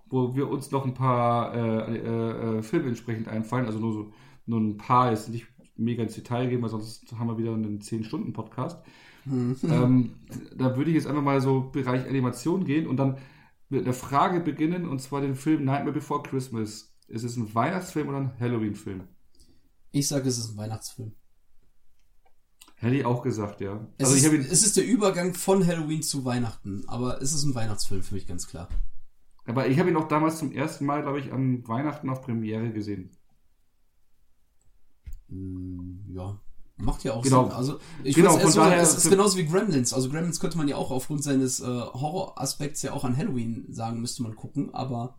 wo 0.05 0.35
wir 0.35 0.49
uns 0.49 0.69
noch 0.69 0.85
ein 0.85 0.93
paar 0.93 1.55
äh, 1.55 1.97
äh, 1.97 2.57
äh 2.59 2.61
Filme 2.61 2.89
entsprechend 2.89 3.27
einfallen. 3.27 3.65
Also 3.65 3.79
nur 3.79 3.93
so 3.93 4.11
nur 4.45 4.59
ein 4.59 4.77
paar, 4.77 5.11
jetzt 5.11 5.29
nicht 5.29 5.47
mega 5.75 6.03
ins 6.03 6.15
Detail 6.15 6.47
gehen, 6.47 6.61
weil 6.61 6.69
sonst 6.69 7.11
haben 7.17 7.27
wir 7.27 7.37
wieder 7.37 7.53
einen 7.53 7.79
10-Stunden-Podcast. 7.79 8.83
Mhm. 9.25 9.55
Ähm, 9.63 10.11
da 10.55 10.77
würde 10.77 10.91
ich 10.91 10.95
jetzt 10.95 11.07
einfach 11.07 11.23
mal 11.23 11.41
so 11.41 11.71
Bereich 11.71 12.07
Animation 12.07 12.63
gehen 12.63 12.85
und 12.85 12.97
dann 12.97 13.17
mit 13.69 13.83
einer 13.83 13.93
Frage 13.93 14.39
beginnen, 14.39 14.87
und 14.87 15.01
zwar 15.01 15.21
den 15.21 15.35
Film 15.35 15.65
Nightmare 15.65 15.93
Before 15.93 16.21
Christmas. 16.21 16.95
Ist 17.07 17.23
es 17.23 17.35
ein 17.35 17.53
Weihnachtsfilm 17.53 18.09
oder 18.09 18.17
ein 18.17 18.39
Halloween-Film? 18.39 19.07
Ich 19.91 20.07
sage, 20.07 20.29
es 20.29 20.37
ist 20.37 20.51
ein 20.51 20.57
Weihnachtsfilm. 20.57 21.13
Hätte 22.75 22.95
ich 22.95 23.05
auch 23.05 23.23
gesagt, 23.23 23.61
ja. 23.61 23.87
Es, 23.97 24.11
also 24.11 24.29
ist, 24.29 24.51
es 24.51 24.63
ist 24.63 24.77
der 24.77 24.85
Übergang 24.85 25.33
von 25.33 25.65
Halloween 25.65 26.03
zu 26.03 26.25
Weihnachten, 26.25 26.83
aber 26.87 27.21
es 27.21 27.33
ist 27.33 27.45
ein 27.45 27.55
Weihnachtsfilm 27.55 28.03
für 28.03 28.13
mich 28.13 28.27
ganz 28.27 28.47
klar. 28.47 28.69
Aber 29.45 29.67
ich 29.67 29.79
habe 29.79 29.89
ihn 29.89 29.95
auch 29.95 30.07
damals 30.07 30.39
zum 30.39 30.51
ersten 30.51 30.85
Mal, 30.85 31.01
glaube 31.01 31.19
ich, 31.19 31.31
an 31.31 31.67
Weihnachten 31.67 32.09
auf 32.09 32.21
Premiere 32.21 32.71
gesehen. 32.71 33.11
Hm, 35.29 36.05
ja, 36.09 36.39
Macht 36.77 37.05
ja 37.05 37.13
auch 37.13 37.23
genau. 37.23 37.45
Sinn. 37.45 37.53
Also 37.53 37.79
ich 38.03 38.15
genau, 38.15 38.37
von 38.37 38.51
so, 38.51 38.59
daher 38.59 38.81
es 38.81 38.97
ist 38.97 39.09
genauso 39.09 39.37
wie 39.37 39.45
Gremlins. 39.45 39.93
Also 39.93 40.09
Gremlins 40.09 40.41
könnte 40.41 40.57
man 40.57 40.67
ja 40.67 40.75
auch 40.75 40.91
aufgrund 40.91 41.23
seines 41.23 41.61
äh, 41.61 41.65
Horroraspekts 41.65 42.81
ja 42.81 42.91
auch 42.91 43.05
an 43.05 43.15
Halloween 43.15 43.65
sagen, 43.69 44.01
müsste 44.01 44.23
man 44.23 44.35
gucken, 44.35 44.73
aber 44.73 45.17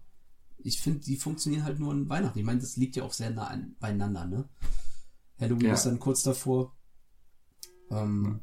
ich 0.59 0.83
finde, 0.83 1.01
die 1.01 1.17
funktionieren 1.17 1.65
halt 1.65 1.79
nur 1.79 1.93
an 1.93 2.09
Weihnachten. 2.11 2.39
Ich 2.39 2.45
meine, 2.45 2.61
das 2.61 2.77
liegt 2.77 2.97
ja 2.97 3.05
auch 3.05 3.13
sehr 3.13 3.31
nah 3.31 3.47
an, 3.47 3.75
beieinander, 3.81 4.27
ne? 4.27 4.49
Halloween 5.41 5.69
ja. 5.69 5.75
ist 5.75 5.87
dann 5.87 5.99
kurz 5.99 6.23
davor. 6.23 6.77
Ähm, 7.91 8.41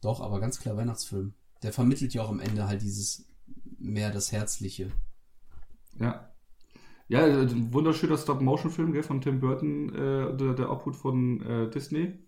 doch, 0.00 0.20
aber 0.20 0.40
ganz 0.40 0.58
klar 0.58 0.76
Weihnachtsfilm. 0.76 1.34
Der 1.62 1.72
vermittelt 1.72 2.14
ja 2.14 2.22
auch 2.22 2.30
am 2.30 2.40
Ende 2.40 2.66
halt 2.66 2.82
dieses 2.82 3.26
mehr 3.78 4.10
das 4.10 4.32
Herzliche. 4.32 4.92
Ja. 5.98 6.30
Ja, 7.08 7.24
ein 7.24 7.72
wunderschöner 7.72 8.16
Stop-Motion-Film 8.16 9.02
von 9.02 9.20
Tim 9.20 9.40
Burton, 9.40 9.94
äh, 9.94 10.36
der, 10.36 10.54
der 10.54 10.70
Obhut 10.70 10.96
von 10.96 11.40
äh, 11.42 11.70
Disney. 11.70 12.18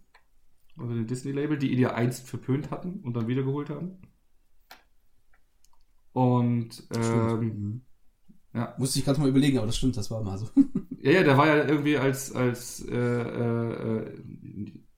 Also 0.76 0.92
dem 0.92 1.06
Disney-Label, 1.06 1.56
die 1.56 1.72
ihn 1.72 1.78
ja 1.78 1.94
einst 1.94 2.28
verpönt 2.28 2.70
hatten 2.70 3.00
und 3.00 3.14
dann 3.16 3.28
wiedergeholt 3.28 3.70
haben. 3.70 3.98
Und 6.12 6.86
ähm, 6.94 7.40
mhm. 7.40 7.80
ja. 8.54 8.74
Musste 8.78 8.98
ich 8.98 9.04
gerade 9.04 9.20
mal 9.20 9.28
überlegen, 9.28 9.58
aber 9.58 9.66
das 9.66 9.76
stimmt, 9.78 9.96
das 9.96 10.10
war 10.10 10.22
mal 10.22 10.36
so. 10.36 10.48
ja, 11.00 11.12
ja, 11.12 11.22
der 11.22 11.38
war 11.38 11.46
ja 11.46 11.66
irgendwie 11.66 11.96
als, 11.96 12.34
als 12.34 12.86
äh, 12.86 12.96
äh, 12.96 14.14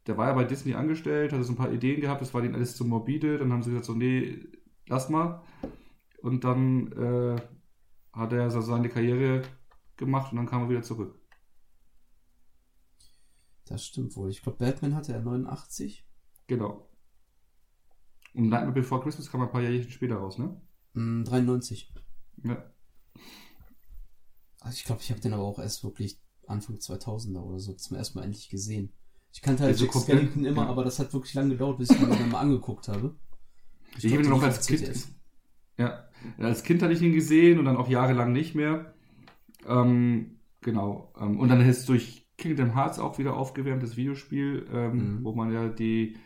der 0.07 0.16
war 0.16 0.29
ja 0.29 0.33
bei 0.33 0.45
Disney 0.45 0.74
angestellt, 0.74 1.33
hatte 1.33 1.45
so 1.45 1.53
ein 1.53 1.57
paar 1.57 1.72
Ideen 1.72 2.01
gehabt, 2.01 2.22
das 2.22 2.35
war 2.35 2.43
denen 2.43 2.55
alles 2.55 2.76
zu 2.76 2.85
morbide, 2.85 3.39
dann 3.39 3.53
haben 3.53 3.62
sie 3.62 3.70
gesagt 3.70 3.87
so, 3.87 3.95
nee, 3.95 4.39
lass 4.89 5.09
mal. 5.09 5.43
Und 6.22 6.45
dann 6.45 6.93
äh, 6.93 7.37
hat 8.12 8.33
er 8.33 8.51
so 8.51 8.61
seine 8.61 8.89
Karriere 8.89 9.43
gemacht 9.99 10.33
und 10.33 10.39
dann 10.39 10.47
kam 10.47 10.63
er 10.63 10.71
wieder 10.71 10.83
zurück. 10.83 11.21
Das 13.67 13.85
stimmt 13.85 14.17
wohl. 14.17 14.31
Ich 14.31 14.43
glaube, 14.43 14.59
Batman 14.59 14.95
hatte 14.95 15.13
er 15.13 15.21
89. 15.21 16.07
Genau. 16.47 16.89
Und 18.35 18.49
Nightmare 18.49 18.73
Before 18.73 19.03
Christmas 19.03 19.31
kam 19.31 19.43
ein 19.43 19.51
paar 19.51 19.61
Jahre 19.61 19.83
später 19.83 20.17
raus, 20.17 20.39
ne? 20.39 20.61
Mm, 20.95 21.25
93. 21.25 21.93
Ja. 22.45 22.73
Also 24.61 24.77
ich 24.77 24.85
glaube, 24.85 25.03
ich 25.03 25.11
habe 25.11 25.21
den 25.21 25.35
aber 25.35 25.45
auch 25.45 25.59
erst 25.59 25.85
wirklich 25.85 26.21
Anfang 26.47 26.77
2000er 26.77 27.41
oder 27.41 27.59
so 27.59 27.75
zum 27.75 27.97
ersten 27.97 28.19
Mal 28.19 28.25
endlich 28.25 28.49
gesehen. 28.49 28.93
Ich 29.33 29.43
kannte 29.43 29.65
halt 29.65 29.79
Jack 29.79 29.93
Skellington 29.93 30.45
immer, 30.45 30.63
ja. 30.63 30.69
aber 30.69 30.85
das 30.85 30.99
hat 30.99 31.13
wirklich 31.13 31.35
lange 31.35 31.51
gedauert, 31.51 31.79
bis 31.79 31.91
ich 31.91 32.01
ihn 32.01 32.09
dann 32.09 32.31
mal 32.31 32.41
angeguckt 32.41 32.89
habe. 32.89 33.17
Ich, 33.97 34.07
ich 34.07 34.13
habe 34.13 34.23
ihn 34.23 34.31
noch 34.31 34.43
als 34.43 34.67
Kind. 34.67 35.09
Ja, 35.77 36.09
als 36.39 36.63
Kind 36.63 36.83
hatte 36.83 36.93
ich 36.93 37.03
ihn 37.03 37.13
gesehen 37.13 37.59
und 37.59 37.67
dann 37.67 37.77
auch 37.77 37.89
jahrelang 37.89 38.33
nicht 38.33 38.55
mehr. 38.55 38.95
Ähm, 39.67 40.41
genau. 40.61 41.13
Ähm, 41.21 41.39
und 41.39 41.49
dann 41.49 41.61
ist 41.61 41.81
es 41.81 41.87
durch 41.87 42.29
Kingdom 42.37 42.75
Hearts 42.75 42.99
auch 42.99 43.19
wieder 43.19 43.37
aufgewärmt, 43.37 43.83
das 43.83 43.97
Videospiel, 43.97 44.67
ähm, 44.73 44.93
mhm. 44.93 45.25
wo 45.25 45.35
man 45.35 45.53
ja 45.53 45.69
die 45.69 46.17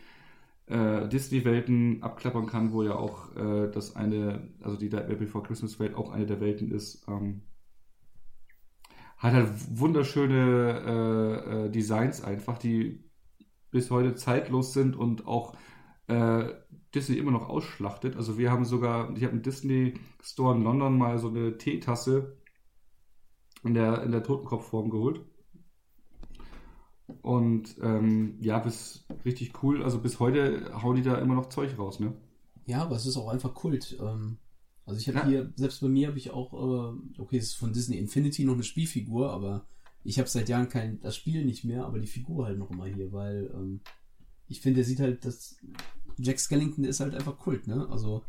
äh, 0.67 1.07
Disney-Welten 1.09 2.03
abklappern 2.03 2.45
kann, 2.45 2.71
wo 2.71 2.83
ja 2.83 2.95
auch 2.95 3.35
äh, 3.35 3.69
das 3.71 3.95
eine, 3.95 4.49
also 4.61 4.77
die 4.77 4.89
Nightmare 4.89 5.17
Before 5.17 5.43
Christmas 5.43 5.79
Welt 5.79 5.95
auch 5.95 6.11
eine 6.11 6.25
der 6.25 6.39
Welten 6.39 6.71
ist. 6.71 7.05
Ähm, 7.07 7.41
hat 9.17 9.33
halt 9.33 9.49
wunderschöne 9.71 10.83
äh, 10.85 11.65
äh, 11.65 11.69
Designs 11.69 12.23
einfach, 12.23 12.57
die 12.57 13.03
bis 13.71 13.89
heute 13.89 14.15
zeitlos 14.15 14.73
sind 14.73 14.95
und 14.95 15.25
auch 15.25 15.55
äh, 16.07 16.45
Disney 16.93 17.17
immer 17.17 17.31
noch 17.31 17.49
ausschlachtet. 17.49 18.15
Also 18.15 18.37
wir 18.37 18.51
haben 18.51 18.65
sogar, 18.65 19.15
ich 19.15 19.23
habe 19.23 19.33
im 19.33 19.41
Disney 19.41 19.95
Store 20.21 20.55
in 20.55 20.63
London 20.63 20.97
mal 20.97 21.17
so 21.17 21.29
eine 21.29 21.57
Teetasse 21.57 22.37
in 23.63 23.73
der, 23.73 24.03
in 24.03 24.11
der 24.11 24.23
Totenkopfform 24.23 24.89
geholt. 24.89 25.21
Und 27.21 27.75
ähm, 27.81 28.37
ja, 28.41 28.59
bis 28.59 29.05
richtig 29.25 29.63
cool. 29.63 29.83
Also 29.83 29.99
bis 29.99 30.19
heute 30.19 30.81
hauen 30.81 30.95
die 30.95 31.01
da 31.01 31.17
immer 31.17 31.35
noch 31.35 31.49
Zeug 31.49 31.77
raus, 31.77 31.99
ne? 31.99 32.13
Ja, 32.65 32.83
aber 32.83 32.95
es 32.95 33.05
ist 33.05 33.17
auch 33.17 33.29
einfach 33.29 33.53
Kult. 33.53 33.97
Ähm, 33.99 34.37
also 34.85 34.99
ich 34.99 35.07
habe 35.07 35.19
ja. 35.19 35.25
hier, 35.25 35.53
selbst 35.55 35.81
bei 35.81 35.87
mir 35.87 36.07
habe 36.07 36.17
ich 36.17 36.31
auch, 36.31 36.53
äh, 36.53 37.21
okay, 37.21 37.37
es 37.37 37.45
ist 37.45 37.55
von 37.55 37.73
Disney 37.73 37.97
Infinity 37.97 38.43
noch 38.43 38.53
eine 38.53 38.63
Spielfigur, 38.63 39.31
aber 39.31 39.65
ich 40.03 40.19
habe 40.19 40.29
seit 40.29 40.49
Jahren 40.49 40.69
kein, 40.69 40.99
das 40.99 41.15
Spiel 41.15 41.45
nicht 41.45 41.63
mehr, 41.63 41.85
aber 41.85 41.99
die 41.99 42.07
Figur 42.07 42.45
halt 42.45 42.57
noch 42.57 42.71
immer 42.71 42.85
hier, 42.85 43.11
weil 43.11 43.49
ähm, 43.53 43.81
ich 44.47 44.61
finde, 44.61 44.77
der 44.77 44.85
sieht 44.85 44.99
halt, 44.99 45.23
das 45.25 45.57
Jack 46.17 46.39
Skellington 46.39 46.83
ist 46.83 46.99
halt 46.99 47.15
einfach 47.15 47.37
Kult, 47.37 47.67
ne? 47.67 47.87
Also 47.89 48.23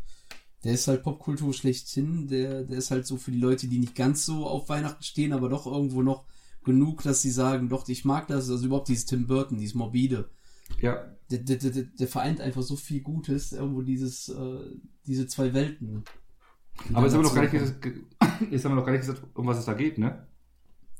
der 0.64 0.72
ist 0.72 0.88
halt 0.88 1.02
Popkultur 1.02 1.52
schlechthin, 1.52 2.26
der, 2.26 2.64
der 2.64 2.78
ist 2.78 2.90
halt 2.90 3.06
so 3.06 3.16
für 3.16 3.30
die 3.30 3.38
Leute, 3.38 3.68
die 3.68 3.78
nicht 3.78 3.94
ganz 3.94 4.24
so 4.24 4.46
auf 4.46 4.68
Weihnachten 4.68 5.02
stehen, 5.02 5.32
aber 5.32 5.48
doch 5.48 5.66
irgendwo 5.66 6.02
noch 6.02 6.24
genug, 6.64 7.02
dass 7.02 7.20
sie 7.20 7.30
sagen, 7.30 7.68
doch, 7.68 7.86
ich 7.88 8.04
mag 8.06 8.26
das, 8.28 8.50
also 8.50 8.64
überhaupt 8.64 8.88
dieses 8.88 9.04
Tim 9.04 9.26
Burton, 9.26 9.58
dieses 9.58 9.74
Morbide. 9.74 10.30
Ja. 10.80 11.04
Der, 11.30 11.38
der, 11.40 11.56
der, 11.56 11.82
der 11.82 12.08
vereint 12.08 12.40
einfach 12.40 12.62
so 12.62 12.76
viel 12.76 13.02
Gutes, 13.02 13.52
irgendwo 13.52 13.82
dieses, 13.82 14.30
äh, 14.30 14.60
diese 15.06 15.26
zwei 15.26 15.52
Welten. 15.52 16.04
Aber 16.92 17.02
jetzt 17.06 17.14
haben, 17.14 17.22
wir 17.22 17.28
noch 17.28 17.34
gar 17.34 17.42
nicht 17.42 17.52
gesagt, 17.52 17.84
jetzt 18.50 18.64
haben 18.64 18.72
wir 18.72 18.76
noch 18.76 18.86
gar 18.86 18.92
nicht 18.92 19.06
gesagt, 19.06 19.22
um 19.34 19.46
was 19.46 19.58
es 19.58 19.66
da 19.66 19.74
geht, 19.74 19.98
ne? 19.98 20.26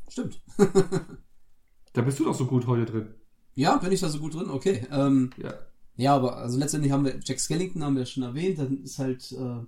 Stimmt. 0.09 0.43
da 1.95 2.03
bist 2.03 2.19
du 2.21 2.25
doch 2.25 2.35
so 2.35 2.47
gut 2.47 2.67
heute 2.67 2.85
drin. 2.85 3.15
Ja, 3.55 3.77
bin 3.79 3.93
ich 3.93 4.01
da 4.01 4.09
so 4.09 4.19
gut 4.19 4.35
drin? 4.35 4.51
Okay. 4.51 4.87
Ähm, 4.91 5.31
ja. 5.39 5.55
Ja, 5.97 6.15
aber 6.15 6.39
also 6.39 6.59
letztendlich 6.59 6.93
haben 6.93 7.05
wir 7.05 7.21
Jack 7.23 7.41
Skellington 7.41 7.85
haben 7.85 7.97
wir 7.97 8.07
schon 8.07 8.23
erwähnt. 8.23 8.59
Dann 8.59 8.83
ist 8.83 8.99
halt, 8.99 9.33
äh, 9.33 9.61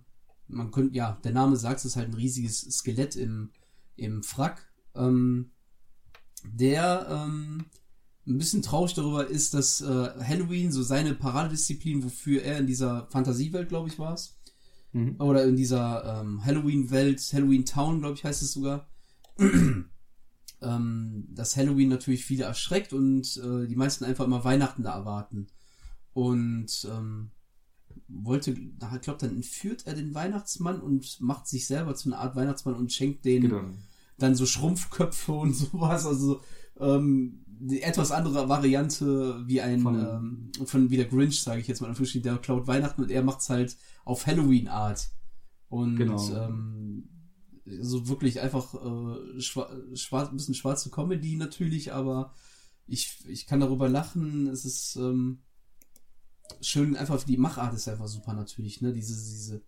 man 0.49 0.71
könnte, 0.71 0.95
ja, 0.95 1.19
der 1.25 1.33
Name 1.33 1.57
sagt 1.57 1.81
es, 1.81 1.85
ist 1.85 1.97
halt 1.97 2.09
ein 2.09 2.15
riesiges 2.15 2.61
Skelett 2.61 3.17
im, 3.17 3.51
im 3.97 4.23
Frack. 4.23 4.67
Ähm, 4.95 5.51
der 6.45 7.07
ähm, 7.11 7.67
ein 8.27 8.39
bisschen 8.39 8.63
traurig 8.63 8.95
darüber 8.95 9.27
ist, 9.27 9.55
dass 9.55 9.81
äh, 9.81 9.85
Halloween 9.87 10.73
so 10.73 10.83
seine 10.83 11.15
Paradedisziplin, 11.15 12.03
wofür 12.03 12.43
er 12.43 12.59
in 12.59 12.67
dieser 12.67 13.07
Fantasiewelt, 13.11 13.69
glaube 13.69 13.89
ich, 13.89 13.99
war 13.99 14.15
es, 14.15 14.37
mhm. 14.93 15.17
oder 15.21 15.45
in 15.45 15.57
dieser 15.57 16.21
ähm, 16.21 16.45
Halloween-Welt, 16.45 17.21
Halloween 17.33 17.65
Town, 17.65 18.01
glaube 18.01 18.15
ich, 18.15 18.25
heißt 18.25 18.43
es 18.43 18.53
sogar, 18.53 18.89
ähm, 20.61 21.29
dass 21.31 21.57
Halloween 21.57 21.89
natürlich 21.89 22.25
viele 22.25 22.45
erschreckt 22.45 22.93
und 22.93 23.37
äh, 23.37 23.67
die 23.67 23.77
meisten 23.77 24.05
einfach 24.05 24.25
immer 24.25 24.45
Weihnachten 24.45 24.83
da 24.83 24.95
erwarten. 24.95 25.47
Und 26.17 26.89
ähm, 26.91 27.31
wollte, 28.09 28.53
ich 28.53 29.01
glaube, 29.03 29.19
dann 29.21 29.37
entführt 29.37 29.87
er 29.87 29.93
den 29.93 30.15
Weihnachtsmann 30.15 30.81
und 30.81 31.21
macht 31.21 31.47
sich 31.47 31.67
selber 31.67 31.95
zu 31.95 32.09
einer 32.09 32.21
Art 32.21 32.35
Weihnachtsmann 32.35 32.75
und 32.75 32.91
schenkt 32.91 33.27
den 33.27 33.43
genau. 33.43 33.61
dann 34.17 34.35
so 34.35 34.47
Schrumpfköpfe 34.47 35.33
und 35.33 35.53
sowas. 35.55 36.07
Also 36.07 36.41
ähm, 36.81 37.45
die 37.47 37.83
etwas 37.83 38.13
andere 38.13 38.49
Variante 38.49 39.45
wie 39.47 39.61
ein 39.61 39.83
von, 39.83 39.99
ähm, 39.99 40.67
von 40.67 40.89
wie 40.89 40.97
der 40.97 41.05
Grinch, 41.05 41.43
sage 41.43 41.61
ich 41.61 41.69
jetzt 41.69 41.83
mal, 41.83 41.93
der 41.95 42.39
klaut 42.39 42.67
Weihnachten 42.67 43.03
und 43.03 43.11
er 43.11 43.23
macht 43.23 43.41
es 43.41 43.51
halt 43.51 43.77
auf 44.07 44.27
Halloween-Art. 44.27 45.11
Und 45.69 45.97
genau. 45.97 46.31
ähm, 46.31 47.11
so 47.67 48.09
wirklich 48.09 48.41
einfach 48.41 48.73
äh, 48.73 49.39
schwa 49.43 49.69
schwarz, 49.93 50.31
ein 50.31 50.39
bisschen 50.39 50.55
schwarze 50.55 50.89
Comedy 50.89 51.37
natürlich, 51.37 51.93
aber 51.93 52.33
ich, 52.87 53.23
ich 53.29 53.47
kann 53.47 53.61
darüber 53.61 53.91
lachen. 53.91 54.47
Es 54.47 54.65
ist 54.65 54.97
ähm, 54.97 55.41
schön, 56.61 56.97
einfach 56.97 57.23
die 57.23 57.37
Machart 57.37 57.75
ist 57.75 57.89
einfach 57.89 58.09
super 58.09 58.35
natürlich, 58.35 58.81
ne? 58.81 58.93
Diese, 58.93 59.15
diese, 59.15 59.63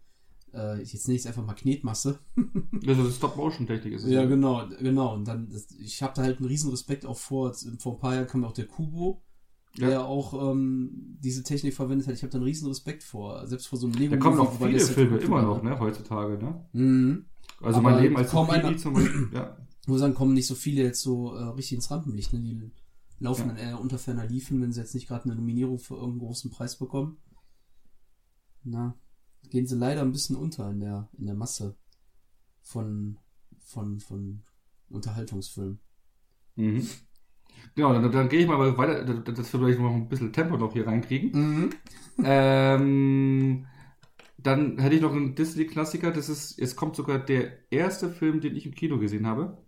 äh, 0.53 0.79
jetzt 0.79 1.07
nenne 1.07 1.16
ich 1.16 1.22
es 1.22 1.26
einfach 1.26 1.45
mal 1.45 1.55
Knetmasse. 1.55 2.18
also 2.87 3.11
Stop-Motion-Technik 3.11 3.95
ist 3.95 4.05
es. 4.05 4.11
Ja, 4.11 4.24
genau, 4.24 4.66
genau. 4.81 5.14
Und 5.14 5.26
dann, 5.26 5.49
das, 5.51 5.66
ich 5.79 6.03
habe 6.03 6.14
da 6.16 6.22
halt 6.22 6.39
einen 6.39 6.49
riesen 6.49 6.70
Respekt 6.70 7.07
auch 7.07 7.16
vor. 7.16 7.55
Vor 7.79 7.95
ein 7.95 7.99
paar 7.99 8.14
Jahren 8.14 8.26
kam 8.26 8.45
auch 8.45 8.53
der 8.53 8.66
Kubo, 8.66 9.22
ja. 9.76 9.89
der 9.89 10.05
auch 10.05 10.53
ähm, 10.53 11.16
diese 11.20 11.43
Technik 11.43 11.74
verwendet 11.74 12.07
hat. 12.09 12.14
Ich 12.14 12.22
habe 12.22 12.31
da 12.31 12.39
einen 12.39 12.47
riesen 12.47 12.68
Respekt 12.68 13.03
vor. 13.03 13.47
Selbst 13.47 13.66
vor 13.66 13.79
so 13.79 13.87
einem 13.87 13.97
Lego. 13.97 14.14
Da 14.14 14.20
kommen 14.20 14.41
auch 14.41 14.59
viele 14.59 14.81
Filme 14.81 15.18
immer 15.18 15.43
noch, 15.43 15.62
ne, 15.62 15.79
heutzutage, 15.79 16.43
ne? 16.43 16.64
Mhm. 16.72 17.26
Also 17.61 17.81
Aber 17.81 17.91
mein 17.91 18.03
Leben 18.03 18.16
als 18.16 18.35
einer, 18.35 18.76
zum 18.76 18.95
Beispiel, 18.95 19.29
ja. 19.33 19.57
Muss 19.87 20.01
sagen, 20.01 20.14
kommen 20.14 20.35
nicht 20.35 20.47
so 20.47 20.55
viele 20.55 20.83
jetzt 20.83 21.01
so 21.01 21.35
äh, 21.35 21.45
richtig 21.45 21.76
ins 21.76 21.91
Rampenlicht, 21.91 22.33
ne? 22.33 22.41
Die 22.41 22.70
laufen 23.19 23.49
dann 23.49 23.57
eher 23.57 23.81
unter 23.81 23.99
ferner 23.99 24.27
Liefen, 24.27 24.61
wenn 24.61 24.73
sie 24.73 24.81
jetzt 24.81 24.95
nicht 24.95 25.09
gerade 25.09 25.25
eine 25.25 25.35
Nominierung 25.35 25.79
für 25.79 25.95
irgendeinen 25.95 26.21
großen 26.21 26.51
Preis 26.51 26.79
bekommen. 26.79 27.19
Na, 28.64 28.95
gehen 29.51 29.66
sie 29.66 29.77
leider 29.77 30.03
ein 30.03 30.12
bisschen 30.12 30.37
unter 30.37 30.71
in 30.71 30.81
der, 30.81 31.09
in 31.19 31.27
der 31.27 31.35
Masse 31.35 31.77
von, 32.61 33.19
von, 33.61 34.01
von 34.01 34.43
Unterhaltungsfilmen. 34.91 35.81
Mhm. 36.57 36.87
Genau, 37.75 37.93
dann, 37.93 38.12
dann 38.12 38.29
gehe 38.29 38.41
ich 38.41 38.47
mal 38.47 38.77
weiter, 38.77 39.05
dass 39.05 39.53
wir 39.53 39.61
vielleicht 39.61 39.81
noch 39.81 39.95
ein 39.95 40.09
bisschen 40.09 40.33
Tempo 40.33 40.57
noch 40.57 40.73
hier 40.73 40.87
reinkriegen. 40.87 41.31
Mhm. 41.33 41.71
Ähm, 42.25 43.66
dann 44.39 44.79
hätte 44.79 44.95
ich 44.95 45.03
noch 45.03 45.12
einen 45.12 45.35
Disney-Klassiker, 45.35 46.12
das 46.12 46.29
ist, 46.29 46.59
es 46.59 46.77
kommt 46.77 46.95
sogar 46.95 47.19
der 47.19 47.71
erste 47.73 48.09
Film, 48.11 48.41
den 48.41 48.55
ich 48.55 48.66
im 48.66 48.75
Kino 48.75 48.99
gesehen 48.99 49.27
habe. 49.27 49.59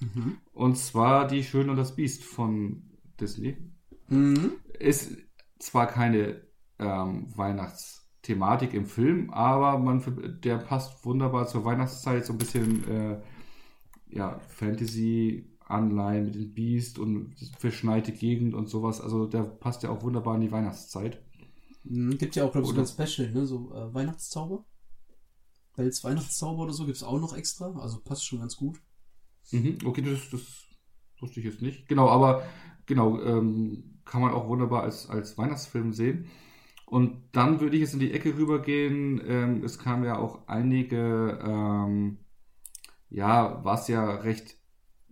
Mhm. 0.00 0.38
Und 0.52 0.76
zwar 0.76 1.26
Die 1.26 1.42
Schöne 1.42 1.70
und 1.70 1.76
das 1.76 1.96
Biest 1.96 2.24
von 2.24 2.82
Disney. 3.20 3.56
Mhm. 4.08 4.52
Ist 4.78 5.16
zwar 5.58 5.86
keine 5.86 6.42
ähm, 6.78 7.26
Weihnachtsthematik 7.36 8.74
im 8.74 8.86
Film, 8.86 9.30
aber 9.30 9.78
man, 9.78 10.40
der 10.42 10.58
passt 10.58 11.04
wunderbar 11.04 11.46
zur 11.46 11.64
Weihnachtszeit, 11.64 12.24
so 12.24 12.32
ein 12.32 12.38
bisschen 12.38 12.88
äh, 12.88 13.20
ja, 14.10 14.38
Fantasy-Anleihen 14.48 16.26
mit 16.26 16.34
dem 16.34 16.54
Biest 16.54 16.98
und 16.98 17.34
verschneite 17.58 18.12
Gegend 18.12 18.54
und 18.54 18.68
sowas. 18.68 19.00
Also 19.00 19.26
der 19.26 19.42
passt 19.42 19.82
ja 19.82 19.90
auch 19.90 20.02
wunderbar 20.02 20.36
in 20.36 20.42
die 20.42 20.52
Weihnachtszeit. 20.52 21.22
Mhm, 21.84 22.18
gibt 22.18 22.36
ja 22.36 22.44
auch, 22.44 22.52
glaube 22.52 22.68
ich, 22.68 22.74
so 22.74 22.80
ein 22.80 23.08
Special, 23.08 23.30
ne? 23.32 23.46
So 23.46 23.72
äh, 23.74 23.92
Weihnachtszauber. 23.92 24.64
Bells 25.76 26.02
Weihnachtszauber 26.02 26.64
oder 26.64 26.72
so 26.72 26.86
gibt 26.86 26.96
es 26.96 27.04
auch 27.04 27.20
noch 27.20 27.36
extra. 27.36 27.72
Also 27.78 28.00
passt 28.00 28.24
schon 28.24 28.40
ganz 28.40 28.56
gut. 28.56 28.80
Mhm, 29.52 29.78
okay, 29.84 30.02
das, 30.02 30.30
das 30.30 30.64
wusste 31.20 31.40
ich 31.40 31.46
jetzt 31.46 31.62
nicht. 31.62 31.88
Genau, 31.88 32.08
aber 32.08 32.42
genau, 32.86 33.20
ähm, 33.22 34.00
kann 34.04 34.20
man 34.22 34.32
auch 34.32 34.48
wunderbar 34.48 34.82
als, 34.82 35.08
als 35.08 35.36
Weihnachtsfilm 35.38 35.92
sehen. 35.92 36.26
Und 36.86 37.22
dann 37.32 37.60
würde 37.60 37.76
ich 37.76 37.82
jetzt 37.82 37.94
in 37.94 38.00
die 38.00 38.12
Ecke 38.12 38.36
rübergehen. 38.36 39.20
Ähm, 39.26 39.64
es 39.64 39.78
kamen 39.78 40.04
ja 40.04 40.18
auch 40.18 40.48
einige 40.48 41.38
ähm, 41.44 42.18
ja, 43.10 43.60
was 43.64 43.88
ja 43.88 44.16
recht 44.16 44.56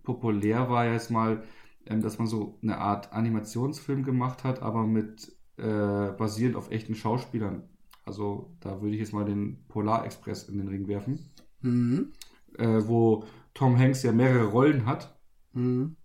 populär 0.03 0.69
war 0.69 0.85
jetzt 0.85 1.11
mal, 1.11 1.43
ähm, 1.85 2.01
dass 2.01 2.17
man 2.17 2.27
so 2.27 2.59
eine 2.61 2.77
Art 2.77 3.13
Animationsfilm 3.13 4.03
gemacht 4.03 4.43
hat, 4.43 4.61
aber 4.61 4.85
mit 4.85 5.31
äh, 5.57 6.11
basierend 6.11 6.55
auf 6.55 6.71
echten 6.71 6.95
Schauspielern. 6.95 7.63
Also 8.05 8.55
da 8.61 8.81
würde 8.81 8.93
ich 8.95 9.01
jetzt 9.01 9.13
mal 9.13 9.25
den 9.25 9.65
Polar 9.67 10.05
Express 10.05 10.47
in 10.47 10.57
den 10.57 10.67
Ring 10.67 10.87
werfen, 10.87 11.31
Mhm. 11.61 12.13
äh, 12.57 12.81
wo 12.87 13.25
Tom 13.57 13.77
Hanks 13.77 14.03
ja 14.03 14.11
mehrere 14.11 14.45
Rollen 14.45 14.85
hat. 14.85 15.19
Mhm. 15.53 15.95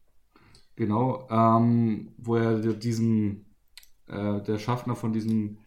Genau, 0.75 1.29
ähm, 1.31 2.15
wo 2.17 2.37
er 2.37 2.73
diesen, 2.73 3.45
äh, 4.07 4.41
der 4.43 4.59
Schaffner 4.59 4.97
von 4.97 5.13
diesem 5.13 5.59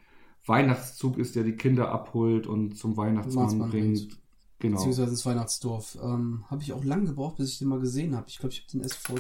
Weihnachtszug 0.48 1.20
ist, 1.20 1.36
der 1.36 1.44
die 1.44 1.56
Kinder 1.56 1.92
abholt 1.92 2.48
und 2.48 2.76
zum 2.76 2.98
Weihnachtsmann 2.98 3.60
bringt. 3.60 3.72
bringt. 3.72 4.20
Genau. 4.58 4.78
Beziehungsweise 4.78 5.12
ins 5.12 5.26
Weihnachtsdorf. 5.28 5.98
Ähm, 6.02 6.46
habe 6.50 6.64
ich 6.64 6.74
auch 6.74 6.84
lange 6.84 7.06
gebraucht, 7.06 7.38
bis 7.38 7.52
ich 7.52 7.60
den 7.60 7.68
mal 7.68 7.80
gesehen 7.80 8.16
habe. 8.16 8.26
Ich 8.30 8.40
glaube, 8.40 8.54
ich 8.54 8.62
habe 8.62 8.72
den 8.72 8.82
erst 8.82 8.98
vor, 9.06 9.18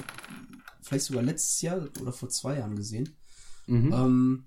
vielleicht 0.81 1.05
sogar 1.05 1.21
letztes 1.21 1.61
Jahr 1.61 1.87
oder 2.01 2.13
vor 2.13 2.29
zwei 2.29 2.57
Jahren 2.57 2.75
gesehen. 2.75 3.09
Mhm. 3.67 3.93
Ähm, 3.93 4.43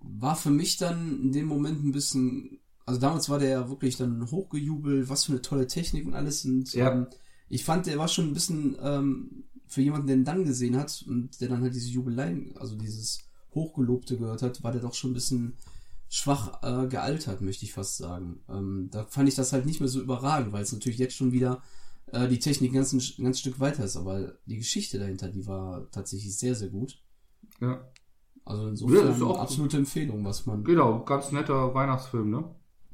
war 0.00 0.36
für 0.36 0.50
mich 0.50 0.78
dann 0.78 1.20
in 1.24 1.32
dem 1.32 1.46
Moment 1.46 1.84
ein 1.84 1.92
bisschen, 1.92 2.59
also 2.90 3.00
damals 3.00 3.28
war 3.30 3.38
der 3.38 3.48
ja 3.50 3.68
wirklich 3.70 3.96
dann 3.96 4.30
hochgejubelt, 4.30 5.08
was 5.08 5.24
für 5.24 5.32
eine 5.32 5.42
tolle 5.42 5.66
Technik 5.66 6.06
und 6.06 6.14
alles. 6.14 6.44
Und 6.44 6.72
Ja. 6.74 6.92
ähm, 6.92 7.06
ich 7.48 7.64
fand, 7.64 7.86
der 7.86 7.98
war 7.98 8.08
schon 8.08 8.26
ein 8.28 8.34
bisschen 8.34 8.76
ähm, 8.82 9.44
für 9.66 9.80
jemanden, 9.82 10.06
der 10.08 10.16
ihn 10.16 10.24
dann 10.24 10.44
gesehen 10.44 10.76
hat 10.76 11.04
und 11.08 11.40
der 11.40 11.48
dann 11.48 11.62
halt 11.62 11.74
diese 11.74 11.88
Jubeleien, 11.90 12.56
also 12.58 12.76
dieses 12.76 13.20
Hochgelobte 13.54 14.16
gehört 14.18 14.42
hat, 14.42 14.62
war 14.62 14.72
der 14.72 14.80
doch 14.80 14.94
schon 14.94 15.10
ein 15.10 15.14
bisschen 15.14 15.54
schwach 16.08 16.62
äh, 16.62 16.88
gealtert, 16.88 17.40
möchte 17.40 17.64
ich 17.64 17.72
fast 17.72 17.96
sagen. 17.96 18.40
Ähm, 18.48 18.88
da 18.90 19.04
fand 19.06 19.28
ich 19.28 19.34
das 19.36 19.52
halt 19.52 19.66
nicht 19.66 19.80
mehr 19.80 19.88
so 19.88 20.00
überragend, 20.00 20.52
weil 20.52 20.62
es 20.62 20.72
natürlich 20.72 20.98
jetzt 20.98 21.14
schon 21.16 21.30
wieder 21.32 21.62
äh, 22.12 22.26
die 22.28 22.38
Technik 22.40 22.72
ein 22.72 22.74
ganz, 22.74 22.92
ein 22.92 23.24
ganz 23.24 23.38
Stück 23.38 23.60
weiter 23.60 23.84
ist, 23.84 23.96
aber 23.96 24.34
die 24.46 24.56
Geschichte 24.58 24.98
dahinter, 24.98 25.28
die 25.28 25.46
war 25.46 25.88
tatsächlich 25.92 26.36
sehr, 26.36 26.54
sehr 26.56 26.68
gut. 26.68 27.00
ja. 27.60 27.80
Also 28.46 28.62
Ja, 28.64 28.68
insofern 28.70 29.12
ist 29.14 29.22
auch- 29.22 29.38
absolute 29.38 29.76
Empfehlung, 29.76 30.24
was 30.24 30.46
man. 30.46 30.64
Genau, 30.64 31.04
ganz 31.04 31.30
netter 31.30 31.72
Weihnachtsfilm, 31.74 32.30
ne? 32.30 32.44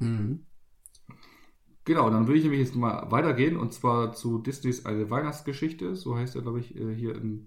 Mhm. 0.01 0.47
Genau, 1.85 2.11
dann 2.11 2.27
würde 2.27 2.39
ich 2.39 2.45
nämlich 2.45 2.61
jetzt 2.61 2.75
mal 2.75 3.11
weitergehen 3.13 3.57
und 3.57 3.73
zwar 3.73 4.13
zu 4.13 4.39
Disneys 4.39 4.85
Eine 4.87 5.09
Weihnachtsgeschichte, 5.09 5.95
so 5.95 6.17
heißt 6.17 6.35
er, 6.35 6.43
glaube 6.43 6.59
ich, 6.61 6.75
äh, 6.77 6.95
hier 6.95 7.15
in 7.15 7.47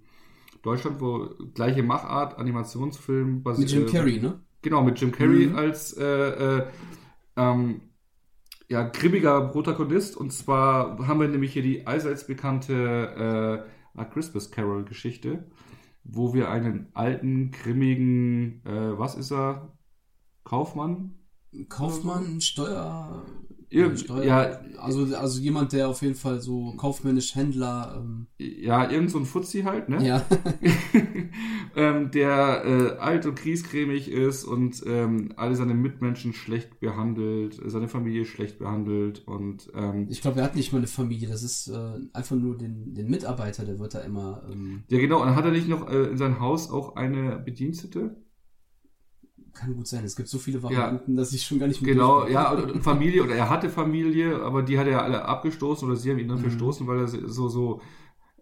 Deutschland, 0.62 1.02
wo 1.02 1.30
gleiche 1.54 1.84
Machart, 1.84 2.38
Animationsfilm 2.38 3.44
Mit 3.58 3.72
Jim 3.72 3.86
Carrey, 3.86 4.20
ne? 4.20 4.40
Genau, 4.62 4.84
mit 4.84 5.00
Jim 5.00 5.12
Carrey 5.12 5.48
Mhm. 5.48 5.56
als 5.56 5.94
äh, 5.98 6.06
äh, 6.06 6.68
ähm, 7.38 7.82
ja, 8.70 8.84
grimmiger 8.84 9.50
Protagonist. 9.50 10.18
Und 10.18 10.32
zwar 10.32 11.08
haben 11.08 11.20
wir 11.20 11.28
nämlich 11.28 11.54
hier 11.54 11.64
die 11.64 11.88
allseits 11.88 12.28
bekannte 12.28 13.66
äh, 13.96 14.00
A 14.00 14.06
Christmas 14.06 14.52
Carol 14.52 14.86
Geschichte, 14.86 15.50
wo 16.04 16.34
wir 16.34 16.50
einen 16.50 16.90
alten, 16.94 17.52
grimmigen, 17.52 18.64
äh, 18.66 18.98
was 18.98 19.16
ist 19.16 19.32
er? 19.32 19.78
Kaufmann? 20.44 21.16
Kaufmann, 21.68 22.42
Steuer. 22.42 23.24
Irgend- 23.72 24.00
Steuer 24.00 24.24
ja. 24.24 24.60
Also, 24.80 25.16
also 25.16 25.40
jemand, 25.40 25.74
der 25.74 25.90
auf 25.90 26.02
jeden 26.02 26.16
Fall 26.16 26.42
so 26.42 26.74
kaufmännisch 26.76 27.36
Händler. 27.36 27.98
Ähm, 28.04 28.26
Ja, 28.40 28.90
irgend 28.90 29.12
so 29.12 29.20
ein 29.20 29.26
Fuzzi 29.26 29.62
halt, 29.62 29.90
ne? 29.90 30.04
ja. 30.04 30.26
ähm, 31.76 32.10
der 32.12 32.64
äh, 32.66 32.98
alt 32.98 33.26
und 33.28 33.36
kriescremig 33.36 34.10
ist 34.10 34.44
und 34.44 34.82
ähm, 34.88 35.34
alle 35.36 35.56
seine 35.56 35.76
Mitmenschen 35.76 36.34
schlecht 36.34 36.80
behandelt, 36.80 37.60
seine 37.64 37.88
Familie 37.88 38.26
schlecht 38.26 38.58
behandelt 38.60 39.28
und 39.28 39.70
ähm, 39.76 40.08
Ich 40.10 40.22
glaube, 40.22 40.40
er 40.40 40.46
hat 40.46 40.56
nicht 40.56 40.72
mal 40.72 40.80
eine 40.80 40.88
Familie. 40.88 41.28
Das 41.30 41.44
ist 41.44 41.68
äh, 41.68 42.00
einfach 42.14 42.36
nur 42.36 42.58
den, 42.58 42.94
den 42.96 43.10
Mitarbeiter, 43.10 43.66
der 43.66 43.78
wird 43.80 43.94
da 43.94 44.00
immer. 44.00 44.44
Ähm, 44.52 44.84
Ja, 44.90 44.98
genau. 44.98 45.22
Und 45.22 45.36
hat 45.36 45.46
er 45.46 45.52
nicht 45.52 45.68
noch 45.68 45.88
äh, 45.90 46.06
in 46.08 46.18
seinem 46.18 46.40
Haus 46.40 46.70
auch 46.72 46.96
eine 46.96 47.38
Bedienstete? 47.38 48.16
Kann 49.54 49.76
gut 49.76 49.88
sein. 49.88 50.04
Es 50.06 50.16
gibt 50.16 50.30
so 50.30 50.38
viele 50.40 50.62
Varianten, 50.64 51.16
dass 51.16 51.34
ich 51.34 51.44
schon 51.44 51.60
gar 51.60 51.68
nicht 51.68 51.82
mehr. 51.82 51.94
Genau, 51.94 52.28
ja, 52.28 52.52
und, 52.52 52.84
Familie, 52.84 53.24
oder 53.24 53.36
er 53.36 53.50
hatte 53.50 53.70
Familie, 53.70 54.42
aber 54.42 54.64
die 54.64 54.78
hat 54.80 54.88
er 54.88 55.04
alle 55.04 55.26
abgestoßen 55.26 55.88
oder 55.88 55.98
sie 55.98 56.12
haben 56.12 56.20
ihn 56.20 56.28
dann 56.28 56.38
Mhm. 56.38 56.42
verstoßen, 56.42 56.88
weil 56.88 57.00
er 57.00 57.08
so, 57.08 57.48
so 57.48 57.82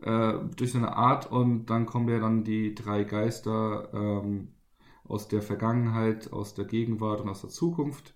äh, 0.02 0.34
durch 0.56 0.72
seine 0.74 0.96
Art 0.96 1.32
und 1.32 1.68
dann 1.68 1.86
kommen 1.86 2.10
ja 2.10 2.20
dann 2.20 2.44
die 2.44 2.76
drei 2.76 3.04
Geister 3.04 3.90
ähm, 3.94 4.50
aus 5.06 5.28
der 5.28 5.42
Vergangenheit, 5.42 6.34
aus 6.34 6.54
der 6.56 6.66
Gegenwart 6.66 7.22
und 7.22 7.30
aus 7.30 7.42
der 7.42 7.50
Zukunft, 7.50 8.14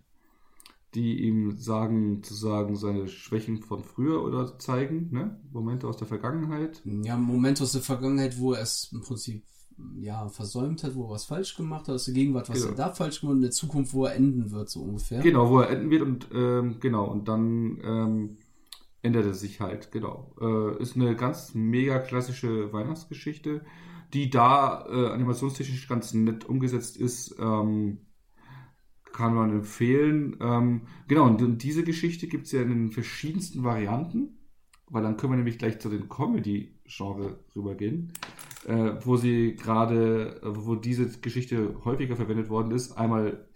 die 0.93 1.23
ihm 1.23 1.57
sagen, 1.57 2.21
zu 2.23 2.33
sagen, 2.33 2.75
seine 2.75 3.07
Schwächen 3.07 3.57
von 3.63 3.83
früher 3.83 4.23
oder 4.23 4.59
zeigen, 4.59 5.09
ne? 5.11 5.39
Momente 5.51 5.87
aus 5.87 5.97
der 5.97 6.07
Vergangenheit. 6.07 6.81
Ja, 6.83 7.15
Moment 7.17 7.61
aus 7.61 7.71
der 7.71 7.81
Vergangenheit, 7.81 8.37
wo 8.39 8.53
er 8.53 8.61
es 8.61 8.89
im 8.91 9.01
Prinzip 9.01 9.43
ja 9.99 10.27
versäumt 10.29 10.83
hat, 10.83 10.95
wo 10.95 11.05
er 11.05 11.11
was 11.11 11.25
falsch 11.25 11.55
gemacht 11.55 11.87
hat, 11.87 11.95
aus 11.95 12.05
der 12.05 12.13
Gegenwart, 12.13 12.49
was 12.49 12.59
Genau. 12.59 12.71
er 12.71 12.75
da 12.75 12.93
falsch 12.93 13.21
gemacht 13.21 13.33
hat, 13.33 13.37
in 13.37 13.41
der 13.43 13.51
Zukunft, 13.51 13.93
wo 13.93 14.05
er 14.05 14.15
enden 14.15 14.51
wird, 14.51 14.69
so 14.69 14.81
ungefähr. 14.81 15.21
Genau, 15.21 15.49
wo 15.49 15.59
er 15.59 15.69
enden 15.69 15.89
wird 15.89 16.01
und 16.01 16.27
ähm, 16.33 16.77
genau, 16.79 17.05
und 17.05 17.27
dann 17.27 17.79
ähm, 17.83 18.37
ändert 19.01 19.25
er 19.25 19.33
sich 19.33 19.59
halt, 19.59 19.91
genau. 19.91 20.33
Äh, 20.39 20.81
ist 20.81 20.95
eine 20.95 21.15
ganz 21.15 21.53
mega 21.55 21.99
klassische 21.99 22.71
Weihnachtsgeschichte, 22.73 23.61
die 24.13 24.29
da 24.29 24.85
äh, 24.89 25.07
animationstechnisch 25.13 25.87
ganz 25.87 26.13
nett 26.13 26.45
umgesetzt 26.45 26.97
ist. 26.97 27.35
Ähm, 27.39 27.99
kann 29.11 29.35
man 29.35 29.51
empfehlen. 29.51 30.37
Ähm, 30.39 30.81
genau, 31.07 31.25
und, 31.25 31.41
und 31.41 31.63
diese 31.63 31.83
Geschichte 31.83 32.27
gibt 32.27 32.45
es 32.45 32.51
ja 32.53 32.61
in 32.61 32.69
den 32.69 32.91
verschiedensten 32.91 33.63
Varianten, 33.63 34.37
weil 34.89 35.03
dann 35.03 35.17
können 35.17 35.33
wir 35.33 35.37
nämlich 35.37 35.57
gleich 35.57 35.79
zu 35.79 35.89
den 35.89 36.09
Comedy-Genre 36.91 37.39
rübergehen, 37.55 38.11
äh, 38.67 38.93
wo 39.03 39.17
sie 39.17 39.55
gerade, 39.55 40.41
äh, 40.43 40.65
wo 40.65 40.75
diese 40.75 41.09
Geschichte 41.19 41.75
häufiger 41.85 42.15
verwendet 42.15 42.49
worden 42.49 42.71
ist. 42.71 42.93
Einmal, 42.93 43.47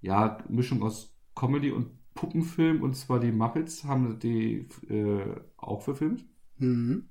ja, 0.00 0.38
Mischung 0.48 0.82
aus 0.82 1.16
Comedy 1.34 1.70
und 1.70 1.90
Puppenfilm, 2.14 2.82
und 2.82 2.96
zwar 2.96 3.20
die 3.20 3.32
Muppets 3.32 3.84
haben 3.84 4.18
die 4.18 4.68
äh, 4.88 5.36
auch 5.56 5.82
verfilmt. 5.82 6.26
Mhm. 6.58 7.08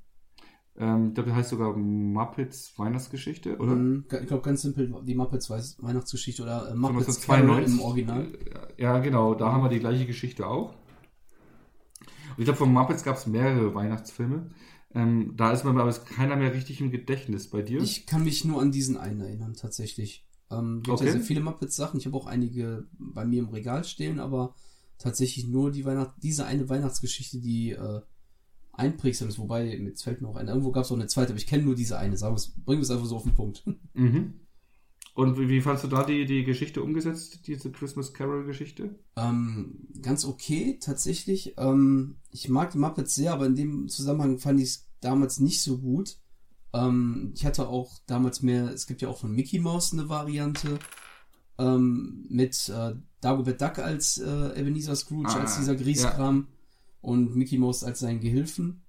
Ähm, 0.75 1.13
das 1.13 1.25
heißt 1.25 1.49
sogar 1.49 1.75
Muppets 1.75 2.77
Weihnachtsgeschichte, 2.77 3.57
oder? 3.57 3.75
Mhm. 3.75 4.05
Ich 4.21 4.27
glaube 4.27 4.43
ganz 4.43 4.61
simpel, 4.61 4.93
die 5.03 5.15
Muppets 5.15 5.49
Weihnachtsgeschichte 5.49 6.43
oder 6.43 6.69
äh, 6.69 6.75
Muppets 6.75 7.27
1992. 7.27 7.27
Carol 7.27 7.63
im 7.63 7.79
Original. 7.81 8.27
Ja, 8.77 8.99
genau, 8.99 9.33
da 9.33 9.51
haben 9.51 9.63
wir 9.63 9.69
die 9.69 9.79
gleiche 9.79 10.05
Geschichte 10.05 10.45
auch. 10.45 10.73
Und 10.73 12.43
ich 12.43 12.45
glaube, 12.45 12.59
von 12.59 12.71
Muppets 12.71 13.03
gab 13.03 13.17
es 13.17 13.25
mehrere 13.25 13.73
Weihnachtsfilme. 13.73 14.51
Ähm, 14.93 15.33
da 15.35 15.51
ist 15.51 15.63
mir 15.63 15.69
aber 15.69 15.91
keiner 15.91 16.35
mehr 16.35 16.53
richtig 16.53 16.81
im 16.81 16.89
Gedächtnis 16.91 17.49
bei 17.49 17.61
dir. 17.61 17.81
Ich 17.81 18.05
kann 18.05 18.23
mich 18.23 18.43
nur 18.45 18.61
an 18.61 18.71
diesen 18.71 18.97
einen 18.97 19.21
erinnern, 19.21 19.53
tatsächlich. 19.53 20.25
Ähm, 20.49 20.81
gibt 20.81 20.95
Okay. 20.95 21.05
ja 21.05 21.11
sehr 21.11 21.21
viele 21.21 21.41
Muppets-Sachen. 21.41 21.99
Ich 21.99 22.05
habe 22.07 22.17
auch 22.17 22.25
einige 22.25 22.87
bei 22.97 23.23
mir 23.25 23.39
im 23.43 23.49
Regal 23.49 23.83
stehen, 23.83 24.19
aber 24.19 24.55
tatsächlich 24.97 25.47
nur 25.47 25.71
die 25.71 25.85
Weihnacht 25.85 26.13
diese 26.23 26.45
eine 26.45 26.67
Weihnachtsgeschichte, 26.69 27.39
die 27.39 27.71
äh, 27.71 28.01
einprägsam 28.73 29.29
ist. 29.29 29.37
Wobei, 29.37 29.65
jetzt 29.77 30.03
fällt 30.03 30.21
mir 30.21 30.27
auch 30.27 30.35
eine. 30.37 30.49
Irgendwo 30.49 30.71
gab 30.71 30.85
es 30.85 30.91
auch 30.91 30.95
eine 30.95 31.07
zweite, 31.07 31.31
aber 31.33 31.39
ich 31.39 31.47
kenne 31.47 31.63
nur 31.63 31.75
diese 31.75 31.99
eine. 31.99 32.17
Sagen 32.17 32.33
wir's, 32.35 32.53
bringen 32.65 32.79
wir 32.81 32.83
es 32.83 32.91
einfach 32.91 33.05
so 33.05 33.17
auf 33.17 33.23
den 33.23 33.35
Punkt. 33.35 33.63
Mhm. 33.93 34.33
Und 35.15 35.37
wie, 35.37 35.49
wie 35.49 35.61
fandst 35.61 35.83
du 35.83 35.87
da 35.87 36.03
die, 36.03 36.25
die 36.25 36.43
Geschichte 36.43 36.81
umgesetzt, 36.81 37.47
diese 37.47 37.71
Christmas 37.71 38.13
Carol-Geschichte? 38.13 38.95
Ähm, 39.15 39.87
ganz 40.01 40.25
okay, 40.25 40.77
tatsächlich. 40.81 41.55
Ähm, 41.57 42.17
ich 42.31 42.47
mag 42.49 42.71
die 42.71 42.77
Muppets 42.77 43.15
sehr, 43.15 43.33
aber 43.33 43.45
in 43.45 43.55
dem 43.55 43.87
Zusammenhang 43.89 44.39
fand 44.39 44.59
ich 44.59 44.69
es 44.69 44.87
damals 45.01 45.39
nicht 45.39 45.61
so 45.61 45.79
gut. 45.79 46.17
Ähm, 46.73 47.33
ich 47.35 47.45
hatte 47.45 47.67
auch 47.67 47.99
damals 48.05 48.41
mehr, 48.41 48.71
es 48.71 48.87
gibt 48.87 49.01
ja 49.01 49.09
auch 49.09 49.17
von 49.17 49.31
Mickey 49.31 49.59
Mouse 49.59 49.93
eine 49.93 50.07
Variante 50.07 50.79
ähm, 51.57 52.25
mit 52.29 52.69
äh, 52.69 52.95
Dagobert 53.21 53.61
Duck 53.61 53.79
als 53.79 54.17
äh, 54.17 54.59
Ebenezer 54.59 54.95
Scrooge, 54.95 55.29
Ah, 55.29 55.41
als 55.41 55.57
dieser 55.57 55.75
Grieskram 55.75 56.47
und 57.01 57.35
Mickey 57.35 57.57
Mouse 57.57 57.83
als 57.83 57.99
seinen 57.99 58.21
Gehilfen. 58.21 58.83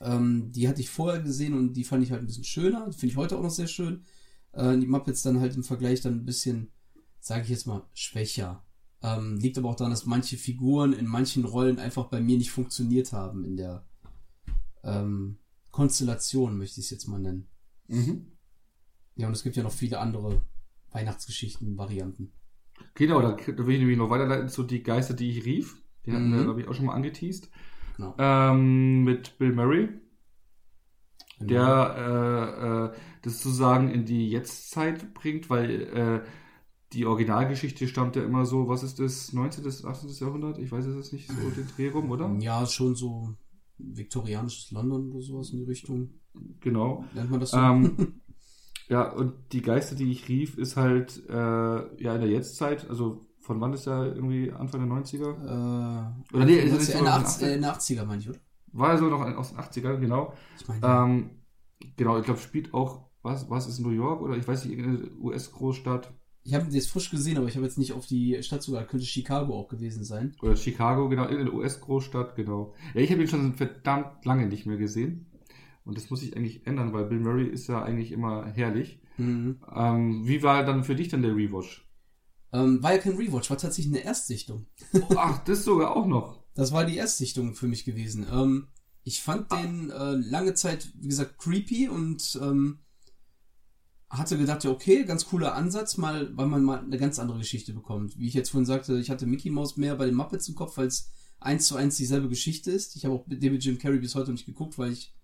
Ähm, 0.00 0.52
die 0.52 0.68
hatte 0.68 0.80
ich 0.80 0.90
vorher 0.90 1.20
gesehen 1.20 1.54
und 1.54 1.74
die 1.74 1.84
fand 1.84 2.04
ich 2.04 2.12
halt 2.12 2.22
ein 2.22 2.26
bisschen 2.26 2.44
schöner. 2.44 2.92
Finde 2.92 3.06
ich 3.06 3.16
heute 3.16 3.36
auch 3.36 3.42
noch 3.42 3.50
sehr 3.50 3.66
schön. 3.66 4.04
Äh, 4.58 4.76
die 4.78 4.86
Muppets 4.86 5.22
dann 5.22 5.40
halt 5.40 5.54
im 5.56 5.62
Vergleich 5.62 6.00
dann 6.00 6.14
ein 6.14 6.24
bisschen, 6.24 6.70
sage 7.20 7.42
ich 7.42 7.48
jetzt 7.48 7.66
mal, 7.66 7.86
schwächer. 7.94 8.64
Ähm, 9.02 9.36
liegt 9.38 9.56
aber 9.56 9.68
auch 9.68 9.76
daran, 9.76 9.92
dass 9.92 10.06
manche 10.06 10.36
Figuren 10.36 10.92
in 10.92 11.06
manchen 11.06 11.44
Rollen 11.44 11.78
einfach 11.78 12.06
bei 12.06 12.20
mir 12.20 12.36
nicht 12.36 12.50
funktioniert 12.50 13.12
haben 13.12 13.44
in 13.44 13.56
der 13.56 13.84
ähm, 14.82 15.38
Konstellation, 15.70 16.58
möchte 16.58 16.80
ich 16.80 16.86
es 16.86 16.90
jetzt 16.90 17.06
mal 17.06 17.20
nennen. 17.20 17.46
Mhm. 17.86 18.32
Ja, 19.14 19.28
und 19.28 19.32
es 19.34 19.44
gibt 19.44 19.54
ja 19.56 19.62
noch 19.62 19.72
viele 19.72 20.00
andere 20.00 20.42
Weihnachtsgeschichten, 20.90 21.78
Varianten. 21.78 22.32
Genau, 22.94 23.20
da, 23.20 23.36
will 23.46 23.74
ich 23.74 23.80
nämlich 23.80 23.98
noch 23.98 24.10
weiterleiten 24.10 24.48
zu 24.48 24.64
Die 24.64 24.82
Geister, 24.82 25.14
die 25.14 25.30
ich 25.30 25.44
rief. 25.44 25.80
Die 26.06 26.12
hatten 26.12 26.30
wir, 26.32 26.40
Mhm. 26.40 26.44
glaube 26.44 26.60
ich, 26.62 26.68
auch 26.68 26.74
schon 26.74 26.86
mal 26.86 26.94
angeteased. 26.94 27.48
Genau. 27.96 28.14
Ähm, 28.18 29.04
mit 29.04 29.38
Bill 29.38 29.52
Murray. 29.52 29.88
Genau. 31.38 31.48
der 31.48 32.90
äh, 32.92 32.94
äh, 32.94 32.98
das 33.22 33.42
sozusagen 33.42 33.90
in 33.90 34.04
die 34.04 34.28
Jetztzeit 34.30 35.14
bringt, 35.14 35.50
weil 35.50 35.82
äh, 35.82 36.20
die 36.92 37.06
Originalgeschichte 37.06 37.86
stammt 37.86 38.16
ja 38.16 38.24
immer 38.24 38.46
so, 38.46 38.68
was 38.68 38.82
ist 38.82 38.98
das, 38.98 39.32
19. 39.32 39.62
bis 39.62 39.84
18. 39.84 40.10
Jahrhundert? 40.10 40.58
Ich 40.58 40.72
weiß 40.72 40.86
es 40.86 40.96
jetzt 40.96 41.12
nicht, 41.12 41.28
so 41.28 41.50
den 41.50 41.68
Dreh 41.76 41.90
rum, 41.90 42.10
oder? 42.10 42.34
Ja, 42.40 42.64
schon 42.66 42.94
so 42.94 43.34
viktorianisches 43.78 44.70
London 44.72 45.12
oder 45.12 45.22
sowas 45.22 45.50
in 45.50 45.58
die 45.58 45.64
Richtung. 45.64 46.10
Genau. 46.60 47.04
Nennt 47.14 47.30
man 47.30 47.40
das 47.40 47.50
so? 47.50 47.58
Ähm, 47.58 48.20
ja, 48.88 49.12
und 49.12 49.34
die 49.52 49.62
Geister, 49.62 49.94
die 49.96 50.10
ich 50.10 50.28
rief, 50.28 50.56
ist 50.56 50.76
halt 50.76 51.22
äh, 51.28 51.32
ja 51.32 52.14
in 52.14 52.20
der 52.20 52.30
Jetztzeit, 52.30 52.88
also 52.88 53.26
von 53.40 53.60
wann 53.60 53.72
ist 53.72 53.86
er 53.86 54.14
irgendwie 54.14 54.50
Anfang 54.52 54.88
der 54.88 54.98
90er? 54.98 55.22
äh, 55.22 56.36
Oder 56.36 56.44
nee, 56.44 56.58
in, 56.58 56.74
ist 56.74 56.92
sogar 56.92 57.20
80, 57.20 57.46
äh, 57.46 57.54
in 57.54 57.62
den 57.62 57.70
80er, 57.70 58.04
meine 58.04 58.20
ich, 58.20 58.28
oder? 58.28 58.38
War 58.72 58.92
er 58.92 58.98
so 58.98 59.06
noch 59.06 59.20
aus 59.20 59.50
den 59.50 59.58
80ern, 59.58 59.98
genau. 59.98 60.34
Ich 60.56 60.66
Ähm, 60.82 61.30
genau, 61.96 62.18
ich 62.18 62.24
glaube, 62.24 62.40
spielt 62.40 62.74
auch, 62.74 63.08
was, 63.22 63.50
was 63.50 63.66
ist 63.66 63.80
New 63.80 63.90
York 63.90 64.22
oder 64.22 64.36
ich 64.36 64.46
weiß 64.46 64.64
nicht, 64.64 64.78
irgendeine 64.78 65.10
US-Großstadt 65.18 66.12
ich 66.48 66.54
habe 66.54 66.70
jetzt 66.70 66.88
frisch 66.88 67.10
gesehen, 67.10 67.36
aber 67.36 67.46
ich 67.46 67.56
habe 67.56 67.66
jetzt 67.66 67.76
nicht 67.76 67.92
auf 67.92 68.06
die 68.06 68.42
Stadt 68.42 68.62
sogar, 68.62 68.86
könnte 68.86 69.04
Chicago 69.04 69.54
auch 69.54 69.68
gewesen 69.68 70.02
sein. 70.02 70.34
oder 70.40 70.56
Chicago, 70.56 71.10
genau, 71.10 71.24
irgendeine 71.24 71.52
US-Großstadt, 71.52 72.36
genau. 72.36 72.72
Ja, 72.94 73.02
ich 73.02 73.10
habe 73.10 73.20
ihn 73.20 73.28
schon 73.28 73.52
verdammt 73.52 74.24
lange 74.24 74.46
nicht 74.46 74.64
mehr 74.64 74.78
gesehen. 74.78 75.26
Und 75.84 75.98
das 75.98 76.08
muss 76.08 76.20
sich 76.20 76.34
eigentlich 76.36 76.66
ändern, 76.66 76.94
weil 76.94 77.04
Bill 77.04 77.20
Murray 77.20 77.46
ist 77.46 77.66
ja 77.66 77.82
eigentlich 77.82 78.12
immer 78.12 78.46
herrlich. 78.46 78.98
Mhm. 79.18 79.60
Ähm, 79.74 80.26
wie 80.26 80.42
war 80.42 80.64
dann 80.64 80.84
für 80.84 80.94
dich 80.94 81.08
dann 81.08 81.20
der 81.20 81.36
Rewatch? 81.36 81.86
Ähm, 82.52 82.82
war 82.82 82.94
ja 82.94 82.98
kein 82.98 83.16
Rewatch, 83.16 83.50
war 83.50 83.58
tatsächlich 83.58 83.94
eine 83.94 84.04
Erstsichtung. 84.04 84.66
Oh, 84.94 85.16
ach, 85.16 85.44
das 85.44 85.64
sogar 85.64 85.94
auch 85.94 86.06
noch. 86.06 86.37
Das 86.58 86.72
war 86.72 86.84
die 86.84 86.96
Erstsichtung 86.96 87.54
für 87.54 87.68
mich 87.68 87.84
gewesen. 87.84 88.26
Ähm, 88.32 88.66
ich 89.04 89.22
fand 89.22 89.52
den 89.52 89.90
äh, 89.90 90.14
lange 90.14 90.54
Zeit, 90.54 90.88
wie 90.96 91.06
gesagt, 91.06 91.38
creepy 91.38 91.88
und 91.88 92.36
ähm, 92.42 92.80
hatte 94.10 94.36
gedacht, 94.36 94.64
ja, 94.64 94.70
okay, 94.70 95.04
ganz 95.04 95.26
cooler 95.26 95.54
Ansatz, 95.54 95.98
mal, 95.98 96.36
weil 96.36 96.48
man 96.48 96.64
mal 96.64 96.80
eine 96.80 96.98
ganz 96.98 97.20
andere 97.20 97.38
Geschichte 97.38 97.72
bekommt. 97.72 98.18
Wie 98.18 98.26
ich 98.26 98.34
jetzt 98.34 98.50
vorhin 98.50 98.66
sagte, 98.66 98.98
ich 98.98 99.08
hatte 99.08 99.24
Mickey 99.24 99.50
Mouse 99.50 99.76
mehr 99.76 99.94
bei 99.94 100.06
den 100.06 100.16
Muppets 100.16 100.48
im 100.48 100.56
Kopf, 100.56 100.78
weil 100.78 100.88
es 100.88 101.12
eins 101.38 101.68
zu 101.68 101.76
eins 101.76 101.94
dieselbe 101.94 102.28
Geschichte 102.28 102.72
ist. 102.72 102.96
Ich 102.96 103.04
habe 103.04 103.14
auch 103.14 103.24
David 103.28 103.62
Jim 103.62 103.78
Carrey 103.78 104.00
bis 104.00 104.16
heute 104.16 104.32
nicht 104.32 104.46
geguckt, 104.46 104.78
weil 104.78 104.90
ich 104.90 105.14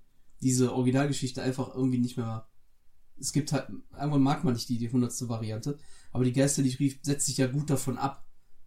diese 0.40 0.72
Originalgeschichte 0.72 1.42
einfach 1.42 1.74
irgendwie 1.74 1.98
nicht 1.98 2.16
mehr. 2.16 2.46
Es 3.18 3.32
gibt 3.32 3.50
halt, 3.50 3.70
irgendwann 3.98 4.22
mag 4.22 4.44
man 4.44 4.54
nicht 4.54 4.68
die, 4.68 4.78
die 4.78 4.92
hundertste 4.92 5.28
Variante, 5.28 5.78
aber 6.12 6.22
die 6.22 6.32
Geister, 6.32 6.62
die 6.62 6.68
ich 6.68 6.78
rief, 6.78 7.00
setzt 7.02 7.26
sich 7.26 7.38
ja 7.38 7.48
gut 7.48 7.70
davon 7.70 7.98
ab. 7.98 8.23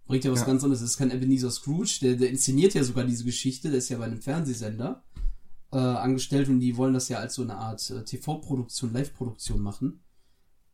Bringt 0.08 0.24
ja 0.24 0.32
was 0.32 0.40
Ja. 0.42 0.46
ganz 0.46 0.64
anderes. 0.64 0.82
Das 0.82 0.92
ist 0.92 0.98
kein 0.98 1.12
Ebenezer 1.12 1.52
Scrooge, 1.52 2.00
der, 2.02 2.16
der 2.16 2.30
inszeniert 2.30 2.74
ja 2.74 2.84
sogar 2.84 3.04
diese 3.04 3.26
Geschichte, 3.26 3.70
der 3.70 3.80
ist 3.80 3.90
ja 3.90 3.98
bei 3.98 4.06
einem 4.06 4.22
Fernsehsender 4.22 5.04
äh, 5.74 5.78
angestellt 5.78 6.48
und 6.50 6.60
die 6.62 6.78
wollen 6.78 6.94
das 6.94 7.10
ja 7.10 7.20
als 7.20 7.36
so 7.36 7.42
eine 7.42 7.58
Art 7.58 7.90
äh, 7.90 8.04
TV-Produktion, 8.06 8.94
Live-Produktion 8.94 9.62
machen. 9.62 10.00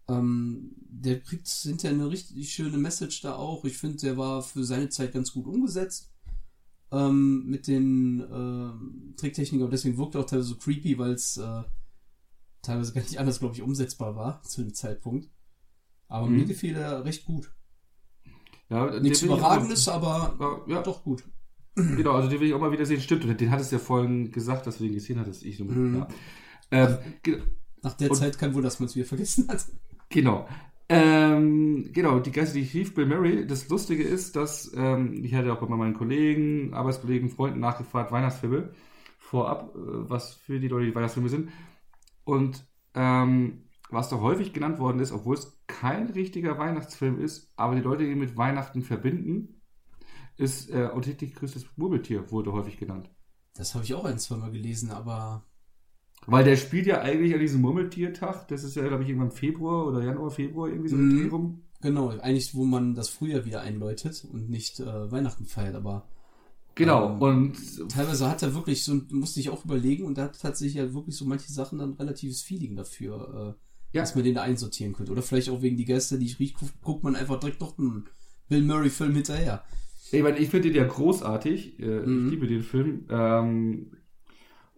Ähm, 0.07 0.75
der 0.77 1.19
kriegt 1.21 1.47
hinterher 1.47 1.95
eine 1.97 2.09
richtig 2.09 2.53
schöne 2.53 2.77
Message 2.77 3.21
da 3.21 3.35
auch. 3.35 3.65
Ich 3.65 3.77
finde, 3.77 3.97
der 3.97 4.17
war 4.17 4.43
für 4.43 4.63
seine 4.63 4.89
Zeit 4.89 5.13
ganz 5.13 5.31
gut 5.31 5.47
umgesetzt 5.47 6.11
ähm, 6.91 7.45
mit 7.47 7.65
den 7.67 8.19
ähm, 8.31 9.13
Tricktechniken, 9.17 9.63
aber 9.63 9.71
deswegen 9.71 9.97
wirkt 9.97 10.13
er 10.15 10.21
auch 10.21 10.25
teilweise 10.25 10.49
so 10.49 10.57
creepy, 10.57 10.97
weil 10.99 11.13
es 11.13 11.37
äh, 11.37 11.63
teilweise 12.61 12.93
gar 12.93 13.01
nicht 13.01 13.17
anders, 13.17 13.39
glaube 13.39 13.55
ich, 13.55 13.61
umsetzbar 13.63 14.15
war 14.15 14.43
zu 14.47 14.61
dem 14.61 14.73
Zeitpunkt. 14.75 15.29
Aber 16.07 16.27
Mhm. 16.27 16.35
mir 16.35 16.45
gefiel 16.45 16.75
er 16.75 17.03
recht 17.05 17.25
gut. 17.25 17.51
Ja, 18.73 18.99
Nichts 18.99 19.21
auch 19.23 19.37
Überragendes, 19.37 19.85
mal- 19.87 19.93
aber 19.93 20.61
Ja, 20.67 20.81
doch 20.81 21.03
gut. 21.03 21.23
genau, 21.75 22.11
also 22.13 22.29
den 22.29 22.39
will 22.39 22.47
ich 22.47 22.53
auch 22.53 22.59
mal 22.59 22.71
wieder 22.71 22.85
sehen. 22.85 23.01
Stimmt, 23.01 23.25
und 23.25 23.39
den 23.39 23.51
hattest 23.51 23.71
du 23.71 23.75
ja 23.77 23.81
vorhin 23.81 24.31
gesagt, 24.31 24.67
dass 24.67 24.77
du 24.77 24.83
den 24.83 24.93
gesehen 24.93 25.19
hattest. 25.19 25.43
Ich 25.43 25.57
so, 25.57 25.65
Mhm. 25.65 25.97
ja. 25.97 26.07
ähm, 26.71 26.97
Nach 27.81 27.93
der 27.93 28.09
Und- 28.11 28.15
Zeit 28.17 28.37
kein 28.37 28.53
Wunder, 28.53 28.67
dass 28.67 28.79
man 28.79 28.87
es 28.87 28.95
wieder 28.95 29.05
vergessen 29.05 29.47
hat. 29.49 29.65
Genau. 30.09 30.47
Ähm, 30.89 31.89
genau, 31.91 32.19
die 32.19 32.31
Geister, 32.31 32.53
die 32.55 32.61
ich 32.61 32.73
rief, 32.73 32.93
Bill 32.93 33.05
Murray. 33.07 33.47
Das 33.47 33.67
Lustige 33.69 34.03
ist, 34.03 34.35
dass 34.35 34.71
ähm, 34.75 35.23
ich 35.23 35.33
hatte 35.33 35.51
auch 35.51 35.59
bei 35.59 35.75
meinen 35.75 35.93
Kollegen, 35.95 36.73
Arbeitskollegen, 36.73 37.29
Freunden 37.29 37.59
nachgefragt, 37.59 38.11
Weihnachtsfilme 38.11 38.69
vorab, 39.17 39.73
äh, 39.75 39.79
was 40.09 40.33
für 40.33 40.59
die 40.59 40.67
Leute 40.67 40.85
die 40.87 40.95
Weihnachtsfilme 40.95 41.29
sind. 41.29 41.49
Und 42.25 42.63
ähm, 42.95 43.63
was 43.89 44.09
da 44.09 44.19
häufig 44.19 44.53
genannt 44.53 44.79
worden 44.79 44.99
ist, 44.99 45.11
obwohl 45.11 45.35
es 45.35 45.52
kein 45.67 46.09
richtiger 46.09 46.57
Weihnachtsfilm 46.57 47.19
ist, 47.19 47.51
aber 47.55 47.75
die 47.75 47.81
Leute 47.81 48.03
ihn 48.03 48.19
mit 48.19 48.37
Weihnachten 48.37 48.81
verbinden, 48.81 49.61
ist 50.37 50.69
äh, 50.71 50.89
und 50.93 51.03
täglich 51.03 51.35
größtes 51.35 51.65
Murmeltier 51.75 52.31
wurde 52.31 52.51
häufig 52.51 52.77
genannt. 52.77 53.09
Das 53.55 53.75
habe 53.75 53.85
ich 53.85 53.93
auch 53.93 54.05
ein, 54.05 54.17
zwei 54.17 54.37
Mal 54.37 54.51
gelesen, 54.51 54.89
aber 54.89 55.45
Weil 56.25 56.43
der 56.43 56.57
spielt 56.57 56.87
ja 56.87 57.01
eigentlich 57.01 57.33
an 57.33 57.39
diesem 57.39 57.61
Murmeltiertag, 57.61 58.47
das 58.47 58.63
ist 58.63 58.75
ja, 58.75 58.87
glaube 58.87 59.03
ich, 59.03 59.09
irgendwann 59.09 59.31
Februar 59.31 59.87
oder 59.87 60.03
Januar, 60.03 60.31
Februar, 60.31 60.69
irgendwie 60.69 60.89
so 60.89 60.95
mhm. 60.95 61.29
rum. 61.29 61.61
genau, 61.81 62.09
eigentlich, 62.09 62.55
wo 62.55 62.65
man 62.65 62.95
das 62.95 63.09
Frühjahr 63.09 63.45
wieder 63.45 63.61
einläutet 63.61 64.25
und 64.31 64.49
nicht 64.49 64.79
äh, 64.79 65.11
Weihnachten 65.11 65.45
feiert, 65.45 65.75
aber 65.75 66.07
Genau, 66.75 67.11
Ähm, 67.13 67.21
und 67.21 67.89
teilweise 67.89 68.29
hat 68.29 68.41
er 68.41 68.55
wirklich 68.55 68.83
so, 68.83 68.99
musste 69.11 69.39
ich 69.39 69.49
auch 69.49 69.63
überlegen 69.63 70.05
und 70.05 70.17
da 70.17 70.23
hat 70.23 70.39
tatsächlich 70.39 70.75
ja 70.75 70.93
wirklich 70.93 71.15
so 71.15 71.25
manche 71.25 71.51
Sachen 71.51 71.79
dann 71.79 71.93
relatives 71.93 72.41
Feeling 72.41 72.75
dafür, 72.75 73.55
äh, 73.55 73.63
Ja. 73.93 74.01
dass 74.01 74.15
man 74.15 74.23
den 74.23 74.35
da 74.35 74.41
einsortieren 74.41 74.93
könnte. 74.93 75.11
Oder 75.11 75.21
vielleicht 75.21 75.49
auch 75.49 75.61
wegen 75.61 75.77
die 75.77 75.85
Geister, 75.85 76.17
die 76.17 76.25
ich 76.25 76.39
riech, 76.39 76.55
guckt, 76.81 77.03
man 77.03 77.15
einfach 77.15 77.39
direkt 77.39 77.61
noch 77.61 77.77
einen 77.77 78.05
Bill 78.49 78.63
Murray-Film 78.63 79.13
hinterher. 79.15 79.63
ich 80.11 80.21
meine, 80.21 80.37
ich 80.39 80.49
finde 80.49 80.69
den 80.71 80.77
ja 80.77 80.87
großartig. 80.87 81.79
Äh, 81.79 82.01
Mhm. 82.05 82.25
Ich 82.25 82.31
liebe 82.31 82.47
den 82.47 82.63
Film. 82.63 83.05
Ähm, 83.09 83.91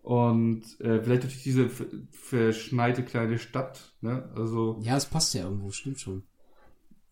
und 0.02 0.62
äh, 0.82 1.02
vielleicht 1.02 1.24
durch 1.24 1.42
diese 1.42 1.70
verschneite 2.12 3.04
kleine 3.04 3.40
Stadt. 3.40 3.94
Ne? 4.02 4.30
Also, 4.36 4.80
Ja, 4.84 4.98
es 4.98 5.06
passt 5.08 5.34
ja 5.34 5.44
irgendwo, 5.46 5.72
stimmt 5.72 6.00
schon. 6.00 6.24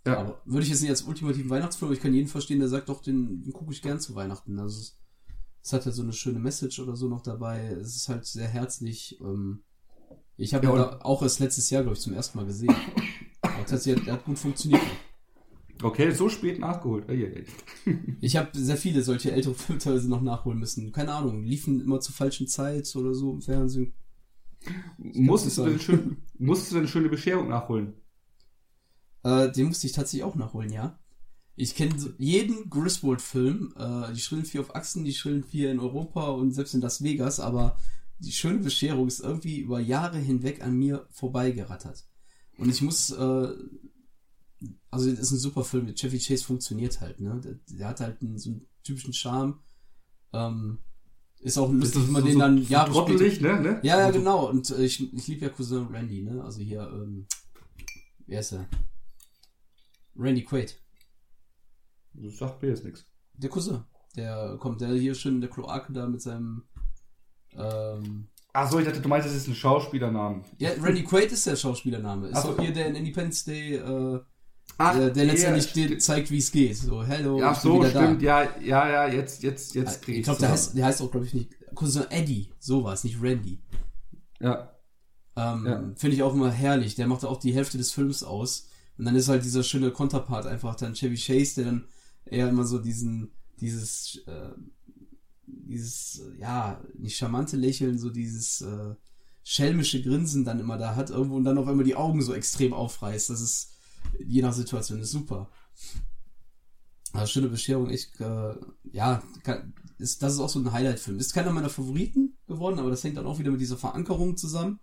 ja. 0.05 0.17
Aber 0.19 0.41
würde 0.45 0.63
ich 0.63 0.69
jetzt 0.69 0.81
nicht 0.81 0.91
als 0.91 1.01
ultimativen 1.03 1.49
Weihnachtsfilm, 1.49 1.87
aber 1.87 1.95
ich 1.95 2.01
kann 2.03 2.13
jeden 2.13 2.27
verstehen, 2.27 2.59
der 2.59 2.67
sagt 2.69 2.89
doch, 2.89 3.01
den, 3.01 3.41
den 3.41 3.53
gucke 3.53 3.71
ich 3.73 3.81
gern 3.81 3.99
zu 3.99 4.13
Weihnachten. 4.15 4.59
Also 4.59 4.79
es, 4.79 4.99
es 5.63 5.73
hat 5.73 5.85
halt 5.85 5.95
so 5.95 6.03
eine 6.03 6.13
schöne 6.13 6.39
Message 6.39 6.79
oder 6.79 6.95
so 6.95 7.07
noch 7.07 7.21
dabei. 7.23 7.65
Es 7.81 7.95
ist 7.95 8.09
halt 8.09 8.25
sehr 8.25 8.47
herzlich. 8.47 9.17
Ähm, 9.21 9.63
ich 10.43 10.53
habe 10.53 10.65
Ja, 10.65 10.71
ihn 10.71 10.79
auch 11.01 11.21
erst 11.23 11.39
letztes 11.39 11.69
Jahr, 11.69 11.83
glaube 11.83 11.95
ich, 11.97 12.01
zum 12.01 12.13
ersten 12.13 12.37
Mal 12.37 12.45
gesehen. 12.45 12.75
Aber 13.41 13.65
tatsächlich, 13.65 14.07
er 14.07 14.13
hat 14.13 14.25
gut 14.25 14.39
funktioniert. 14.39 14.81
okay, 15.81 16.11
so 16.11 16.29
spät 16.29 16.59
nachgeholt. 16.59 17.05
Ich 18.21 18.35
habe 18.37 18.49
sehr 18.53 18.77
viele 18.77 19.03
solche 19.03 19.31
ältere 19.31 19.53
Filme 19.53 19.79
teilweise 19.79 20.09
noch 20.09 20.21
nachholen 20.21 20.59
müssen. 20.59 20.91
Keine 20.91 21.13
Ahnung, 21.13 21.43
liefen 21.43 21.81
immer 21.81 21.99
zur 21.99 22.15
falschen 22.15 22.47
Zeit 22.47 22.95
oder 22.95 23.13
so 23.13 23.33
im 23.33 23.41
Fernsehen. 23.41 23.93
Musstest, 24.97 25.57
du 25.57 25.65
denn 25.65 25.79
schön, 25.79 26.17
musstest 26.37 26.71
du 26.71 26.75
denn 26.77 26.87
schöne 26.87 27.09
Bescherung 27.09 27.49
nachholen? 27.49 27.93
Äh, 29.23 29.51
den 29.51 29.67
musste 29.67 29.87
ich 29.87 29.93
tatsächlich 29.93 30.23
auch 30.23 30.35
nachholen, 30.35 30.71
ja. 30.71 30.99
Ich 31.55 31.75
kenne 31.75 31.95
jeden 32.17 32.69
Griswold-Film, 32.69 33.73
äh, 33.77 34.13
die 34.13 34.19
Schrillen 34.21 34.45
vier 34.45 34.61
auf 34.61 34.75
Achsen, 34.75 35.05
die 35.05 35.13
Schrillen 35.13 35.43
vier 35.43 35.71
in 35.71 35.79
Europa 35.79 36.29
und 36.29 36.51
selbst 36.51 36.73
in 36.73 36.81
Las 36.81 37.03
Vegas, 37.03 37.39
aber 37.39 37.77
die 38.23 38.31
schöne 38.31 38.59
Bescherung 38.59 39.07
ist 39.07 39.19
irgendwie 39.19 39.59
über 39.59 39.79
Jahre 39.79 40.17
hinweg 40.17 40.63
an 40.63 40.75
mir 40.77 41.07
vorbeigerattert. 41.11 42.05
Und 42.57 42.69
ich 42.69 42.81
muss, 42.81 43.09
äh, 43.11 43.53
also 44.91 45.09
das 45.09 45.19
ist 45.19 45.31
ein 45.31 45.39
super 45.39 45.63
Film, 45.63 45.85
mit 45.85 45.99
Chevy 45.99 46.19
Chase 46.19 46.43
funktioniert 46.43 47.01
halt, 47.01 47.19
ne? 47.19 47.39
Der, 47.43 47.59
der 47.77 47.87
hat 47.89 47.99
halt 47.99 48.21
einen, 48.21 48.37
so 48.37 48.51
einen 48.51 48.67
typischen 48.83 49.13
Charme. 49.13 49.59
Ähm, 50.33 50.79
ist 51.39 51.57
auch 51.57 51.71
lustig, 51.71 52.03
wenn 52.05 52.11
man 52.11 52.25
den 52.25 52.39
dann 52.39 52.57
Jahre 52.63 52.93
später... 52.93 53.41
ne? 53.41 53.61
ne? 53.61 53.79
Ja, 53.83 53.99
ja, 53.99 54.07
So- 54.13 54.19
genau. 54.19 54.49
Und 54.49 54.69
äh, 54.69 54.85
ich, 54.85 55.13
ich 55.13 55.27
liebe 55.27 55.41
ja 55.41 55.49
Cousin 55.49 55.87
Randy, 55.87 56.21
ne? 56.23 56.41
Also 56.43 56.61
hier, 56.61 56.81
ähm, 56.93 57.27
wer 58.27 58.39
ist 58.39 58.53
er? 58.53 58.67
Randy 60.15 60.43
Quaid. 60.45 60.79
Das 62.13 62.37
sagt 62.37 62.61
mir 62.61 62.69
jetzt 62.69 62.85
nichts. 62.85 63.05
Der 63.33 63.49
Cousin. 63.49 63.83
Der 64.15 64.57
kommt, 64.59 64.79
der 64.79 64.93
hier 64.93 65.15
schön 65.15 65.35
in 65.35 65.41
der 65.41 65.49
Kloake 65.49 65.91
da 65.91 66.07
mit 66.07 66.21
seinem, 66.21 66.63
ähm, 67.57 68.27
Ach 68.55 68.69
so, 68.69 68.79
ich 68.79 68.85
dachte, 68.85 69.01
du 69.01 69.09
meinst, 69.09 69.27
das 69.27 69.35
ist 69.35 69.47
ein 69.47 69.55
Schauspielernamen. 69.55 70.43
ja, 70.59 70.69
Randy 70.79 71.03
Quaid 71.03 71.31
ist 71.31 71.47
der 71.47 71.55
Schauspielername. 71.55 72.27
Ist 72.27 72.35
Ach 72.37 72.43
so. 72.43 72.49
auch 72.51 72.59
hier 72.59 72.71
der 72.71 72.87
in 72.87 72.95
Independence 72.95 73.43
Day, 73.45 73.75
äh, 73.77 74.19
Ach, 74.77 74.95
der, 74.95 75.09
der 75.09 75.25
letztendlich 75.25 75.73
ja, 75.75 75.97
zeigt, 75.97 76.29
wie 76.31 76.37
es 76.37 76.51
geht. 76.51 76.77
So, 76.77 77.03
hello, 77.03 77.41
Ach 77.43 77.53
ich 77.55 77.59
so, 77.59 77.83
stimmt. 77.83 78.21
Ja, 78.21 78.43
ja, 78.59 78.87
ja, 78.89 79.07
jetzt, 79.07 79.41
jetzt, 79.43 79.75
da. 79.75 79.79
jetzt 79.79 80.01
krieg 80.03 80.13
Ich 80.15 80.19
ich's 80.19 80.25
glaube, 80.27 80.39
der 80.41 80.51
heißt, 80.51 80.77
der 80.77 80.85
heißt 80.85 81.01
auch, 81.01 81.09
glaube 81.11 81.25
ich, 81.25 81.33
nicht, 81.33 81.51
Cousin 81.75 82.05
Eddie. 82.11 82.51
So 82.59 82.83
war 82.83 82.93
es, 82.93 83.03
nicht 83.03 83.21
Randy. 83.21 83.59
Ja, 84.39 84.71
Ähm, 85.35 85.65
Ja. 85.65 85.83
Finde 85.95 86.15
ich 86.15 86.21
auch 86.23 86.33
immer 86.33 86.51
herrlich. 86.51 86.93
Der 86.95 87.07
macht 87.07 87.25
auch 87.25 87.37
die 87.39 87.53
Hälfte 87.53 87.77
des 87.79 87.91
Films 87.91 88.23
aus. 88.23 88.67
Und 88.97 89.05
dann 89.05 89.15
ist 89.15 89.29
halt 89.29 89.43
dieser 89.43 89.63
schöne 89.63 89.89
Konterpart 89.89 90.45
einfach 90.45 90.75
dann 90.75 90.93
Chevy 90.93 91.17
Chase, 91.17 91.55
der 91.55 91.65
dann 91.65 91.87
eher 92.25 92.49
immer 92.49 92.65
so 92.65 92.77
diesen, 92.77 93.31
dieses, 93.59 94.21
äh, 94.27 94.51
dieses, 95.45 96.21
ja, 96.37 96.81
nicht 96.97 97.17
charmante 97.17 97.57
Lächeln, 97.57 97.97
so 97.97 98.09
dieses 98.09 98.61
äh, 98.61 98.95
schelmische 99.43 100.01
Grinsen 100.01 100.45
dann 100.45 100.59
immer 100.59 100.77
da 100.77 100.95
hat 100.95 101.09
irgendwo 101.09 101.35
und 101.35 101.43
dann 101.43 101.57
auf 101.57 101.67
einmal 101.67 101.85
die 101.85 101.95
Augen 101.95 102.21
so 102.21 102.33
extrem 102.33 102.73
aufreißt. 102.73 103.29
Das 103.29 103.41
ist, 103.41 103.73
je 104.25 104.41
nach 104.41 104.53
Situation, 104.53 104.99
ist 104.99 105.11
super. 105.11 105.49
Also 107.11 107.27
schöne 107.27 107.49
Bescherung, 107.49 107.89
echt, 107.89 108.19
äh, 108.21 108.55
ja, 108.91 109.21
kann, 109.43 109.73
ist, 109.97 110.23
das 110.23 110.33
ist 110.33 110.39
auch 110.39 110.49
so 110.49 110.59
ein 110.59 110.71
Highlight-Film. 110.71 111.19
Ist 111.19 111.33
keiner 111.33 111.51
meiner 111.51 111.69
Favoriten 111.69 112.37
geworden, 112.47 112.79
aber 112.79 112.89
das 112.89 113.03
hängt 113.03 113.17
dann 113.17 113.27
auch 113.27 113.39
wieder 113.39 113.51
mit 113.51 113.61
dieser 113.61 113.77
Verankerung 113.77 114.35
zusammen. 114.37 114.79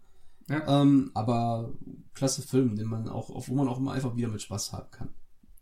ja. 0.49 0.82
Ähm, 0.82 1.11
aber 1.15 1.73
klasse 2.15 2.43
Film, 2.43 2.77
den 2.77 2.87
man 2.87 3.09
auch, 3.09 3.31
auf 3.31 3.49
wo 3.49 3.55
man 3.55 3.69
auch 3.69 3.78
immer 3.78 3.93
einfach 3.93 4.16
wieder 4.16 4.28
mit 4.28 4.43
Spaß 4.43 4.73
haben 4.73 4.91
kann. 4.91 5.09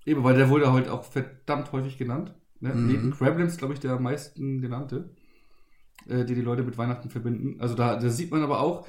Eben, 0.05 0.25
weil 0.25 0.37
der 0.37 0.49
wurde 0.49 0.73
halt 0.73 0.89
auch 0.89 1.05
verdammt 1.05 1.73
häufig 1.73 1.99
genannt. 1.99 2.35
Ne? 2.61 2.75
Mhm. 2.75 2.87
Neben 2.87 3.11
Gremlins, 3.11 3.57
glaube 3.57 3.75
ich, 3.75 3.81
der 3.81 3.93
am 3.93 4.03
meisten 4.03 4.61
genannte, 4.61 5.11
äh, 6.07 6.25
die 6.25 6.35
die 6.35 6.41
Leute 6.43 6.63
mit 6.63 6.79
Weihnachten 6.79 7.11
verbinden. 7.11 7.61
Also 7.61 7.75
da, 7.75 7.97
da 7.97 8.09
sieht 8.11 8.31
man 8.31 8.43
aber 8.43 8.61
auch, 8.61 8.87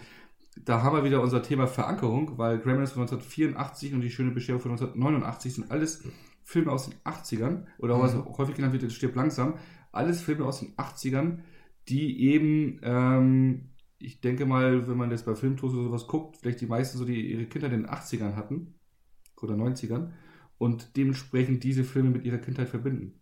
da 0.66 0.84
haben 0.84 0.96
wir 0.98 1.04
wieder 1.04 1.22
unser 1.22 1.42
Thema 1.42 1.68
Verankerung, 1.68 2.38
weil 2.38 2.60
Gremlins 2.60 2.92
von 2.92 3.04
1984 3.04 3.94
und 3.94 4.02
die 4.02 4.10
schöne 4.12 4.32
Bescherung 4.32 4.62
von 4.62 4.72
1989 4.72 5.54
sind 5.54 5.72
alles 5.72 6.04
Filme 6.44 6.72
aus 6.72 6.90
den 6.90 6.96
80ern, 7.04 7.68
oder 7.78 7.98
Mhm. 7.98 8.02
was 8.02 8.16
auch 8.16 8.38
häufig 8.40 8.56
genannt 8.56 8.74
wird, 8.80 8.92
stirbt 8.92 9.16
langsam, 9.16 9.56
alles 9.92 10.22
Filme 10.22 10.46
aus 10.46 10.60
den 10.60 10.74
80ern, 10.78 11.44
die 11.88 12.22
eben, 12.24 12.80
ähm, 12.84 13.70
ich 14.00 14.22
denke 14.22 14.46
mal, 14.46 14.88
wenn 14.88 14.98
man 14.98 15.12
jetzt 15.12 15.26
bei 15.26 15.36
Filmtours 15.36 15.74
oder 15.74 15.84
sowas 15.84 16.08
guckt, 16.08 16.38
vielleicht 16.38 16.62
die 16.62 16.68
meisten 16.68 16.98
so, 16.98 17.06
die 17.06 17.32
ihre 17.32 17.46
Kindheit 17.46 17.74
in 17.74 17.84
den 17.84 17.90
80ern 17.90 18.36
hatten, 18.36 18.76
oder 19.42 19.56
90ern, 19.56 20.12
und 20.58 20.98
dementsprechend 20.98 21.64
diese 21.64 21.84
Filme 21.84 22.10
mit 22.10 22.26
ihrer 22.26 22.38
Kindheit 22.40 22.70
verbinden. 22.70 23.19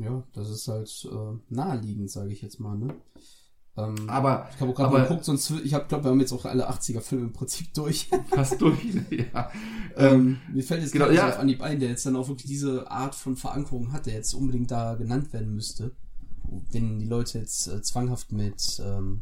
Ja, 0.00 0.22
das 0.32 0.48
ist 0.48 0.66
halt 0.66 1.08
äh, 1.12 1.38
naheliegend, 1.54 2.10
sage 2.10 2.32
ich 2.32 2.40
jetzt 2.40 2.58
mal, 2.58 2.76
ne? 2.76 2.94
Ähm, 3.76 4.08
Aber 4.08 4.48
ich 4.54 4.60
habe 4.60 4.72
auch 4.72 4.74
gerade 4.74 4.92
mal 4.92 5.02
geguckt, 5.02 5.24
sonst 5.24 5.50
ich 5.62 5.74
habe 5.74 5.86
glaube, 5.86 6.04
wir 6.04 6.10
haben 6.10 6.20
jetzt 6.20 6.32
auch 6.32 6.44
alle 6.46 6.70
80er 6.70 7.00
Filme 7.00 7.26
im 7.26 7.32
Prinzip 7.32 7.72
durch. 7.74 8.08
fast 8.30 8.60
durch, 8.60 8.78
ja. 9.10 9.50
ähm, 9.96 10.38
mir 10.52 10.62
fällt 10.62 10.82
jetzt 10.82 10.92
genau, 10.92 11.10
ja. 11.10 11.28
auf 11.28 11.38
Anhieb 11.38 11.62
ein, 11.62 11.78
der 11.78 11.90
jetzt 11.90 12.06
dann 12.06 12.16
auch 12.16 12.28
wirklich 12.28 12.48
diese 12.48 12.90
Art 12.90 13.14
von 13.14 13.36
Verankerung 13.36 13.92
hat, 13.92 14.06
der 14.06 14.14
jetzt 14.14 14.32
unbedingt 14.32 14.70
da 14.70 14.94
genannt 14.94 15.32
werden 15.34 15.54
müsste, 15.54 15.92
wenn 16.72 16.98
die 16.98 17.06
Leute 17.06 17.38
jetzt 17.38 17.68
äh, 17.68 17.82
zwanghaft 17.82 18.32
mit 18.32 18.82
ähm, 18.84 19.20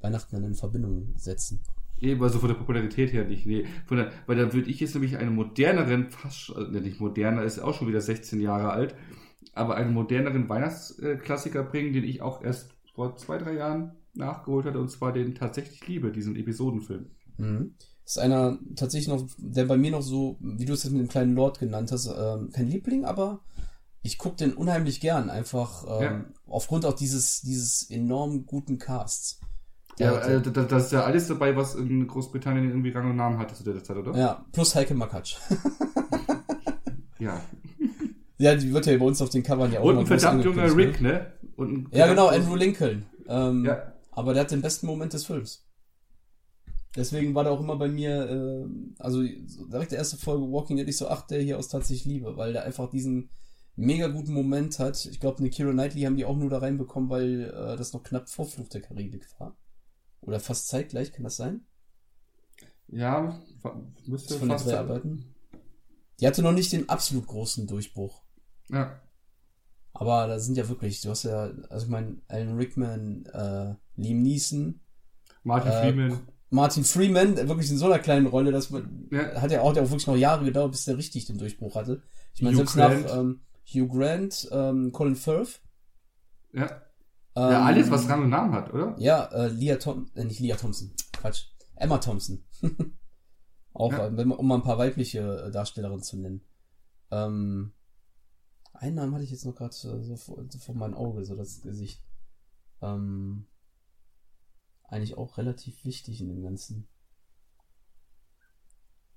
Weihnachten 0.00 0.36
dann 0.36 0.44
in 0.44 0.54
Verbindung 0.54 1.14
setzen. 1.16 1.60
Eben, 2.00 2.22
also 2.22 2.38
von 2.38 2.48
der 2.48 2.56
Popularität 2.56 3.12
her 3.12 3.24
nicht. 3.24 3.46
Nee, 3.46 3.66
von 3.86 3.96
der, 3.96 4.12
weil 4.26 4.36
da 4.36 4.52
würde 4.52 4.70
ich 4.70 4.78
jetzt 4.80 4.94
nämlich 4.94 5.16
einen 5.16 5.34
moderneren, 5.34 6.08
fast, 6.10 6.54
also 6.54 6.70
nicht 6.70 7.00
moderner, 7.00 7.42
ist 7.42 7.58
auch 7.58 7.74
schon 7.74 7.88
wieder 7.88 8.00
16 8.00 8.40
Jahre 8.40 8.70
alt, 8.70 8.94
aber 9.54 9.76
einen 9.76 9.92
moderneren 9.94 10.48
Weihnachtsklassiker 10.48 11.62
bringen, 11.64 11.92
den 11.92 12.04
ich 12.04 12.22
auch 12.22 12.42
erst 12.42 12.70
vor 12.94 13.16
zwei, 13.16 13.38
drei 13.38 13.54
Jahren 13.54 13.92
nachgeholt 14.14 14.66
hatte, 14.66 14.78
und 14.80 14.90
zwar 14.90 15.12
den 15.12 15.34
tatsächlich 15.34 15.86
liebe, 15.86 16.12
diesen 16.12 16.36
Episodenfilm. 16.36 17.06
Mhm. 17.38 17.74
Ist 18.04 18.18
einer 18.18 18.58
tatsächlich 18.76 19.08
noch, 19.08 19.26
der 19.38 19.64
bei 19.64 19.76
mir 19.76 19.90
noch 19.90 20.02
so, 20.02 20.36
wie 20.40 20.64
du 20.66 20.74
es 20.74 20.84
jetzt 20.84 20.92
mit 20.92 21.00
dem 21.00 21.08
kleinen 21.08 21.34
Lord 21.34 21.58
genannt 21.58 21.90
hast, 21.90 22.06
ähm, 22.06 22.50
kein 22.52 22.68
Liebling, 22.68 23.04
aber 23.04 23.40
ich 24.02 24.18
gucke 24.18 24.36
den 24.36 24.52
unheimlich 24.52 25.00
gern, 25.00 25.30
einfach 25.30 25.84
ähm, 25.88 26.02
Ja. 26.02 26.24
aufgrund 26.46 26.84
auch 26.84 26.92
dieses, 26.92 27.40
dieses 27.40 27.88
enorm 27.90 28.44
guten 28.46 28.78
Casts. 28.78 29.40
Ja, 29.98 30.18
äh, 30.18 30.42
da, 30.42 30.50
da 30.64 30.76
ist 30.76 30.92
ja 30.92 31.04
alles 31.04 31.28
dabei, 31.28 31.56
was 31.56 31.76
in 31.76 32.06
Großbritannien 32.06 32.68
irgendwie 32.68 32.90
Rang 32.90 33.10
und 33.10 33.16
Namen 33.16 33.38
hatte 33.38 33.54
zu 33.54 33.64
der 33.64 33.82
Zeit, 33.82 33.96
oder? 33.96 34.16
ja, 34.16 34.44
plus 34.52 34.74
Heike 34.74 34.94
Makatsch. 34.94 35.36
Ja. 37.18 37.40
Ja, 38.44 38.54
die 38.54 38.72
wird 38.72 38.86
ja 38.86 38.96
bei 38.98 39.04
uns 39.04 39.22
auf 39.22 39.30
den 39.30 39.42
Covern 39.42 39.72
ja 39.72 39.80
auch 39.80 39.84
Und 39.84 39.98
ein 39.98 40.06
verdammt 40.06 40.44
junger 40.44 40.76
Rick, 40.76 41.00
ne? 41.00 41.32
Ein 41.58 41.88
Ja, 41.92 42.06
genau, 42.06 42.26
Andrew 42.28 42.56
Lincoln. 42.56 43.06
Ähm, 43.26 43.64
Ja. 43.64 43.92
Aber 44.10 44.34
der 44.34 44.42
hat 44.42 44.50
den 44.50 44.60
besten 44.62 44.86
Moment 44.86 45.12
des 45.12 45.24
Films. 45.24 45.66
Deswegen 46.94 47.34
war 47.34 47.42
der 47.42 47.52
auch 47.52 47.60
immer 47.60 47.76
bei 47.76 47.88
mir, 47.88 48.30
äh, 48.30 48.66
also 48.98 49.22
so 49.46 49.66
direkt 49.66 49.90
der 49.90 49.98
erste 49.98 50.16
Folge 50.16 50.44
Walking 50.52 50.76
Dead, 50.76 50.88
ich 50.88 50.96
so, 50.96 51.08
ach, 51.08 51.26
der 51.26 51.40
hier 51.40 51.58
aus 51.58 51.68
tatsächlich 51.68 52.04
Liebe, 52.04 52.36
weil 52.36 52.52
der 52.52 52.64
einfach 52.64 52.88
diesen 52.90 53.30
mega 53.76 54.06
guten 54.08 54.32
Moment 54.32 54.78
hat. 54.78 55.04
Ich 55.06 55.18
glaube, 55.18 55.38
eine 55.38 55.50
Kira 55.50 55.72
Knightley 55.72 56.02
haben 56.02 56.16
die 56.16 56.24
auch 56.24 56.36
nur 56.36 56.50
da 56.50 56.58
reinbekommen, 56.58 57.08
weil 57.10 57.44
äh, 57.44 57.76
das 57.76 57.92
noch 57.92 58.04
knapp 58.04 58.28
vor 58.28 58.46
Fluch 58.46 58.68
der 58.68 58.82
Karibik 58.82 59.26
war. 59.38 59.56
Oder 60.20 60.38
fast 60.38 60.68
zeitgleich, 60.68 61.12
kann 61.12 61.24
das 61.24 61.36
sein? 61.36 61.66
Ja, 62.88 63.40
müsste 64.06 64.38
Von 64.38 64.48
den 64.48 64.52
fast 64.52 64.66
drei 64.66 64.70
sein. 64.72 64.78
Arbeiten. 64.78 65.34
Die 66.20 66.26
hatte 66.26 66.42
noch 66.42 66.52
nicht 66.52 66.72
den 66.72 66.88
absolut 66.88 67.26
großen 67.26 67.66
Durchbruch. 67.66 68.22
Ja. 68.70 69.00
Aber 69.92 70.26
da 70.26 70.38
sind 70.40 70.56
ja 70.56 70.68
wirklich, 70.68 71.00
du 71.02 71.10
hast 71.10 71.22
ja, 71.24 71.50
also 71.70 71.86
ich 71.86 71.90
meine, 71.90 72.16
Alan 72.28 72.56
Rickman, 72.56 73.26
äh, 73.26 73.74
Liam 73.96 74.22
Neeson, 74.22 74.80
Martin 75.44 75.70
Äh, 75.70 75.80
Freeman. 75.80 76.20
Martin 76.50 76.84
Freeman, 76.84 77.34
der 77.36 77.48
wirklich 77.48 77.70
in 77.70 77.78
so 77.78 77.86
einer 77.86 77.98
kleinen 77.98 78.26
Rolle, 78.26 78.50
dass 78.52 78.70
man, 78.70 79.08
Ja. 79.10 79.40
hat 79.40 79.50
ja 79.50 79.60
auch, 79.60 79.70
auch 79.70 79.76
wirklich 79.76 80.06
noch 80.06 80.16
Jahre 80.16 80.44
gedauert, 80.44 80.72
bis 80.72 80.84
der 80.84 80.96
richtig 80.96 81.26
den 81.26 81.38
Durchbruch 81.38 81.74
hatte. 81.76 82.02
Ich 82.34 82.42
meine, 82.42 82.56
selbst 82.56 82.74
Grant. 82.74 83.04
nach 83.06 83.16
ähm, 83.18 83.40
Hugh 83.72 83.88
Grant, 83.88 84.48
ähm, 84.50 84.92
Colin 84.92 85.16
Firth. 85.16 85.60
Ja. 86.52 86.64
Ähm, 87.36 87.50
ja, 87.50 87.64
alles, 87.64 87.90
was 87.90 88.08
Rang 88.08 88.22
und 88.24 88.30
Namen 88.30 88.52
hat, 88.52 88.72
oder? 88.72 88.94
Ja, 88.98 89.24
äh, 89.32 89.48
Leah 89.48 89.76
Tom, 89.78 90.06
äh, 90.14 90.24
nicht 90.24 90.38
Leah 90.40 90.56
Thompson, 90.56 90.92
Quatsch, 91.12 91.46
Emma 91.76 91.98
Thompson. 91.98 92.44
auch, 93.72 93.92
Ja. 93.92 94.06
äh, 94.06 94.10
um 94.22 94.46
mal 94.46 94.56
ein 94.56 94.62
paar 94.62 94.78
weibliche 94.78 95.46
äh, 95.46 95.50
Darstellerinnen 95.50 96.02
zu 96.02 96.16
nennen. 96.16 96.42
Ähm, 97.10 97.72
einen 98.74 98.96
Namen 98.96 99.14
hatte 99.14 99.24
ich 99.24 99.30
jetzt 99.30 99.44
noch 99.44 99.54
gerade 99.54 99.74
äh, 99.74 100.02
so 100.02 100.16
vor, 100.16 100.44
so 100.48 100.58
vor 100.58 100.74
meinem 100.74 100.94
Auge, 100.94 101.24
so 101.24 101.34
das 101.34 101.62
Gesicht. 101.62 102.02
Ähm, 102.82 103.46
eigentlich 104.84 105.16
auch 105.16 105.38
relativ 105.38 105.84
wichtig 105.84 106.20
in 106.20 106.28
dem 106.28 106.42
Ganzen. 106.42 106.86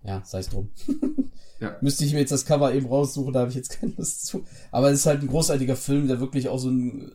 Ja, 0.03 0.23
sei 0.23 0.39
es 0.39 0.49
drum. 0.49 0.71
Ja. 1.59 1.75
Müsste 1.81 2.05
ich 2.05 2.13
mir 2.13 2.19
jetzt 2.19 2.31
das 2.31 2.45
Cover 2.45 2.73
eben 2.73 2.85
raussuchen, 2.85 3.33
da 3.33 3.39
habe 3.39 3.49
ich 3.49 3.55
jetzt 3.55 3.71
keine 3.71 3.93
Lust 3.93 4.27
zu. 4.27 4.45
Aber 4.71 4.91
es 4.91 4.99
ist 4.99 5.05
halt 5.07 5.21
ein 5.21 5.27
großartiger 5.27 5.75
Film, 5.75 6.07
der 6.07 6.19
wirklich 6.19 6.49
auch 6.49 6.59
so, 6.59 6.69
ein, 6.69 7.11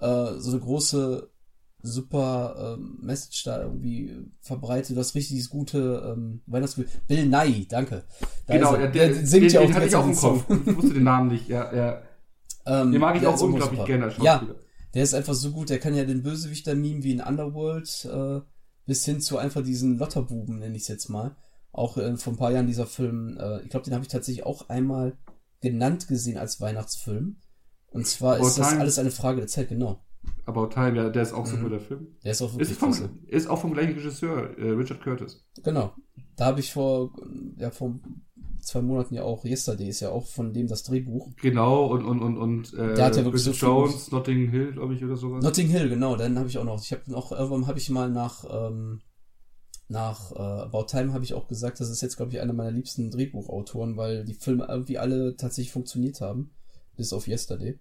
äh, 0.00 0.38
so 0.38 0.50
eine 0.50 0.60
große, 0.60 1.30
super 1.84 2.76
ähm, 2.78 2.98
Message 3.02 3.44
da 3.44 3.62
irgendwie 3.62 4.26
verbreitet. 4.40 4.96
Das 4.96 5.14
richtig 5.14 5.48
gute 5.50 6.14
ähm, 6.16 6.40
Weihnachtsgefühl. 6.46 6.90
Bill 7.06 7.26
Nye, 7.26 7.66
danke. 7.66 8.04
Da 8.46 8.54
genau, 8.54 8.74
er. 8.74 8.88
der, 8.88 9.08
der, 9.08 9.26
singt 9.26 9.44
den, 9.44 9.50
ja 9.50 9.60
auch 9.60 9.66
den 9.66 9.74
hatte 9.74 9.86
ich 9.86 9.96
auch 9.96 10.06
im 10.06 10.16
Kopf. 10.16 10.44
Ich 10.48 10.76
wusste 10.76 10.94
den 10.94 11.04
Namen 11.04 11.28
nicht. 11.28 11.48
Ja, 11.48 11.72
ja. 11.74 12.02
Ähm, 12.66 12.92
Den 12.92 13.00
mag 13.02 13.14
ich 13.14 13.26
auch 13.26 13.38
unglaublich 13.42 13.78
super. 13.78 13.86
gerne 13.86 14.04
als 14.06 14.16
Ja, 14.22 14.42
der 14.94 15.02
ist 15.02 15.12
einfach 15.12 15.34
so 15.34 15.50
gut. 15.50 15.68
Der 15.68 15.78
kann 15.78 15.94
ja 15.94 16.06
den 16.06 16.22
Bösewichter-Meme 16.22 17.02
wie 17.02 17.12
in 17.12 17.20
Underworld 17.20 18.08
äh, 18.10 18.40
bis 18.86 19.04
hin 19.04 19.20
zu 19.20 19.36
einfach 19.36 19.62
diesen 19.62 19.98
Lotterbuben, 19.98 20.60
nenne 20.60 20.74
ich 20.74 20.84
es 20.84 20.88
jetzt 20.88 21.10
mal. 21.10 21.36
Auch 21.72 21.98
äh, 21.98 22.16
vor 22.16 22.32
ein 22.32 22.38
paar 22.38 22.52
Jahren 22.52 22.66
dieser 22.66 22.86
Film, 22.86 23.36
äh, 23.38 23.60
ich 23.60 23.68
glaube, 23.68 23.84
den 23.84 23.92
habe 23.92 24.02
ich 24.02 24.08
tatsächlich 24.08 24.46
auch 24.46 24.70
einmal 24.70 25.18
genannt 25.60 26.08
gesehen 26.08 26.38
als 26.38 26.58
Weihnachtsfilm. 26.62 27.36
Und 27.90 28.06
zwar 28.06 28.40
ist 28.40 28.56
das 28.56 28.72
alles 28.72 28.98
eine 28.98 29.10
Frage 29.10 29.40
der 29.40 29.46
Zeit, 29.46 29.68
genau. 29.68 30.02
About 30.46 30.66
Time, 30.68 30.96
ja, 30.96 31.08
der 31.08 31.22
ist 31.22 31.32
auch 31.32 31.46
super, 31.46 31.64
Mhm. 31.64 31.70
der 31.70 31.80
Film. 31.80 32.06
Der 32.22 32.32
ist 32.32 32.42
auch 32.42 32.52
wirklich 32.52 32.70
Ist, 32.70 32.78
vom, 32.78 33.18
ist 33.26 33.46
auch 33.48 33.60
vom 33.60 33.72
gleichen 33.72 33.94
Regisseur, 33.94 34.58
äh, 34.58 34.70
Richard 34.70 35.00
Curtis. 35.02 35.44
Genau. 35.62 35.94
Da 36.36 36.46
habe 36.46 36.60
ich 36.60 36.72
vor, 36.72 37.12
ja, 37.56 37.70
vor 37.70 37.98
zwei 38.60 38.82
Monaten 38.82 39.14
ja 39.14 39.22
auch, 39.22 39.44
Yesterday 39.44 39.88
ist 39.88 40.00
ja 40.00 40.10
auch 40.10 40.26
von 40.26 40.52
dem 40.52 40.66
das 40.66 40.82
Drehbuch. 40.82 41.30
Genau, 41.40 41.86
und, 41.86 42.04
und, 42.04 42.20
und, 42.20 42.36
und 42.38 42.74
äh, 42.74 42.94
Der 42.94 43.04
hat 43.06 43.16
ja 43.16 43.24
wirklich 43.24 43.44
Bridget 43.44 43.60
so 43.60 43.66
Jones, 43.66 44.10
Notting 44.10 44.48
Hill, 44.50 44.72
glaube 44.72 44.94
ich, 44.94 45.04
oder 45.04 45.16
sowas. 45.16 45.42
Notting 45.44 45.68
Hill, 45.68 45.88
genau, 45.88 46.16
dann 46.16 46.38
habe 46.38 46.48
ich 46.48 46.58
auch 46.58 46.64
noch. 46.64 46.82
Ich 46.82 46.92
habe 46.92 47.02
noch, 47.10 47.32
irgendwann 47.32 47.66
habe 47.66 47.78
ich 47.78 47.88
mal 47.90 48.10
nach, 48.10 48.44
ähm, 48.50 49.00
nach 49.88 50.32
äh, 50.32 50.38
About 50.38 50.84
Time 50.88 51.12
habe 51.12 51.24
ich 51.24 51.34
auch 51.34 51.46
gesagt, 51.46 51.78
das 51.80 51.90
ist 51.90 52.00
jetzt, 52.00 52.16
glaube 52.16 52.32
ich, 52.32 52.40
einer 52.40 52.52
meiner 52.54 52.70
liebsten 52.70 53.10
Drehbuchautoren, 53.10 53.96
weil 53.96 54.24
die 54.24 54.34
Filme 54.34 54.66
irgendwie 54.68 54.98
alle 54.98 55.36
tatsächlich 55.36 55.72
funktioniert 55.72 56.20
haben. 56.20 56.50
Bis 56.96 57.12
auf 57.12 57.26
Yesterday. 57.28 57.78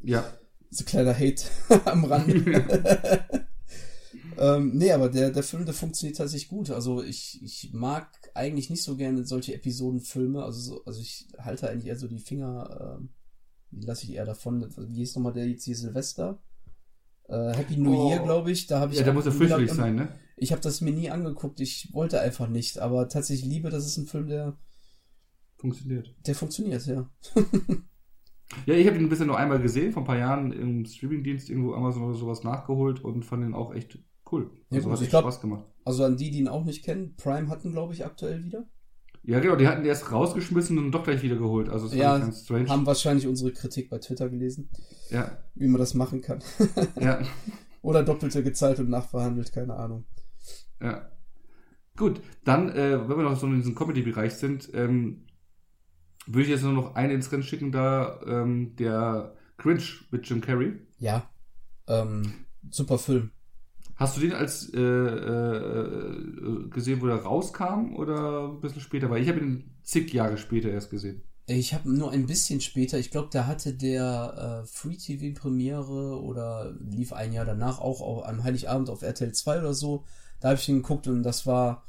ja. 0.00 0.24
So 0.70 0.84
kleiner 0.84 1.14
Hate 1.14 1.44
am 1.86 2.04
Rand. 2.04 2.28
ähm, 4.38 4.72
nee, 4.74 4.92
aber 4.92 5.08
der, 5.08 5.30
der 5.30 5.42
Film, 5.42 5.64
der 5.64 5.74
funktioniert 5.74 6.18
tatsächlich 6.18 6.48
gut. 6.48 6.70
Also 6.70 7.02
ich, 7.02 7.40
ich 7.42 7.70
mag 7.72 8.10
eigentlich 8.34 8.70
nicht 8.70 8.82
so 8.82 8.96
gerne 8.96 9.24
solche 9.24 9.54
Episodenfilme. 9.54 10.42
Also, 10.42 10.60
so, 10.60 10.84
also 10.84 11.00
ich 11.00 11.28
halte 11.38 11.68
eigentlich 11.70 11.86
eher 11.86 11.98
so 11.98 12.06
die 12.06 12.18
Finger, 12.18 12.98
ähm, 12.98 13.10
die 13.70 13.86
lasse 13.86 14.04
ich 14.04 14.12
eher 14.14 14.24
davon. 14.26 14.68
Wie 14.76 15.02
ist 15.02 15.16
nochmal 15.16 15.32
der 15.32 15.48
jetzt 15.48 15.64
hier 15.64 15.76
Silvester? 15.76 16.42
Äh, 17.28 17.54
Happy 17.54 17.76
New 17.76 17.94
Oh. 17.94 18.10
Year, 18.10 18.22
glaube 18.22 18.50
ich. 18.50 18.66
Da 18.66 18.80
habe 18.80 18.92
ich 18.92 19.00
ja, 19.00 19.08
auch 19.08 19.14
muss 19.14 19.24
gedacht, 19.24 19.38
fürchterlich 19.38 19.72
sein, 19.72 19.94
ne? 19.94 20.08
Ich 20.36 20.52
habe 20.52 20.62
das 20.62 20.80
mir 20.80 20.92
nie 20.92 21.10
angeguckt. 21.10 21.60
Ich 21.60 21.92
wollte 21.92 22.20
einfach 22.20 22.48
nicht. 22.48 22.78
Aber 22.78 23.08
tatsächlich 23.08 23.46
liebe, 23.48 23.70
das 23.70 23.86
ist 23.86 23.96
ein 23.96 24.06
Film, 24.06 24.28
der, 24.28 24.56
Funktioniert. 25.56 26.14
der 26.26 26.34
funktioniert, 26.34 26.86
ja. 26.86 27.10
Ja, 28.66 28.74
ich 28.74 28.86
habe 28.86 28.98
ihn 28.98 29.08
bisher 29.08 29.26
nur 29.26 29.36
einmal 29.38 29.60
gesehen, 29.60 29.92
vor 29.92 30.02
ein 30.02 30.06
paar 30.06 30.18
Jahren 30.18 30.52
im 30.52 30.84
Streamingdienst 30.84 31.50
irgendwo 31.50 31.74
Amazon 31.74 32.04
oder 32.04 32.14
sowas 32.14 32.44
nachgeholt 32.44 33.04
und 33.04 33.24
fand 33.24 33.44
ihn 33.44 33.54
auch 33.54 33.74
echt 33.74 33.98
cool. 34.32 34.50
Ja, 34.70 34.76
Also 34.78 34.88
gut, 34.88 34.96
hat 34.96 35.02
echt 35.02 35.10
glaub- 35.10 35.22
Spaß 35.24 35.40
gemacht. 35.40 35.64
Also 35.84 36.04
an 36.04 36.16
die, 36.16 36.30
die 36.30 36.38
ihn 36.38 36.48
auch 36.48 36.64
nicht 36.64 36.84
kennen, 36.84 37.14
Prime 37.16 37.48
hatten, 37.48 37.72
glaube 37.72 37.92
ich, 37.94 38.04
aktuell 38.04 38.44
wieder. 38.44 38.66
Ja, 39.22 39.40
genau, 39.40 39.56
die 39.56 39.66
hatten 39.68 39.84
erst 39.84 40.10
rausgeschmissen 40.12 40.78
und 40.78 40.90
doch 40.92 41.04
gleich 41.04 41.22
wieder 41.22 41.36
geholt. 41.36 41.68
Also 41.68 41.86
es 41.86 41.94
Ja, 41.94 42.12
war 42.12 42.20
ganz 42.20 42.44
strange. 42.44 42.68
Haben 42.68 42.86
wahrscheinlich 42.86 43.26
unsere 43.26 43.52
Kritik 43.52 43.90
bei 43.90 43.98
Twitter 43.98 44.28
gelesen, 44.30 44.70
Ja, 45.10 45.38
wie 45.54 45.68
man 45.68 45.78
das 45.78 45.92
machen 45.94 46.22
kann. 46.22 46.38
ja, 47.00 47.20
Oder 47.82 48.02
doppelte 48.02 48.42
gezahlt 48.42 48.80
und 48.80 48.88
nachverhandelt, 48.90 49.52
keine 49.52 49.74
Ahnung. 49.76 50.04
ja. 50.80 51.08
Gut, 51.96 52.20
dann, 52.44 52.68
äh, 52.70 53.08
wenn 53.08 53.16
wir 53.16 53.24
noch 53.24 53.36
so 53.36 53.46
in 53.48 53.56
diesem 53.56 53.74
Comedy-Bereich 53.74 54.34
sind, 54.34 54.70
ähm, 54.72 55.24
würde 56.28 56.42
ich 56.42 56.48
jetzt 56.48 56.62
nur 56.62 56.72
noch 56.72 56.94
einen 56.94 57.12
ins 57.12 57.32
Rennen 57.32 57.42
schicken, 57.42 57.72
da 57.72 58.20
ähm, 58.26 58.76
der 58.76 59.34
Cringe 59.56 59.82
mit 60.10 60.28
Jim 60.28 60.40
Carrey. 60.40 60.74
Ja. 60.98 61.28
Ähm, 61.86 62.46
super 62.70 62.98
Film. 62.98 63.30
Hast 63.96 64.16
du 64.16 64.20
den 64.20 64.32
als 64.32 64.72
äh, 64.72 64.80
äh, 64.80 66.68
gesehen, 66.70 67.02
wo 67.02 67.06
der 67.06 67.16
rauskam 67.16 67.96
oder 67.96 68.48
ein 68.48 68.60
bisschen 68.60 68.80
später? 68.80 69.10
Weil 69.10 69.22
ich 69.22 69.28
habe 69.28 69.40
ihn 69.40 69.74
zig 69.82 70.12
Jahre 70.12 70.38
später 70.38 70.70
erst 70.70 70.90
gesehen. 70.90 71.22
Ich 71.46 71.72
habe 71.72 71.90
nur 71.90 72.12
ein 72.12 72.26
bisschen 72.26 72.60
später, 72.60 72.98
ich 72.98 73.10
glaube, 73.10 73.30
da 73.32 73.46
hatte 73.46 73.72
der 73.72 74.62
äh, 74.62 74.66
Free 74.66 74.96
TV 74.96 75.40
Premiere 75.40 76.22
oder 76.22 76.76
lief 76.78 77.12
ein 77.14 77.32
Jahr 77.32 77.46
danach 77.46 77.80
auch, 77.80 78.02
auch 78.02 78.24
am 78.26 78.44
Heiligabend 78.44 78.90
auf 78.90 79.02
RTL 79.02 79.32
2 79.32 79.60
oder 79.60 79.74
so. 79.74 80.04
Da 80.40 80.50
habe 80.50 80.60
ich 80.60 80.68
ihn 80.68 80.82
geguckt 80.82 81.08
und 81.08 81.22
das 81.22 81.46
war 81.46 81.84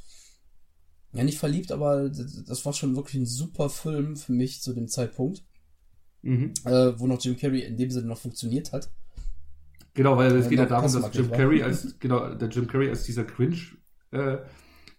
ja 1.14 1.24
nicht 1.24 1.40
verliebt, 1.40 1.72
aber 1.72 2.10
das 2.10 2.66
war 2.66 2.74
schon 2.74 2.96
wirklich 2.96 3.16
ein 3.16 3.26
super 3.26 3.70
Film 3.70 4.16
für 4.16 4.32
mich 4.32 4.62
zu 4.62 4.74
dem 4.74 4.88
Zeitpunkt. 4.88 5.44
Mhm. 6.22 6.54
Äh, 6.66 7.00
wo 7.00 7.08
noch 7.08 7.24
Jim 7.24 7.38
Carrey 7.38 7.62
in 7.62 7.78
dem 7.78 7.90
Sinne 7.90 8.08
noch 8.08 8.18
funktioniert 8.18 8.74
hat. 8.74 8.92
Genau, 9.94 10.18
weil 10.18 10.36
es 10.36 10.50
geht 10.50 10.60
ja 10.60 10.66
darum, 10.66 10.92
dass 10.92 11.16
Jim 11.16 11.32
Carrey 11.32 11.64
als, 11.64 11.98
genau, 12.00 12.34
der 12.36 12.50
Jim 12.50 12.68
Carrey 12.68 12.90
als 12.90 13.04
dieser 13.04 13.24
Cringe 13.24 13.58
äh, 14.12 14.38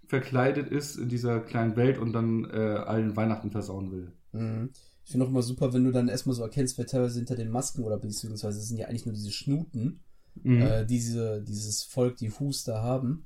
verkleidet 0.06 0.68
ist 0.68 0.96
in 0.96 1.08
dieser 1.08 1.40
kleinen 1.40 1.76
Welt 1.76 1.98
und 1.98 2.12
dann 2.12 2.44
äh, 2.50 2.56
allen 2.56 3.16
Weihnachten 3.16 3.50
versauen 3.50 3.92
will. 3.92 4.12
Mhm. 4.32 4.70
Ich 5.04 5.12
finde 5.12 5.26
auch 5.26 5.30
immer 5.30 5.42
super, 5.42 5.72
wenn 5.72 5.84
du 5.84 5.92
dann 5.92 6.08
erstmal 6.08 6.34
so 6.34 6.42
erkennst, 6.42 6.78
wer 6.78 6.86
teilweise 6.86 7.18
hinter 7.18 7.36
den 7.36 7.50
Masken 7.50 7.82
oder 7.84 7.98
beziehungsweise 7.98 8.60
sind 8.60 8.76
ja 8.76 8.88
eigentlich 8.88 9.06
nur 9.06 9.14
diese 9.14 9.32
Schnuten, 9.32 10.00
mhm. 10.42 10.62
äh, 10.62 10.86
diese, 10.86 11.42
dieses 11.42 11.82
Volk, 11.82 12.16
die 12.16 12.30
Huster 12.30 12.82
haben. 12.82 13.24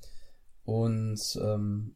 Und 0.65 1.39
ähm, 1.43 1.95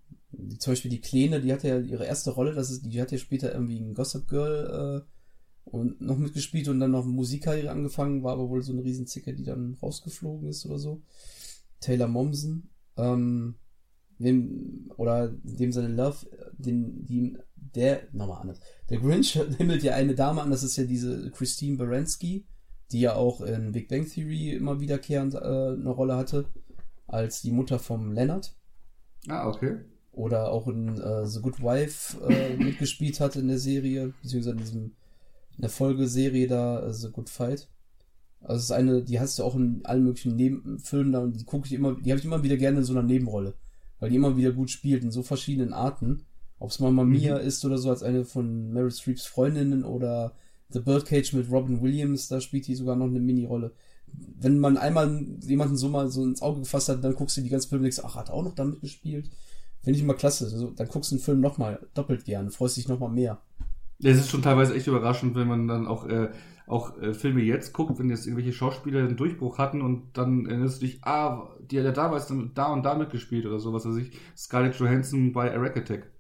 zum 0.59 0.73
Beispiel 0.73 0.91
die 0.91 1.01
Kleine, 1.01 1.41
die 1.41 1.53
hatte 1.53 1.69
ja 1.69 1.79
ihre 1.79 2.05
erste 2.05 2.31
Rolle, 2.31 2.55
das 2.55 2.71
ist, 2.71 2.85
die 2.85 3.01
hat 3.01 3.13
ja 3.13 3.19
später 3.19 3.53
irgendwie 3.53 3.79
ein 3.79 3.95
Gossip 3.95 4.29
Girl 4.29 5.05
äh, 5.05 5.71
und 5.71 6.01
noch 6.01 6.19
mitgespielt 6.19 6.69
und 6.69 6.81
dann 6.81 6.91
noch 6.91 7.05
Musikkarriere 7.05 7.71
angefangen, 7.71 8.23
war 8.23 8.33
aber 8.35 8.49
wohl 8.49 8.63
so 8.63 8.73
eine 8.73 8.85
Riesenzicke, 8.85 9.35
die 9.35 9.45
dann 9.45 9.77
rausgeflogen 9.83 10.49
ist 10.49 10.67
oder 10.67 10.79
so. 10.79 11.03
Taylor 11.81 12.09
Momsen. 12.09 12.71
Ähm, 12.97 13.57
dem, 14.19 14.91
oder 14.97 15.29
dem 15.29 15.73
seine 15.73 15.89
Love, 15.89 16.27
den, 16.57 17.05
die, 17.05 17.37
der, 17.55 18.03
nochmal 18.13 18.43
anders. 18.43 18.61
Der 18.91 18.99
Grinch 18.99 19.33
himmelt 19.59 19.83
ja 19.83 19.95
eine 19.95 20.15
Dame 20.15 20.43
an, 20.43 20.51
das 20.51 20.63
ist 20.63 20.77
ja 20.77 20.85
diese 20.85 21.31
Christine 21.31 21.77
Baranski, 21.77 22.47
die 22.91 23.01
ja 23.01 23.15
auch 23.15 23.41
in 23.41 23.73
Big 23.73 23.89
Bang 23.89 24.07
Theory 24.07 24.51
immer 24.51 24.81
wiederkehrend 24.81 25.35
äh, 25.35 25.39
eine 25.39 25.91
Rolle 25.91 26.17
hatte, 26.17 26.47
als 27.07 27.43
die 27.43 27.53
Mutter 27.53 27.79
vom 27.79 28.13
Leonard. 28.13 28.55
Ah, 29.29 29.49
okay. 29.49 29.79
Oder 30.19 30.51
auch 30.51 30.67
in 30.67 30.99
äh, 31.01 31.27
The 31.27 31.41
Good 31.41 31.63
Wife 31.63 32.19
äh, 32.29 32.57
mitgespielt 32.63 33.21
hat 33.21 33.37
in 33.37 33.49
der 33.49 33.59
Serie, 33.59 34.13
beziehungsweise 34.23 34.57
in 34.57 34.59
diesem, 34.59 34.83
in 35.57 35.63
der 35.63 35.71
Folgeserie 35.71 36.47
da, 36.49 36.87
äh, 36.87 36.93
The 36.93 37.11
Good 37.11 37.29
Fight. 37.29 37.69
Also 38.41 38.57
es 38.57 38.65
ist 38.65 38.73
eine, 38.73 39.03
die 39.03 39.19
hast 39.19 39.39
du 39.39 39.45
auch 39.45 39.57
in 39.57 39.85
allen 39.85 40.05
möglichen 40.05 40.37
Nebenfilmen 40.37 41.13
da 41.13 41.21
und 41.21 41.41
die 41.41 41.45
gucke 41.45 41.67
ich 41.67 41.73
immer, 41.73 41.95
die 41.95 42.11
habe 42.11 42.21
ich 42.21 42.25
immer 42.25 42.43
wieder 42.43 42.57
gerne 42.57 42.79
in 42.79 42.85
so 42.85 42.93
einer 42.93 43.03
Nebenrolle 43.03 43.55
weil 44.01 44.11
die 44.11 44.17
immer 44.17 44.37
wieder 44.37 44.53
gut 44.53 44.71
spielt 44.71 45.03
in 45.03 45.11
so 45.11 45.23
verschiedenen 45.23 45.73
Arten. 45.73 46.23
Ob 46.59 46.71
es 46.71 46.81
Mama 46.81 47.05
Mia 47.05 47.39
mhm. 47.39 47.47
ist 47.47 47.65
oder 47.65 47.79
so 47.79 47.91
als 47.91 48.03
eine 48.03 48.25
von 48.25 48.73
Meryl 48.73 48.91
Streeps 48.91 49.27
Freundinnen 49.27 49.85
oder 49.85 50.35
The 50.71 50.81
Birdcage 50.81 51.33
mit 51.33 51.51
Robin 51.51 51.81
Williams, 51.81 52.29
da 52.29 52.41
spielt 52.41 52.67
die 52.67 52.75
sogar 52.75 52.97
noch 52.97 53.07
eine 53.07 53.21
Mini-Rolle. 53.21 53.73
Wenn 54.07 54.59
man 54.59 54.77
einmal 54.77 55.25
jemanden 55.43 55.77
so 55.77 55.89
mal 55.89 56.11
so 56.11 56.25
ins 56.25 56.43
Auge 56.43 56.61
gefasst 56.61 56.89
hat, 56.89 57.05
dann 57.05 57.15
guckst 57.15 57.37
du 57.37 57.43
die 57.43 57.49
ganze 57.49 57.69
Film 57.69 57.81
und 57.81 57.85
denkst, 57.85 58.01
ach, 58.03 58.17
hat 58.17 58.29
er 58.29 58.35
auch 58.35 58.43
noch 58.43 58.55
damit 58.55 58.81
gespielt? 58.81 59.31
Finde 59.89 59.97
ich 59.97 60.05
immer 60.05 60.13
klasse. 60.13 60.45
Also, 60.45 60.71
dann 60.73 60.87
guckst 60.87 61.11
du 61.11 61.17
den 61.17 61.23
Film 61.23 61.41
nochmal 61.41 61.81
doppelt 61.95 62.27
gern, 62.27 62.51
freust 62.51 62.77
dich 62.77 62.89
nochmal 62.89 63.09
mehr. 63.09 63.41
Es 64.03 64.19
ist 64.19 64.29
schon 64.29 64.43
teilweise 64.43 64.75
echt 64.75 64.87
überraschend, 64.87 65.35
wenn 65.35 65.49
man 65.49 65.67
dann 65.67 65.87
auch 65.87 66.05
äh, 66.05 66.29
auch 66.67 66.99
äh, 66.99 67.15
Filme 67.15 67.41
jetzt 67.41 67.73
guckt, 67.73 67.99
wenn 67.99 68.11
jetzt 68.11 68.27
irgendwelche 68.27 68.53
Schauspieler 68.53 68.99
einen 68.99 69.17
Durchbruch 69.17 69.57
hatten 69.57 69.81
und 69.81 70.19
dann 70.19 70.45
erinnerst 70.45 70.83
du 70.83 70.87
dich, 70.87 71.03
ah, 71.05 71.49
die 71.63 71.79
hat 71.79 71.87
ja 71.87 71.93
damals 71.93 72.27
dann 72.27 72.53
da 72.55 72.71
und 72.71 72.83
da 72.83 72.97
mitgespielt 72.97 73.47
oder 73.47 73.61
sowas, 73.61 73.87
also 73.87 73.99
ich, 73.99 74.13
Scarlett 74.37 74.77
Johansson 74.77 75.33
bei 75.33 75.49
Eric 75.49 75.79
Attack. 75.79 76.13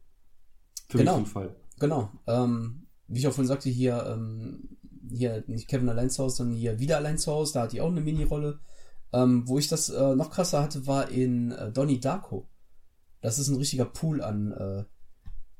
Für 0.88 0.96
genau. 0.96 1.18
mich 1.18 1.26
ein 1.26 1.30
Fall. 1.30 1.56
Genau. 1.78 2.10
Ähm, 2.26 2.86
wie 3.06 3.18
ich 3.18 3.28
auch 3.28 3.32
vorhin 3.32 3.48
sagte, 3.48 3.68
hier, 3.68 4.02
ähm, 4.08 4.78
hier 5.12 5.44
nicht 5.46 5.68
Kevin 5.68 5.90
allein 5.90 6.08
zu 6.08 6.24
Hause, 6.24 6.36
sondern 6.36 6.56
hier 6.56 6.78
wieder 6.78 6.96
allein 6.96 7.18
zu 7.18 7.32
Hause, 7.32 7.52
da 7.52 7.62
hat 7.64 7.72
die 7.72 7.82
auch 7.82 7.90
eine 7.90 8.00
Mini-Rolle. 8.00 8.60
Ähm, 9.12 9.46
wo 9.46 9.58
ich 9.58 9.68
das 9.68 9.90
äh, 9.90 10.14
noch 10.14 10.30
krasser 10.30 10.62
hatte, 10.62 10.86
war 10.86 11.10
in 11.10 11.52
äh, 11.52 11.70
Donnie 11.70 12.00
Darko. 12.00 12.48
Das 13.20 13.38
ist 13.38 13.48
ein 13.48 13.56
richtiger 13.56 13.84
Pool 13.84 14.22
an 14.22 14.52
äh, 14.52 14.84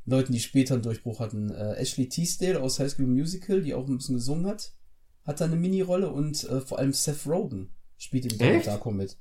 Leuten, 0.05 0.32
die 0.32 0.40
später 0.40 0.74
einen 0.74 0.82
Durchbruch 0.82 1.20
hatten. 1.20 1.51
Äh, 1.51 1.74
Ashley 1.74 2.09
Teasdale 2.09 2.60
aus 2.60 2.78
High 2.78 2.90
School 2.90 3.06
Musical, 3.06 3.62
die 3.62 3.74
auch 3.74 3.86
ein 3.86 3.97
bisschen 3.97 4.16
gesungen 4.16 4.47
hat 4.47 4.72
hat 5.28 5.43
da 5.43 5.44
eine 5.44 5.56
Mini-Rolle 5.56 6.10
und 6.10 6.43
äh, 6.44 6.62
vor 6.62 6.78
allem 6.78 6.94
Seth 6.94 7.26
Rogen 7.26 7.68
spielt 7.98 8.32
in 8.32 8.39
Donnie 8.39 8.62
Darko 8.62 8.90
mit. 8.90 9.18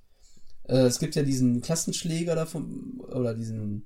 Äh, 0.64 0.86
es 0.86 1.00
gibt 1.00 1.16
ja 1.16 1.22
diesen 1.22 1.62
Klassenschläger 1.62 2.34
davon, 2.34 3.02
oder 3.10 3.36
diesen 3.36 3.86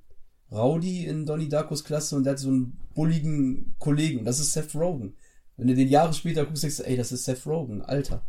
Rowdy 0.52 1.04
in 1.04 1.26
Donnie 1.26 1.48
Darkos 1.48 1.82
Klasse 1.82 2.14
und 2.14 2.24
der 2.24 2.34
hat 2.34 2.38
so 2.38 2.48
einen 2.48 2.78
bulligen 2.94 3.74
Kollegen. 3.80 4.24
Das 4.24 4.38
ist 4.38 4.52
Seth 4.52 4.74
Rogen. 4.76 5.16
Wenn 5.56 5.66
du 5.66 5.74
den 5.74 5.88
Jahre 5.88 6.14
später 6.14 6.46
guckst, 6.46 6.62
denkst 6.62 6.76
du, 6.76 6.86
ey, 6.86 6.96
das 6.96 7.10
ist 7.10 7.24
Seth 7.24 7.44
Rogen, 7.44 7.82
Alter. 7.82 8.24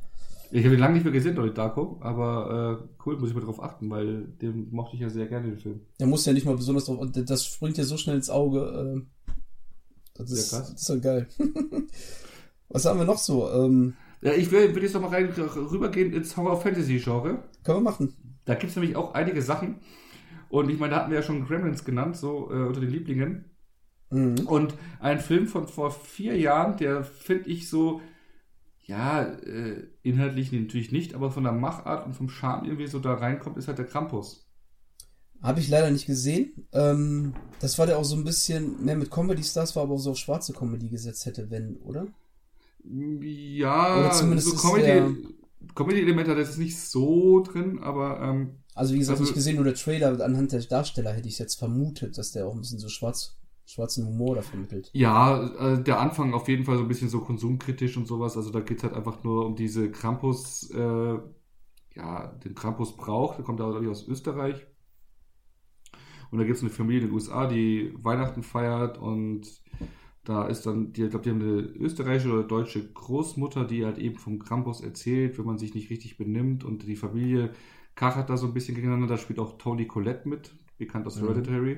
Ich 0.52 0.64
habe 0.65 0.76
ihn 0.76 0.80
lange 0.80 0.94
nicht 0.95 1.03
mehr 1.03 1.14
gesehen, 1.14 1.36
Donnie 1.36 1.53
Darko, 1.53 1.98
aber 2.02 2.80
äh, 2.82 2.88
cool, 3.06 3.18
muss 3.18 3.30
ich 3.30 3.36
mal 3.36 3.41
drauf 3.44 3.61
achten, 3.61 3.90
weil 3.90 4.24
den 4.41 4.70
mochte 4.72 4.95
ich 4.95 5.02
ja 5.02 5.10
sehr 5.10 5.28
gerne, 5.28 5.48
den 5.48 5.57
Film. 5.57 5.82
Der 5.99 6.07
muss 6.07 6.26
ja 6.26 6.34
nicht 6.34 6.45
mal 6.45 6.56
besonders 6.56 6.86
drauf, 6.86 6.99
und 6.99 7.30
das 7.30 7.45
springt 7.45 7.78
ja 7.78 7.84
so 7.84 7.98
schnell 7.98 8.18
ins 8.18 8.30
Auge. 8.30 9.06
Äh, 9.06 9.34
das, 10.15 10.32
ist, 10.32 10.52
ja, 10.52 10.60
das 10.60 10.70
ist 10.70 10.90
ja 10.90 10.95
geil. 10.98 11.28
Was 12.70 12.86
haben 12.86 12.99
wir 12.99 13.06
noch 13.06 13.18
so? 13.18 13.49
Ähm, 13.52 13.95
ja, 14.22 14.34
ich 14.34 14.52
will, 14.52 14.74
will 14.74 14.84
jetzt 14.84 14.94
noch 14.94 15.02
mal 15.02 15.10
rein, 15.10 15.30
rübergehen 15.30 16.14
ins 16.14 16.38
Horror-Fantasy-Genre. 16.38 17.44
Können 17.64 17.78
wir 17.78 17.82
machen. 17.82 18.14
Da 18.45 18.56
gibt 18.56 18.70
es 18.70 18.76
nämlich 18.76 18.95
auch 18.95 19.14
einige 19.14 19.41
Sachen. 19.41 19.82
Und 20.49 20.70
ich 20.70 20.80
meine, 20.80 20.94
da 20.94 21.02
hatten 21.02 21.11
wir 21.11 21.18
ja 21.18 21.24
schon 21.24 21.45
Gremlins 21.45 21.84
genannt, 21.84 22.15
so 22.15 22.49
äh, 22.52 22.64
unter 22.64 22.80
den 22.80 22.90
Lieblingen. 22.90 23.45
Mhm. 24.11 24.48
Und 24.48 24.76
ein 24.99 25.20
Film 25.20 25.48
von 25.48 25.68
vor 25.68 25.91
vier 25.91 26.38
Jahren, 26.38 26.78
der 26.78 27.03
finde 27.03 27.49
ich 27.49 27.70
so, 27.70 28.02
ja, 28.85 29.23
äh, 29.23 29.88
inhaltlich 30.01 30.51
natürlich 30.51 30.91
nicht, 30.91 31.15
aber 31.15 31.31
von 31.31 31.43
der 31.43 31.53
Machart 31.53 32.05
und 32.05 32.14
vom 32.14 32.30
Charme 32.30 32.65
irgendwie 32.65 32.88
so 32.88 32.99
da 32.99 33.14
reinkommt, 33.14 33.57
ist 33.57 33.68
halt 33.68 33.77
der 33.77 33.85
Krampus. 33.85 34.45
Habe 35.41 35.60
ich 35.60 35.69
leider 35.69 35.91
nicht 35.91 36.05
gesehen. 36.05 36.68
Ähm, 36.72 37.34
das 37.60 37.77
war 37.77 37.85
der 37.85 37.97
auch 37.97 38.05
so 38.05 38.15
ein 38.15 38.23
bisschen 38.23 38.84
mehr 38.84 38.95
mit 38.95 39.11
Comedy-Stars, 39.11 39.76
war 39.76 39.84
aber 39.84 39.95
auch 39.95 39.99
so 39.99 40.11
auf 40.11 40.18
schwarze 40.18 40.53
Comedy 40.53 40.89
gesetzt 40.89 41.26
hätte, 41.26 41.49
wenn, 41.49 41.77
oder? 41.77 42.07
Ja, 42.85 43.99
Oder 43.99 44.11
zumindest 44.11 44.49
so 44.49 44.55
Comedy, 44.55 45.34
Comedy-Elemente 45.76 46.31
hat 46.31 46.38
jetzt 46.38 46.57
nicht 46.57 46.77
so 46.77 47.41
drin, 47.41 47.80
aber. 47.80 48.22
Ähm, 48.22 48.51
also, 48.76 48.93
wie 48.93 48.99
gesagt, 48.99 49.19
also, 49.19 49.23
nicht 49.23 49.35
gesehen, 49.35 49.55
nur 49.55 49.65
der 49.65 49.76
Trailer 49.76 50.19
anhand 50.22 50.51
der 50.51 50.61
Darsteller 50.61 51.14
hätte 51.14 51.27
ich 51.27 51.39
jetzt 51.39 51.55
vermutet, 51.55 52.18
dass 52.18 52.31
der 52.31 52.47
auch 52.47 52.53
ein 52.53 52.61
bisschen 52.61 52.80
so 52.80 52.89
schwarz, 52.89 53.35
schwarzen 53.65 54.06
Humor 54.06 54.35
da 54.35 54.41
vermittelt. 54.41 54.90
Ja, 54.94 55.44
äh, 55.44 55.84
der 55.84 55.99
Anfang 55.99 56.34
auf 56.34 56.48
jeden 56.48 56.65
Fall 56.65 56.77
so 56.77 56.84
ein 56.84 56.88
bisschen 56.88 57.10
so 57.10 57.22
konsumkritisch 57.22 57.98
und 57.98 58.07
sowas. 58.07 58.38
Also, 58.38 58.52
da 58.52 58.60
geht 58.60 58.77
es 58.77 58.84
halt 58.84 58.94
einfach 58.94 59.23
nur 59.23 59.45
um 59.45 59.56
diese 59.56 59.91
Krampus, 59.91 60.69
äh, 60.72 61.18
ja, 61.95 62.27
den 62.44 62.56
Krampus 62.56 62.95
braucht. 62.98 63.38
Der 63.38 63.45
kommt 63.45 63.60
da, 63.60 63.69
glaube 63.69 63.85
ich, 63.85 63.91
aus 63.91 64.07
Österreich. 64.07 64.65
Und 66.31 66.40
da 66.40 66.45
gibt 66.45 66.57
es 66.57 66.64
eine 66.64 66.72
Familie 66.72 67.02
in 67.02 67.07
den 67.07 67.14
USA, 67.14 67.45
die 67.45 67.94
Weihnachten 68.02 68.41
feiert 68.41 68.98
und 68.98 69.61
da 70.23 70.48
ist 70.48 70.65
dann, 70.65 70.94
die, 70.94 71.03
ich 71.03 71.10
glaube, 71.10 71.23
die 71.23 71.30
haben 71.30 71.41
eine 71.41 71.61
österreichische 71.61 72.31
oder 72.31 72.44
deutsche 72.44 72.91
Großmutter, 72.91 73.65
die 73.65 73.85
halt 73.85 73.98
eben 73.98 74.18
vom 74.18 74.40
Krampus 74.40 74.81
erzählt, 74.81 75.38
wenn 75.38 75.45
man 75.45 75.57
sich 75.57 75.76
nicht 75.76 75.90
richtig 75.90 76.18
benimmt 76.18 76.64
und 76.64 76.88
die 76.88 76.95
Familie 76.95 77.52
kachert 77.95 78.30
da 78.30 78.38
so 78.38 78.48
ein 78.48 78.53
bisschen 78.53 78.73
gegeneinander. 78.73 79.07
Da 79.07 79.18
spielt 79.18 79.38
auch 79.38 79.57
Tony 79.57 79.85
Collette 79.85 80.27
mit, 80.27 80.56
bekannt 80.77 81.06
aus 81.06 81.18
mhm. 81.18 81.27
Hereditary. 81.27 81.77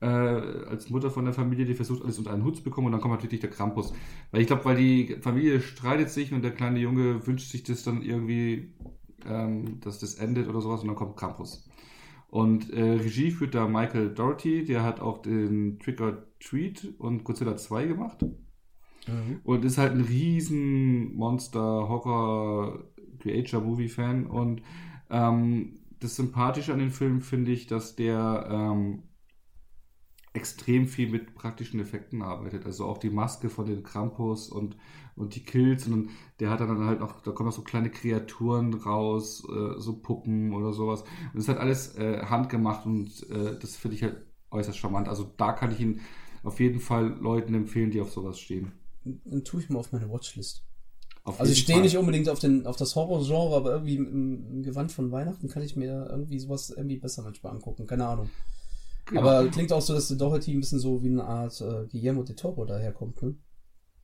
Äh, 0.00 0.06
als 0.06 0.88
Mutter 0.88 1.10
von 1.10 1.26
der 1.26 1.34
Familie, 1.34 1.66
die 1.66 1.74
versucht, 1.74 2.02
alles 2.02 2.18
unter 2.18 2.32
einen 2.32 2.44
Hut 2.44 2.56
zu 2.56 2.62
bekommen 2.62 2.86
und 2.86 2.92
dann 2.92 3.02
kommt 3.02 3.14
natürlich 3.14 3.40
der 3.40 3.50
Krampus. 3.50 3.92
Weil 4.30 4.40
ich 4.40 4.46
glaube, 4.46 4.64
weil 4.64 4.76
die 4.76 5.16
Familie 5.20 5.60
streitet 5.60 6.10
sich 6.10 6.32
und 6.32 6.42
der 6.42 6.52
kleine 6.52 6.78
Junge 6.78 7.26
wünscht 7.26 7.50
sich 7.50 7.64
das 7.64 7.82
dann 7.82 8.00
irgendwie, 8.00 8.72
ähm, 9.26 9.78
dass 9.80 9.98
das 9.98 10.14
endet 10.14 10.48
oder 10.48 10.62
sowas 10.62 10.80
und 10.80 10.88
dann 10.88 10.96
kommt 10.96 11.16
Krampus. 11.16 11.68
Und 12.28 12.72
äh, 12.72 12.92
Regie 12.92 13.30
führt 13.30 13.54
da 13.54 13.66
Michael 13.66 14.14
Doherty, 14.14 14.64
der 14.64 14.84
hat 14.84 15.00
auch 15.00 15.18
den 15.18 15.78
Trick 15.80 16.00
or 16.00 16.24
Treat 16.38 16.94
und 16.98 17.24
Godzilla 17.24 17.56
2 17.56 17.86
gemacht. 17.86 18.22
Mhm. 18.22 19.40
Und 19.44 19.64
ist 19.64 19.78
halt 19.78 19.92
ein 19.92 20.00
riesen 20.00 21.14
Monster, 21.14 21.60
Horror, 21.60 22.84
Creature 23.18 23.62
Movie 23.62 23.88
Fan. 23.88 24.26
Und 24.26 24.62
ähm, 25.10 25.80
das 25.98 26.16
Sympathische 26.16 26.72
an 26.72 26.78
dem 26.78 26.90
Film 26.90 27.20
finde 27.20 27.52
ich, 27.52 27.66
dass 27.66 27.96
der 27.96 28.48
ähm, 28.50 29.02
extrem 30.32 30.86
viel 30.86 31.10
mit 31.10 31.34
praktischen 31.34 31.80
Effekten 31.80 32.22
arbeitet. 32.22 32.64
Also 32.64 32.84
auch 32.84 32.98
die 32.98 33.10
Maske 33.10 33.50
von 33.50 33.66
den 33.66 33.82
Krampus 33.82 34.48
und, 34.48 34.76
und 35.16 35.34
die 35.34 35.42
Kills. 35.42 35.86
Und 35.86 36.10
der 36.38 36.50
hat 36.50 36.60
dann 36.60 36.84
halt 36.84 37.00
noch, 37.00 37.20
da 37.22 37.32
kommen 37.32 37.48
noch 37.48 37.56
so 37.56 37.62
kleine 37.62 37.90
Kreaturen 37.90 38.74
raus, 38.74 39.42
äh, 39.48 39.80
so 39.80 39.94
Puppen 40.00 40.52
oder 40.52 40.72
sowas. 40.72 41.02
Und 41.02 41.34
das 41.34 41.44
ist 41.44 41.48
halt 41.48 41.58
alles 41.58 41.96
äh, 41.96 42.24
handgemacht 42.24 42.86
und 42.86 43.28
äh, 43.30 43.58
das 43.58 43.76
finde 43.76 43.96
ich 43.96 44.02
halt 44.02 44.24
äußerst 44.50 44.78
charmant. 44.78 45.08
Also 45.08 45.32
da 45.36 45.52
kann 45.52 45.72
ich 45.72 45.80
ihn 45.80 46.00
auf 46.42 46.60
jeden 46.60 46.80
Fall 46.80 47.08
Leuten 47.20 47.54
empfehlen, 47.54 47.90
die 47.90 48.00
auf 48.00 48.12
sowas 48.12 48.38
stehen. 48.38 48.72
Dann 49.04 49.44
tue 49.44 49.60
ich 49.60 49.68
mal 49.68 49.80
auf 49.80 49.92
meine 49.92 50.08
Watchlist. 50.10 50.62
Auf 51.24 51.40
also 51.40 51.52
ich 51.52 51.58
stehe 51.58 51.80
nicht 51.80 51.96
unbedingt 51.96 52.28
auf, 52.28 52.38
den, 52.38 52.66
auf 52.66 52.76
das 52.76 52.96
Horror-Genre, 52.96 53.56
aber 53.56 53.72
irgendwie 53.72 53.96
im, 53.96 54.46
im 54.48 54.62
Gewand 54.62 54.90
von 54.90 55.10
Weihnachten 55.12 55.48
kann 55.48 55.62
ich 55.62 55.76
mir 55.76 56.08
irgendwie 56.10 56.38
sowas 56.38 56.70
irgendwie 56.70 56.96
besser 56.96 57.22
manchmal 57.22 57.52
angucken. 57.52 57.86
Keine 57.86 58.06
Ahnung. 58.06 58.30
Genau. 59.10 59.22
Aber 59.22 59.48
klingt 59.48 59.72
auch 59.72 59.82
so, 59.82 59.92
dass 59.92 60.08
der 60.08 60.16
Doherty 60.16 60.52
ein 60.52 60.60
bisschen 60.60 60.78
so 60.78 61.02
wie 61.02 61.08
eine 61.08 61.24
Art 61.24 61.60
äh, 61.60 61.86
Guillermo 61.90 62.22
de 62.22 62.36
Toro 62.36 62.64
daherkommt, 62.64 63.22
ne? 63.22 63.34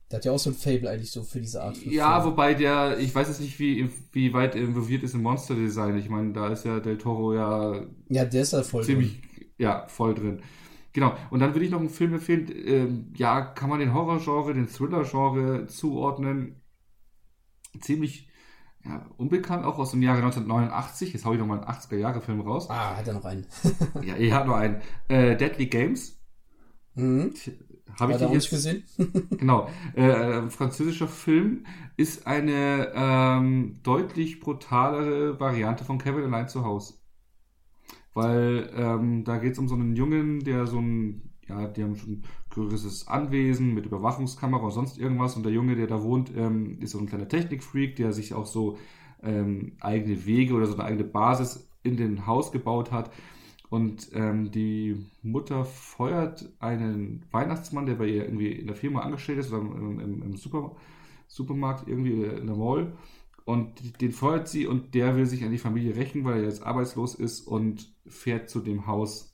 Der 0.09 0.17
hat 0.17 0.25
ja 0.25 0.31
auch 0.31 0.39
so 0.39 0.51
ein 0.51 0.55
Fable 0.55 0.89
eigentlich 0.89 1.11
so 1.11 1.23
für 1.23 1.41
diese 1.41 1.61
Art. 1.61 1.77
Von 1.77 1.91
ja, 1.91 2.21
Film. 2.21 2.31
wobei 2.31 2.53
der, 2.53 2.97
ich 2.97 3.13
weiß 3.13 3.27
jetzt 3.27 3.41
nicht, 3.41 3.59
wie, 3.59 3.89
wie 4.13 4.33
weit 4.33 4.55
involviert 4.55 5.03
ist 5.03 5.15
im 5.15 5.21
Monster 5.21 5.55
Design. 5.55 5.97
Ich 5.97 6.07
meine, 6.07 6.31
da 6.31 6.47
ist 6.47 6.63
ja 6.63 6.79
Del 6.79 6.97
Toro 6.97 7.33
ja. 7.33 7.85
Ja, 8.07 8.23
der 8.23 8.41
ist 8.41 8.53
ja 8.53 8.63
voll 8.63 8.83
ziemlich, 8.83 9.21
drin. 9.21 9.45
Ja, 9.57 9.85
voll 9.87 10.13
drin. 10.13 10.41
Genau. 10.93 11.13
Und 11.29 11.41
dann 11.41 11.53
würde 11.53 11.65
ich 11.65 11.71
noch 11.71 11.81
einen 11.81 11.89
Film 11.89 12.13
empfehlen, 12.13 12.49
ähm, 12.65 13.13
ja, 13.15 13.41
kann 13.41 13.69
man 13.69 13.79
den 13.79 13.93
Horror-Genre, 13.93 14.53
den 14.53 14.67
Thriller-Genre 14.67 15.67
zuordnen. 15.67 16.61
Ziemlich 17.81 18.26
ja, 18.85 19.05
unbekannt, 19.17 19.65
auch 19.65 19.77
aus 19.79 19.91
dem 19.91 20.01
Jahre 20.01 20.19
1989. 20.19 21.13
Jetzt 21.13 21.25
hau 21.25 21.33
ich 21.33 21.39
nochmal 21.39 21.59
einen 21.59 21.67
80er-Jahre-Film 21.67 22.41
raus. 22.41 22.69
Ah, 22.69 22.95
hat 22.95 23.07
er 23.07 23.13
noch 23.13 23.25
einen. 23.25 23.45
ja, 24.03 24.15
er 24.15 24.35
hat 24.35 24.47
noch 24.47 24.55
einen. 24.55 24.81
Äh, 25.07 25.35
Deadly 25.35 25.67
Games. 25.67 26.17
Mhm. 26.95 27.33
Habe 27.99 28.11
ich 28.11 28.17
den 28.17 28.31
jetzt 28.31 28.49
gesehen? 28.49 28.83
genau. 29.37 29.69
Äh, 29.93 30.49
französischer 30.49 31.07
Film 31.07 31.65
ist 31.95 32.27
eine 32.27 32.91
ähm, 32.93 33.79
deutlich 33.83 34.39
brutalere 34.39 35.39
Variante 35.39 35.83
von 35.83 35.97
Kevin 35.97 36.25
allein 36.25 36.47
zu 36.47 36.63
Hause. 36.63 36.95
Weil 38.13 38.71
ähm, 38.75 39.23
da 39.23 39.37
geht 39.37 39.53
es 39.53 39.59
um 39.59 39.67
so 39.67 39.75
einen 39.75 39.95
Jungen, 39.95 40.43
der 40.43 40.65
so 40.65 40.79
ein, 40.79 41.33
ja, 41.47 41.67
die 41.67 41.83
haben 41.83 41.95
schon 41.95 42.13
ein 42.13 42.23
größeres 42.65 43.07
Anwesen 43.07 43.73
mit 43.73 43.85
Überwachungskamera 43.85 44.65
und 44.65 44.71
sonst 44.71 44.97
irgendwas. 44.97 45.35
Und 45.35 45.43
der 45.43 45.53
Junge, 45.53 45.75
der 45.75 45.87
da 45.87 46.03
wohnt, 46.03 46.31
ähm, 46.35 46.79
ist 46.81 46.91
so 46.91 46.99
ein 46.99 47.07
kleiner 47.07 47.27
Technikfreak, 47.27 47.95
der 47.95 48.13
sich 48.13 48.33
auch 48.33 48.45
so 48.45 48.77
ähm, 49.23 49.77
eigene 49.79 50.25
Wege 50.25 50.53
oder 50.53 50.67
so 50.67 50.73
eine 50.73 50.83
eigene 50.83 51.03
Basis 51.03 51.69
in 51.83 51.97
den 51.97 52.27
Haus 52.27 52.51
gebaut 52.51 52.91
hat 52.91 53.11
und 53.69 54.09
ähm, 54.13 54.51
die 54.51 55.05
Mutter 55.21 55.65
feuert 55.65 56.49
einen 56.59 57.25
Weihnachtsmann, 57.31 57.85
der 57.85 57.95
bei 57.95 58.07
ihr 58.07 58.23
irgendwie 58.23 58.51
in 58.51 58.67
der 58.67 58.75
Firma 58.75 59.01
angestellt 59.01 59.39
ist 59.39 59.51
oder 59.51 59.61
im, 59.61 59.99
im, 59.99 60.23
im 60.23 60.35
Super, 60.37 60.75
Supermarkt 61.27 61.87
irgendwie 61.87 62.23
in 62.23 62.47
der 62.47 62.55
Mall. 62.55 62.93
Und 63.43 64.01
den 64.01 64.11
feuert 64.11 64.47
sie 64.47 64.67
und 64.67 64.93
der 64.93 65.15
will 65.15 65.25
sich 65.25 65.43
an 65.43 65.51
die 65.51 65.57
Familie 65.57 65.95
rächen, 65.95 66.23
weil 66.23 66.39
er 66.39 66.43
jetzt 66.43 66.63
arbeitslos 66.63 67.15
ist 67.15 67.41
und 67.41 67.93
fährt 68.05 68.49
zu 68.49 68.59
dem 68.59 68.87
Haus. 68.87 69.33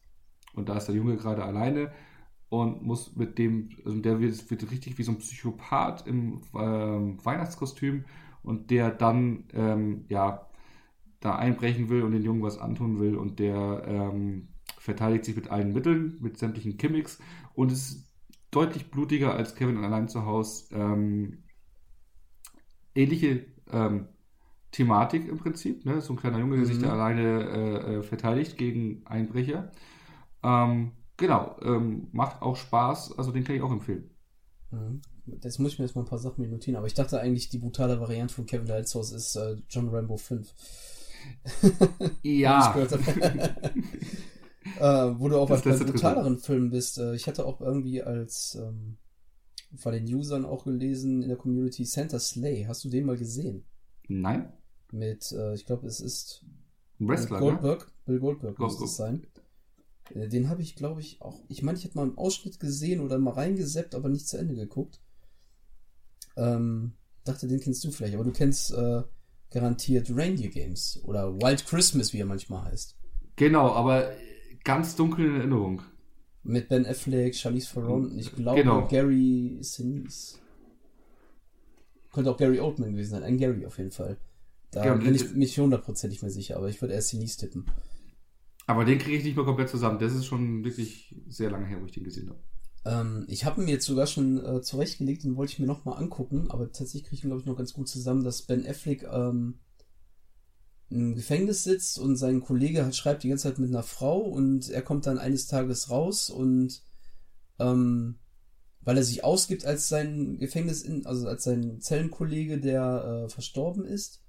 Und 0.55 0.69
da 0.69 0.77
ist 0.77 0.85
der 0.85 0.95
Junge 0.95 1.15
gerade 1.17 1.43
alleine 1.43 1.91
und 2.53 2.83
muss 2.83 3.15
mit 3.15 3.39
dem, 3.39 3.69
also 3.83 3.99
der 3.99 4.19
wird, 4.19 4.51
wird 4.51 4.69
richtig 4.69 4.99
wie 4.99 5.03
so 5.03 5.11
ein 5.11 5.17
Psychopath 5.17 6.05
im 6.05 6.41
äh, 6.53 7.25
Weihnachtskostüm 7.25 8.05
und 8.43 8.69
der 8.69 8.91
dann, 8.91 9.45
ähm, 9.53 10.05
ja, 10.07 10.47
da 11.19 11.35
einbrechen 11.35 11.89
will 11.89 12.03
und 12.03 12.11
den 12.11 12.21
Jungen 12.21 12.43
was 12.43 12.59
antun 12.59 12.99
will 12.99 13.15
und 13.15 13.39
der 13.39 13.83
ähm, 13.87 14.49
verteidigt 14.77 15.25
sich 15.25 15.35
mit 15.35 15.49
allen 15.49 15.73
Mitteln, 15.73 16.17
mit 16.19 16.37
sämtlichen 16.37 16.77
Gimmicks 16.77 17.19
und 17.55 17.71
ist 17.71 18.07
deutlich 18.51 18.91
blutiger 18.91 19.33
als 19.33 19.55
Kevin 19.55 19.83
allein 19.83 20.07
zu 20.07 20.27
Hause. 20.27 20.75
Ähm, 20.75 21.39
ähnliche 22.93 23.47
ähm, 23.71 24.09
Thematik 24.69 25.27
im 25.27 25.39
Prinzip, 25.39 25.85
ne? 25.85 26.01
so 26.01 26.13
ein 26.13 26.17
kleiner 26.17 26.37
Junge, 26.37 26.57
der 26.57 26.65
mhm. 26.65 26.69
sich 26.71 26.77
da 26.77 26.91
alleine 26.91 27.49
äh, 27.49 27.95
äh, 27.95 28.03
verteidigt 28.03 28.59
gegen 28.59 29.01
Einbrecher. 29.07 29.71
Ähm, 30.43 30.91
genau, 31.17 31.57
ähm, 31.61 32.07
macht 32.11 32.41
auch 32.41 32.55
Spaß, 32.55 33.17
also 33.17 33.31
den 33.31 33.43
kann 33.43 33.55
ich 33.55 33.61
auch 33.61 33.71
empfehlen. 33.71 34.09
Mhm. 34.71 35.01
Das 35.25 35.57
muss 35.59 35.73
ich 35.73 35.79
mir 35.79 35.85
jetzt 35.85 35.95
mal 35.95 36.01
ein 36.01 36.07
paar 36.07 36.19
Sachen 36.19 36.49
notieren, 36.49 36.75
aber 36.75 36.87
ich 36.87 36.93
dachte 36.93 37.19
eigentlich, 37.19 37.49
die 37.49 37.59
brutale 37.59 37.99
Variante 37.99 38.33
von 38.33 38.45
Kevin 38.45 38.67
Lightsource 38.67 39.11
ist 39.13 39.35
äh, 39.35 39.55
John 39.69 39.89
Rambo 39.89 40.17
5. 40.17 40.53
Ja. 42.23 42.75
äh, 44.79 45.19
wo 45.19 45.29
du 45.29 45.37
auch 45.39 45.47
das, 45.47 45.63
bei 45.63 45.77
brutaleren 45.77 46.37
Filmen 46.39 46.69
bist. 46.69 46.97
Äh, 46.97 47.15
ich 47.15 47.27
hatte 47.27 47.45
auch 47.45 47.61
irgendwie 47.61 48.01
als 48.01 48.55
ähm, 48.55 48.97
bei 49.83 49.91
den 49.91 50.13
Usern 50.13 50.45
auch 50.45 50.65
gelesen 50.65 51.21
in 51.21 51.29
der 51.29 51.37
Community 51.37 51.85
Santa 51.85 52.19
Slay. 52.19 52.65
Hast 52.67 52.83
du 52.83 52.89
den 52.89 53.05
mal 53.05 53.17
gesehen? 53.17 53.65
Nein. 54.07 54.51
Mit, 54.91 55.31
äh, 55.31 55.53
ich 55.55 55.65
glaube, 55.65 55.87
es 55.87 55.99
ist 55.99 56.45
Wrestler, 56.99 57.39
Goldberg. 57.39 57.79
Ne? 57.79 57.93
Bill 58.05 58.19
Goldberg 58.19 58.59
muss 58.59 58.81
es 58.81 58.95
sein. 58.95 59.25
Äh, 60.11 60.27
den 60.27 60.49
habe 60.49 60.61
ich, 60.61 60.75
glaube 60.75 61.01
ich, 61.01 61.21
auch. 61.21 61.41
Ich 61.47 61.61
meine, 61.63 61.77
ich 61.77 61.83
hätte 61.83 61.97
mal 61.97 62.03
einen 62.03 62.17
Ausschnitt 62.17 62.59
gesehen 62.59 63.01
oder 63.01 63.17
mal 63.17 63.33
reingeseppt, 63.33 63.95
aber 63.95 64.09
nicht 64.09 64.27
zu 64.27 64.37
Ende 64.37 64.55
geguckt. 64.55 64.99
Ähm, 66.35 66.93
dachte, 67.23 67.47
den 67.47 67.59
kennst 67.59 67.83
du 67.83 67.91
vielleicht, 67.91 68.15
aber 68.15 68.23
du 68.23 68.31
kennst 68.31 68.73
äh, 68.73 69.03
garantiert 69.51 70.09
Reindeer 70.09 70.49
Games 70.49 70.99
oder 71.03 71.33
Wild 71.35 71.65
Christmas, 71.65 72.11
wie 72.13 72.19
er 72.19 72.25
manchmal 72.25 72.65
heißt. 72.65 72.97
Genau, 73.35 73.71
aber 73.71 74.11
ganz 74.63 74.95
dunkel 74.95 75.25
in 75.25 75.35
Erinnerung. 75.35 75.81
Mit 76.43 76.67
Ben 76.67 76.85
Affleck, 76.85 77.35
Charlize 77.35 77.73
Theron 77.73 78.11
und 78.11 78.19
ich 78.19 78.35
glaube 78.35 78.61
genau. 78.61 78.87
Gary 78.87 79.57
Sinise. 79.61 80.39
Könnte 82.11 82.31
auch 82.31 82.37
Gary 82.37 82.59
Oldman 82.59 82.91
gewesen 82.91 83.11
sein, 83.11 83.23
ein 83.23 83.37
Gary 83.37 83.65
auf 83.65 83.77
jeden 83.77 83.91
Fall. 83.91 84.17
Da 84.71 84.85
ja, 84.85 84.95
bin 84.95 85.15
ich 85.15 85.33
mich 85.33 85.57
hundertprozentig 85.57 86.21
mehr 86.21 86.31
sicher, 86.31 86.57
aber 86.57 86.67
ich 86.67 86.81
würde 86.81 86.95
erst 86.95 87.09
Sinise 87.09 87.37
tippen. 87.37 87.65
Aber 88.65 88.85
den 88.85 88.97
kriege 88.97 89.17
ich 89.17 89.23
nicht 89.23 89.35
mehr 89.35 89.45
komplett 89.45 89.69
zusammen. 89.69 89.99
Das 89.99 90.13
ist 90.13 90.25
schon 90.25 90.63
wirklich 90.63 91.15
sehr 91.27 91.51
lange 91.51 91.65
her, 91.67 91.81
wo 91.81 91.85
ich 91.85 91.91
den 91.91 92.03
gesehen 92.03 92.29
habe. 92.29 92.39
Ähm, 92.85 93.25
ich 93.27 93.45
habe 93.45 93.61
mir 93.61 93.71
jetzt 93.71 93.85
sogar 93.85 94.07
schon 94.07 94.43
äh, 94.43 94.61
zurechtgelegt, 94.61 95.23
den 95.23 95.35
wollte 95.35 95.53
ich 95.53 95.59
mir 95.59 95.67
nochmal 95.67 95.97
angucken, 95.97 96.49
aber 96.49 96.71
tatsächlich 96.71 97.03
kriege 97.03 97.15
ich 97.15 97.23
ihn, 97.23 97.29
glaube 97.29 97.41
ich, 97.41 97.47
noch 97.47 97.57
ganz 97.57 97.73
gut 97.73 97.87
zusammen, 97.87 98.23
dass 98.23 98.43
Ben 98.43 98.65
Affleck 98.65 99.03
ähm, 99.03 99.59
im 100.89 101.15
Gefängnis 101.15 101.63
sitzt 101.63 101.97
und 101.97 102.17
sein 102.17 102.41
Kollege 102.41 102.83
halt 102.83 102.95
schreibt 102.95 103.23
die 103.23 103.29
ganze 103.29 103.43
Zeit 103.43 103.57
mit 103.59 103.69
einer 103.69 103.83
Frau 103.83 104.19
und 104.19 104.69
er 104.69 104.81
kommt 104.81 105.07
dann 105.07 105.17
eines 105.17 105.47
Tages 105.47 105.89
raus 105.89 106.29
und 106.29 106.83
ähm, 107.59 108.19
weil 108.81 108.97
er 108.97 109.03
sich 109.03 109.23
ausgibt 109.23 109.65
als 109.65 109.87
sein 109.87 110.37
Gefängnis, 110.39 110.81
in, 110.83 111.05
also 111.05 111.27
als 111.27 111.45
sein 111.45 111.79
Zellenkollege, 111.79 112.59
der 112.59 113.25
äh, 113.25 113.29
verstorben 113.29 113.85
ist. 113.85 114.22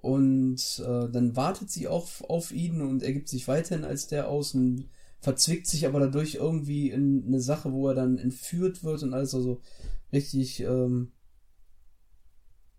Und 0.00 0.82
äh, 0.86 1.08
dann 1.10 1.36
wartet 1.36 1.70
sie 1.70 1.86
auch 1.86 2.08
auf 2.28 2.52
ihn 2.52 2.80
und 2.80 3.02
er 3.02 3.12
gibt 3.12 3.28
sich 3.28 3.48
weiterhin 3.48 3.84
als 3.84 4.06
der 4.06 4.28
aus 4.28 4.54
und 4.54 4.88
verzwickt 5.20 5.66
sich 5.66 5.86
aber 5.86 6.00
dadurch 6.00 6.36
irgendwie 6.36 6.90
in 6.90 7.24
eine 7.26 7.40
Sache, 7.40 7.72
wo 7.72 7.88
er 7.88 7.94
dann 7.94 8.16
entführt 8.16 8.82
wird 8.82 9.02
und 9.02 9.12
alles 9.12 9.34
also 9.34 9.60
richtig, 10.12 10.60
ähm, 10.60 11.12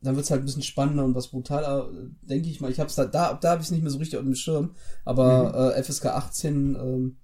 dann 0.02 0.15
wird 0.15 0.26
es 0.26 0.31
halt 0.31 0.41
ein 0.41 0.45
bisschen 0.45 0.64
spannender 0.64 1.06
und 1.06 1.14
was 1.14 1.27
brutaler, 1.27 1.91
denke 2.23 2.49
ich 2.49 2.60
mal. 2.60 2.72
Ich 2.72 2.80
hab's 2.80 2.95
da, 2.95 3.06
da, 3.06 3.35
da 3.35 3.52
habe 3.52 3.61
ich 3.61 3.68
es 3.68 3.72
nicht 3.72 3.84
mehr 3.84 3.91
so 3.91 3.99
richtig 3.99 4.18
auf 4.18 4.26
dem 4.26 4.34
Schirm, 4.34 4.72
aber 5.06 5.73
mhm. 5.76 5.80
äh, 5.80 5.84
FSK 5.84 6.07
18, 6.07 6.76
ähm, 6.76 7.18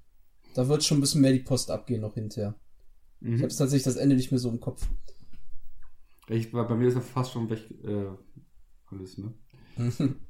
da 0.53 0.67
wird 0.67 0.83
schon 0.83 0.99
ein 0.99 1.01
bisschen 1.01 1.21
mehr 1.21 1.33
die 1.33 1.39
Post 1.39 1.71
abgehen 1.71 2.01
noch 2.01 2.13
hinterher. 2.13 2.55
Mhm. 3.19 3.35
Ich 3.35 3.41
habe 3.41 3.49
tatsächlich 3.49 3.83
das 3.83 3.95
Ende 3.95 4.15
nicht 4.15 4.29
mehr 4.29 4.39
so 4.39 4.49
im 4.49 4.59
Kopf. 4.59 4.87
Ich, 6.29 6.51
bei 6.51 6.75
mir 6.75 6.87
ist 6.87 6.95
er 6.95 7.01
fast 7.01 7.31
schon 7.31 7.49
weg, 7.49 7.61
äh, 7.83 8.09
alles, 8.91 9.17
ne? 9.17 9.33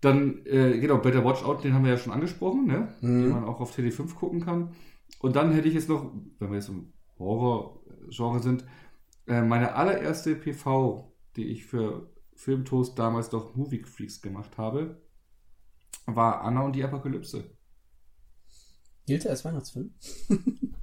Dann, 0.00 0.44
äh, 0.44 0.78
genau, 0.78 0.98
Better 0.98 1.24
Watch 1.24 1.42
Out, 1.42 1.64
den 1.64 1.72
haben 1.72 1.84
wir 1.84 1.92
ja 1.92 1.98
schon 1.98 2.12
angesprochen, 2.12 2.66
ne? 2.66 2.94
Mhm. 3.00 3.22
den 3.22 3.30
man 3.30 3.44
auch 3.44 3.60
auf 3.60 3.76
TD5 3.76 4.14
gucken 4.14 4.40
kann. 4.40 4.72
Und 5.20 5.36
dann 5.36 5.52
hätte 5.52 5.68
ich 5.68 5.74
jetzt 5.74 5.88
noch, 5.88 6.12
wenn 6.38 6.50
wir 6.50 6.56
jetzt 6.56 6.68
im 6.68 6.92
Horror-Genre 7.18 8.40
sind, 8.40 8.64
äh, 9.26 9.42
meine 9.42 9.74
allererste 9.74 10.36
PV, 10.36 11.12
die 11.36 11.46
ich 11.46 11.64
für 11.64 12.12
Filmtoast 12.34 12.98
damals 12.98 13.30
doch 13.30 13.56
Movie 13.56 13.82
Freaks 13.84 14.20
gemacht 14.20 14.58
habe, 14.58 15.00
war 16.06 16.42
Anna 16.42 16.62
und 16.62 16.76
die 16.76 16.84
Apokalypse. 16.84 17.56
Gilt 19.06 19.24
er 19.24 19.32
als 19.32 19.44
Weihnachtsfilm? 19.44 19.94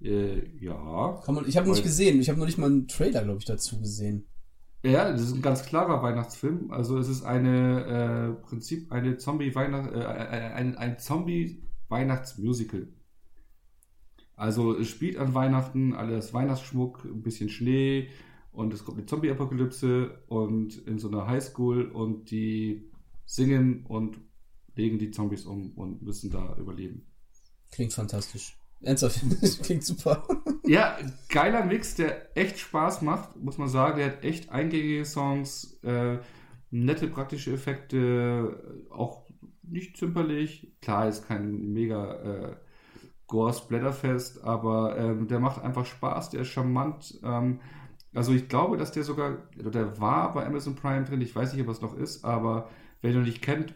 äh, 0.00 0.48
ja. 0.58 1.20
Kann 1.24 1.34
man, 1.34 1.46
ich 1.48 1.56
habe 1.56 1.66
ihn 1.66 1.72
nicht 1.72 1.82
gesehen. 1.82 2.20
Ich 2.20 2.28
habe 2.28 2.38
noch 2.38 2.46
nicht 2.46 2.58
mal 2.58 2.66
einen 2.66 2.88
Trailer, 2.88 3.22
glaube 3.24 3.38
ich, 3.38 3.44
dazu 3.44 3.78
gesehen. 3.78 4.26
Ja, 4.84 5.10
das 5.10 5.22
ist 5.22 5.32
ein 5.32 5.40
ganz 5.40 5.64
klarer 5.64 6.02
Weihnachtsfilm. 6.02 6.70
Also 6.70 6.98
es 6.98 7.08
ist 7.08 7.22
eine 7.22 8.36
äh, 8.36 8.46
Prinzip 8.46 8.92
eine 8.92 9.16
Zombie 9.16 9.54
Weihnacht 9.54 9.90
äh, 9.90 9.98
äh, 9.98 10.52
ein, 10.52 10.76
ein 10.76 10.98
Zombie 10.98 11.62
Weihnachtsmusical. 11.88 12.88
Also 14.36 14.76
es 14.76 14.88
spielt 14.88 15.16
an 15.16 15.32
Weihnachten, 15.32 15.94
alles 15.94 16.34
Weihnachtsschmuck, 16.34 17.04
ein 17.04 17.22
bisschen 17.22 17.48
Schnee 17.48 18.08
und 18.52 18.74
es 18.74 18.84
kommt 18.84 18.98
eine 18.98 19.06
Zombie-Apokalypse 19.06 20.18
und 20.26 20.76
in 20.86 20.98
so 20.98 21.08
einer 21.08 21.26
Highschool 21.26 21.86
und 21.90 22.30
die 22.30 22.90
singen 23.24 23.86
und 23.86 24.18
legen 24.74 24.98
die 24.98 25.12
Zombies 25.12 25.46
um 25.46 25.70
und 25.76 26.02
müssen 26.02 26.30
da 26.30 26.56
überleben. 26.56 27.06
Klingt 27.70 27.92
fantastisch. 27.94 28.58
Ernsthaft, 28.82 29.22
klingt 29.62 29.84
super. 29.84 30.26
Ja, 30.66 30.96
geiler 31.28 31.64
Mix, 31.66 31.94
der 31.94 32.36
echt 32.36 32.58
Spaß 32.58 33.02
macht, 33.02 33.36
muss 33.36 33.58
man 33.58 33.68
sagen. 33.68 33.98
Der 33.98 34.06
hat 34.06 34.24
echt 34.24 34.50
eingängige 34.50 35.04
Songs, 35.04 35.78
äh, 35.82 36.18
nette 36.70 37.06
praktische 37.08 37.52
Effekte, 37.52 38.86
auch 38.90 39.26
nicht 39.62 39.96
zimperlich. 39.98 40.72
Klar, 40.80 41.08
ist 41.08 41.28
kein 41.28 41.72
mega 41.72 42.14
äh, 42.52 42.56
Gore-Splatterfest, 43.26 44.44
aber 44.44 44.96
ähm, 44.98 45.28
der 45.28 45.40
macht 45.40 45.62
einfach 45.62 45.86
Spaß, 45.86 46.30
der 46.30 46.42
ist 46.42 46.48
charmant. 46.48 47.20
Ähm, 47.22 47.60
also 48.14 48.32
ich 48.32 48.48
glaube, 48.48 48.76
dass 48.78 48.92
der 48.92 49.04
sogar, 49.04 49.38
der 49.56 50.00
war 50.00 50.32
bei 50.32 50.46
Amazon 50.46 50.76
Prime 50.76 51.04
drin, 51.04 51.20
ich 51.20 51.34
weiß 51.36 51.52
nicht, 51.52 51.62
ob 51.62 51.68
es 51.70 51.82
noch 51.82 51.96
ist, 51.96 52.24
aber 52.24 52.70
wer 53.02 53.10
ihn 53.10 53.18
noch 53.18 53.26
nicht 53.26 53.42
kennt, 53.42 53.74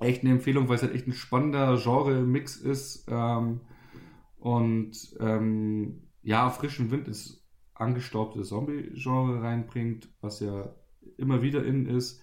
echt 0.00 0.22
eine 0.22 0.32
Empfehlung, 0.32 0.68
weil 0.68 0.76
es 0.76 0.82
halt 0.82 0.94
echt 0.94 1.06
ein 1.06 1.12
spannender 1.14 1.76
Genre-Mix 1.82 2.56
ist. 2.56 3.06
Ähm, 3.08 3.60
und 4.44 5.16
ähm, 5.20 6.02
ja, 6.20 6.50
frischen 6.50 6.90
Wind 6.90 7.08
ist 7.08 7.42
angestaubte 7.72 8.42
Zombie-Genre 8.42 9.40
reinbringt, 9.40 10.10
was 10.20 10.40
ja 10.40 10.76
immer 11.16 11.40
wieder 11.40 11.64
in 11.64 11.86
ist 11.86 12.20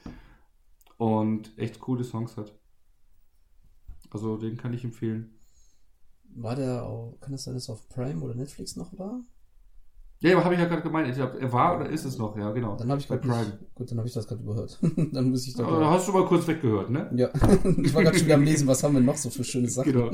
und 0.98 1.58
echt 1.58 1.80
coole 1.80 2.04
Songs 2.04 2.38
hat. 2.38 2.56
Also 4.12 4.38
den 4.38 4.56
kann 4.56 4.72
ich 4.72 4.84
empfehlen. 4.84 5.34
War 6.36 6.56
der 6.56 6.84
auch, 6.84 7.18
kann 7.22 7.32
das 7.32 7.46
sein, 7.46 7.56
dass 7.56 7.72
auf 7.72 7.90
Prime 7.90 8.22
oder 8.22 8.36
Netflix 8.36 8.76
noch 8.76 8.96
war? 9.00 9.24
Ja, 10.22 10.36
aber 10.36 10.46
habe 10.46 10.54
ich 10.54 10.60
ja 10.60 10.68
gerade 10.68 10.84
gemeint. 10.84 11.10
Ich 11.10 11.16
glaub, 11.16 11.34
er 11.34 11.52
war 11.52 11.78
oder 11.78 11.90
ist 11.90 12.06
es 12.06 12.20
noch? 12.20 12.38
Ja, 12.38 12.52
genau. 12.52 12.76
Dann 12.76 12.92
habe 12.92 13.02
ich 13.02 13.10
nicht, 13.10 13.24
gut, 13.74 13.90
dann 13.90 13.98
habe 13.98 14.08
ich 14.08 14.14
das 14.14 14.28
gerade 14.28 14.44
überhört. 14.44 14.78
dann 15.12 15.32
muss 15.32 15.48
ich 15.48 15.60
Aber 15.60 15.72
doch. 15.72 15.80
da 15.80 15.90
hast 15.90 16.08
du 16.08 16.12
mal 16.12 16.26
kurz 16.26 16.48
weggehört, 16.48 16.92
ne? 16.92 17.10
Ja, 17.16 17.30
ich 17.84 17.94
war 17.96 18.04
gerade 18.04 18.18
schon 18.18 18.28
wieder 18.28 18.36
am 18.36 18.44
Lesen, 18.44 18.68
was 18.68 18.84
haben 18.84 18.94
wir 18.94 19.02
noch 19.02 19.18
so 19.18 19.32
für 19.32 19.44
schöne 19.44 19.68
Sachen. 19.68 19.92
Genau. 19.92 20.12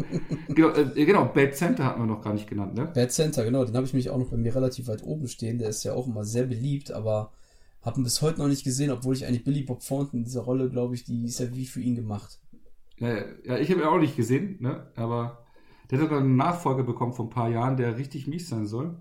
genau, 0.47 0.69
äh, 0.69 1.05
genau, 1.05 1.25
Bad 1.25 1.55
Center 1.55 1.83
hatten 1.83 1.99
wir 1.99 2.05
noch 2.05 2.21
gar 2.21 2.33
nicht 2.33 2.47
genannt, 2.47 2.73
ne? 2.73 2.89
Bad 2.93 3.11
Center, 3.11 3.43
genau, 3.43 3.65
den 3.65 3.75
habe 3.75 3.85
ich 3.85 3.93
mich 3.93 4.09
auch 4.09 4.17
noch 4.17 4.29
bei 4.29 4.37
mir 4.37 4.55
relativ 4.55 4.87
weit 4.87 5.03
oben 5.03 5.27
stehen. 5.27 5.59
Der 5.59 5.67
ist 5.67 5.83
ja 5.83 5.93
auch 5.93 6.07
immer 6.07 6.23
sehr 6.23 6.45
beliebt, 6.45 6.91
aber 6.91 7.33
habe 7.81 7.99
ihn 7.99 8.03
bis 8.03 8.21
heute 8.21 8.39
noch 8.39 8.47
nicht 8.47 8.63
gesehen, 8.63 8.91
obwohl 8.91 9.13
ich 9.13 9.25
eigentlich 9.25 9.43
Billy 9.43 9.63
Bob 9.63 9.81
Thornton 9.85 10.19
in 10.19 10.23
dieser 10.23 10.41
Rolle, 10.41 10.69
glaube 10.69 10.95
ich, 10.95 11.03
die 11.03 11.25
ist 11.25 11.39
ja 11.41 11.53
wie 11.53 11.65
für 11.65 11.81
ihn 11.81 11.95
gemacht. 11.95 12.39
Ja, 12.97 13.09
ja, 13.09 13.23
ja, 13.43 13.57
ich 13.57 13.69
habe 13.71 13.81
ihn 13.81 13.87
auch 13.87 13.99
nicht 13.99 14.15
gesehen, 14.15 14.55
ne? 14.61 14.87
Aber 14.95 15.45
der 15.91 15.97
hat 15.99 16.05
sogar 16.05 16.21
einen 16.21 16.37
Nachfolger 16.37 16.83
bekommen 16.83 17.11
vor 17.11 17.25
ein 17.25 17.29
paar 17.29 17.49
Jahren, 17.49 17.75
der 17.75 17.97
richtig 17.97 18.25
mies 18.27 18.47
sein 18.47 18.67
soll. 18.67 18.95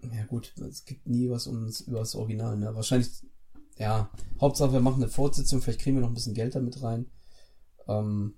Ja 0.00 0.24
gut, 0.26 0.54
es 0.58 0.84
gibt 0.84 1.06
nie 1.06 1.28
was 1.28 1.46
ums, 1.46 1.80
über 1.80 1.98
das 1.98 2.14
Original, 2.14 2.56
ne? 2.56 2.74
Wahrscheinlich, 2.74 3.10
ja, 3.76 4.10
Hauptsache 4.40 4.72
wir 4.72 4.80
machen 4.80 5.02
eine 5.02 5.10
Fortsetzung, 5.10 5.60
vielleicht 5.60 5.80
kriegen 5.80 5.96
wir 5.96 6.02
noch 6.02 6.08
ein 6.08 6.14
bisschen 6.14 6.34
Geld 6.34 6.54
damit 6.54 6.82
rein. 6.82 7.10
Ähm, 7.88 8.34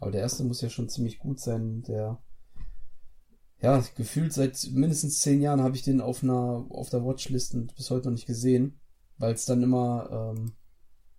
aber 0.00 0.10
der 0.10 0.20
erste 0.20 0.44
muss 0.44 0.60
ja 0.60 0.70
schon 0.70 0.88
ziemlich 0.88 1.18
gut 1.18 1.40
sein. 1.40 1.82
Der, 1.82 2.22
ja, 3.60 3.82
gefühlt 3.96 4.32
seit 4.32 4.68
mindestens 4.70 5.20
zehn 5.20 5.40
Jahren 5.40 5.62
habe 5.62 5.76
ich 5.76 5.82
den 5.82 6.00
auf 6.00 6.22
einer, 6.22 6.66
auf 6.70 6.90
der 6.90 7.04
Watchlist 7.04 7.54
und 7.54 7.74
bis 7.74 7.90
heute 7.90 8.06
noch 8.06 8.12
nicht 8.12 8.26
gesehen, 8.26 8.78
weil 9.16 9.34
es 9.34 9.46
dann 9.46 9.62
immer, 9.62 10.34
ähm, 10.36 10.52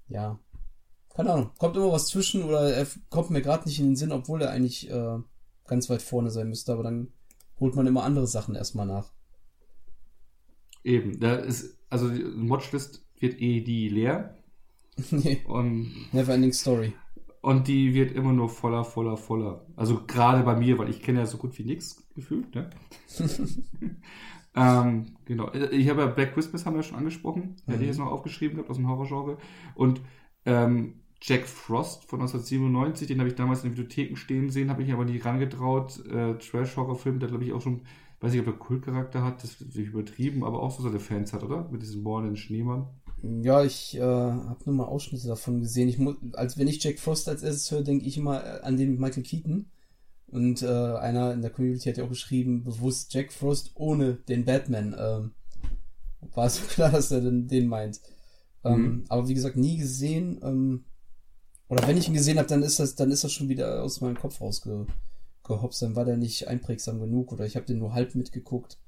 ja, 0.08 0.40
keine 1.10 1.34
Ahnung, 1.34 1.52
kommt 1.58 1.76
immer 1.76 1.92
was 1.92 2.08
zwischen 2.08 2.44
oder 2.44 2.74
er 2.74 2.88
kommt 3.10 3.32
mir 3.32 3.42
gerade 3.42 3.68
nicht 3.68 3.80
in 3.80 3.88
den 3.88 3.96
Sinn, 3.96 4.12
obwohl 4.12 4.42
er 4.42 4.52
eigentlich 4.52 4.90
äh, 4.90 5.18
ganz 5.66 5.90
weit 5.90 6.02
vorne 6.02 6.32
sein 6.32 6.48
müsste, 6.48 6.72
aber 6.72 6.84
dann 6.84 7.12
holt 7.60 7.76
man 7.76 7.88
immer 7.88 8.04
andere 8.04 8.28
Sachen 8.28 8.56
erstmal 8.56 8.86
nach. 8.86 9.12
Eben, 10.84 11.20
da 11.20 11.36
ist, 11.36 11.78
also 11.90 12.10
die 12.10 12.24
Watchlist 12.50 13.06
wird 13.20 13.42
eh 13.42 13.62
die 13.62 13.90
leer 13.90 14.38
nee, 15.12 15.42
und, 15.48 15.92
never 16.14 16.34
ending 16.34 16.54
story. 16.54 16.94
und 17.42 17.68
die 17.68 17.94
wird 17.94 18.12
immer 18.12 18.34
nur 18.34 18.50
voller, 18.50 18.84
voller, 18.84 19.18
voller. 19.18 19.66
Also 19.76 20.02
gerade 20.06 20.44
bei 20.44 20.56
mir, 20.56 20.78
weil 20.78 20.90
ich 20.90 21.02
kenne 21.02 21.20
ja 21.20 21.26
so 21.26 21.38
gut 21.38 21.58
wie 21.58 21.64
nichts 21.64 22.08
gefühlt, 22.16 22.54
ne? 22.56 22.70
ähm, 24.56 25.16
genau. 25.26 25.52
Ich 25.54 25.90
habe 25.90 26.02
ja 26.02 26.08
Black 26.08 26.34
Christmas 26.34 26.66
haben 26.66 26.74
wir 26.74 26.82
ja 26.82 26.88
schon 26.88 26.98
angesprochen. 26.98 27.56
Mhm. 27.66 27.72
Hätte 27.72 27.84
ich 27.84 27.90
jetzt 27.90 28.00
noch 28.00 28.08
aufgeschrieben 28.08 28.56
gehabt 28.56 28.70
aus 28.70 28.78
dem 28.78 28.88
Horrorgenre. 28.88 29.38
Und 29.76 30.02
ähm, 30.46 30.96
Jack 31.22 31.48
Frost 31.48 32.06
von 32.06 32.22
1997, 32.22 33.08
den 33.08 33.20
habe 33.20 33.30
ich 33.30 33.36
damals 33.36 33.64
in 33.64 33.70
den 33.70 33.76
Bibliotheken 33.76 34.16
stehen 34.16 34.50
sehen, 34.50 34.70
habe 34.70 34.84
ich 34.84 34.94
aber 34.94 35.06
nie 35.06 35.18
rangetraut. 35.18 36.06
Äh, 36.06 36.38
Trash-Horror-Film, 36.38 37.20
der 37.20 37.30
glaube 37.30 37.44
ich 37.44 37.54
auch 37.54 37.62
schon, 37.62 37.82
weiß 38.20 38.32
nicht, 38.32 38.42
ob 38.42 38.48
er 38.48 38.54
Kultcharakter 38.54 39.24
hat, 39.24 39.44
das 39.44 39.62
ist 39.62 39.76
übertrieben, 39.76 40.44
aber 40.44 40.62
auch 40.62 40.72
so 40.72 40.84
seine 40.84 41.00
Fans 41.00 41.34
hat, 41.34 41.44
oder? 41.44 41.70
Mit 41.72 41.82
diesem 41.82 42.04
mordenden 42.04 42.38
Schneemann. 42.38 42.88
Ja, 43.22 43.64
ich 43.64 43.98
äh, 43.98 44.02
habe 44.02 44.60
nur 44.66 44.76
mal 44.76 44.86
Ausschnitte 44.86 45.28
davon 45.28 45.60
gesehen. 45.60 45.90
Ich 45.90 45.98
muss, 45.98 46.16
als 46.34 46.58
wenn 46.58 46.68
ich 46.68 46.84
Jack 46.84 47.00
Frost 47.00 47.28
als 47.28 47.44
erstes 47.44 47.72
höre, 47.72 47.82
denke 47.82 48.06
ich 48.06 48.18
immer 48.18 48.44
äh, 48.44 48.62
an 48.62 48.78
den 48.78 48.92
mit 48.92 49.00
Michael 49.00 49.24
Keaton. 49.24 49.66
Und 50.28 50.62
äh, 50.62 50.68
einer 50.68 51.34
in 51.34 51.42
der 51.42 51.50
Community 51.50 51.90
hat 51.90 51.98
ja 51.98 52.04
auch 52.04 52.10
geschrieben, 52.10 52.64
bewusst 52.64 53.14
Jack 53.14 53.34
Frost 53.34 53.72
ohne 53.76 54.14
den 54.14 54.46
Batman. 54.46 54.96
Ähm, 54.98 55.32
war 56.34 56.50
so 56.50 56.62
klar, 56.68 56.92
dass 56.92 57.12
er 57.12 57.22
den, 57.22 57.48
den 57.48 57.68
meint. 57.68 58.00
Ähm, 58.64 58.82
Mhm. 58.82 59.04
Aber 59.10 59.28
wie 59.28 59.34
gesagt, 59.34 59.56
nie 59.56 59.78
gesehen. 59.78 60.40
Ähm, 60.44 60.86
oder 61.68 61.88
wenn 61.88 61.98
ich 61.98 62.08
ihn 62.08 62.14
gesehen 62.14 62.38
habe, 62.38 62.48
dann 62.48 62.64
ist 62.64 62.80
das, 62.80 62.96
dann 62.96 63.12
ist 63.12 63.24
das 63.24 63.32
schon 63.32 63.50
wieder 63.50 63.84
aus 63.84 64.02
meinem 64.02 64.18
Kopf 64.18 64.42
rausgehopst. 65.50 65.82
Dann 65.82 65.96
war 65.96 66.06
der 66.06 66.18
nicht 66.18 66.48
einprägsam 66.48 67.00
genug 67.00 67.32
oder 67.32 67.46
ich 67.46 67.56
habe 67.56 67.66
den 67.66 67.80
nur 67.80 67.94
halb 67.94 68.16
mitgeguckt. 68.16 68.80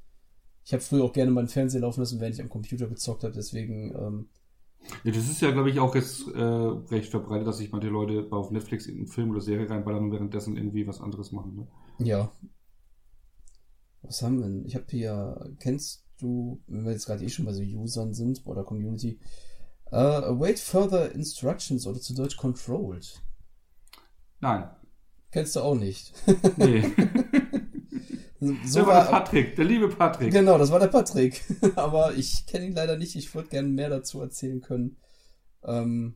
Ich 0.64 0.74
habe 0.74 0.84
früher 0.84 1.04
auch 1.04 1.14
gerne 1.14 1.32
mal 1.32 1.42
einen 1.42 1.50
Fernseher 1.50 1.82
laufen 1.82 2.02
lassen, 2.02 2.20
wenn 2.20 2.34
ich 2.34 2.42
am 2.42 2.50
Computer 2.50 2.88
gezockt 2.88 3.24
habe. 3.24 3.34
Deswegen 3.34 3.96
ähm, 3.96 4.30
Ja, 5.04 5.12
das 5.12 5.30
ist 5.30 5.42
ja, 5.42 5.52
glaube 5.52 5.70
ich, 5.70 5.80
auch 5.80 5.96
jetzt 5.96 6.28
äh, 6.28 6.40
recht 6.40 7.10
verbreitet, 7.10 7.48
dass 7.48 7.58
sich 7.58 7.72
manche 7.72 7.90
Leute 7.90 8.28
auf 8.32 8.52
Netflix 8.52 8.86
in 8.86 8.98
einen 8.98 9.08
Film 9.08 9.32
oder 9.32 9.42
Serie 9.42 9.70
reinballern 9.70 10.06
und 10.06 10.12
währenddessen 10.12 10.56
irgendwie 10.56 10.88
was 10.88 11.02
anderes 11.02 11.32
machen. 11.32 11.56
Ne? 11.56 12.06
Ja. 12.06 12.32
Was 14.04 14.22
haben 14.22 14.40
wir 14.40 14.48
denn? 14.48 14.66
Ich 14.66 14.76
habe 14.76 14.86
hier, 14.90 15.56
kennst 15.60 16.06
du, 16.20 16.62
wenn 16.68 16.86
wir 16.86 16.92
jetzt 16.92 17.06
gerade 17.06 17.24
eh 17.24 17.30
schon 17.30 17.46
bei 17.46 17.54
so 17.54 17.62
Usern 17.62 18.14
sind 18.14 18.46
oder 18.46 18.64
Community, 18.64 19.20
äh, 19.92 19.96
await 19.96 20.60
further 20.60 21.12
instructions 21.12 21.86
oder 21.86 22.00
zu 22.00 22.14
Deutsch 22.14 22.38
controlled. 22.38 23.22
Nein. 24.40 24.70
Kennst 25.32 25.56
du 25.56 25.62
auch 25.62 25.76
nicht. 25.76 26.14
Nee. 26.58 26.84
so 28.66 28.80
der 28.80 28.88
war 28.88 29.04
der 29.04 29.12
Patrick, 29.12 29.56
der 29.56 29.66
liebe 29.66 29.88
Patrick. 29.90 30.32
genau, 30.32 30.58
das 30.58 30.72
war 30.72 30.80
der 30.80 30.88
Patrick. 30.88 31.42
Aber 31.76 32.16
ich 32.16 32.46
kenne 32.48 32.66
ihn 32.66 32.74
leider 32.74 32.98
nicht. 32.98 33.16
Ich 33.16 33.34
würde 33.34 33.50
gerne 33.50 33.70
mehr 33.70 33.90
dazu 33.90 34.20
erzählen 34.22 34.62
können. 34.62 34.98
Ähm, 35.64 36.16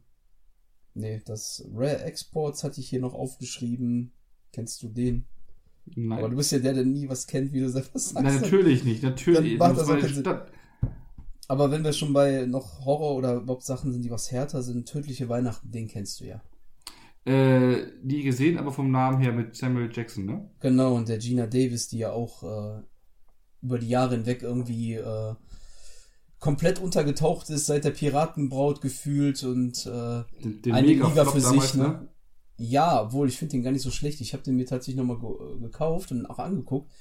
nee, 0.94 1.22
das 1.26 1.64
Rare 1.74 2.04
Exports 2.04 2.64
hatte 2.64 2.82
ich 2.82 2.90
hier 2.90 3.00
noch 3.00 3.14
aufgeschrieben. 3.14 4.12
Kennst 4.52 4.82
du 4.84 4.90
den? 4.90 5.26
Nein. 5.96 6.18
Aber 6.20 6.30
du 6.30 6.36
bist 6.36 6.52
ja 6.52 6.60
der, 6.60 6.74
der 6.74 6.84
nie 6.86 7.08
was 7.08 7.28
kennt, 7.28 7.54
wie 7.54 7.60
du 7.62 7.70
selber 7.70 7.90
sagst. 7.94 8.16
Nein, 8.16 8.42
natürlich 8.42 8.84
nicht. 8.84 9.04
Natürlich. 9.04 9.60
Dann 9.60 9.76
macht 9.76 9.80
Das 9.82 9.90
auch. 9.90 10.08
Stadt- 10.08 10.52
Aber 11.48 11.70
wenn 11.72 11.84
wir 11.84 11.94
schon 11.94 12.12
bei 12.12 12.46
noch 12.48 12.84
Horror 12.84 13.16
oder 13.16 13.36
überhaupt 13.36 13.64
Sachen 13.64 13.94
sind, 13.94 14.04
die 14.04 14.10
was 14.10 14.32
härter 14.32 14.64
sind, 14.64 14.90
tödliche 14.90 15.30
Weihnachten, 15.30 15.72
den 15.72 15.88
kennst 15.88 16.20
du 16.20 16.26
ja. 16.26 16.42
Äh, 17.26 17.88
die 18.04 18.22
gesehen, 18.22 18.60
aber 18.60 18.72
vom 18.72 18.92
Namen 18.92 19.20
her 19.20 19.34
mit 19.34 19.56
Samuel 19.56 19.90
Jackson, 19.92 20.26
ne? 20.26 20.50
Genau, 20.60 20.96
und 20.96 21.10
der 21.10 21.18
Gina 21.18 21.48
Davis, 21.48 21.88
die 21.88 21.98
ja 21.98 22.12
auch 22.12 22.44
äh, 22.44 22.84
über 23.64 23.80
die 23.80 23.90
Jahre 23.90 24.16
hinweg 24.16 24.44
irgendwie 24.44 24.94
äh, 24.94 25.34
komplett 26.40 26.80
untergetaucht 26.80 27.50
ist, 27.50 27.66
seit 27.66 27.84
der 27.84 27.90
Piratenbraut 27.90 28.80
gefühlt 28.80 29.44
und 29.44 29.88
äh, 29.88 30.24
Den, 30.44 30.62
den 30.62 30.74
eine 30.74 30.88
Liga 30.88 31.08
Mega-Flop 31.08 31.34
für 31.34 31.42
damals, 31.42 31.72
sich, 31.72 31.82
ne? 31.82 32.08
Ja, 32.58 33.02
obwohl 33.02 33.28
ich 33.28 33.38
finde 33.38 33.54
den 33.54 33.64
gar 33.64 33.72
nicht 33.72 33.82
so 33.82 33.92
schlecht. 33.92 34.22
Ich 34.22 34.34
habe 34.34 34.44
den 34.44 34.56
mir 34.56 34.68
tatsächlich 34.68 34.98
nochmal 34.98 35.20
ge 35.20 35.30
äh, 35.30 35.60
gekauft 35.60 36.12
und 36.12 36.28
auch 36.28 36.38
angeguckt. 36.38 36.92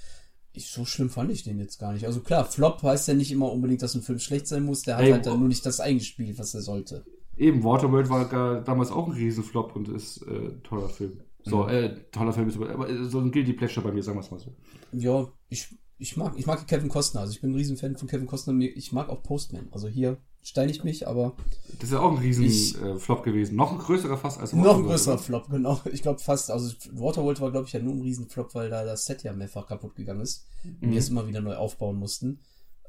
Ich, 0.53 0.71
so 0.71 0.87
schlimm 0.87 1.11
fand 1.11 1.31
ich 1.33 1.43
den 1.43 1.59
jetzt 1.59 1.79
gar 1.79 1.93
nicht. 1.93 2.07
Also 2.07 2.21
klar, 2.21 2.47
Flop 2.47 2.83
heißt 2.83 3.09
ja 3.09 3.15
nicht 3.15 3.31
immer 3.31 3.53
unbedingt, 3.53 3.83
dass 3.83 3.95
ein 3.95 4.03
Film 4.03 4.21
schlecht 4.21 4.47
sein 4.47 4.65
muss. 4.65 4.83
Der 4.83 4.97
hat 4.97 5.05
Ey, 5.05 5.11
halt 5.11 5.27
dann 5.27 5.35
oh. 5.35 5.39
nur 5.39 5.49
nicht 5.49 5.67
das 5.67 5.81
eingespielt, 5.81 6.39
was 6.39 6.55
er 6.55 6.63
sollte. 6.63 7.05
Eben, 7.37 7.65
Waterworld 7.65 8.09
war 8.11 8.63
damals 8.63 8.91
auch 8.91 9.07
ein 9.07 9.13
Riesenflop 9.13 9.75
und 9.77 9.89
ist 9.89 10.23
äh, 10.23 10.51
toller 10.63 10.89
Film. 10.89 11.21
So, 11.43 11.65
Mhm. 11.65 11.69
äh, 11.69 11.95
toller 12.11 12.33
Film 12.33 12.49
ist 12.49 12.57
aber, 12.57 12.71
aber 12.71 12.89
äh, 12.89 13.05
so 13.05 13.19
ein 13.21 13.31
Guilty 13.31 13.53
Pleasure 13.53 13.85
bei 13.87 13.93
mir, 13.93 14.03
sagen 14.03 14.17
wir 14.19 14.23
es 14.23 14.31
mal 14.31 14.39
so. 14.41 14.55
Ja, 14.93 15.29
ich, 15.51 15.77
ich 15.99 16.17
mag, 16.17 16.35
ich 16.39 16.47
mag 16.47 16.67
Kevin 16.67 16.89
Costner. 16.89 17.21
Also 17.21 17.33
ich 17.33 17.41
bin 17.41 17.51
ein 17.51 17.55
Riesenfan 17.57 17.97
von 17.97 18.09
Kevin 18.09 18.27
Costner. 18.27 18.55
Ich 18.61 18.93
mag 18.93 19.09
auch 19.11 19.23
Postman. 19.23 19.69
Also 19.73 19.89
hier 19.89 20.17
steinigt 20.43 20.85
mich, 20.85 21.07
aber 21.09 21.37
Das 21.79 21.85
ist 21.85 21.93
ja 21.93 22.01
auch 22.01 22.13
ein 22.13 22.19
riesen 22.19 22.45
Ich- 22.45 22.77
äh, 22.77 22.97
gewesen. 23.23 23.57
Noch 23.57 23.73
ein 23.73 23.79
größerer 23.79 24.17
fast 24.17 24.41
als 24.41 24.53
noch 24.53 24.61
ein 24.61 24.65
Waterworld, 24.67 24.87
größerer? 24.89 25.19
Flop, 25.19 25.51
genau. 25.51 25.81
Ich 25.93 26.03
glaube 26.03 26.19
fast. 26.21 26.51
Also 26.51 26.75
Waterworld 26.93 27.41
war, 27.41 27.51
glaube 27.51 27.67
ich, 27.67 27.73
ja 27.73 27.81
nur 27.81 27.95
ein 27.95 28.01
Riesenflop, 28.03 28.55
weil 28.55 28.71
da 28.71 28.85
das 28.85 29.05
Set 29.05 29.23
ja 29.23 29.33
mehrfach 29.33 29.67
kaputt 29.67 29.97
gegangen 29.97 30.21
ist. 30.21 30.47
Und 30.81 30.93
wir 30.93 30.99
es 30.99 31.09
immer 31.11 31.27
wieder 31.29 31.41
neu 31.43 31.57
aufbauen 31.57 31.97
mussten. 31.99 32.41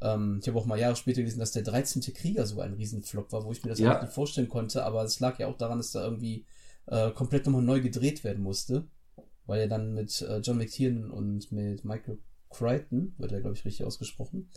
Ähm, 0.02 0.40
ich 0.42 0.48
habe 0.48 0.58
auch 0.60 0.66
mal 0.66 0.80
Jahre 0.80 0.96
später 0.96 1.22
gelesen, 1.22 1.40
dass 1.40 1.52
der 1.52 1.64
13. 1.64 2.02
Krieger 2.14 2.46
so 2.46 2.60
ein 2.62 2.74
Riesenflop 2.74 3.32
war, 3.32 3.44
wo 3.46 3.52
ich 3.52 3.64
mir 3.64 3.70
das 3.70 3.80
Ja. 3.80 4.02
nicht 4.02 4.14
vorstellen 4.14 4.50
konnte. 4.50 4.84
Aber 4.86 5.04
es 5.04 5.20
lag 5.20 5.40
ja 5.40 5.48
auch 5.48 5.58
daran, 5.58 5.78
dass 5.78 5.92
da 5.92 6.04
irgendwie 6.04 6.46
äh, 6.88 7.12
komplett 7.12 7.46
nochmal 7.46 7.62
neu 7.64 7.82
gedreht 7.82 8.24
werden 8.24 8.44
musste. 8.44 8.88
Weil 9.48 9.62
er 9.62 9.68
dann 9.68 9.94
mit 9.94 10.22
äh, 10.22 10.40
John 10.40 10.58
McTiernan 10.58 11.12
und 11.12 11.52
mit 11.52 11.86
Michael 11.86 12.18
Crichton, 12.50 13.14
wird 13.18 13.32
er, 13.32 13.42
glaube 13.42 13.56
ich, 13.56 13.64
richtig 13.66 13.86
ausgesprochen, 13.86 14.50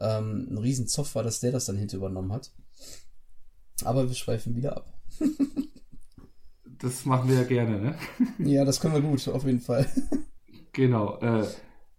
ähm, 0.00 0.48
ein 0.50 0.58
Riesenzoff 0.58 1.14
war, 1.14 1.22
dass 1.22 1.40
der 1.40 1.52
das 1.52 1.64
dann 1.64 1.76
hinter 1.76 1.96
übernommen 1.96 2.32
hat. 2.32 2.52
Aber 3.84 4.06
wir 4.08 4.14
schweifen 4.14 4.54
wieder 4.54 4.76
ab. 4.76 4.92
Das 6.80 7.04
machen 7.04 7.28
wir 7.28 7.36
ja 7.36 7.42
gerne, 7.44 7.80
ne? 7.80 7.94
Ja, 8.38 8.64
das 8.64 8.78
können 8.80 8.94
wir 8.94 9.00
gut, 9.00 9.26
auf 9.28 9.44
jeden 9.44 9.60
Fall. 9.60 9.84
Genau. 10.72 11.18
Äh, 11.18 11.44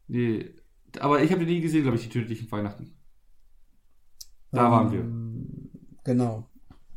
die, 0.08 0.56
aber 1.00 1.24
ich 1.24 1.32
habe 1.32 1.46
die 1.46 1.56
nie 1.56 1.62
gesehen, 1.62 1.84
glaube 1.84 1.98
ich, 1.98 2.04
die 2.04 2.10
tödlichen 2.10 2.52
Weihnachten. 2.52 2.94
Da 4.52 4.72
waren 4.72 4.92
wir. 4.92 5.02
Ähm, 5.02 5.70
Genau. 6.10 6.50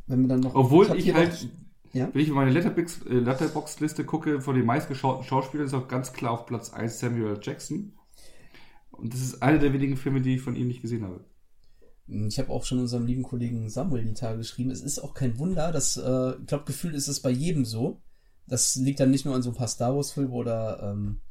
Wenn 0.07 0.21
wir 0.21 0.27
dann 0.27 0.39
noch. 0.39 0.55
Obwohl 0.55 0.95
ich, 0.95 1.03
hier 1.03 1.13
halt, 1.13 1.47
ja? 1.93 2.09
wenn 2.11 2.21
ich 2.21 2.27
in 2.27 2.33
meine 2.33 2.51
Letterbox, 2.51 3.05
äh, 3.05 3.13
Letterbox-Liste 3.13 4.05
gucke, 4.05 4.41
von 4.41 4.55
den 4.55 4.65
meistgeschauten 4.65 5.23
Schauspielern 5.23 5.67
ist 5.67 5.73
auch 5.73 5.87
ganz 5.87 6.13
klar 6.13 6.31
auf 6.31 6.45
Platz 6.45 6.73
1 6.73 6.99
Samuel 6.99 7.39
Jackson. 7.41 7.93
Und 8.91 9.13
das 9.13 9.21
ist 9.21 9.41
einer 9.41 9.59
der 9.59 9.73
wenigen 9.73 9.97
Filme, 9.97 10.21
die 10.21 10.35
ich 10.35 10.41
von 10.41 10.55
ihm 10.55 10.67
nicht 10.67 10.81
gesehen 10.81 11.03
habe. 11.03 11.23
Ich 12.07 12.37
habe 12.37 12.49
auch 12.49 12.65
schon 12.65 12.79
unserem 12.79 13.05
lieben 13.05 13.23
Kollegen 13.23 13.69
Samuel 13.69 14.03
die 14.03 14.13
Tage 14.13 14.39
geschrieben. 14.39 14.71
Es 14.71 14.81
ist 14.81 14.99
auch 14.99 15.13
kein 15.13 15.37
Wunder, 15.37 15.71
dass, 15.71 15.95
äh, 15.97 16.31
ich 16.39 16.47
glaube, 16.47 16.65
gefühlt 16.65 16.95
ist 16.95 17.07
es 17.07 17.21
bei 17.21 17.29
jedem 17.29 17.65
so. 17.65 18.01
Das 18.47 18.75
liegt 18.75 18.99
dann 18.99 19.11
nicht 19.11 19.25
nur 19.25 19.35
an 19.35 19.41
so 19.41 19.51
ein 19.51 19.55
paar 19.55 19.67
Star 19.67 19.95
Wars-Filmen 19.95 20.33
oder 20.33 20.91
ähm, 20.91 21.21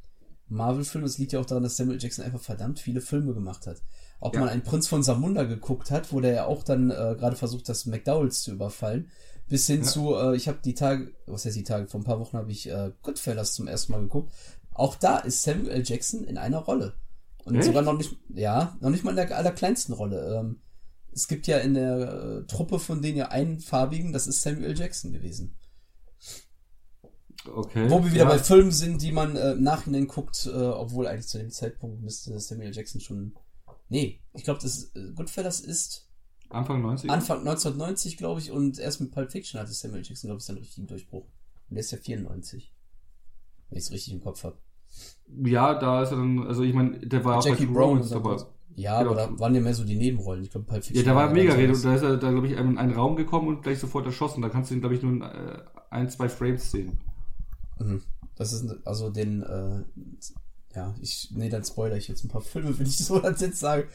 Marvel-Filme. 0.53 1.05
Es 1.07 1.17
liegt 1.17 1.33
ja 1.33 1.39
auch 1.39 1.45
daran, 1.45 1.63
dass 1.63 1.77
Samuel 1.77 2.01
Jackson 2.01 2.23
einfach 2.25 2.41
verdammt 2.41 2.79
viele 2.79 3.01
Filme 3.01 3.33
gemacht 3.33 3.67
hat. 3.67 3.81
Ob 4.19 4.33
Ja. 4.35 4.39
man 4.41 4.49
einen 4.49 4.63
Prinz 4.63 4.87
von 4.87 5.03
Samunda 5.03 5.43
geguckt 5.43 5.91
hat, 5.91 6.13
wo 6.13 6.19
der 6.21 6.33
ja 6.33 6.45
auch 6.45 6.63
dann 6.63 6.91
äh, 6.91 7.15
gerade 7.17 7.35
versucht, 7.35 7.67
das 7.67 7.85
McDowells 7.85 8.41
zu 8.43 8.51
überfallen, 8.53 9.09
bis 9.49 9.67
hin 9.67 9.81
Ja. 9.81 9.87
zu, 9.87 10.15
äh, 10.15 10.35
ich 10.35 10.47
habe 10.47 10.59
die 10.63 10.73
Tage, 10.73 11.11
was 11.27 11.45
heißt 11.45 11.55
die 11.57 11.63
Tage, 11.63 11.87
vor 11.87 11.99
ein 11.99 12.05
paar 12.05 12.19
Wochen 12.19 12.37
habe 12.37 12.51
ich 12.51 12.69
äh, 12.69 12.91
Goodfellas 13.01 13.53
zum 13.53 13.67
ersten 13.67 13.91
Mal 13.91 14.01
geguckt. 14.01 14.31
Auch 14.73 14.95
da 14.95 15.17
ist 15.19 15.43
Samuel 15.43 15.69
L. 15.69 15.83
Jackson 15.85 16.23
in 16.23 16.37
einer 16.37 16.59
Rolle. 16.59 16.93
Und 17.45 17.55
Echt? 17.55 17.65
sogar 17.65 17.83
noch 17.83 17.97
nicht, 17.97 18.15
ja, 18.33 18.77
noch 18.79 18.89
nicht 18.89 19.03
mal 19.03 19.09
in 19.11 19.17
der 19.17 19.37
allerkleinsten 19.37 19.93
Rolle. 19.93 20.39
Ähm, 20.39 20.61
es 21.11 21.27
gibt 21.27 21.45
ja 21.45 21.57
in 21.57 21.73
der 21.73 21.97
äh, 22.41 22.47
Truppe 22.47 22.79
von 22.79 23.01
denen 23.01 23.17
ja 23.17 23.27
einen 23.27 23.59
farbigen, 23.59 24.13
das 24.13 24.25
ist 24.27 24.41
Samuel. 24.41 24.75
Jackson 24.77 25.11
gewesen. 25.11 25.55
Okay. 27.45 27.89
Wo 27.89 28.03
wir 28.03 28.11
wieder 28.11 28.23
ja. 28.23 28.29
bei 28.29 28.39
Filmen 28.39 28.71
sind, 28.71 29.01
die 29.01 29.11
man 29.11 29.35
äh, 29.35 29.51
im 29.51 29.63
Nachhinein 29.63 30.07
guckt, 30.07 30.45
äh, 30.45 30.51
obwohl 30.51 31.07
eigentlich 31.07 31.27
zu 31.27 31.37
dem 31.37 31.49
Zeitpunkt 31.49 32.01
müsste 32.01 32.39
Samuel. 32.39 32.73
Jackson 32.73 33.01
schon. 33.01 33.33
Nee, 33.89 34.21
ich 34.33 34.43
glaube, 34.43 34.61
das 34.61 34.91
äh, 34.95 35.11
Goodfellas 35.13 35.59
ist 35.59 36.07
Anfang 36.49 36.81
90 36.81 37.09
Anfang 37.09 37.39
1990, 37.39 38.17
glaube 38.17 38.39
ich, 38.39 38.51
und 38.51 38.79
erst 38.79 39.01
mit 39.01 39.11
Pulp 39.11 39.31
Fiction 39.31 39.59
hatte 39.59 39.73
Samuel. 39.73 40.03
Jackson, 40.03 40.27
glaube 40.27 40.39
ich, 40.39 40.45
seinen 40.45 40.59
richtigen 40.59 40.87
Durchbruch. 40.87 41.25
Und 41.69 41.75
der 41.75 41.79
ist 41.79 41.91
ja 41.91 41.97
94. 41.97 42.71
Wenn 43.69 43.77
ich 43.77 43.85
es 43.85 43.91
richtig 43.91 44.13
im 44.13 44.21
Kopf 44.21 44.43
habe. 44.43 44.57
Ja, 45.43 45.73
da 45.79 46.03
ist 46.03 46.11
er 46.11 46.17
dann, 46.17 46.45
also 46.45 46.61
ich 46.63 46.73
meine, 46.73 46.99
der 46.99 47.25
war 47.25 47.39
auch 47.39 47.45
Jackie 47.45 47.65
bei 47.65 47.73
Brown 47.73 48.01
und 48.01 48.11
dabei. 48.11 48.37
so. 48.37 48.45
Ja, 48.75 48.99
Genau. 48.99 49.11
aber 49.11 49.27
da 49.27 49.39
waren 49.39 49.55
ja 49.55 49.61
mehr 49.61 49.73
so 49.73 49.83
die 49.83 49.95
Nebenrollen. 49.95 50.43
Ich 50.43 50.51
glaube, 50.51 50.67
Pulp 50.67 50.83
Fiction. 50.83 51.03
Ja, 51.05 51.11
da 51.11 51.15
war 51.15 51.31
mega 51.31 51.53
Rede 51.53 51.73
und 51.73 51.83
da 51.83 51.95
ist 51.95 52.03
er 52.03 52.17
da, 52.17 52.31
glaube 52.31 52.47
ich, 52.47 52.53
in 52.53 52.77
einen 52.77 52.93
Raum 52.93 53.15
gekommen 53.15 53.47
und 53.47 53.63
gleich 53.63 53.79
sofort 53.79 54.05
erschossen. 54.05 54.41
Da 54.41 54.49
kannst 54.49 54.69
du 54.69 54.75
ihn, 54.75 54.81
glaube 54.81 54.95
ich, 54.95 55.01
nur 55.01 55.11
in 55.11 55.21
äh, 55.21 55.59
ein, 55.89 56.09
zwei 56.09 56.29
Frames 56.29 56.71
sehen. 56.71 56.99
Mhm. 57.79 58.03
Das 58.35 58.53
ist 58.53 58.65
also 58.85 59.09
den, 59.09 59.43
äh, 59.43 59.83
ja, 60.75 60.95
ich, 61.01 61.29
nee, 61.35 61.49
dann 61.49 61.63
spoiler 61.63 61.97
ich 61.97 62.07
jetzt 62.07 62.23
ein 62.23 62.29
paar 62.29 62.41
Filme, 62.41 62.77
wenn 62.77 62.85
ich 62.87 62.97
so 62.97 63.19
das 63.19 63.41
jetzt 63.41 63.59
sage. 63.59 63.87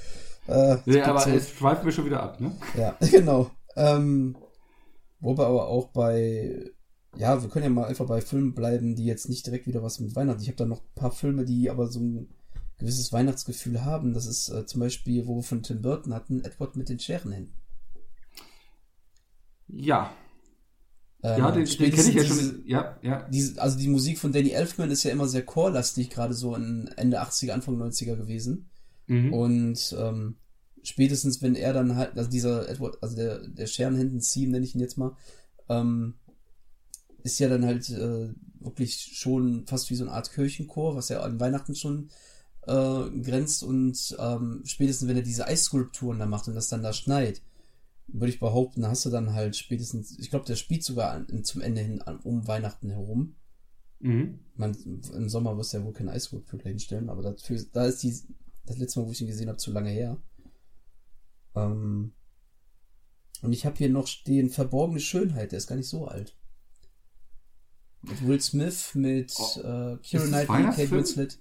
Äh, 0.47 0.75
es 0.77 0.85
gibt 0.85 1.07
aber 1.07 1.21
so- 1.21 1.31
jetzt 1.31 1.51
schweifen 1.57 1.85
wir 1.85 1.93
schon 1.93 2.05
wieder 2.07 2.23
ab, 2.23 2.41
ne? 2.41 2.57
Ja, 2.77 2.97
genau. 3.11 3.51
Ähm, 3.77 4.37
wobei 5.21 5.45
aber 5.45 5.69
auch 5.69 5.89
bei, 5.89 6.71
ja, 7.17 7.43
wir 7.43 7.49
können 7.51 7.65
ja 7.65 7.71
mal 7.71 7.87
einfach 7.87 8.07
bei 8.07 8.21
Filmen 8.21 8.55
bleiben, 8.55 8.95
die 8.95 9.05
jetzt 9.05 9.29
nicht 9.29 9.47
direkt 9.47 9.67
wieder 9.67 9.83
was 9.83 9.99
mit 10.01 10.15
Weihnachten. 10.15 10.43
Ich 10.43 10.49
habe 10.49 10.57
da 10.57 10.65
noch 10.67 10.81
ein 10.83 10.95
paar 10.95 11.13
Filme, 11.13 11.45
die 11.45 11.69
aber 11.71 11.89
so 11.89 12.01
ein 12.01 12.29
gewisses 12.79 13.13
Weihnachtsgefühl 13.13 13.85
haben. 13.85 14.15
Das 14.15 14.27
ist 14.27 14.49
äh, 14.51 14.65
zum 14.67 14.81
Beispiel, 14.81 15.27
wo 15.27 15.37
wir 15.37 15.43
von 15.43 15.63
Tim 15.65 15.83
Burton 15.83 16.15
hatten, 16.15 16.45
Edward 16.45 16.77
mit 16.77 16.89
den 16.89 17.01
Scherenhänden. 17.01 17.53
Ja, 19.69 20.13
Ähm, 21.23 21.39
ja, 21.39 21.51
den, 21.51 21.65
den 21.65 21.91
kenne 21.93 22.09
ich 22.09 22.15
ja 22.15 22.23
diese- 22.23 22.35
schon. 22.53 22.63
Ja, 22.67 22.97
ja. 23.03 23.29
diese, 23.29 23.61
also 23.61 23.77
die 23.79 23.89
Musik 23.89 24.19
von 24.19 24.33
Danny 24.33 24.51
Elfman 24.51 24.91
ist 24.91 25.03
ja 25.03 25.11
immer 25.11 25.27
sehr 25.27 25.45
chorlastig, 25.45 26.11
gerade 26.11 26.35
so 26.35 26.55
in 26.55 26.89
Ende 26.97 27.21
80er, 27.21 27.51
Anfang 27.53 27.77
90er 27.81 28.15
gewesen. 28.17 28.69
Mhm. 29.09 29.33
Und 29.33 29.97
ähm, 29.99 30.37
spätestens, 30.83 31.43
wenn 31.43 31.57
er 31.57 31.73
dann 31.73 31.97
halt, 31.97 32.17
also 32.17 32.31
dieser 32.31 32.69
Edward, 32.69 32.99
also 33.03 33.17
der, 33.17 33.49
der 33.49 33.67
Scherenhänden-Theme, 33.67 34.53
nenne 34.53 34.65
ich 34.65 34.75
ihn 34.75 34.81
jetzt 34.81 34.97
mal, 34.99 35.17
ähm, 35.69 36.15
ist 37.25 37.41
ja 37.41 37.49
dann 37.49 37.65
halt 37.65 37.91
äh, 37.91 38.29
wirklich 38.61 39.11
schon 39.15 39.67
fast 39.67 39.91
wie 39.91 39.97
so 39.97 40.05
eine 40.05 40.13
Art 40.13 40.33
Kirchenchor, 40.33 40.95
was 40.95 41.09
ja 41.09 41.21
an 41.21 41.41
Weihnachten 41.41 41.75
schon 41.75 42.11
äh, 42.67 43.11
grenzt. 43.23 43.65
Und 43.65 44.17
ähm, 44.21 44.63
spätestens, 44.65 45.09
wenn 45.09 45.17
er 45.17 45.23
diese 45.23 45.47
Eisskulpturen 45.47 46.19
da 46.21 46.27
macht 46.27 46.47
und 46.49 46.55
das 46.55 46.69
dann 46.69 46.83
da 46.83 46.93
schneit, 46.93 47.43
würde 48.09 48.33
ich 48.33 48.41
behaupten, 48.41 48.87
hast 48.87 49.05
du 49.05 49.11
dann 49.11 49.35
halt 49.35 49.57
spätestens, 49.57 50.19
ich 50.19 50.31
glaube, 50.31 50.47
der 50.47 50.57
spielt 50.57 50.83
sogar 50.83 51.13
an, 51.13 51.45
zum 51.45 51.61
Ende 51.61 51.83
hin 51.83 52.03
an, 52.03 52.19
um 52.21 52.47
Weihnachten 52.49 52.91
herum. 52.91 53.37
Mhm. 54.01 54.41
Man, 54.55 54.75
Im 55.15 55.29
Sommer 55.29 55.57
wirst 55.57 55.73
du 55.73 55.79
ja 55.79 55.85
wohl 55.85 55.93
keine 55.93 56.13
Eiskulptur 56.13 56.61
hinstellen, 56.63 57.11
aber 57.11 57.23
dafür, 57.23 57.63
da 57.73 57.87
ist 57.87 58.03
die, 58.03 58.17
das 58.65 58.79
letzte 58.79 59.01
Mal, 59.01 59.07
wo 59.07 59.13
ich 59.13 59.21
ihn 59.21 59.27
gesehen 59.27 59.49
habe, 59.49 59.59
zu 59.59 59.73
lange 59.73 59.91
her. 59.91 60.17
Ähm, 61.55 62.13
und 63.43 63.53
ich 63.53 63.67
habe 63.67 63.77
hier 63.77 63.89
noch 63.89 64.07
stehen 64.07 64.51
Verborgene 64.51 65.01
Schönheit, 65.01 65.53
der 65.53 65.59
ist 65.59 65.67
gar 65.67 65.77
nicht 65.77 65.89
so 65.89 66.07
alt. 66.07 66.37
Mit 68.03 68.27
Will 68.27 68.41
Smith, 68.41 68.95
mit 68.95 69.35
Oh. 69.39 69.61
äh, 69.61 69.99
Keira 69.99 70.27
Knightley, 70.27 70.65
Kate? 70.65 70.91
Winslet. 70.91 71.39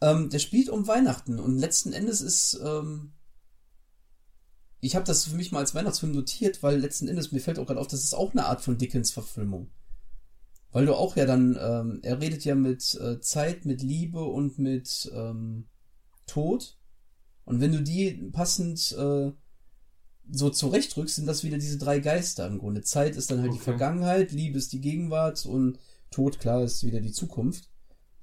Ähm, 0.00 0.30
der 0.30 0.38
spielt 0.38 0.70
um 0.70 0.86
Weihnachten 0.86 1.38
und 1.38 1.58
letzten 1.58 1.92
Endes 1.92 2.22
ist, 2.22 2.58
ähm, 2.64 3.12
ich 4.80 4.96
habe 4.96 5.04
das 5.04 5.26
für 5.26 5.36
mich 5.36 5.52
mal 5.52 5.58
als 5.60 5.74
Weihnachtsfilm 5.74 6.12
notiert, 6.12 6.62
weil 6.62 6.78
letzten 6.78 7.08
Endes, 7.08 7.32
mir 7.32 7.40
fällt 7.40 7.58
auch 7.58 7.66
gerade 7.66 7.80
auf, 7.80 7.86
das 7.86 8.02
ist 8.02 8.14
auch 8.14 8.32
eine 8.32 8.46
Art 8.46 8.62
von 8.62 8.78
Dickens-Verfilmung. 8.78 9.70
Weil 10.72 10.86
du 10.86 10.94
auch 10.94 11.16
ja 11.16 11.26
dann, 11.26 11.58
ähm, 11.60 11.98
er 12.02 12.20
redet 12.20 12.44
ja 12.44 12.54
mit 12.54 12.94
äh, 12.94 13.20
Zeit, 13.20 13.66
mit 13.66 13.82
Liebe 13.82 14.22
und 14.22 14.58
mit 14.58 15.10
ähm, 15.14 15.66
Tod. 16.26 16.78
Und 17.44 17.60
wenn 17.60 17.72
du 17.72 17.82
die 17.82 18.12
passend 18.32 18.92
äh, 18.96 19.32
so 20.30 20.50
zurechtrückst, 20.50 21.16
sind 21.16 21.26
das 21.26 21.42
wieder 21.42 21.58
diese 21.58 21.78
drei 21.78 21.98
Geister 21.98 22.46
im 22.46 22.58
Grunde. 22.58 22.82
Zeit 22.82 23.16
ist 23.16 23.30
dann 23.30 23.40
halt 23.40 23.52
die 23.52 23.56
Okay. 23.56 23.64
Vergangenheit, 23.64 24.30
Liebe 24.32 24.58
ist 24.58 24.72
die 24.72 24.80
Gegenwart 24.80 25.44
und 25.44 25.78
Tod, 26.10 26.38
klar, 26.38 26.62
ist 26.62 26.84
wieder 26.84 27.00
die 27.00 27.12
Zukunft. 27.12 27.68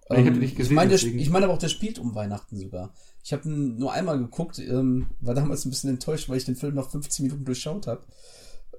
Ich 0.09 0.17
Ähm, 0.17 0.39
gesehen, 0.39 0.57
ich 0.57 0.69
meine, 0.69 0.95
ich 0.95 1.29
meine 1.29 1.45
aber 1.45 1.53
auch, 1.53 1.59
der 1.59 1.67
spielt 1.67 1.99
um 1.99 2.15
Weihnachten 2.15 2.57
sogar. 2.57 2.93
Ich 3.27 3.33
habe 3.33 3.49
nur 3.49 3.91
einmal 3.91 4.17
geguckt, 4.19 4.57
ähm, 4.57 5.07
war 5.19 5.33
damals 5.35 5.65
ein 5.65 5.69
bisschen 5.69 5.89
enttäuscht, 5.89 6.29
weil 6.29 6.37
ich 6.37 6.45
den 6.45 6.55
Film 6.55 6.75
nach 6.75 6.89
15 6.89 7.25
Minuten 7.25 7.43
durchschaut 7.43 7.85
habe. 7.85 8.05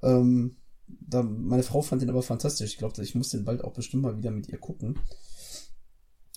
Ähm, 0.01 0.57
da, 0.87 1.23
meine 1.23 1.63
Frau 1.63 1.83
fand 1.83 2.01
den 2.01 2.09
aber 2.09 2.23
fantastisch. 2.23 2.71
Ich 2.71 2.79
glaube, 2.79 3.03
ich 3.03 3.15
muss 3.15 3.29
den 3.29 3.45
bald 3.45 3.63
auch 3.63 3.75
bestimmt 3.75 4.05
mal 4.05 4.17
wieder 4.17 4.31
mit 4.31 4.49
ihr 4.49 4.57
gucken. 4.57 5.01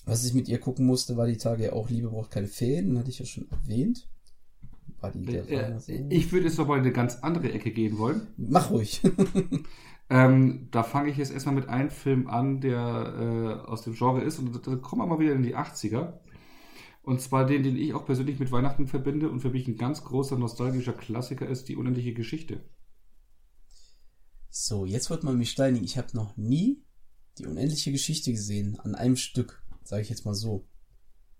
Was 0.04 0.26
ich 0.26 0.34
mit 0.34 0.46
ihr 0.46 0.60
gucken 0.60 0.84
musste, 0.84 1.16
war 1.16 1.26
die 1.26 1.38
Tage 1.38 1.64
ja 1.64 1.72
auch 1.72 1.88
Liebe 1.88 2.10
braucht 2.10 2.30
keine 2.30 2.48
Ferien, 2.48 2.90
den 2.90 2.98
hatte 2.98 3.08
ich 3.08 3.18
ja 3.18 3.24
schon 3.24 3.50
erwähnt. 3.50 4.06
War 5.00 5.10
die 5.10 5.22
der 5.22 5.48
Äh, 5.48 6.06
ich 6.10 6.30
würde 6.32 6.48
jetzt 6.48 6.58
mal 6.58 6.76
in 6.76 6.84
eine 6.84 6.92
ganz 6.92 7.16
andere 7.22 7.50
Ecke 7.50 7.70
gehen 7.70 7.96
wollen. 7.96 8.26
Mach 8.36 8.70
ruhig. 8.70 9.00
Ähm, 10.10 10.68
da 10.70 10.82
fange 10.82 11.08
ich 11.08 11.16
jetzt 11.16 11.32
erstmal 11.32 11.54
mit 11.54 11.70
einem 11.70 11.88
Film 11.88 12.26
an, 12.26 12.60
der 12.60 12.76
äh, 12.76 13.70
aus 13.70 13.80
dem 13.80 13.94
Genre 13.94 14.20
ist. 14.20 14.38
Und 14.38 14.54
da 14.66 14.76
kommen 14.76 15.00
wir 15.00 15.06
mal 15.06 15.18
wieder 15.18 15.32
in 15.32 15.42
die 15.42 15.56
80er. 15.56 16.12
Und 17.02 17.20
zwar 17.20 17.46
den, 17.46 17.62
den 17.64 17.76
ich 17.76 17.94
auch 17.94 18.06
persönlich 18.06 18.38
mit 18.38 18.52
Weihnachten 18.52 18.86
verbinde 18.86 19.28
und 19.28 19.40
für 19.40 19.50
mich 19.50 19.66
ein 19.66 19.76
ganz 19.76 20.04
großer 20.04 20.38
nostalgischer 20.38 20.92
Klassiker 20.92 21.48
ist, 21.48 21.68
die 21.68 21.76
unendliche 21.76 22.14
Geschichte. 22.14 22.60
So, 24.50 24.84
jetzt 24.84 25.10
wird 25.10 25.24
man 25.24 25.38
mich 25.38 25.50
steinigen. 25.50 25.84
Ich 25.84 25.96
habe 25.98 26.08
noch 26.14 26.36
nie 26.36 26.82
die 27.38 27.46
unendliche 27.46 27.90
Geschichte 27.90 28.30
gesehen 28.32 28.78
an 28.80 28.94
einem 28.94 29.16
Stück, 29.16 29.62
sage 29.82 30.02
ich 30.02 30.10
jetzt 30.10 30.24
mal 30.26 30.34
so. 30.34 30.68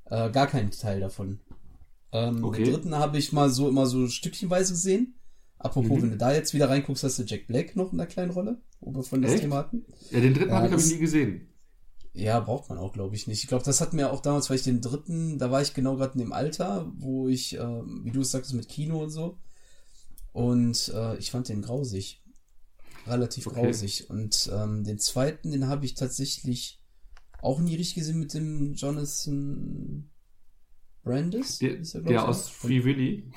Äh, 0.07 0.31
gar 0.31 0.47
keinen 0.47 0.71
Teil 0.71 1.01
davon. 1.01 1.41
Ähm, 2.11 2.43
Okay. 2.43 2.65
Den 2.65 2.73
dritten 2.73 2.95
habe 2.97 3.19
ich 3.19 3.33
mal 3.33 3.51
so 3.51 3.69
immer 3.69 3.87
so 3.87 4.09
stückchenweise 4.09 4.73
gesehen. 4.73 5.15
Apropos, 5.59 5.99
Mhm. 5.99 6.03
wenn 6.03 6.11
du 6.13 6.17
da 6.17 6.33
jetzt 6.33 6.55
wieder 6.55 6.69
reinguckst, 6.71 7.05
hast 7.05 7.19
du 7.19 7.23
Jack 7.23 7.47
Black 7.47 7.77
noch 7.77 7.93
in 7.93 7.99
der 7.99 8.07
kleinen 8.09 8.33
Rolle, 8.33 8.61
wo 8.81 8.93
wir 8.95 9.03
von 9.05 9.23
das 9.23 9.33
Echt? 9.33 9.43
Thema 9.43 9.57
hatten. 9.57 9.85
Ja, 10.11 10.21
den 10.21 10.35
dritten 10.35 10.49
Ja, 10.51 10.57
habe 10.57 10.67
ich, 10.67 10.71
glaube 10.73 10.83
ich, 10.85 10.93
nie 10.93 10.99
gesehen. 10.99 11.49
Ja, 12.15 12.41
braucht 12.41 12.69
man 12.69 12.79
auch, 12.79 12.93
glaube 12.93 13.17
ich, 13.17 13.27
nicht. 13.27 13.43
Ich 13.43 13.49
glaube, 13.49 13.65
das 13.65 13.81
hat 13.81 13.95
mir 13.95 14.13
auch 14.13 14.21
damals, 14.21 14.51
weil 14.51 14.57
ich 14.57 14.65
den 14.65 14.83
dritten, 14.83 15.39
da 15.39 15.51
war 15.51 15.63
ich 15.63 15.73
genau 15.73 15.97
gerade 15.97 16.13
in 16.15 16.21
dem 16.21 16.33
Alter, 16.33 16.93
wo 16.99 17.29
ich, 17.29 17.57
äh, 17.57 17.83
wie 18.05 18.11
du 18.11 18.21
es 18.21 18.31
sagtest, 18.31 18.55
mit 18.55 18.69
Kino 18.69 19.03
und 19.03 19.11
so. 19.11 19.39
Und 20.33 20.93
äh, 20.95 21.17
ich 21.17 21.31
fand 21.31 21.49
den 21.49 21.63
grausig. 21.63 22.23
Relativ 23.07 23.47
Okay. 23.47 23.63
grausig. 23.63 24.11
Und 24.11 24.51
ähm, 24.53 24.85
den 24.85 24.99
zweiten, 24.99 25.51
den 25.53 25.69
habe 25.69 25.87
ich 25.87 25.95
tatsächlich 25.95 26.81
auch 27.41 27.61
nie 27.61 27.75
richtig 27.77 27.97
gesehen 27.97 28.21
mit 28.21 28.35
dem 28.35 28.75
Jonathan 28.75 30.11
Brandis. 31.03 31.59
Der, 31.59 31.79
hieß 31.79 31.95
er, 31.97 32.03
der 32.03 32.13
ich, 32.13 32.19
aus 32.19 32.47
ne? 32.47 32.53
Free 32.55 32.85
Willy. 32.85 33.33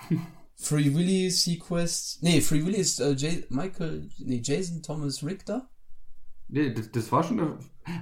Free 0.56 0.94
Willy 0.94 1.32
Sequest. 1.32 2.22
Nee, 2.22 2.42
Free 2.42 2.64
Willy 2.66 2.78
ist 2.78 3.00
äh, 3.00 3.16
Michael, 3.50 4.10
nee, 4.20 4.42
Jason 4.44 4.84
Thomas 4.84 5.24
Richter. 5.24 5.70
Nee, 6.48 6.74
das, 6.74 6.92
das 6.92 7.12
war 7.12 7.24
schon 7.24 7.58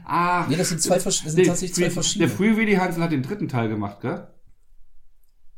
Ah, 0.05 0.45
Nee, 0.47 0.55
das 0.55 0.69
sind 0.69 0.81
zwei 0.81 0.97
das 0.97 1.17
sind 1.17 1.45
tatsächlich 1.45 1.73
zwei 1.75 1.89
verschiedene. 1.89 2.27
Der 2.27 2.37
Free 2.37 2.55
Willy 2.55 2.75
Hansel 2.75 3.03
hat 3.03 3.11
den 3.11 3.23
dritten 3.23 3.47
Teil 3.47 3.67
gemacht, 3.69 3.99
gell? 4.01 4.27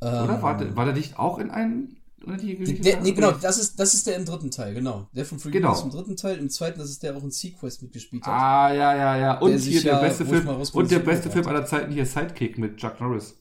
Oder 0.02 0.35
Ähm, 0.35 0.41
war, 0.41 0.57
der- 0.57 0.76
war 0.76 0.85
der 0.85 0.93
nicht 0.93 1.18
auch 1.19 1.38
in 1.39 1.52
einem? 1.52 1.97
Der, 2.27 3.02
nee, 3.02 3.11
genau, 3.11 3.31
das 3.34 3.60
ist, 3.60 3.80
das 3.80 3.93
ist 3.93 4.07
der 4.07 4.15
im 4.15 4.26
dritten 4.26 4.49
Teil, 4.49 4.73
genau. 4.73 5.07
Der 5.14 5.26
von 5.26 5.38
Free 5.38 5.52
Genau. 5.52 5.73
Ist 5.73 5.84
im 5.84 5.91
dritten 5.91 6.15
Teil, 6.15 6.38
im 6.39 6.49
zweiten, 6.49 6.80
das 6.80 6.89
ist 6.89 7.03
der 7.03 7.15
auch 7.15 7.23
in 7.23 7.30
Sequest 7.30 7.84
mitgespielt 7.84 8.26
hat. 8.26 8.34
Ah, 8.34 8.73
ja, 8.73 8.95
ja, 8.95 9.15
ja. 9.18 9.38
Und 9.39 9.52
Der 9.52 9.60
hier 9.60 9.81
der 9.84 9.93
ja, 9.93 9.99
beste 9.99 10.26
Film. 10.26 10.47
Und 10.47 10.89
der 10.91 10.99
beste 10.99 11.30
Film 11.30 11.45
aller 11.47 11.65
Zeiten 11.68 11.91
hier, 11.91 12.06
Sidekick 12.06 12.57
mit 12.57 12.77
Chuck 12.77 12.99
Norris. 12.99 13.35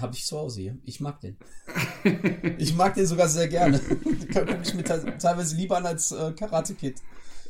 Habe 0.00 0.14
ich 0.14 0.24
zu 0.24 0.38
Hause 0.38 0.60
hier. 0.60 0.78
Ich 0.84 1.00
mag 1.00 1.20
den. 1.20 1.36
ich 2.58 2.76
mag 2.76 2.94
den 2.94 3.06
sogar 3.06 3.26
sehr 3.28 3.48
gerne. 3.48 3.78
Den 3.80 4.28
gucke 4.30 4.58
ich 4.62 4.74
mir 4.74 4.84
te- 4.84 5.14
teilweise 5.18 5.56
lieber 5.56 5.78
an 5.78 5.86
als 5.86 6.12
äh, 6.12 6.30
Karate 6.32 6.74
Kid. 6.74 6.96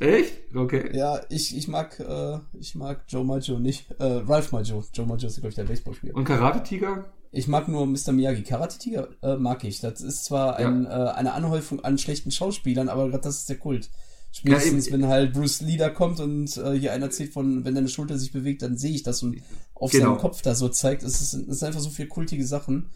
Echt? 0.00 0.54
Okay. 0.54 0.96
Ja, 0.96 1.20
ich, 1.28 1.56
ich 1.56 1.66
mag, 1.68 1.98
äh, 2.00 2.38
ich 2.58 2.74
mag 2.74 3.04
Joe 3.08 3.24
Maggio 3.24 3.58
nicht. 3.58 3.90
Äh, 3.98 4.04
Ralph 4.04 4.52
Maggio. 4.52 4.84
Joe 4.92 5.06
Maggio 5.06 5.26
ist, 5.28 5.34
glaube 5.36 5.48
ich, 5.48 5.54
der 5.56 5.64
Baseballspieler. 5.64 6.14
Und 6.14 6.24
Karate 6.24 6.62
Tiger? 6.62 7.06
Ich 7.32 7.48
mag 7.48 7.68
nur 7.68 7.84
Mr. 7.86 8.12
Miyagi. 8.12 8.42
Karate 8.42 8.78
Tiger 8.78 9.08
äh, 9.22 9.36
mag 9.36 9.64
ich. 9.64 9.80
Das 9.80 10.00
ist 10.00 10.24
zwar 10.24 10.56
ein, 10.56 10.86
äh, 10.86 10.88
eine 10.88 11.32
Anhäufung 11.34 11.84
an 11.84 11.98
schlechten 11.98 12.30
Schauspielern, 12.30 12.88
aber 12.88 13.08
gerade 13.08 13.22
das 13.24 13.38
ist 13.40 13.48
der 13.48 13.58
Kult. 13.58 13.90
Spätestens, 14.30 14.86
Ja, 14.86 14.92
wenn 14.92 15.06
halt 15.08 15.32
Bruce 15.32 15.62
Lee 15.62 15.76
da 15.78 15.88
kommt 15.88 16.20
und 16.20 16.56
äh, 16.58 16.72
hier 16.78 16.92
einer 16.92 17.06
erzählt 17.06 17.32
von, 17.32 17.64
wenn 17.64 17.74
deine 17.74 17.88
Schulter 17.88 18.18
sich 18.18 18.30
bewegt, 18.32 18.62
dann 18.62 18.76
sehe 18.76 18.92
ich 18.94 19.02
das 19.02 19.22
und 19.22 19.40
auf 19.74 19.90
Genau. 19.90 20.04
seinem 20.10 20.18
Kopf 20.18 20.42
da 20.42 20.54
so 20.54 20.68
zeigt. 20.68 21.02
Es 21.02 21.20
ist, 21.20 21.34
es 21.34 21.48
ist 21.48 21.64
einfach 21.64 21.80
so 21.80 21.90
viel 21.90 22.06
kultige 22.08 22.46
Sachen. 22.46 22.90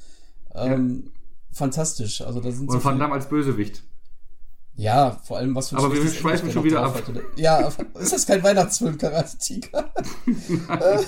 Ähm, 0.55 1.11
Fantastisch. 1.55 2.23
Also 2.23 2.41
da 2.41 2.51
sind 2.51 2.71
so 2.71 2.77
Und 2.79 2.85
Van 2.85 2.95
viele- 2.95 3.05
Damme 3.05 3.15
als 3.15 3.29
Bösewicht. 3.29 3.83
Ja, 4.83 5.13
vor 5.23 5.37
allem 5.37 5.55
was 5.55 5.69
für 5.69 5.77
ein 5.77 5.85
Aber 5.85 5.95
wir 5.95 6.05
schweifen 6.11 6.51
schon 6.51 6.65
der 6.65 6.73
wieder 6.73 6.83
ab. 6.83 6.97
hatte. 6.97 7.25
Ja, 7.37 7.69
ist 8.01 8.13
das 8.13 8.27
kein 8.27 8.43
Weihnachtsfilm, 8.43 8.99
Karate 8.99 9.39
Tiger? 9.39 9.93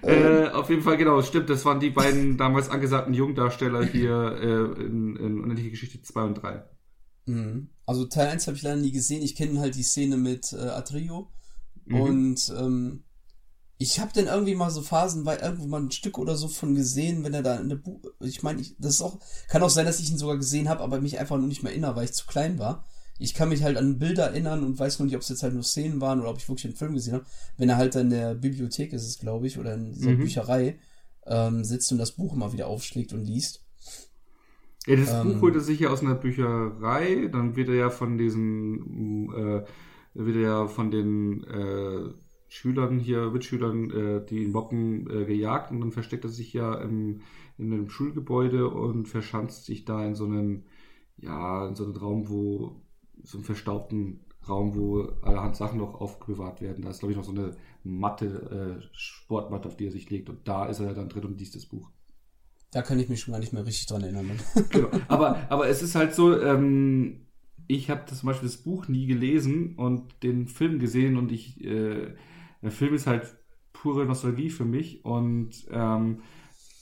Äh, 0.00 0.48
auf 0.48 0.70
jeden 0.70 0.80
Fall, 0.80 0.96
genau, 0.96 1.20
stimmt. 1.20 1.50
Das 1.50 1.66
waren 1.66 1.78
die 1.78 1.90
beiden 1.90 2.38
damals 2.38 2.70
angesagten 2.70 3.12
Jungdarsteller 3.12 3.84
hier 3.84 4.38
äh, 4.40 4.82
in, 4.82 5.14
in 5.16 5.40
Unendliche 5.40 5.70
Geschichte 5.70 6.00
2 6.00 6.22
und 6.22 6.34
3. 6.42 6.64
Mhm. 7.26 7.68
Also 7.84 8.06
Teil 8.06 8.28
1 8.28 8.46
habe 8.46 8.56
ich 8.56 8.62
leider 8.62 8.80
nie 8.80 8.92
gesehen. 8.92 9.22
Ich 9.22 9.36
kenne 9.36 9.60
halt 9.60 9.74
die 9.74 9.82
Szene 9.82 10.16
mit 10.16 10.54
äh, 10.54 10.56
Atrio. 10.56 11.30
Mhm. 11.84 12.00
Und 12.00 12.54
ähm, 12.58 13.04
ich 13.82 14.00
habe 14.00 14.12
dann 14.14 14.26
irgendwie 14.26 14.54
mal 14.54 14.70
so 14.70 14.82
Phasen, 14.82 15.24
weil 15.26 15.38
irgendwo 15.40 15.66
mal 15.66 15.80
ein 15.82 15.90
Stück 15.90 16.18
oder 16.18 16.36
so 16.36 16.48
von 16.48 16.74
gesehen, 16.74 17.24
wenn 17.24 17.34
er 17.34 17.42
da 17.42 17.56
in 17.56 17.68
der 17.68 17.76
Bu 17.76 18.00
ich 18.20 18.42
meine, 18.42 18.60
ich, 18.60 18.76
das 18.78 18.94
ist 18.94 19.02
auch 19.02 19.18
kann 19.48 19.62
auch 19.62 19.70
sein, 19.70 19.86
dass 19.86 20.00
ich 20.00 20.10
ihn 20.10 20.18
sogar 20.18 20.36
gesehen 20.38 20.68
habe, 20.68 20.82
aber 20.82 21.00
mich 21.00 21.18
einfach 21.18 21.38
nur 21.38 21.48
nicht 21.48 21.62
mehr 21.62 21.72
erinnere, 21.72 21.96
weil 21.96 22.04
ich 22.06 22.12
zu 22.14 22.26
klein 22.26 22.58
war. 22.58 22.84
Ich 23.18 23.34
kann 23.34 23.50
mich 23.50 23.62
halt 23.62 23.76
an 23.76 23.98
Bilder 23.98 24.26
erinnern 24.28 24.64
und 24.64 24.78
weiß 24.78 24.98
nur 24.98 25.06
nicht, 25.06 25.14
ob 25.16 25.22
es 25.22 25.28
jetzt 25.28 25.42
halt 25.42 25.54
nur 25.54 25.62
Szenen 25.62 26.00
waren 26.00 26.20
oder 26.20 26.30
ob 26.30 26.38
ich 26.38 26.48
wirklich 26.48 26.64
einen 26.66 26.76
Film 26.76 26.94
gesehen 26.94 27.14
habe. 27.14 27.26
Wenn 27.56 27.68
er 27.68 27.76
halt 27.76 27.94
in 27.96 28.10
der 28.10 28.34
Bibliothek 28.34 28.92
ist, 28.92 29.06
es 29.06 29.18
glaube 29.18 29.46
ich, 29.46 29.58
oder 29.58 29.74
in 29.74 29.92
dieser 29.92 30.12
Mhm. 30.12 30.14
Bücherei 30.14 30.78
ähm, 31.26 31.64
sitzt 31.64 31.92
und 31.92 31.98
das 31.98 32.12
Buch 32.12 32.34
immer 32.34 32.52
wieder 32.52 32.66
aufschlägt 32.66 33.12
und 33.12 33.24
liest. 33.24 33.62
Ja, 34.86 34.96
das 34.96 35.14
Ähm, 35.14 35.20
Buch 35.20 35.40
holt 35.42 35.54
er 35.54 35.60
sich 35.60 35.78
ja 35.80 35.90
aus 35.90 36.00
einer 36.02 36.16
Bücherei, 36.16 37.28
dann 37.32 37.54
wird 37.54 37.68
er 37.68 37.74
ja 37.76 37.90
von 37.90 38.18
diesen, 38.18 39.32
äh, 39.32 39.64
wird 40.14 40.36
er 40.36 40.42
ja 40.42 40.66
von 40.66 40.90
den 40.90 41.44
äh, 41.44 42.12
Schülern 42.52 42.98
hier, 42.98 43.30
Mitschülern, 43.30 43.90
äh, 43.90 44.26
die 44.26 44.42
ihn 44.42 44.52
mobben, 44.52 45.08
äh, 45.10 45.24
gejagt 45.24 45.70
und 45.70 45.80
dann 45.80 45.90
versteckt 45.90 46.24
er 46.24 46.30
sich 46.30 46.52
ja 46.52 46.74
im, 46.74 47.22
in 47.56 47.72
einem 47.72 47.88
Schulgebäude 47.88 48.68
und 48.68 49.08
verschanzt 49.08 49.64
sich 49.64 49.86
da 49.86 50.04
in 50.04 50.14
so 50.14 50.26
einem, 50.26 50.64
ja, 51.16 51.66
in 51.66 51.74
so 51.74 51.84
einem 51.84 51.96
Raum, 51.96 52.28
wo, 52.28 52.82
so 53.22 53.38
einem 53.38 53.46
verstaubten 53.46 54.20
Raum, 54.46 54.74
wo 54.74 55.00
allerhand 55.22 55.56
Sachen 55.56 55.78
noch 55.78 55.94
aufbewahrt 55.94 56.60
werden. 56.60 56.84
Da 56.84 56.90
ist, 56.90 56.98
glaube 56.98 57.12
ich, 57.12 57.16
noch 57.16 57.24
so 57.24 57.32
eine 57.32 57.56
Matte, 57.84 58.80
äh, 58.82 58.86
Sportmatte, 58.92 59.68
auf 59.68 59.78
die 59.78 59.86
er 59.86 59.92
sich 59.92 60.10
legt 60.10 60.28
und 60.28 60.46
da 60.46 60.66
ist 60.66 60.80
er 60.80 60.92
dann 60.92 61.08
drin 61.08 61.24
und 61.24 61.40
liest 61.40 61.56
das 61.56 61.64
Buch. 61.64 61.90
Da 62.70 62.82
kann 62.82 62.98
ich 62.98 63.08
mich 63.08 63.20
schon 63.20 63.32
gar 63.32 63.40
nicht 63.40 63.54
mehr 63.54 63.64
richtig 63.64 63.86
dran 63.86 64.02
erinnern. 64.02 64.30
genau. 64.68 64.88
aber, 65.08 65.50
aber 65.50 65.68
es 65.68 65.82
ist 65.82 65.94
halt 65.94 66.14
so, 66.14 66.38
ähm, 66.38 67.28
ich 67.66 67.88
habe 67.88 68.04
zum 68.14 68.26
Beispiel 68.26 68.48
das 68.48 68.58
Buch 68.58 68.88
nie 68.88 69.06
gelesen 69.06 69.76
und 69.76 70.22
den 70.22 70.48
Film 70.48 70.78
gesehen 70.80 71.16
und 71.16 71.32
ich, 71.32 71.64
äh, 71.64 72.14
der 72.62 72.70
Film 72.70 72.94
ist 72.94 73.06
halt 73.06 73.36
pure 73.72 74.06
Nostalgie 74.06 74.50
für 74.50 74.64
mich 74.64 75.04
und 75.04 75.66
ähm, 75.70 76.22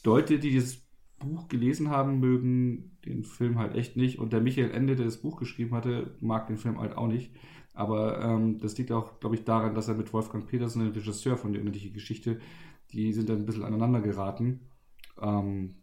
Leute, 0.05 0.39
die 0.39 0.55
das 0.55 0.83
Buch 1.19 1.49
gelesen 1.49 1.91
haben, 1.91 2.21
mögen 2.21 2.99
den 3.05 3.25
Film 3.25 3.59
halt 3.59 3.75
echt 3.75 3.97
nicht 3.97 4.19
und 4.19 4.33
der 4.33 4.41
Michael 4.41 4.71
Ende, 4.71 4.97
der 4.97 5.05
das 5.07 5.19
Buch 5.19 5.37
geschrieben 5.37 5.75
hatte, 5.75 6.17
mag 6.21 6.47
den 6.47 6.59
Film 6.59 6.81
halt 6.81 6.97
auch 6.97 7.09
nicht. 7.09 7.33
Aber 7.73 8.21
ähm, 8.21 8.59
das 8.59 8.77
liegt 8.79 8.93
auch, 8.93 9.21
glaube 9.21 9.37
ich, 9.37 9.45
daran, 9.45 9.75
dass 9.75 9.89
er 9.89 9.95
mit 9.95 10.13
Wolfgang 10.13 10.47
Petersen, 10.47 10.83
dem 10.83 10.93
Regisseur 10.93 11.37
von 11.37 11.53
der 11.53 11.63
unendliche 11.63 11.91
Geschichte, 11.91 12.41
die 12.93 13.13
sind 13.13 13.29
dann 13.29 13.39
ein 13.39 13.47
bisschen 13.47 13.65
aneinander 13.65 14.01
geraten. 14.01 14.61
Ähm, 15.21 15.77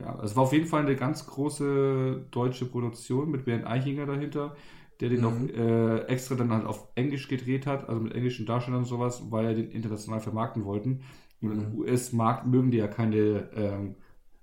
ja, 0.00 0.20
es 0.22 0.36
war 0.36 0.44
auf 0.44 0.52
jeden 0.52 0.66
Fall 0.66 0.82
eine 0.82 0.96
ganz 0.96 1.26
große 1.26 2.26
deutsche 2.30 2.66
Produktion 2.66 3.30
mit 3.30 3.44
Bernd 3.44 3.66
Eichinger 3.66 4.06
dahinter, 4.06 4.56
der 5.00 5.08
den 5.10 5.20
Mhm. 5.20 5.26
auch 5.26 5.58
äh, 5.58 5.98
extra 6.06 6.34
dann 6.36 6.52
halt 6.52 6.64
auf 6.66 6.88
Englisch 6.94 7.28
gedreht 7.28 7.66
hat, 7.66 7.88
also 7.88 8.00
mit 8.00 8.14
englischen 8.14 8.46
Darstellern 8.46 8.80
und 8.80 8.86
sowas, 8.86 9.22
weil 9.30 9.46
er 9.46 9.54
den 9.54 9.70
international 9.70 10.20
vermarkten 10.20 10.64
wollten. 10.64 11.02
Und 11.42 11.52
im 11.52 11.72
Mhm. 11.72 11.78
US-Markt 11.78 12.46
mögen 12.46 12.70
die 12.70 12.78
ja 12.78 12.88
keine 12.88 13.50
ähm, 13.54 13.94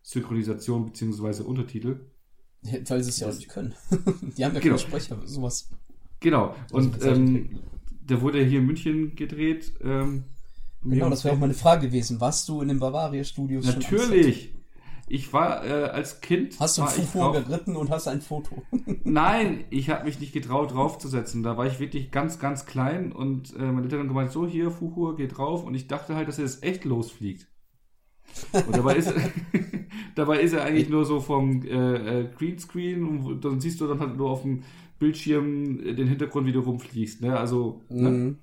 Synchronisation 0.04 0.86
bzw. 0.86 1.44
Untertitel. 1.44 2.02
Weil 2.62 3.04
sie 3.04 3.10
es 3.10 3.20
ja 3.20 3.30
auch 3.30 3.34
nicht 3.34 3.50
können. 3.50 3.74
die 4.38 4.46
haben 4.46 4.54
ja 4.54 4.60
Genau. 4.62 4.76
keine 4.76 4.80
Sprecher, 4.80 5.18
sowas. 5.26 5.70
Genau. 6.20 6.56
Und 6.72 7.04
ähm, 7.04 7.50
der 7.90 8.22
wurde 8.22 8.44
hier 8.44 8.60
in 8.60 8.66
München 8.68 9.16
gedreht. 9.16 9.74
Ähm, 9.84 10.26
Genau, 10.86 11.10
das 11.10 11.24
wäre 11.24 11.34
auch 11.36 11.40
meine 11.40 11.54
Frage 11.54 11.88
gewesen. 11.88 12.20
Warst 12.20 12.50
du 12.50 12.62
in 12.62 12.68
den 12.68 12.78
Bavaria-Studios? 12.80 13.66
Natürlich. 13.66 14.53
Ich 15.08 15.34
war 15.34 15.66
äh, 15.66 15.90
als 15.90 16.22
Kind. 16.22 16.60
Hast 16.60 16.78
du 16.78 16.86
Fufu 16.86 17.32
geritten 17.32 17.76
und 17.76 17.90
hast 17.90 18.08
ein 18.08 18.22
Foto? 18.22 18.64
Nein, 19.04 19.66
ich 19.70 19.90
habe 19.90 20.06
mich 20.06 20.20
nicht 20.20 20.34
getraut, 20.34 20.74
draufzusetzen. 20.74 21.44
Da 21.44 21.58
war 21.58 21.66
ich 21.66 21.80
wirklich 21.80 22.12
ganz, 22.12 22.40
ganz 22.40 22.66
klein 22.66 23.12
und 23.12 23.56
äh, 23.56 23.62
meine 23.64 23.84
Eltern 23.84 24.00
haben 24.00 24.08
gemeint, 24.08 24.32
so 24.32 24.48
hier, 24.48 24.72
Fuhur, 24.72 25.16
geh 25.16 25.28
drauf. 25.28 25.64
Und 25.64 25.76
ich 25.76 25.88
dachte 25.88 26.16
halt, 26.16 26.28
dass 26.28 26.38
er 26.38 26.46
jetzt 26.46 26.64
echt 26.64 26.86
losfliegt. 26.86 27.48
Und 28.54 28.76
dabei 28.76 28.96
ist, 28.96 29.14
dabei 30.16 30.40
ist 30.40 30.54
er 30.54 30.64
eigentlich 30.64 30.90
nur 30.90 31.06
so 31.06 31.20
vom 31.20 31.64
äh, 31.64 32.22
äh, 32.22 32.30
Greenscreen 32.38 33.04
und 33.04 33.46
dann 33.46 33.60
siehst 33.60 33.82
du 33.82 33.88
dann 33.88 34.00
halt 34.00 34.18
nur 34.18 34.30
auf 34.30 34.42
dem 34.42 34.64
Bildschirm 35.00 35.80
äh, 35.80 35.94
den 35.94 36.08
Hintergrund, 36.08 36.48
wie 36.48 36.52
du 36.52 36.62
rumfliegst. 36.62 37.22
Ne? 37.22 37.38
Also, 37.38 37.82
ne? 37.90 38.10
Mhm. 38.10 38.38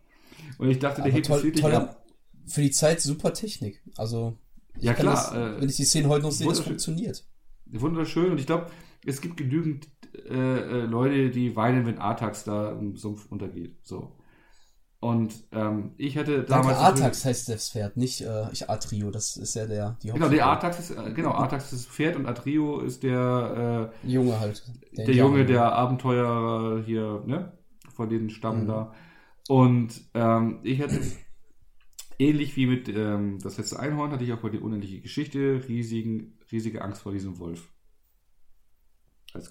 Und 0.58 0.68
ich 0.68 0.78
dachte, 0.78 0.96
der 0.96 1.06
Aber 1.06 1.14
hebt 1.14 1.26
toll, 1.26 1.42
wirklich 1.42 1.62
tolle, 1.62 1.80
ab. 1.80 2.06
für 2.46 2.62
die 2.62 2.70
Zeit 2.70 3.00
super 3.00 3.32
Technik. 3.32 3.82
Also, 3.96 4.36
Ja, 4.80 4.94
klar, 4.94 5.14
Das, 5.14 5.32
äh, 5.32 5.60
wenn 5.60 5.68
ich 5.68 5.76
die 5.76 5.84
Szene 5.84 6.08
heute 6.08 6.22
noch 6.24 6.32
sehe, 6.32 6.48
das 6.48 6.60
funktioniert. 6.60 7.24
Wunderschön. 7.66 8.32
Und 8.32 8.38
ich 8.40 8.46
glaube, 8.46 8.66
es 9.06 9.20
gibt 9.20 9.36
genügend 9.36 9.88
äh, 10.28 10.34
äh, 10.34 10.80
Leute, 10.86 11.30
die 11.30 11.54
weinen, 11.56 11.86
wenn 11.86 11.98
Artax 11.98 12.44
da 12.44 12.72
im 12.72 12.96
Sumpf 12.96 13.26
untergeht. 13.30 13.78
So. 13.82 14.16
Und 14.98 15.32
ähm, 15.52 15.92
ich 15.96 16.18
hatte 16.18 16.42
Danke, 16.42 16.68
damals. 16.68 16.78
Artax 16.78 17.24
heißt 17.24 17.48
das 17.48 17.70
Pferd, 17.70 17.96
nicht 17.96 18.20
äh, 18.20 18.50
ich 18.52 18.68
Atrio. 18.68 19.10
Das 19.10 19.36
ist 19.36 19.54
ja 19.54 19.66
der, 19.66 19.96
die 20.02 20.08
Genau, 20.10 20.28
der 20.28 20.44
Artax 20.46 20.78
ist, 20.80 20.90
äh, 20.90 21.12
genau, 21.14 21.30
Artax 21.30 21.72
ist 21.72 21.86
das 21.86 21.94
Pferd 21.94 22.16
und 22.16 22.26
Atrio 22.26 22.80
ist 22.80 23.02
der, 23.02 23.92
Junge 24.02 24.38
halt. 24.40 24.62
äh, 24.92 24.96
der 24.96 25.06
Indianer. 25.06 25.28
Junge, 25.30 25.46
der 25.46 25.72
Abenteurer 25.72 26.82
hier, 26.84 27.22
ne? 27.26 27.52
Von 27.94 28.10
den 28.10 28.28
Stamm 28.28 28.64
Mhm. 28.64 28.66
da. 28.68 28.92
Und 29.48 30.02
ähm, 30.14 30.60
ich 30.64 30.82
hatte 30.82 31.00
ähnlich 32.20 32.56
wie 32.56 32.66
mit 32.66 32.88
ähm, 32.88 33.38
das 33.42 33.56
letzte 33.56 33.80
Einhorn, 33.80 34.12
hatte 34.12 34.24
ich 34.24 34.32
auch 34.32 34.40
bei 34.40 34.50
der 34.50 34.62
unendliche 34.62 35.00
Geschichte 35.00 35.62
riesigen, 35.66 36.38
riesige 36.52 36.82
Angst 36.82 37.02
vor 37.02 37.12
diesem 37.12 37.38
Wolf. 37.38 37.72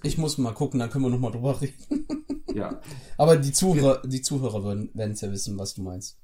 Ich 0.04 0.18
muss 0.18 0.38
mal 0.38 0.54
gucken, 0.54 0.80
dann 0.80 0.90
können 0.90 1.06
wir 1.06 1.10
nochmal 1.10 1.32
drüber 1.32 1.60
reden. 1.60 2.08
ja. 2.54 2.82
Aber 3.18 3.38
die 3.38 3.52
Zuhörer, 3.52 4.02
die 4.06 4.22
Zuhörer 4.22 4.64
werden 4.94 5.12
es 5.12 5.22
ja 5.22 5.32
wissen, 5.32 5.58
was 5.58 5.74
du 5.74 5.82
meinst. 5.82 6.20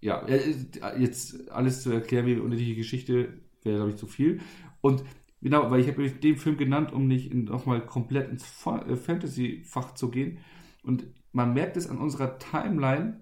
ja, 0.00 0.26
äh, 0.26 0.54
jetzt 0.98 1.50
alles 1.50 1.82
zu 1.82 1.92
erklären, 1.92 2.26
wie 2.26 2.32
eine 2.32 2.42
unendliche 2.42 2.74
Geschichte, 2.74 3.40
wäre, 3.62 3.76
glaube 3.76 3.90
ich, 3.90 3.96
zu 3.96 4.06
viel. 4.06 4.40
Und 4.80 5.04
genau, 5.40 5.70
weil 5.70 5.80
ich 5.80 5.88
habe 5.88 6.10
den 6.10 6.36
Film 6.36 6.56
genannt, 6.56 6.92
um 6.92 7.06
nicht 7.06 7.32
nochmal 7.32 7.84
komplett 7.84 8.30
ins 8.30 8.44
äh, 8.66 8.96
Fantasy-Fach 8.96 9.94
zu 9.94 10.10
gehen. 10.10 10.38
Und 10.82 11.06
man 11.32 11.52
merkt 11.52 11.76
es 11.76 11.88
an 11.88 11.98
unserer 11.98 12.38
Timeline 12.38 13.20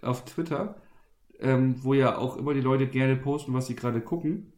auf 0.00 0.24
Twitter, 0.24 0.81
ähm, 1.40 1.82
wo 1.82 1.94
ja 1.94 2.16
auch 2.18 2.36
immer 2.36 2.54
die 2.54 2.60
Leute 2.60 2.88
gerne 2.88 3.16
posten, 3.16 3.52
was 3.54 3.66
sie 3.66 3.76
gerade 3.76 4.00
gucken, 4.00 4.52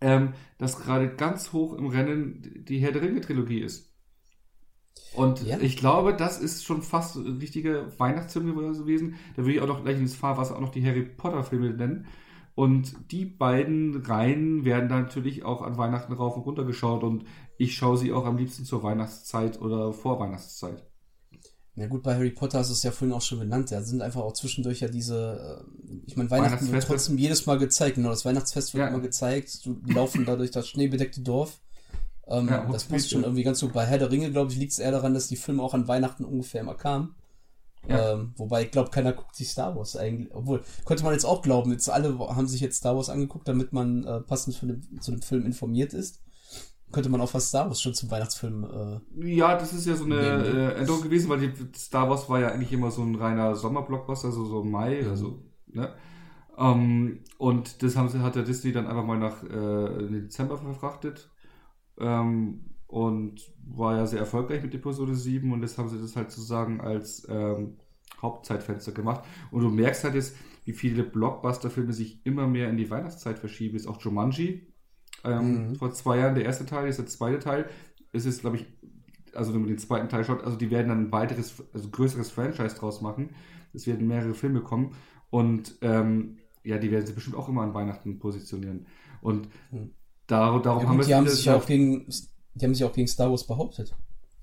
ähm, 0.00 0.34
dass 0.58 0.78
gerade 0.80 1.14
ganz 1.14 1.52
hoch 1.52 1.74
im 1.74 1.86
Rennen 1.86 2.64
die 2.66 2.78
Herr 2.78 2.92
der 2.92 3.02
Ringe-Trilogie 3.02 3.60
ist. 3.60 3.92
Und 5.10 5.40
Ja. 5.46 5.58
ich 5.58 5.76
glaube, 5.76 6.14
das 6.14 6.38
ist 6.40 6.64
schon 6.64 6.82
fast 6.82 7.16
ein 7.16 7.38
richtiger 7.38 7.98
Weihnachtsfilm 7.98 8.54
gewesen. 8.54 9.16
Da 9.36 9.42
würde 9.42 9.54
ich 9.54 9.60
auch 9.60 9.66
noch 9.66 9.82
gleich 9.82 9.98
ins 9.98 10.14
Fahrwasser 10.14 10.56
auch 10.56 10.60
noch 10.60 10.70
die 10.70 10.84
Harry 10.86 11.02
Potter-Filme 11.04 11.70
nennen. 11.74 12.06
Und 12.54 13.10
die 13.12 13.24
beiden 13.24 13.96
Reihen 14.04 14.64
werden 14.64 14.88
dann 14.88 15.02
natürlich 15.04 15.44
auch 15.44 15.62
an 15.62 15.78
Weihnachten 15.78 16.12
rauf 16.12 16.36
und 16.36 16.42
runter 16.42 16.64
geschaut. 16.64 17.02
Und 17.04 17.24
ich 17.56 17.74
schaue 17.76 17.96
sie 17.96 18.12
auch 18.12 18.26
am 18.26 18.36
liebsten 18.36 18.64
zur 18.64 18.82
Weihnachtszeit 18.82 19.60
oder 19.60 19.92
vor 19.92 20.18
Weihnachtszeit. 20.20 20.84
Na 21.78 21.86
gut, 21.86 22.02
bei 22.02 22.14
Harry 22.14 22.30
Potter 22.30 22.58
hast 22.58 22.70
du 22.70 22.72
es 22.72 22.82
ja 22.82 22.90
vorhin 22.90 23.14
auch 23.14 23.22
schon 23.22 23.38
genannt. 23.38 23.70
Da 23.70 23.80
sind 23.82 24.02
einfach 24.02 24.22
auch 24.22 24.32
zwischendurch 24.32 24.80
ja 24.80 24.88
diese, 24.88 25.64
äh, 25.64 25.94
ich 26.06 26.16
meine, 26.16 26.28
Weihnachten 26.30 26.72
wird 26.72 26.84
trotzdem 26.84 27.16
jedes 27.18 27.46
Mal 27.46 27.56
gezeigt. 27.58 27.94
Genau, 27.94 28.10
das 28.10 28.24
Weihnachtsfest 28.24 28.74
wird 28.74 28.82
Ja. 28.82 28.88
immer 28.88 29.00
gezeigt. 29.00 29.64
Du 29.64 29.74
die 29.74 29.92
laufen 29.92 30.24
da 30.24 30.34
durch 30.34 30.50
das 30.50 30.66
schneebedeckte 30.68 31.20
Dorf. 31.20 31.60
Ähm, 32.26 32.48
Ja, 32.48 32.66
das 32.70 32.84
passt 32.84 33.10
schon 33.10 33.22
irgendwie 33.22 33.44
ganz 33.44 33.60
gut. 33.60 33.72
Bei 33.72 33.86
Herr 33.86 33.98
der 33.98 34.10
Ringe, 34.10 34.30
glaube 34.32 34.50
ich, 34.50 34.58
liegt 34.58 34.72
es 34.72 34.80
eher 34.80 34.90
daran, 34.90 35.14
dass 35.14 35.28
die 35.28 35.36
Filme 35.36 35.62
auch 35.62 35.72
an 35.72 35.86
Weihnachten 35.86 36.24
ungefähr 36.24 36.62
immer 36.62 36.74
kamen. 36.74 37.14
Ja. 37.88 38.14
Ähm, 38.14 38.32
wobei 38.36 38.64
ich 38.64 38.72
glaube, 38.72 38.90
keiner 38.90 39.12
guckt 39.12 39.36
sich 39.36 39.48
Star 39.48 39.76
Wars 39.76 39.96
eigentlich. 39.96 40.34
Obwohl, 40.34 40.64
könnte 40.84 41.04
man 41.04 41.12
jetzt 41.12 41.24
auch 41.24 41.42
glauben, 41.42 41.70
jetzt 41.70 41.88
alle 41.88 42.18
haben 42.18 42.48
sich 42.48 42.60
jetzt 42.60 42.78
Star 42.78 42.96
Wars 42.96 43.08
angeguckt, 43.08 43.46
damit 43.46 43.72
man 43.72 44.04
äh, 44.04 44.20
passend 44.20 44.60
den, 44.60 45.00
zu 45.00 45.12
dem 45.12 45.22
Film 45.22 45.46
informiert 45.46 45.94
ist. 45.94 46.20
Könnte 46.92 47.10
man 47.10 47.20
auch 47.20 47.28
fast 47.30 47.48
Star 47.48 47.66
Wars 47.66 47.80
schon 47.82 47.94
zum 47.94 48.10
Weihnachtsfilm 48.10 48.64
äh, 48.64 49.28
Ja, 49.36 49.56
das 49.58 49.72
ist 49.74 49.86
ja 49.86 49.94
so 49.96 50.04
eine 50.04 50.16
Nee, 50.16 50.50
nee. 50.52 50.58
äh, 50.58 50.72
Änderung 50.74 51.02
gewesen, 51.02 51.28
weil 51.28 51.40
die 51.40 51.52
Star 51.78 52.08
Wars 52.08 52.28
war 52.30 52.40
ja 52.40 52.48
eigentlich 52.48 52.72
immer 52.72 52.90
so 52.90 53.02
ein 53.02 53.14
reiner 53.14 53.54
Sommerblockbuster, 53.54 54.32
so, 54.32 54.44
so 54.44 54.64
Mai, 54.64 55.02
Mhm. 55.02 55.10
also, 55.10 55.42
ne? 55.66 55.94
Ähm, 56.56 57.20
und 57.38 57.82
das 57.82 57.96
haben 57.96 58.08
sie, 58.08 58.20
hat 58.20 58.34
der 58.36 58.42
Disney 58.42 58.72
dann 58.72 58.86
einfach 58.86 59.04
mal 59.04 59.18
nach 59.18 59.42
äh, 59.44 60.08
Dezember 60.08 60.58
verfrachtet. 60.58 61.30
Ähm, 61.98 62.64
und 62.86 63.42
war 63.66 63.96
ja 63.96 64.06
sehr 64.06 64.20
erfolgreich 64.20 64.62
mit 64.62 64.74
Episode 64.74 65.14
7 65.14 65.52
und 65.52 65.62
jetzt 65.62 65.76
haben 65.78 65.88
sie 65.90 66.00
das 66.00 66.16
halt 66.16 66.30
sozusagen 66.30 66.80
als 66.80 67.26
ähm, 67.28 67.76
Hauptzeitfenster 68.22 68.92
gemacht. 68.92 69.24
Und 69.50 69.62
du 69.62 69.70
merkst 69.70 70.04
halt 70.04 70.14
jetzt, 70.14 70.34
wie 70.64 70.72
viele 70.72 71.02
Blockbuster-Filme 71.04 71.92
sich 71.92 72.24
immer 72.26 72.46
mehr 72.46 72.70
in 72.70 72.76
die 72.78 72.90
Weihnachtszeit 72.90 73.38
verschieben. 73.38 73.76
Ist 73.76 73.86
auch 73.86 74.00
Jumanji. 74.00 74.67
Ähm, 75.24 75.70
mhm. 75.70 75.76
Vor 75.76 75.92
zwei 75.92 76.18
Jahren 76.18 76.34
der 76.34 76.44
erste 76.44 76.66
Teil, 76.66 76.88
ist 76.88 76.98
der 76.98 77.06
zweite 77.06 77.38
Teil. 77.38 77.68
Es 78.12 78.24
ist, 78.26 78.40
glaube 78.40 78.56
ich, 78.56 78.66
also 79.34 79.52
wenn 79.52 79.60
man 79.60 79.68
den 79.68 79.78
zweiten 79.78 80.08
Teil 80.08 80.24
schaut, 80.24 80.44
also 80.44 80.56
die 80.56 80.70
werden 80.70 80.88
dann 80.88 81.04
ein 81.06 81.12
weiteres, 81.12 81.62
also 81.72 81.88
größeres 81.88 82.30
Franchise 82.30 82.76
draus 82.76 83.00
machen. 83.00 83.30
Es 83.72 83.86
werden 83.86 84.06
mehrere 84.06 84.34
Filme 84.34 84.60
kommen. 84.60 84.94
Und 85.30 85.76
ähm, 85.82 86.38
ja, 86.64 86.78
die 86.78 86.90
werden 86.90 87.06
sich 87.06 87.14
bestimmt 87.14 87.36
auch 87.36 87.48
immer 87.48 87.62
an 87.62 87.74
Weihnachten 87.74 88.18
positionieren. 88.18 88.86
Und 89.20 89.48
mhm. 89.70 89.90
dar 90.26 90.60
darum 90.62 90.82
ja, 90.82 90.88
haben 90.88 90.98
wir 90.98 91.04
die 91.04 91.14
haben 91.14 91.28
sich 91.28 91.50
auch 91.50 91.66
gegen, 91.66 92.06
die 92.54 92.64
haben 92.64 92.74
sich 92.74 92.84
auch 92.84 92.92
gegen 92.92 93.08
Star 93.08 93.30
Wars 93.30 93.46
behauptet. 93.46 93.94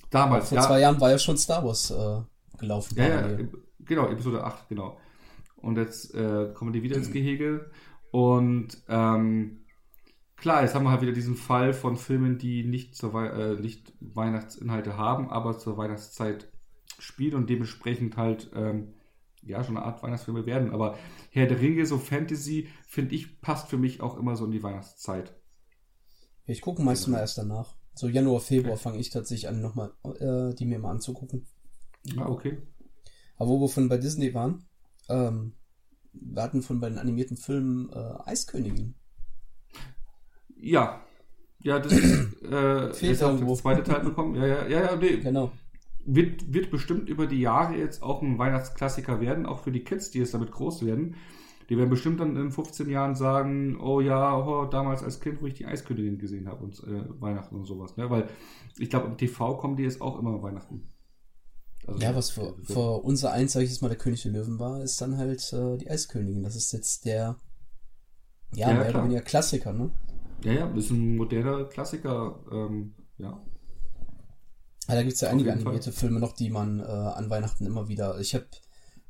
Damals, 0.10 0.50
Vor 0.50 0.58
ja. 0.58 0.64
zwei 0.64 0.80
Jahren 0.80 1.00
war 1.02 1.12
ja 1.12 1.18
schon 1.18 1.38
Star 1.38 1.64
Wars 1.66 1.92
äh, 1.92 2.22
gelaufen. 2.58 2.96
Ja, 2.98 3.28
ja, 3.28 3.38
genau, 3.80 4.08
Episode 4.08 4.44
8, 4.44 4.70
genau. 4.70 4.98
Und 5.58 5.78
jetzt 5.78 6.14
äh, 6.14 6.52
kommen 6.54 6.74
die 6.74 6.84
wieder 6.84 6.96
ins 6.96 7.12
Gehege. 7.12 7.72
Und 8.12 8.78
ähm, 8.88 9.65
klar, 10.38 10.62
jetzt 10.64 10.76
haben 10.76 10.84
wir 10.84 10.92
halt 10.92 11.02
wieder 11.02 11.12
diesen 11.12 11.36
Fall 11.36 11.74
von 11.74 11.98
Filmen, 11.98 12.38
die 12.38 12.64
nicht, 12.64 12.96
zur 12.96 13.14
We 13.14 13.30
äh, 13.30 13.62
nicht 13.62 13.94
Weihnachtsinhalte 14.00 14.98
haben, 14.98 15.30
aber 15.30 15.58
zur 15.58 15.78
Weihnachtszeit 15.78 16.52
spielen 17.00 17.36
und 17.36 17.50
dementsprechend 17.50 18.18
halt 18.18 18.52
ähm, 18.56 18.94
ja 19.42 19.64
schon 19.64 19.78
eine 19.78 19.86
Art 19.86 20.04
Weihnachtsfilme 20.04 20.46
werden. 20.46 20.72
Aber 20.72 20.98
Herr 21.32 21.48
der 21.48 21.60
Ringe, 21.60 21.86
so 21.86 21.98
Fantasy, 21.98 22.70
finde 22.88 23.16
ich, 23.16 23.42
passt 23.42 23.70
für 23.70 23.78
mich 23.78 24.02
auch 24.02 24.18
immer 24.18 24.36
so 24.36 24.46
in 24.46 24.52
die 24.52 24.64
Weihnachtszeit. 24.64 25.36
Ich 26.46 26.62
gucke 26.62 26.82
meistens 26.82 27.08
mal 27.08 27.20
erst 27.20 27.38
danach. 27.38 27.76
So 27.96 28.08
Januar, 28.08 28.42
Februar 28.42 28.74
okay. 28.74 28.84
fange 28.84 29.00
ich 29.00 29.10
tatsächlich 29.10 29.48
an, 29.48 29.62
nochmal 29.62 29.94
äh, 30.04 30.54
die 30.54 30.66
mir 30.66 30.80
mal 30.80 30.92
anzugucken. 30.92 31.48
Ah, 32.18 32.28
okay. 32.28 32.62
Aber 33.38 33.50
wo 33.50 33.62
wir 33.62 33.70
von 33.70 33.90
bei 33.90 33.98
Disney 33.98 34.34
waren, 34.34 34.66
ähm, 35.10 35.54
wir 36.14 36.44
hatten 36.44 36.62
von 36.62 36.80
bei 36.80 36.90
den 36.90 36.98
animierten 36.98 37.38
Filmen 37.38 37.90
äh, 37.92 38.14
Eiskönigin. 38.26 38.96
Ja. 40.56 41.02
Ja, 41.60 41.80
das 41.80 41.94
ist 41.94 42.44
äh, 42.52 42.94
Fehlt 42.94 43.22
irgendwo. 43.22 43.56
zweite 43.56 43.84
Teil 43.84 44.02
bekommen. 44.02 44.36
Ja, 44.36 44.46
ja, 44.46 44.68
ja, 44.68 44.84
ja, 44.84 44.96
nee. 44.96 45.18
Genau. 45.18 45.52
Wird, 46.06 46.54
wird 46.54 46.70
bestimmt 46.70 47.10
über 47.10 47.26
die 47.26 47.42
Jahre 47.42 47.76
jetzt 47.76 48.04
auch 48.04 48.22
ein 48.22 48.38
Weihnachtsklassiker 48.38 49.20
werden, 49.20 49.46
auch 49.46 49.60
für 49.60 49.72
die 49.72 49.84
Kids, 49.84 50.12
die 50.12 50.20
jetzt 50.20 50.36
damit 50.36 50.52
groß 50.52 50.86
werden. 50.86 51.16
Die 51.70 51.78
werden 51.78 51.90
bestimmt 51.90 52.20
dann 52.20 52.36
in 52.38 52.52
15 52.52 52.90
Jahren 52.90 53.16
sagen, 53.16 53.80
oh 53.80 54.00
ja, 54.00 54.38
oh, 54.38 54.66
damals 54.66 55.04
als 55.04 55.20
Kind, 55.20 55.42
wo 55.42 55.48
ich 55.48 55.56
die 55.56 55.66
Eiskönigin 55.66 56.20
gesehen 56.20 56.48
habe 56.48 56.64
und 56.64 56.78
äh, 56.84 57.06
Weihnachten 57.20 57.56
und 57.56 57.66
sowas. 57.66 57.98
Ne? 57.98 58.08
Weil 58.10 58.30
ich 58.78 58.92
glaube, 58.92 59.08
im 59.08 59.18
TV 59.18 59.58
kommen 59.58 59.76
die 59.76 59.84
jetzt 59.84 60.00
auch 60.00 60.20
immer 60.20 60.44
Weihnachten. 60.44 60.92
Also 61.88 62.00
ja, 62.00 62.16
was 62.16 62.32
für, 62.32 62.56
für 62.64 63.02
unser 63.04 63.32
eins, 63.32 63.54
sag 63.54 63.62
ich 63.62 63.70
jetzt 63.70 63.82
mal, 63.82 63.90
der 63.90 63.98
König 63.98 64.22
der 64.24 64.32
Löwen 64.32 64.60
war, 64.60 64.82
ist 64.84 65.00
dann 65.02 65.18
halt 65.18 65.54
äh, 65.54 65.78
die 65.78 65.90
Eiskönigin. 65.90 66.44
Das 66.44 66.56
ist 66.56 66.72
jetzt 66.72 67.06
der, 67.06 67.38
ja, 68.54 68.70
ja 68.70 68.80
mehr 68.80 68.90
oder 68.90 69.04
weniger 69.04 69.22
Klassiker, 69.22 69.74
ne? 69.74 69.92
Ja, 70.44 70.54
ja, 70.54 70.76
ist 70.76 70.92
ein 70.92 71.16
moderner 71.16 71.66
Klassiker, 71.66 72.40
ähm, 72.52 72.94
ja. 73.18 73.42
Ja, 74.88 74.94
da 74.94 75.02
gibt 75.02 75.16
es 75.16 75.22
ja 75.22 75.30
einige 75.30 75.52
animierte 75.52 75.92
Fall. 75.92 76.00
Filme 76.00 76.20
noch, 76.20 76.34
die 76.34 76.50
man 76.50 76.80
äh, 76.80 76.84
an 76.84 77.30
Weihnachten 77.30 77.66
immer 77.66 77.88
wieder. 77.88 78.20
Ich 78.20 78.36
habe 78.36 78.46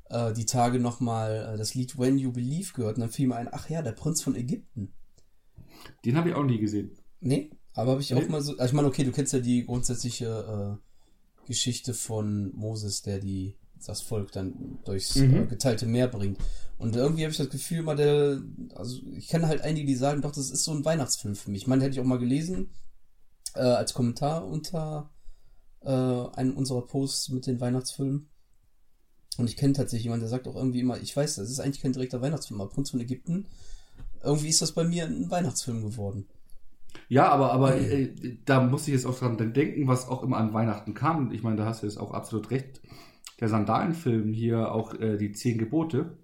äh, 0.10 0.34
die 0.34 0.46
Tage 0.46 0.80
nochmal 0.80 1.54
äh, 1.54 1.58
das 1.58 1.76
Lied 1.76 1.98
When 2.00 2.18
You 2.18 2.32
Believe 2.32 2.74
gehört 2.74 2.96
und 2.96 3.02
dann 3.02 3.10
fiel 3.10 3.28
mir 3.28 3.36
ein, 3.36 3.50
ach 3.52 3.70
ja, 3.70 3.82
der 3.82 3.92
Prinz 3.92 4.22
von 4.22 4.36
Ägypten. 4.36 4.94
Den 6.06 6.16
habe 6.18 6.30
ich 6.30 6.36
auch 6.36 6.44
nie 6.44 6.60
gesehen. 6.60 6.98
Nee, 7.20 7.52
aber 7.74 7.92
habe 7.92 8.02
ich 8.02 8.12
nee. 8.12 8.24
auch 8.24 8.30
mal 8.30 8.42
so. 8.42 8.54
Also 8.54 8.66
ich 8.66 8.74
meine, 8.74 8.88
okay, 8.88 9.04
du 9.04 9.12
kennst 9.12 9.34
ja 9.34 9.40
die 9.40 9.66
grundsätzliche 9.66 10.80
äh, 10.82 11.48
Geschichte 11.48 11.94
von 11.94 12.56
Moses, 12.56 13.02
der 13.02 13.20
die 13.20 13.58
das 13.86 14.02
Volk 14.02 14.32
dann 14.32 14.80
durchs 14.86 15.16
mhm. 15.16 15.44
äh, 15.44 15.46
geteilte 15.46 15.86
Meer 15.86 16.08
bringt. 16.08 16.40
Und 16.78 16.96
irgendwie 16.96 17.24
habe 17.24 17.32
ich 17.32 17.38
das 17.38 17.50
Gefühl, 17.50 17.84
mal 17.84 17.96
der, 17.96 18.42
also 18.76 19.00
ich 19.14 19.28
kenne 19.28 19.48
halt 19.48 19.62
einige, 19.62 19.88
die 19.88 19.96
sagen, 19.96 20.22
doch, 20.22 20.32
das 20.32 20.50
ist 20.50 20.64
so 20.64 20.72
ein 20.72 20.84
Weihnachtsfilm 20.84 21.36
für 21.36 21.50
mich. 21.50 21.64
Ich 21.64 21.68
meine, 21.68 21.84
hätte 21.84 21.94
ich 21.94 22.02
auch 22.02 22.06
mal 22.06 22.20
gelesen, 22.20 22.70
äh, 23.56 23.62
als 23.62 23.94
Kommentar 23.94 24.46
unter 24.46 25.10
äh, 25.82 25.90
einem 25.90 26.58
unserer 26.58 26.86
Posts 26.86 27.30
mit 27.30 27.48
den 27.48 27.62
Weihnachtsfilmen. 27.62 28.30
Und 29.38 29.50
ich 29.50 29.58
kenne 29.58 29.74
tatsächlich 29.74 30.06
jemanden, 30.06 30.24
der 30.24 30.30
sagt 30.30 30.48
auch 30.48 30.56
irgendwie 30.56 30.80
immer, 30.80 31.00
ich 31.00 31.16
weiß, 31.16 31.36
das 31.36 31.50
ist 31.50 31.60
eigentlich 31.60 31.82
kein 31.82 31.94
direkter 31.94 32.22
Weihnachtsfilm, 32.22 32.62
aber 32.62 32.70
Prinz 32.70 32.92
von 32.92 33.00
Ägypten, 33.00 33.48
irgendwie 34.24 34.50
ist 34.50 34.62
das 34.62 34.72
bei 34.72 34.84
mir 34.84 35.06
ein 35.06 35.30
Weihnachtsfilm 35.30 35.84
geworden. 35.84 36.28
Ja, 37.08 37.30
aber, 37.30 37.52
aber 37.52 37.76
äh, 37.76 38.14
da 38.46 38.62
muss 38.62 38.88
ich 38.88 38.94
jetzt 38.94 39.06
auch 39.06 39.18
dran 39.18 39.38
denken, 39.54 39.88
was 39.88 40.08
auch 40.08 40.24
immer 40.24 40.38
an 40.38 40.54
Weihnachten 40.54 40.94
kam. 40.94 41.32
Ich 41.32 41.44
meine, 41.44 41.58
da 41.58 41.66
hast 41.66 41.84
du 41.84 41.88
jetzt 41.88 41.98
auch 41.98 42.12
absolut 42.12 42.50
recht. 42.52 42.82
Der 43.40 43.50
Sandalenfilm 43.50 44.34
hier, 44.34 44.72
auch 44.72 44.94
äh, 44.94 45.18
die 45.18 45.32
Zehn 45.32 45.58
Gebote, 45.58 46.18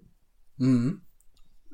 mhm. 0.56 1.02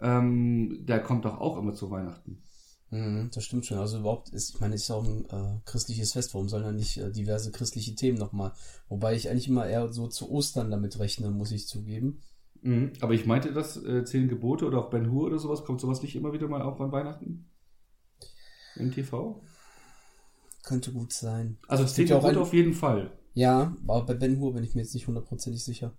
ähm, 0.00 0.84
der 0.86 1.02
kommt 1.02 1.24
doch 1.24 1.38
auch 1.38 1.58
immer 1.58 1.74
zu 1.74 1.90
Weihnachten. 1.90 2.42
Mhm, 2.90 3.30
das 3.34 3.44
stimmt 3.44 3.66
schon. 3.66 3.78
Also 3.78 3.98
überhaupt 3.98 4.30
ist, 4.30 4.54
ich 4.54 4.60
meine, 4.60 4.74
es 4.74 4.84
ist 4.84 4.90
auch 4.90 5.04
ein 5.04 5.26
äh, 5.26 5.60
christliches 5.66 6.12
Fest. 6.12 6.32
Warum 6.34 6.48
sollen 6.48 6.64
da 6.64 6.72
nicht 6.72 6.96
äh, 6.96 7.12
diverse 7.12 7.52
christliche 7.52 7.94
Themen 7.94 8.18
nochmal? 8.18 8.52
Wobei 8.88 9.14
ich 9.14 9.28
eigentlich 9.28 9.48
immer 9.48 9.66
eher 9.66 9.92
so 9.92 10.08
zu 10.08 10.30
Ostern 10.30 10.70
damit 10.70 10.98
rechne, 10.98 11.30
muss 11.30 11.52
ich 11.52 11.68
zugeben. 11.68 12.22
Mhm, 12.62 12.92
aber 13.00 13.12
ich 13.12 13.26
meinte, 13.26 13.52
dass 13.52 13.76
äh, 13.76 14.04
Zehn 14.04 14.28
Gebote 14.28 14.66
oder 14.66 14.78
auch 14.78 14.90
Ben 14.90 15.10
Hur 15.10 15.26
oder 15.26 15.38
sowas, 15.38 15.64
kommt 15.64 15.80
sowas 15.80 16.02
nicht 16.02 16.16
immer 16.16 16.32
wieder 16.32 16.48
mal 16.48 16.62
auch 16.62 16.80
an 16.80 16.90
Weihnachten? 16.90 17.50
Im 18.76 18.90
TV? 18.90 19.42
Könnte 20.62 20.92
gut 20.92 21.12
sein. 21.12 21.58
Also 21.68 21.84
Zehn 21.84 22.06
Gebote 22.06 22.40
auf 22.40 22.54
jeden 22.54 22.72
Fall. 22.72 23.17
Ja, 23.38 23.76
aber 23.86 24.04
bei 24.04 24.14
Ben 24.14 24.40
Hur 24.40 24.52
bin 24.52 24.64
ich 24.64 24.74
mir 24.74 24.80
jetzt 24.80 24.94
nicht 24.94 25.06
hundertprozentig 25.06 25.62
sicher. 25.62 25.96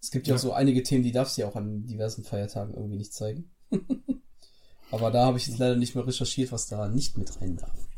Es 0.00 0.10
gibt 0.10 0.26
ja, 0.26 0.32
ja 0.32 0.36
auch 0.36 0.42
so 0.42 0.52
einige 0.52 0.82
Themen, 0.82 1.04
die 1.04 1.12
darfst 1.12 1.36
du 1.36 1.42
ja 1.42 1.48
auch 1.48 1.54
an 1.54 1.86
diversen 1.86 2.24
Feiertagen 2.24 2.74
irgendwie 2.74 2.96
nicht 2.96 3.14
zeigen. 3.14 3.52
Aber 4.90 5.12
da 5.12 5.26
habe 5.26 5.38
ich 5.38 5.46
jetzt 5.46 5.60
leider 5.60 5.76
nicht 5.76 5.94
mehr 5.94 6.04
recherchiert, 6.04 6.50
was 6.50 6.66
da 6.66 6.88
nicht 6.88 7.16
mit 7.16 7.40
rein 7.40 7.56
darf. 7.56 7.88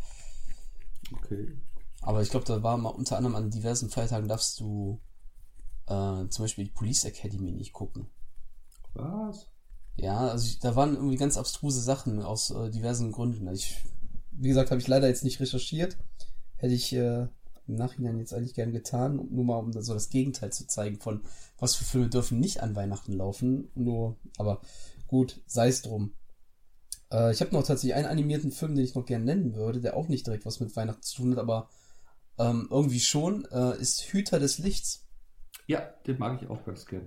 Okay. 1.14 1.56
Aber 2.02 2.20
ich 2.20 2.28
glaube, 2.28 2.44
da 2.44 2.62
war 2.62 2.76
mal 2.76 2.90
unter 2.90 3.16
anderem 3.16 3.36
an 3.36 3.50
diversen 3.50 3.88
Feiertagen 3.88 4.28
darfst 4.28 4.60
du 4.60 5.00
äh, 5.86 6.28
zum 6.28 6.44
Beispiel 6.44 6.66
die 6.66 6.72
Police 6.72 7.06
Academy 7.06 7.52
nicht 7.52 7.72
gucken. 7.72 8.08
Was? 8.92 9.48
Ja, 9.96 10.28
also 10.28 10.46
ich, 10.46 10.58
da 10.58 10.76
waren 10.76 10.94
irgendwie 10.94 11.16
ganz 11.16 11.38
abstruse 11.38 11.80
Sachen 11.80 12.20
aus 12.20 12.50
äh, 12.50 12.70
diversen 12.70 13.12
Gründen. 13.12 13.48
Also 13.48 13.60
ich, 13.60 13.82
wie 14.32 14.48
gesagt, 14.48 14.70
habe 14.70 14.82
ich 14.82 14.88
leider 14.88 15.08
jetzt 15.08 15.24
nicht 15.24 15.40
recherchiert. 15.40 15.96
Hätte 16.56 16.74
ich 16.74 16.92
äh, 16.92 17.28
im 17.66 17.76
Nachhinein 17.76 18.18
jetzt 18.18 18.34
eigentlich 18.34 18.54
gern 18.54 18.72
getan, 18.72 19.28
nur 19.30 19.44
mal 19.44 19.58
um 19.58 19.72
so 19.72 19.94
das 19.94 20.10
Gegenteil 20.10 20.52
zu 20.52 20.66
zeigen 20.66 21.00
von 21.00 21.22
was 21.58 21.74
für 21.74 21.84
Filme 21.84 22.08
dürfen 22.08 22.40
nicht 22.40 22.62
an 22.62 22.76
Weihnachten 22.76 23.12
laufen. 23.12 23.70
Nur, 23.74 24.16
aber 24.36 24.60
gut, 25.06 25.42
sei 25.46 25.68
es 25.68 25.82
drum. 25.82 26.14
Äh, 27.10 27.32
ich 27.32 27.40
habe 27.40 27.52
noch 27.52 27.64
tatsächlich 27.64 27.94
einen 27.94 28.08
animierten 28.08 28.50
Film, 28.50 28.74
den 28.74 28.84
ich 28.84 28.94
noch 28.94 29.06
gerne 29.06 29.24
nennen 29.24 29.54
würde, 29.54 29.80
der 29.80 29.96
auch 29.96 30.08
nicht 30.08 30.26
direkt 30.26 30.46
was 30.46 30.60
mit 30.60 30.74
Weihnachten 30.76 31.02
zu 31.02 31.16
tun 31.16 31.32
hat, 31.32 31.38
aber 31.38 31.68
ähm, 32.38 32.68
irgendwie 32.70 33.00
schon, 33.00 33.44
äh, 33.46 33.78
ist 33.80 34.02
Hüter 34.02 34.38
des 34.38 34.58
Lichts. 34.58 35.06
Ja, 35.66 35.80
den 36.06 36.18
mag 36.18 36.42
ich 36.42 36.48
auch 36.48 36.64
ganz 36.64 36.84
gern. 36.84 37.06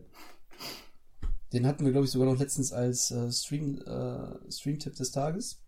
Den 1.53 1.65
hatten 1.65 1.85
wir, 1.85 1.91
glaube 1.91 2.05
ich, 2.05 2.11
sogar 2.11 2.31
noch 2.31 2.39
letztens 2.39 2.73
als 2.73 3.11
äh, 3.11 3.31
Stream, 3.31 3.81
äh, 3.81 4.51
Stream-Tipp 4.51 4.95
des 4.95 5.11
Tages. 5.11 5.63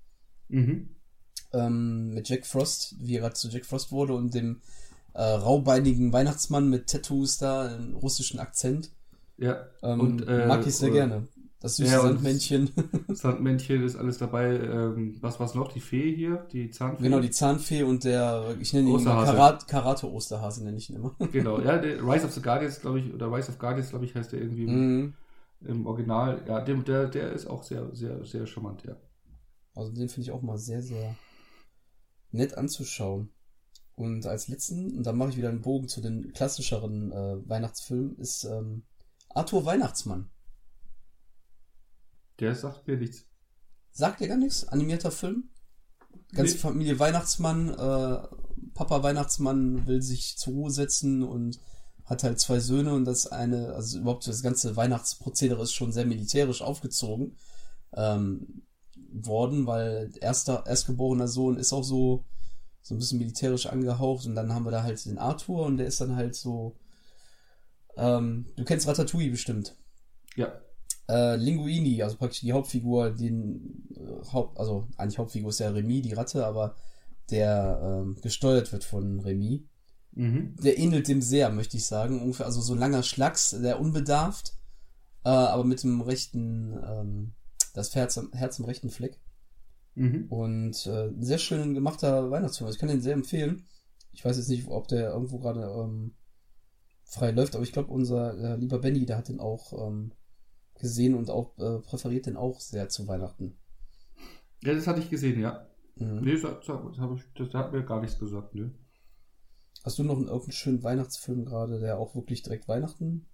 Mhm. 0.47 0.95
Ähm, 1.53 2.09
mit 2.13 2.29
Jack 2.29 2.45
Frost, 2.45 2.95
wie 2.99 3.15
er 3.15 3.21
gerade 3.21 3.35
zu 3.35 3.49
Jack 3.49 3.65
Frost 3.65 3.91
wurde 3.91 4.13
und 4.13 4.33
dem 4.33 4.61
äh, 5.13 5.23
raubeinigen 5.23 6.13
Weihnachtsmann 6.13 6.69
mit 6.69 6.87
Tattoos 6.87 7.37
da, 7.37 7.63
einen 7.63 7.93
russischen 7.93 8.39
Akzent. 8.39 8.91
Ja. 9.37 9.65
Ähm, 9.81 9.99
und, 9.99 10.27
äh, 10.27 10.45
mag 10.47 10.65
ich 10.65 10.75
sehr 10.75 10.91
gerne. 10.91 11.27
Das 11.61 11.75
süße 11.75 11.91
ja, 11.91 12.01
Sandmännchen. 12.01 12.71
Sandmännchen 13.09 13.83
ist 13.83 13.97
alles 13.97 14.17
dabei. 14.17 14.55
Ähm, 14.55 15.17
was 15.19 15.41
war's 15.41 15.55
noch? 15.55 15.73
Die 15.73 15.81
Fee 15.81 16.15
hier? 16.15 16.47
Die 16.53 16.69
Zahnfee? 16.69 17.03
Genau, 17.03 17.19
die 17.19 17.31
Zahnfee 17.31 17.83
und 17.83 18.05
der, 18.05 18.55
ich 18.61 18.71
nenne 18.73 18.89
ihn 18.89 19.03
Karat, 19.03 19.67
Karate-Osterhase, 19.67 20.63
nenne 20.63 20.77
ich 20.77 20.89
ihn 20.89 20.95
immer. 20.95 21.15
Genau, 21.33 21.59
ja, 21.59 21.77
der 21.77 22.01
Rise 22.01 22.25
of 22.25 22.31
the 22.31 22.41
Guardians, 22.41 22.79
glaube 22.79 22.99
ich, 22.99 23.13
oder 23.13 23.29
Rise 23.29 23.49
of 23.49 23.59
Guardians, 23.59 23.89
glaube 23.89 24.05
ich, 24.05 24.15
heißt 24.15 24.31
der 24.31 24.39
irgendwie 24.39 24.67
mhm. 24.67 25.13
im, 25.61 25.85
Original. 25.85 26.41
Ja, 26.47 26.61
dem, 26.61 26.85
der, 26.85 27.07
der 27.07 27.33
ist 27.33 27.45
auch 27.47 27.63
sehr, 27.63 27.93
sehr, 27.93 28.23
sehr 28.23 28.47
charmant, 28.47 28.83
ja. 28.85 28.95
Also 29.75 29.91
den 29.91 30.07
finde 30.07 30.29
ich 30.29 30.31
auch 30.31 30.41
mal 30.41 30.57
sehr, 30.57 30.81
sehr 30.81 31.15
nett 32.31 32.57
anzuschauen. 32.57 33.31
Und 33.99 34.25
als 34.25 34.47
letzten, 34.47 34.95
und 34.95 35.05
dann 35.05 35.17
mache 35.17 35.31
ich 35.31 35.35
wieder 35.35 35.49
einen 35.49 35.59
Bogen 35.59 35.89
zu 35.89 35.99
den 35.99 36.31
klassischeren 36.31 37.11
äh, 37.11 37.49
Weihnachtsfilmen, 37.49 38.17
ist 38.17 38.45
ähm, 38.45 38.83
Arthur 39.27 39.65
Weihnachtsmann. 39.65 40.29
Der 42.39 42.55
sagt 42.55 42.87
mir 42.87 42.95
nichts. 42.95 43.25
Sagt 43.91 44.21
dir 44.21 44.29
gar 44.29 44.37
nichts? 44.37 44.65
Animierter 44.69 45.11
Film? 45.11 45.49
Ganze 46.31 46.53
nee. 46.53 46.59
Familie 46.59 46.97
Weihnachtsmann, 46.97 47.71
äh, 47.71 48.27
Papa 48.73 49.03
Weihnachtsmann 49.03 49.85
will 49.85 50.01
sich 50.01 50.37
zur 50.37 50.53
Ruhe 50.53 50.71
setzen 50.71 51.21
und 51.21 51.59
hat 52.05 52.23
halt 52.23 52.39
zwei 52.39 52.61
Söhne 52.61 52.93
und 52.93 53.03
das 53.03 53.27
eine, 53.27 53.73
also 53.73 53.99
überhaupt 53.99 54.25
das 54.27 54.41
ganze 54.41 54.77
Weihnachtsprozedere 54.77 55.63
ist 55.63 55.73
schon 55.73 55.91
sehr 55.91 56.05
militärisch 56.05 56.61
aufgezogen 56.61 57.35
ähm, 57.91 58.63
worden, 59.11 59.67
weil 59.67 60.13
erster, 60.21 60.65
erstgeborener 60.65 61.27
Sohn 61.27 61.57
ist 61.57 61.73
auch 61.73 61.83
so, 61.83 62.23
so 62.89 62.95
ein 62.95 62.97
bisschen 62.97 63.19
militärisch 63.19 63.67
angehaucht 63.67 64.25
und 64.25 64.35
dann 64.35 64.51
haben 64.53 64.65
wir 64.65 64.71
da 64.71 64.81
halt 64.83 65.05
den 65.05 65.19
Arthur 65.19 65.65
und 65.65 65.77
der 65.77 65.85
ist 65.87 66.01
dann 66.01 66.15
halt 66.15 66.35
so 66.35 66.75
Ähm, 67.97 68.45
du 68.55 68.63
kennst 68.63 68.87
Ratatouille 68.87 69.31
bestimmt. 69.31 69.75
Ja. 70.35 70.53
Äh, 71.09 71.35
Linguini, 71.35 72.01
also 72.03 72.17
praktisch 72.17 72.41
die 72.41 72.53
Hauptfigur, 72.53 73.11
den 73.11 73.87
äh, 73.95 74.31
Haupt, 74.31 74.57
also 74.59 74.87
eigentlich 74.97 75.17
Hauptfigur 75.17 75.49
ist 75.49 75.59
ja 75.59 75.69
Remy, 75.69 76.01
die 76.01 76.13
Ratte, 76.13 76.45
aber 76.45 76.75
der 77.29 77.79
ähm, 77.83 78.17
gesteuert 78.21 78.71
wird 78.71 78.83
von 78.83 79.19
Remy. 79.19 79.67
Mhm. 80.13 80.55
Der 80.63 80.77
ähnelt 80.79 81.07
dem 81.07 81.21
sehr, 81.21 81.49
möchte 81.51 81.77
ich 81.77 81.85
sagen. 81.85 82.21
Ungefähr, 82.21 82.45
also 82.45 82.61
so 82.61 82.73
langer 82.73 83.03
Schlacks, 83.03 83.51
der 83.51 83.79
unbedarft, 83.79 84.53
äh, 85.25 85.29
aber 85.29 85.63
mit 85.63 85.83
dem 85.83 86.01
rechten, 86.01 86.73
ähm, 86.87 87.33
das 87.73 87.93
Herz, 87.95 88.17
am- 88.17 88.31
Herz 88.33 88.59
im 88.59 88.65
rechten 88.65 88.89
Fleck. 88.89 89.19
Mhm. 89.99 90.27
Und 90.29 90.87
äh, 90.87 91.07
ein 91.07 91.21
sehr 91.21 91.37
schön 91.37 91.73
gemachter 91.73 92.31
Weihnachtsfilm. 92.31 92.67
Also 92.67 92.77
Ich 92.77 92.79
kann 92.79 92.87
den 92.87 93.01
sehr 93.01 93.15
empfehlen. 93.15 93.67
Ich 94.13 94.23
weiß 94.23 94.37
jetzt 94.37 94.47
nicht, 94.47 94.65
ob 94.69 94.87
der 94.87 95.11
irgendwo 95.11 95.39
gerade 95.39 95.59
ähm, 95.59 96.15
frei 97.03 97.31
läuft, 97.31 97.53
aber 97.53 97.65
ich 97.65 97.73
glaube, 97.73 97.91
unser 97.91 98.33
äh, 98.37 98.55
lieber 98.55 98.79
Benny, 98.79 99.05
der 99.05 99.17
hat 99.17 99.27
den 99.27 99.41
auch 99.41 99.73
ähm, 99.87 100.13
gesehen 100.79 101.15
und 101.15 101.29
auch 101.29 101.57
äh, 101.57 101.79
präferiert 101.79 102.27
den 102.27 102.37
auch 102.37 102.61
sehr 102.61 102.87
zu 102.87 103.09
Weihnachten. 103.09 103.57
Ja, 104.63 104.73
das 104.73 104.87
hatte 104.87 105.01
ich 105.01 105.09
gesehen, 105.09 105.41
ja. 105.41 105.67
Mhm. 105.97 106.21
Nee, 106.21 106.39
das, 106.39 106.43
das, 106.65 106.79
ich, 107.17 107.33
das 107.35 107.53
hat 107.53 107.73
mir 107.73 107.83
gar 107.83 107.99
nichts 107.99 108.17
gesagt, 108.17 108.55
ne? 108.55 108.73
Hast 109.83 109.99
du 109.99 110.03
noch 110.03 110.15
einen 110.15 110.27
irgendeinen 110.27 110.53
schönen 110.53 110.83
Weihnachtsfilm 110.83 111.43
gerade, 111.43 111.79
der 111.81 111.99
auch 111.99 112.15
wirklich 112.15 112.41
direkt 112.41 112.69
Weihnachten? 112.69 113.25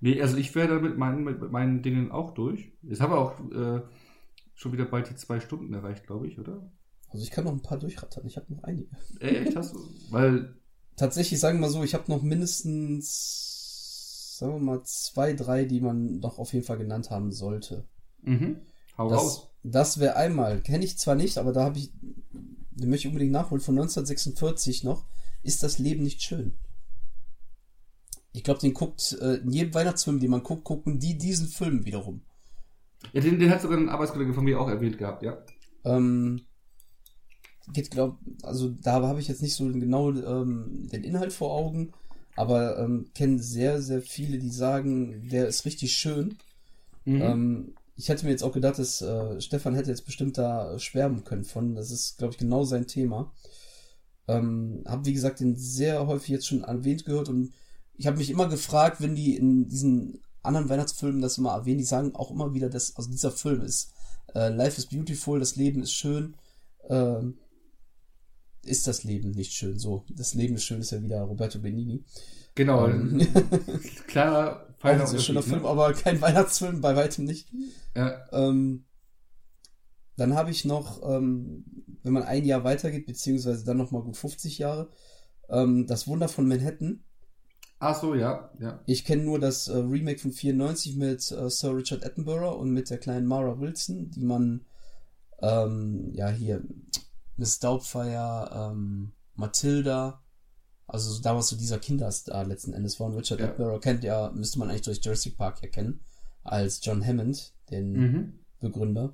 Nee, 0.00 0.20
also 0.20 0.36
ich 0.36 0.54
wäre 0.54 0.68
da 0.68 0.78
mit 0.78 0.98
meinen, 0.98 1.24
mit 1.24 1.40
meinen 1.50 1.82
Dingen 1.82 2.12
auch 2.12 2.34
durch. 2.34 2.72
Haben 2.98 3.12
wir 3.12 3.18
auch 3.18 3.40
äh, 3.50 3.82
schon 4.56 4.72
wieder 4.72 4.86
bald 4.86 5.08
die 5.10 5.14
zwei 5.16 5.38
Stunden 5.40 5.72
erreicht, 5.74 6.06
glaube 6.08 6.26
ich, 6.26 6.38
oder? 6.40 6.68
Also 7.10 7.22
ich 7.24 7.30
kann 7.30 7.44
noch 7.44 7.52
ein 7.52 7.62
paar 7.62 7.78
durchrattern. 7.78 8.26
Ich 8.26 8.36
habe 8.36 8.52
noch 8.52 8.62
einige. 8.64 8.88
Ey, 9.20 9.36
echt 9.46 9.56
hast 9.56 9.74
du? 9.74 9.78
Weil, 10.10 10.56
Tatsächlich, 10.96 11.38
sagen 11.40 11.58
wir 11.58 11.62
mal 11.66 11.72
so, 11.72 11.82
ich 11.84 11.94
habe 11.94 12.10
noch 12.10 12.22
mindestens, 12.22 14.36
sagen 14.38 14.54
wir 14.54 14.60
mal, 14.60 14.82
zwei, 14.84 15.34
drei, 15.34 15.64
die 15.66 15.80
man 15.80 16.18
noch 16.20 16.38
auf 16.38 16.52
jeden 16.54 16.64
Fall 16.64 16.78
genannt 16.78 17.10
haben 17.10 17.32
sollte. 17.32 17.86
mhm, 18.22 18.60
hau 18.96 19.08
Das, 19.08 19.20
raus. 19.20 19.50
das 19.62 19.98
wäre 20.00 20.16
einmal, 20.16 20.62
kenne 20.62 20.84
ich 20.84 20.98
zwar 20.98 21.14
nicht, 21.14 21.38
aber 21.38 21.52
da 21.52 21.64
habe 21.64 21.78
ich, 21.78 21.92
den 22.32 22.88
möchte 22.90 23.08
ich 23.08 23.12
unbedingt 23.12 23.32
nachholen, 23.32 23.62
von 23.62 23.74
1946 23.74 24.84
noch, 24.84 25.06
ist 25.42 25.62
das 25.62 25.78
Leben 25.78 26.02
nicht 26.02 26.22
schön. 26.22 26.58
Ich 28.32 28.44
glaube, 28.44 28.60
den 28.60 28.74
guckt, 28.74 29.16
äh, 29.20 29.36
in 29.36 29.50
jedem 29.50 29.74
Weihnachtsfilm, 29.74 30.20
den 30.20 30.30
man 30.30 30.42
guckt, 30.42 30.64
gucken 30.64 30.98
die 30.98 31.16
diesen 31.16 31.48
Film 31.48 31.86
wiederum. 31.86 32.22
Ja, 33.12 33.20
den, 33.20 33.38
den 33.38 33.50
hat 33.50 33.62
sogar 33.62 33.78
ein 33.78 33.88
Arbeitskollege 33.88 34.34
von 34.34 34.44
mir 34.44 34.60
auch 34.60 34.68
erwähnt 34.68 34.98
gehabt, 34.98 35.22
ja. 35.22 35.38
Ähm, 35.84 36.42
geht, 37.72 37.90
glaub, 37.90 38.18
also 38.42 38.68
da 38.68 39.02
habe 39.02 39.20
ich 39.20 39.28
jetzt 39.28 39.42
nicht 39.42 39.54
so 39.54 39.64
genau 39.66 40.10
ähm, 40.10 40.88
den 40.92 41.04
Inhalt 41.04 41.32
vor 41.32 41.52
Augen, 41.52 41.92
aber 42.36 42.78
ähm, 42.78 43.10
kenne 43.14 43.42
sehr, 43.42 43.80
sehr 43.80 44.02
viele, 44.02 44.38
die 44.38 44.50
sagen, 44.50 45.28
der 45.28 45.48
ist 45.48 45.64
richtig 45.64 45.92
schön. 45.92 46.38
Mhm. 47.04 47.22
Ähm, 47.22 47.74
ich 47.96 48.08
hätte 48.08 48.26
mir 48.26 48.32
jetzt 48.32 48.42
auch 48.42 48.52
gedacht, 48.52 48.78
dass 48.78 49.00
äh, 49.00 49.40
Stefan 49.40 49.74
hätte 49.74 49.90
jetzt 49.90 50.04
bestimmt 50.04 50.36
da 50.36 50.78
schwärmen 50.78 51.24
können 51.24 51.44
von. 51.44 51.74
Das 51.74 51.90
ist, 51.90 52.18
glaube 52.18 52.32
ich, 52.32 52.38
genau 52.38 52.64
sein 52.64 52.86
Thema. 52.86 53.32
Ähm, 54.28 54.82
habe, 54.86 55.06
wie 55.06 55.14
gesagt, 55.14 55.40
den 55.40 55.56
sehr 55.56 56.06
häufig 56.06 56.28
jetzt 56.28 56.46
schon 56.46 56.62
erwähnt 56.62 57.04
gehört 57.04 57.28
und 57.28 57.52
ich 57.96 58.06
habe 58.06 58.18
mich 58.18 58.28
immer 58.28 58.48
gefragt, 58.48 59.00
wenn 59.00 59.14
die 59.14 59.36
in 59.36 59.68
diesen 59.68 60.20
anderen 60.46 60.68
Weihnachtsfilmen 60.68 61.20
das 61.20 61.38
immer 61.38 61.52
erwähnen, 61.52 61.78
die 61.78 61.84
sagen 61.84 62.14
auch 62.14 62.30
immer 62.30 62.54
wieder, 62.54 62.68
dass 62.68 62.96
also 62.96 63.10
dieser 63.10 63.30
Film 63.30 63.62
ist 63.62 63.92
äh, 64.34 64.48
Life 64.48 64.78
is 64.78 64.86
beautiful, 64.86 65.38
das 65.38 65.56
Leben 65.56 65.82
ist 65.82 65.92
schön. 65.92 66.36
Ähm, 66.88 67.38
ist 68.62 68.86
das 68.86 69.04
Leben 69.04 69.30
nicht 69.30 69.52
schön? 69.52 69.78
So, 69.78 70.04
das 70.10 70.34
Leben 70.34 70.56
ist 70.56 70.64
schön 70.64 70.80
ist 70.80 70.90
ja 70.90 71.02
wieder 71.02 71.22
Roberto 71.22 71.58
Benini. 71.58 72.04
genau. 72.54 72.88
Ähm, 72.88 73.20
auch 74.08 74.60
feiner 74.78 75.02
ein 75.02 75.06
sehr 75.06 75.20
schöner 75.20 75.38
Unterschied, 75.38 75.44
Film, 75.44 75.62
ne? 75.62 75.68
aber 75.68 75.92
kein 75.94 76.20
Weihnachtsfilm, 76.20 76.80
bei 76.80 76.96
weitem 76.96 77.24
nicht. 77.24 77.48
Ja. 77.94 78.26
Ähm, 78.32 78.84
dann 80.16 80.34
habe 80.34 80.50
ich 80.50 80.64
noch, 80.64 81.02
ähm, 81.08 81.64
wenn 82.02 82.12
man 82.12 82.24
ein 82.24 82.44
Jahr 82.44 82.64
weitergeht, 82.64 83.06
beziehungsweise 83.06 83.64
dann 83.64 83.76
noch 83.76 83.90
mal 83.90 84.02
gut 84.02 84.16
50 84.16 84.58
Jahre, 84.58 84.90
ähm, 85.48 85.86
das 85.86 86.06
Wunder 86.06 86.28
von 86.28 86.48
Manhattan. 86.48 87.04
Ach 87.78 88.00
so, 88.00 88.14
ja, 88.14 88.50
ja. 88.58 88.80
Ich 88.86 89.04
kenne 89.04 89.22
nur 89.24 89.38
das 89.38 89.68
äh, 89.68 89.76
Remake 89.76 90.18
von 90.18 90.32
94 90.32 90.96
mit 90.96 91.30
äh, 91.30 91.50
Sir 91.50 91.76
Richard 91.76 92.04
Attenborough 92.04 92.58
und 92.58 92.70
mit 92.70 92.88
der 92.88 92.98
kleinen 92.98 93.26
Mara 93.26 93.58
Wilson, 93.60 94.10
die 94.10 94.24
man 94.24 94.64
ähm, 95.42 96.10
ja 96.14 96.28
hier 96.28 96.62
Miss 97.36 97.58
Doubtfire, 97.58 98.50
ähm, 98.72 99.12
Matilda, 99.34 100.22
also 100.86 101.10
so 101.12 101.20
damals 101.20 101.48
so 101.48 101.56
dieser 101.56 101.78
Kinderstar 101.78 102.46
letzten 102.46 102.72
Endes 102.72 102.98
war. 102.98 103.08
Und 103.08 103.16
Richard 103.16 103.40
Ja. 103.40 103.46
Attenborough 103.48 103.80
kennt 103.80 104.04
ja, 104.04 104.30
müsste 104.34 104.58
man 104.58 104.70
eigentlich 104.70 104.82
durch 104.82 105.00
Jurassic 105.04 105.36
Park 105.36 105.62
erkennen, 105.62 106.00
als 106.44 106.82
John 106.82 107.04
Hammond, 107.04 107.52
den 107.70 107.92
Mhm. 107.92 108.32
Begründer. 108.60 109.12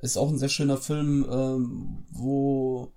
Ist 0.00 0.16
auch 0.16 0.28
ein 0.28 0.38
sehr 0.38 0.48
schöner 0.48 0.78
Film, 0.78 1.24
ähm, 1.30 2.04
wo 2.10 2.92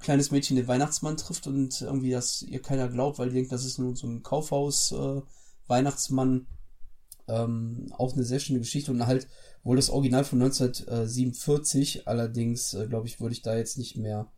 kleines 0.00 0.30
Mädchen 0.30 0.56
den 0.56 0.68
Weihnachtsmann 0.68 1.16
trifft 1.16 1.46
und 1.46 1.80
irgendwie 1.80 2.10
das 2.10 2.42
ihr 2.42 2.60
keiner 2.60 2.88
glaubt, 2.88 3.18
weil 3.18 3.28
die 3.28 3.34
denkt, 3.34 3.52
das 3.52 3.64
ist 3.64 3.78
nur 3.78 3.96
so 3.96 4.06
ein 4.06 4.22
Kaufhaus 4.22 4.92
äh. 4.92 5.22
Ähm, 7.26 7.86
auch 7.96 8.12
eine 8.12 8.24
sehr 8.24 8.38
schöne 8.38 8.58
Geschichte 8.58 8.90
und 8.90 9.06
halt 9.06 9.28
wohl 9.62 9.76
das 9.76 9.88
Original 9.88 10.24
von 10.24 10.42
1947. 10.42 12.06
Allerdings, 12.06 12.74
äh, 12.74 12.86
glaube 12.86 13.06
ich, 13.06 13.18
würde 13.18 13.32
ich 13.32 13.40
da 13.40 13.56
jetzt 13.56 13.78
nicht 13.78 13.96
mehr 13.96 14.30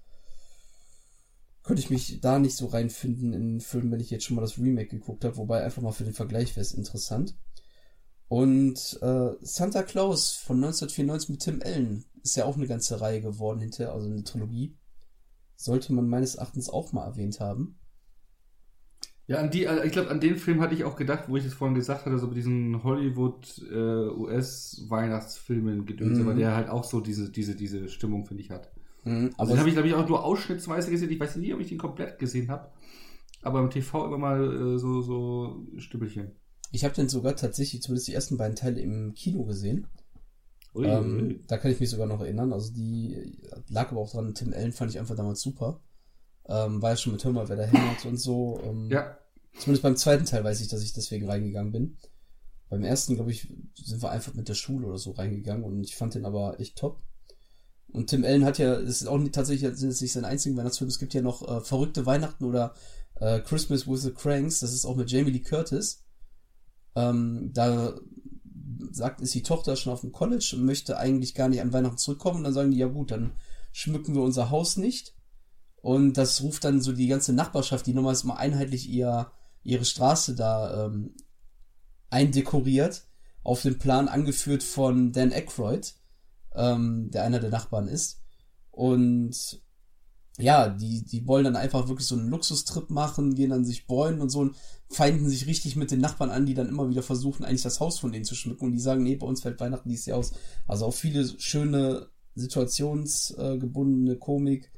könnte 1.66 1.82
ich 1.82 1.90
mich 1.90 2.20
da 2.20 2.38
nicht 2.38 2.56
so 2.56 2.66
reinfinden 2.66 3.32
in 3.32 3.54
den 3.54 3.60
Film, 3.60 3.90
wenn 3.90 3.98
ich 3.98 4.10
jetzt 4.10 4.24
schon 4.24 4.36
mal 4.36 4.42
das 4.42 4.56
Remake 4.56 4.88
geguckt 4.88 5.24
habe, 5.24 5.36
wobei 5.36 5.64
einfach 5.64 5.82
mal 5.82 5.90
für 5.90 6.04
den 6.04 6.14
Vergleich 6.14 6.54
wäre 6.54 6.60
es 6.60 6.72
interessant. 6.72 7.34
Und 8.28 8.98
äh, 9.02 9.30
Santa 9.40 9.82
Claus 9.82 10.30
von 10.30 10.56
1994 10.58 11.28
mit 11.28 11.40
Tim 11.40 11.62
Allen 11.64 12.04
ist 12.22 12.36
ja 12.36 12.44
auch 12.44 12.56
eine 12.56 12.68
ganze 12.68 13.00
Reihe 13.00 13.20
geworden 13.20 13.58
hinterher, 13.58 13.92
also 13.92 14.08
eine 14.08 14.22
Trilogie. 14.22 14.76
Sollte 15.56 15.92
man 15.92 16.08
meines 16.08 16.34
Erachtens 16.36 16.68
auch 16.68 16.92
mal 16.92 17.04
erwähnt 17.06 17.40
haben. 17.40 17.78
Ja, 19.28 19.38
an 19.38 19.50
die, 19.50 19.64
äh, 19.64 19.84
ich 19.84 19.92
glaube, 19.92 20.10
an 20.10 20.20
den 20.20 20.36
Film 20.36 20.60
hatte 20.60 20.74
ich 20.74 20.84
auch 20.84 20.94
gedacht, 20.96 21.24
wo 21.28 21.36
ich 21.36 21.44
es 21.44 21.54
vorhin 21.54 21.74
gesagt 21.74 22.06
hatte, 22.06 22.18
so 22.18 22.28
mit 22.28 22.36
diesen 22.36 22.84
Hollywood, 22.84 23.58
äh, 23.72 24.08
gedöns, 25.84 26.18
Mhm. 26.18 26.24
aber 26.28 26.34
der 26.34 26.54
halt 26.54 26.68
auch 26.68 26.84
so 26.84 27.00
diese, 27.00 27.30
diese, 27.30 27.56
diese 27.56 27.88
Stimmung, 27.88 28.24
finde 28.24 28.42
ich, 28.44 28.50
hat. 28.50 28.70
Mhm, 29.04 29.30
Also 29.36 29.52
den 29.52 29.58
habe 29.58 29.68
ich, 29.68 29.74
glaube 29.74 29.88
ich, 29.88 29.94
auch 29.94 30.08
nur 30.08 30.24
ausschnittsweise 30.24 30.90
gesehen. 30.92 31.10
Ich 31.10 31.18
weiß 31.18 31.36
nicht, 31.36 31.52
ob 31.54 31.60
ich 31.60 31.68
den 31.68 31.78
komplett 31.78 32.18
gesehen 32.20 32.50
habe. 32.50 32.70
Aber 33.42 33.60
im 33.60 33.70
TV 33.70 34.06
immer 34.06 34.18
mal 34.18 34.74
äh, 34.74 34.78
so, 34.78 35.02
so 35.02 35.66
Stüppelchen. 35.78 36.32
ich 36.72 36.84
habe 36.84 36.94
den 36.94 37.08
sogar 37.08 37.34
tatsächlich 37.36 37.82
zumindest 37.82 38.08
die 38.08 38.14
ersten 38.14 38.36
beiden 38.36 38.56
Teile 38.56 38.80
im 38.80 39.14
Kino 39.14 39.44
gesehen. 39.44 39.86
Ui, 40.76 40.86
Ähm, 40.86 41.22
ui. 41.22 41.44
da 41.46 41.58
kann 41.58 41.70
ich 41.70 41.80
mich 41.80 41.90
sogar 41.90 42.06
noch 42.06 42.20
erinnern. 42.20 42.52
Also 42.52 42.72
die 42.72 43.38
lag 43.68 43.90
aber 43.90 44.00
auch 44.00 44.10
dran, 44.10 44.34
Tim 44.34 44.52
Allen 44.52 44.72
fand 44.72 44.90
ich 44.90 44.98
einfach 44.98 45.16
damals 45.16 45.40
super. 45.40 45.80
Ähm, 46.48 46.80
war 46.82 46.90
ja 46.90 46.96
schon 46.96 47.12
mit 47.12 47.24
Hör 47.24 47.32
mal, 47.32 47.48
wer 47.48 47.56
da 47.56 47.64
hämmert 47.64 48.04
und 48.04 48.18
so. 48.18 48.60
Ähm, 48.64 48.88
Ja, 48.90 49.18
Zumindest 49.58 49.82
beim 49.82 49.96
zweiten 49.96 50.26
Teil 50.26 50.44
weiß 50.44 50.60
ich, 50.60 50.68
dass 50.68 50.82
ich 50.82 50.92
deswegen 50.92 51.26
reingegangen 51.28 51.72
bin. 51.72 51.96
Beim 52.68 52.84
ersten, 52.84 53.14
glaube 53.14 53.30
ich, 53.30 53.48
sind 53.74 54.02
wir 54.02 54.10
einfach 54.10 54.34
mit 54.34 54.48
der 54.48 54.54
Schule 54.54 54.86
oder 54.86 54.98
so 54.98 55.12
reingegangen 55.12 55.64
und 55.64 55.82
ich 55.82 55.96
fand 55.96 56.14
den 56.14 56.26
aber 56.26 56.60
echt 56.60 56.76
top. 56.76 57.00
Und 57.88 58.10
Tim 58.10 58.24
Allen 58.24 58.44
hat 58.44 58.58
ja, 58.58 58.74
es 58.74 59.00
ist 59.00 59.06
auch 59.06 59.16
nicht, 59.16 59.34
tatsächlich 59.34 59.74
sind 59.78 59.88
es 59.88 60.00
nicht 60.02 60.12
sein 60.12 60.24
einziger 60.26 60.56
Weihnachtsfilm, 60.56 60.88
es 60.88 60.98
gibt 60.98 61.14
ja 61.14 61.22
noch 61.22 61.48
äh, 61.48 61.60
Verrückte 61.62 62.04
Weihnachten 62.04 62.44
oder 62.44 62.74
äh, 63.14 63.40
Christmas 63.40 63.88
with 63.88 64.02
the 64.02 64.10
Cranks, 64.12 64.60
das 64.60 64.74
ist 64.74 64.84
auch 64.84 64.96
mit 64.96 65.10
Jamie 65.10 65.30
Lee 65.30 65.40
Curtis. 65.40 66.04
Ähm, 66.96 67.50
da 67.54 67.94
sagt, 68.96 69.20
ist 69.20 69.34
die 69.34 69.42
Tochter 69.42 69.76
schon 69.76 69.92
auf 69.92 70.00
dem 70.00 70.12
College 70.12 70.54
und 70.56 70.64
möchte 70.64 70.98
eigentlich 70.98 71.34
gar 71.34 71.48
nicht 71.48 71.60
an 71.60 71.72
Weihnachten 71.72 71.98
zurückkommen 71.98 72.38
und 72.38 72.44
dann 72.44 72.54
sagen 72.54 72.70
die, 72.70 72.78
ja 72.78 72.86
gut, 72.86 73.10
dann 73.10 73.32
schmücken 73.72 74.14
wir 74.14 74.22
unser 74.22 74.50
Haus 74.50 74.76
nicht. 74.76 75.14
Und 75.76 76.14
das 76.14 76.42
ruft 76.42 76.64
dann 76.64 76.80
so 76.80 76.92
die 76.92 77.06
ganze 77.06 77.32
Nachbarschaft, 77.32 77.86
die 77.86 77.94
nochmals 77.94 78.24
mal 78.24 78.34
einheitlich 78.34 78.88
ihr, 78.88 79.30
ihre 79.62 79.84
Straße 79.84 80.34
da 80.34 80.86
ähm, 80.86 81.14
eindekoriert, 82.10 83.06
auf 83.42 83.62
den 83.62 83.78
Plan 83.78 84.08
angeführt 84.08 84.62
von 84.62 85.12
Dan 85.12 85.32
Aykroyd, 85.32 85.94
ähm, 86.54 87.10
der 87.12 87.22
einer 87.22 87.38
der 87.38 87.50
Nachbarn 87.50 87.86
ist. 87.86 88.22
Und 88.70 89.62
ja, 90.38 90.68
die, 90.68 91.02
die 91.02 91.26
wollen 91.26 91.44
dann 91.44 91.56
einfach 91.56 91.88
wirklich 91.88 92.06
so 92.06 92.14
einen 92.14 92.28
Luxustrip 92.28 92.90
machen, 92.90 93.34
gehen 93.34 93.50
dann 93.50 93.64
sich 93.64 93.86
bräunen 93.86 94.20
und 94.20 94.28
so 94.28 94.40
und 94.40 94.56
feinden 94.88 95.28
sich 95.28 95.46
richtig 95.46 95.76
mit 95.76 95.90
den 95.90 96.00
Nachbarn 96.00 96.30
an, 96.30 96.46
die 96.46 96.54
dann 96.54 96.68
immer 96.68 96.88
wieder 96.90 97.02
versuchen, 97.02 97.44
eigentlich 97.44 97.62
das 97.62 97.80
Haus 97.80 97.98
von 97.98 98.12
denen 98.12 98.24
zu 98.24 98.34
schmücken 98.34 98.66
und 98.66 98.72
die 98.72 98.80
sagen, 98.80 99.02
nee, 99.02 99.16
bei 99.16 99.26
uns 99.26 99.42
fällt 99.42 99.60
Weihnachten 99.60 99.88
dieses 99.88 100.06
Jahr 100.06 100.18
aus. 100.18 100.32
Also 100.66 100.86
auch 100.86 100.94
viele 100.94 101.26
schöne 101.38 102.08
situationsgebundene 102.34 104.16
Komik, 104.16 104.70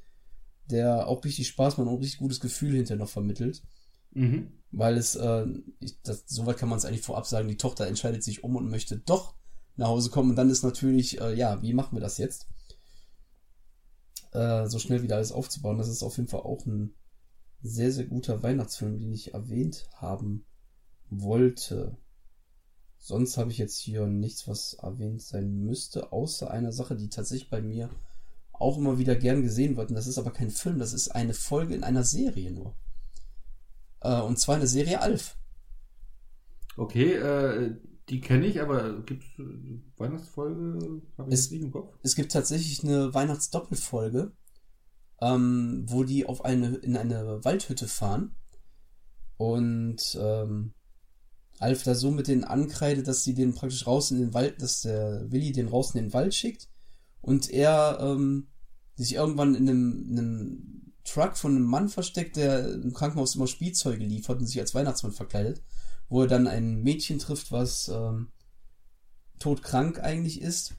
der 0.71 1.09
auch 1.09 1.25
richtig 1.25 1.49
Spaß 1.49 1.77
macht 1.77 1.89
und 1.89 1.99
richtig 1.99 2.19
gutes 2.19 2.41
Gefühl 2.41 2.75
hinterher 2.75 3.03
noch 3.03 3.11
vermittelt. 3.11 3.63
mhm. 4.13 4.53
Weil 4.71 4.99
es, 4.99 5.17
äh, 5.17 5.47
ich, 5.81 6.01
das, 6.03 6.25
soweit 6.27 6.59
kann 6.59 6.69
man 6.69 6.79
es 6.79 6.85
eigentlich 6.85 7.03
vorab 7.03 7.27
sagen, 7.27 7.49
die 7.49 7.57
Tochter 7.57 7.87
entscheidet 7.87 8.23
sich 8.23 8.45
um 8.45 8.55
und 8.55 8.69
möchte 8.69 8.99
doch 8.99 9.35
nach 9.77 9.89
Hause 9.89 10.11
kommen 10.11 10.31
und 10.31 10.37
dann 10.37 10.51
ist 10.51 10.63
natürlich, 10.63 11.21
äh, 11.21 11.35
ja, 11.35 11.63
wie 11.63 11.73
machen 11.73 11.97
wir 11.97 12.01
das 12.01 12.19
jetzt? 12.19 12.49
Äh, 14.33 14.67
so 14.67 14.79
schnell 14.79 15.03
wieder 15.03 15.17
alles 15.17 15.33
aufzubauen, 15.33 15.79
das 15.79 15.89
ist 15.89 16.03
auf 16.03 16.17
jeden 16.17 16.29
Fall 16.29 16.41
auch 16.41 16.67
ein 16.67 16.95
sehr, 17.61 17.91
sehr 17.91 18.07
guter 18.07 18.43
Weihnachtsfilm, 18.43 18.99
den 18.99 19.13
ich 19.13 19.35
erwähnt 19.35 19.89
haben 19.95 20.45
wollte. 21.11 21.97
Sonst 22.99 23.37
habe 23.39 23.51
ich 23.51 23.59
jetzt 23.59 23.79
hier 23.79 24.07
nichts, 24.07 24.47
was 24.49 24.75
erwähnt 24.75 25.23
sein 25.23 25.55
müsste, 25.65 26.13
außer 26.13 26.51
einer 26.51 26.73
Sache, 26.73 26.97
die 26.97 27.09
tatsächlich 27.09 27.51
bei 27.51 27.63
mir 27.63 27.91
auch 28.53 28.77
immer 28.77 28.99
wieder 28.99 29.17
gern 29.17 29.43
gesehen 29.43 29.77
wird. 29.77 29.91
Und 29.91 29.97
das 29.97 30.07
ist 30.07 30.19
aber 30.19 30.33
kein 30.33 30.51
Film, 30.51 30.79
das 30.79 30.93
ist 30.93 31.09
eine 31.09 31.35
Folge 31.35 31.75
in 31.75 31.85
einer 31.85 32.05
Serie 32.05 32.51
nur. 32.51 32.75
Äh, 34.01 34.21
und 34.21 34.39
zwar 34.39 34.57
eine 34.57 34.67
Serie 34.67 35.01
Alf. 35.01 35.37
Okay, 36.77 37.15
äh, 37.15 37.77
die 38.09 38.21
kenne 38.21 38.47
ich, 38.47 38.61
aber 38.61 39.03
gibt 39.03 39.25
es 39.25 39.45
Weihnachtsfolge? 39.99 41.03
Habe 41.17 41.29
ich 41.29 41.35
Es- 41.35 41.51
nicht 41.51 41.63
im 41.63 41.71
Kopf? 41.73 41.95
Es 42.03 42.15
gibt 42.17 42.33
tatsächlich 42.33 42.83
eine 42.85 43.13
Weihnachtsdoppelfolge, 43.15 44.33
ähm, 45.21 45.85
wo 45.89 46.05
die 46.05 46.27
auf 46.27 46.45
eine, 46.45 46.77
in 46.77 46.97
eine 46.97 47.45
Waldhütte 47.45 47.89
fahren. 47.89 48.35
Und 49.37 50.19
ähm, 50.21 50.75
Alf 51.61 51.83
da 51.85 51.95
so 51.95 52.11
mit 52.11 52.29
denen 52.29 52.45
ankreidet, 52.45 53.07
dass 53.09 53.25
sie 53.25 53.35
den 53.35 53.55
praktisch 53.55 53.87
raus 53.87 54.11
in 54.11 54.19
den 54.19 54.35
Wald, 54.35 54.61
dass 54.63 54.83
der 54.83 55.31
Willi 55.31 55.53
den 55.53 55.69
raus 55.69 55.95
in 55.95 56.03
den 56.03 56.13
Wald 56.13 56.35
schickt 56.35 56.69
und 57.21 57.51
er 57.51 57.99
ähm, 58.01 58.49
sich 58.95 59.15
irgendwann 59.15 59.55
in 59.55 59.69
einem, 59.69 60.07
in 60.11 60.19
einem 60.19 60.93
Truck 61.05 61.37
von 61.37 61.57
einem 61.57 61.65
Mann 61.65 61.89
versteckt, 61.89 62.37
der 62.37 62.75
im 62.75 62.93
Krankenhaus 62.93 63.35
immer 63.35 63.47
Spielzeuge 63.47 64.05
liefert 64.05 64.39
und 64.41 64.47
sich 64.47 64.61
als 64.61 64.75
Weihnachtsmann 64.75 65.13
verkleidet, 65.13 65.63
wo 66.09 66.23
er 66.23 66.29
dann 66.29 66.47
ein 66.47 66.83
Mädchen 66.83 67.19
trifft, 67.19 67.53
was 67.53 67.89
ähm, 67.89 68.29
todkrank 69.39 70.01
eigentlich 70.01 70.41
ist 70.41 70.75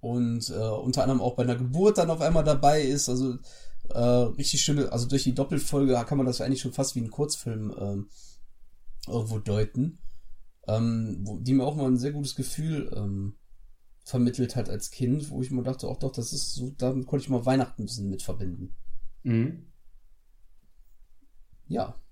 und 0.00 0.50
äh, 0.50 0.54
unter 0.54 1.02
anderem 1.02 1.20
auch 1.20 1.36
bei 1.36 1.42
einer 1.42 1.56
Geburt 1.56 1.98
dann 1.98 2.10
auf 2.10 2.20
einmal 2.20 2.44
dabei 2.44 2.82
ist. 2.82 3.08
Also 3.08 3.38
äh, 3.90 3.98
richtig 3.98 4.62
schöne, 4.62 4.92
also 4.92 5.08
durch 5.08 5.24
die 5.24 5.34
Doppelfolge 5.34 5.94
kann 6.06 6.18
man 6.18 6.26
das 6.26 6.40
eigentlich 6.40 6.60
schon 6.60 6.72
fast 6.72 6.94
wie 6.94 7.00
ein 7.00 7.10
Kurzfilm 7.10 7.74
ähm, 7.78 8.10
irgendwo 9.08 9.38
deuten, 9.38 9.98
ähm, 10.66 11.20
wo, 11.22 11.38
die 11.38 11.54
mir 11.54 11.64
auch 11.64 11.76
mal 11.76 11.86
ein 11.86 11.98
sehr 11.98 12.12
gutes 12.12 12.34
Gefühl 12.34 12.92
ähm, 12.94 13.36
vermittelt 14.04 14.56
hat 14.56 14.68
als 14.68 14.90
Kind, 14.90 15.30
wo 15.30 15.42
ich 15.42 15.50
mir 15.50 15.62
dachte, 15.62 15.88
auch 15.88 15.98
doch, 15.98 16.12
das 16.12 16.32
ist 16.32 16.54
so, 16.54 16.70
damit 16.76 17.06
konnte 17.06 17.24
ich 17.24 17.30
mal 17.30 17.46
Weihnachten 17.46 17.82
ein 17.82 17.86
bisschen 17.86 18.10
mit 18.10 18.22
verbinden. 18.22 18.74
Mhm. 19.22 19.66
Ja, 21.68 22.02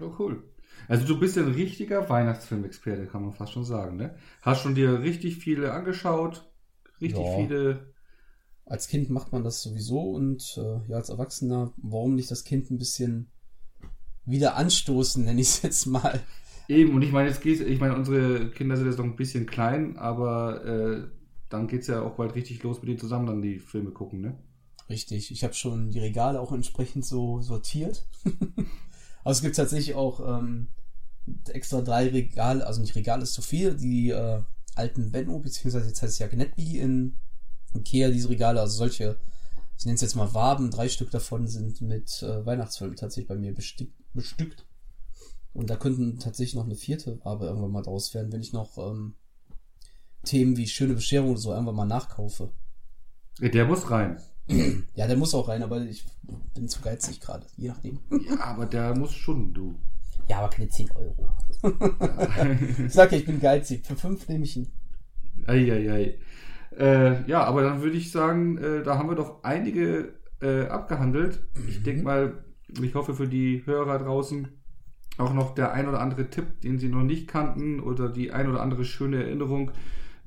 Oh, 0.00 0.14
cool. 0.18 0.42
Also 0.86 1.06
du 1.06 1.18
bist 1.18 1.36
ja 1.36 1.42
ein 1.42 1.52
richtiger 1.52 2.08
Weihnachtsfilmexperte, 2.08 3.06
kann 3.06 3.22
man 3.22 3.32
fast 3.32 3.52
schon 3.52 3.64
sagen, 3.64 3.96
ne? 3.96 4.14
Hast 4.42 4.62
schon 4.62 4.74
dir 4.74 5.00
richtig 5.00 5.36
viele 5.36 5.72
angeschaut, 5.72 6.48
richtig 7.00 7.20
Ja. 7.26 7.34
viele. 7.36 7.92
als 8.66 8.88
Kind 8.88 9.10
macht 9.10 9.32
man 9.32 9.44
das 9.44 9.62
sowieso 9.62 10.00
und 10.12 10.58
äh, 10.58 10.90
ja, 10.90 10.96
als 10.96 11.08
Erwachsener, 11.08 11.72
warum 11.78 12.14
nicht 12.14 12.30
das 12.30 12.44
Kind 12.44 12.70
ein 12.70 12.78
bisschen 12.78 13.30
wieder 14.26 14.56
anstoßen, 14.56 15.24
nenne 15.24 15.40
ich 15.40 15.48
es 15.48 15.62
jetzt 15.62 15.86
mal. 15.86 16.20
Eben, 16.68 16.94
und 16.94 17.02
ich 17.02 17.12
meine, 17.12 17.28
jetzt 17.30 17.40
geht's, 17.40 17.60
ich 17.62 17.80
meine, 17.80 17.96
unsere 17.96 18.50
Kinder 18.50 18.76
sind 18.76 18.86
jetzt 18.86 18.98
noch 18.98 19.04
ein 19.06 19.16
bisschen 19.16 19.46
klein, 19.46 19.96
aber 19.96 20.64
äh, 20.64 21.08
dann 21.48 21.66
geht's 21.66 21.86
ja 21.86 22.02
auch 22.02 22.16
bald 22.16 22.34
richtig 22.34 22.62
los 22.62 22.78
mit 22.80 22.88
denen 22.88 22.98
zusammen 22.98 23.26
dann 23.26 23.42
die 23.42 23.58
Filme 23.58 23.90
gucken, 23.90 24.20
ne? 24.20 24.38
Richtig, 24.88 25.30
ich 25.30 25.44
habe 25.44 25.54
schon 25.54 25.90
die 25.90 25.98
Regale 25.98 26.40
auch 26.40 26.52
entsprechend 26.52 27.04
so 27.04 27.40
sortiert. 27.42 28.06
Aber 29.22 29.32
es 29.32 29.42
gibt 29.42 29.56
tatsächlich 29.56 29.94
auch 29.94 30.20
ähm, 30.20 30.68
extra 31.48 31.82
drei 31.82 32.08
Regale, 32.08 32.66
also 32.66 32.80
nicht 32.80 32.94
Regale 32.94 33.22
ist 33.22 33.34
zu 33.34 33.42
viel, 33.42 33.74
die 33.74 34.10
äh, 34.10 34.42
alten 34.74 35.10
Benno, 35.10 35.38
beziehungsweise 35.38 35.88
jetzt 35.88 36.02
heißt 36.02 36.14
es 36.14 36.18
ja 36.18 36.28
Gnetby 36.28 36.78
in 36.78 37.16
Ikea, 37.74 38.10
diese 38.10 38.30
Regale, 38.30 38.60
also 38.60 38.76
solche, 38.76 39.18
ich 39.76 39.84
nenne 39.84 39.96
es 39.96 40.00
jetzt 40.00 40.16
mal 40.16 40.32
Waben, 40.34 40.70
drei 40.70 40.88
Stück 40.88 41.10
davon 41.10 41.46
sind 41.46 41.80
mit 41.80 42.22
äh, 42.22 42.46
Weihnachtsfilmen 42.46 42.96
tatsächlich 42.96 43.28
bei 43.28 43.36
mir 43.36 43.54
bestick, 43.54 43.92
bestückt. 44.14 44.64
Und 45.52 45.70
da 45.70 45.76
könnten 45.76 46.18
tatsächlich 46.18 46.54
noch 46.54 46.64
eine 46.64 46.76
vierte 46.76 47.18
Wabe 47.24 47.46
irgendwann 47.46 47.72
mal 47.72 47.82
draus 47.82 48.14
werden, 48.14 48.32
wenn 48.32 48.40
ich 48.40 48.52
noch 48.52 48.78
ähm, 48.78 49.14
Themen 50.24 50.56
wie 50.56 50.68
schöne 50.68 50.94
Bescherung 50.94 51.30
oder 51.30 51.40
so 51.40 51.52
irgendwann 51.52 51.74
mal 51.74 51.84
nachkaufe. 51.84 52.52
Der 53.40 53.66
muss 53.66 53.90
rein. 53.90 54.20
Ja, 54.94 55.06
der 55.06 55.16
muss 55.16 55.34
auch 55.34 55.48
rein, 55.48 55.62
aber 55.62 55.82
ich 55.82 56.04
bin 56.54 56.68
zu 56.68 56.80
geizig 56.80 57.20
gerade, 57.20 57.46
je 57.56 57.68
nachdem. 57.68 58.00
Ja, 58.28 58.40
aber 58.44 58.66
der 58.66 58.96
muss 58.96 59.14
schon, 59.14 59.52
du. 59.54 59.78
Ja, 60.28 60.38
aber 60.38 60.50
keine 60.50 60.68
10 60.68 60.90
Euro. 60.92 61.28
ich 62.86 62.92
sag 62.92 63.12
ja, 63.12 63.18
ich 63.18 63.24
bin 63.24 63.40
geizig. 63.40 63.86
Für 63.86 63.96
5 63.96 64.28
nehme 64.28 64.44
ich 64.44 64.56
ihn. 64.56 64.68
Eieiei. 65.46 66.18
Äh, 66.78 67.28
ja, 67.28 67.44
aber 67.44 67.62
dann 67.62 67.80
würde 67.82 67.96
ich 67.96 68.12
sagen, 68.12 68.58
äh, 68.58 68.82
da 68.82 68.98
haben 68.98 69.08
wir 69.08 69.16
doch 69.16 69.42
einige 69.42 70.14
äh, 70.42 70.66
abgehandelt. 70.66 71.40
Ich 71.66 71.82
denke 71.82 72.02
mal, 72.02 72.44
ich 72.82 72.94
hoffe 72.94 73.14
für 73.14 73.26
die 73.26 73.64
Hörer 73.64 73.98
draußen 73.98 74.48
auch 75.16 75.32
noch 75.32 75.54
der 75.54 75.72
ein 75.72 75.88
oder 75.88 76.00
andere 76.00 76.30
Tipp, 76.30 76.60
den 76.60 76.78
sie 76.78 76.88
noch 76.88 77.02
nicht 77.02 77.26
kannten 77.26 77.80
oder 77.80 78.08
die 78.08 78.32
ein 78.32 78.48
oder 78.48 78.62
andere 78.62 78.84
schöne 78.84 79.24
Erinnerung 79.24 79.72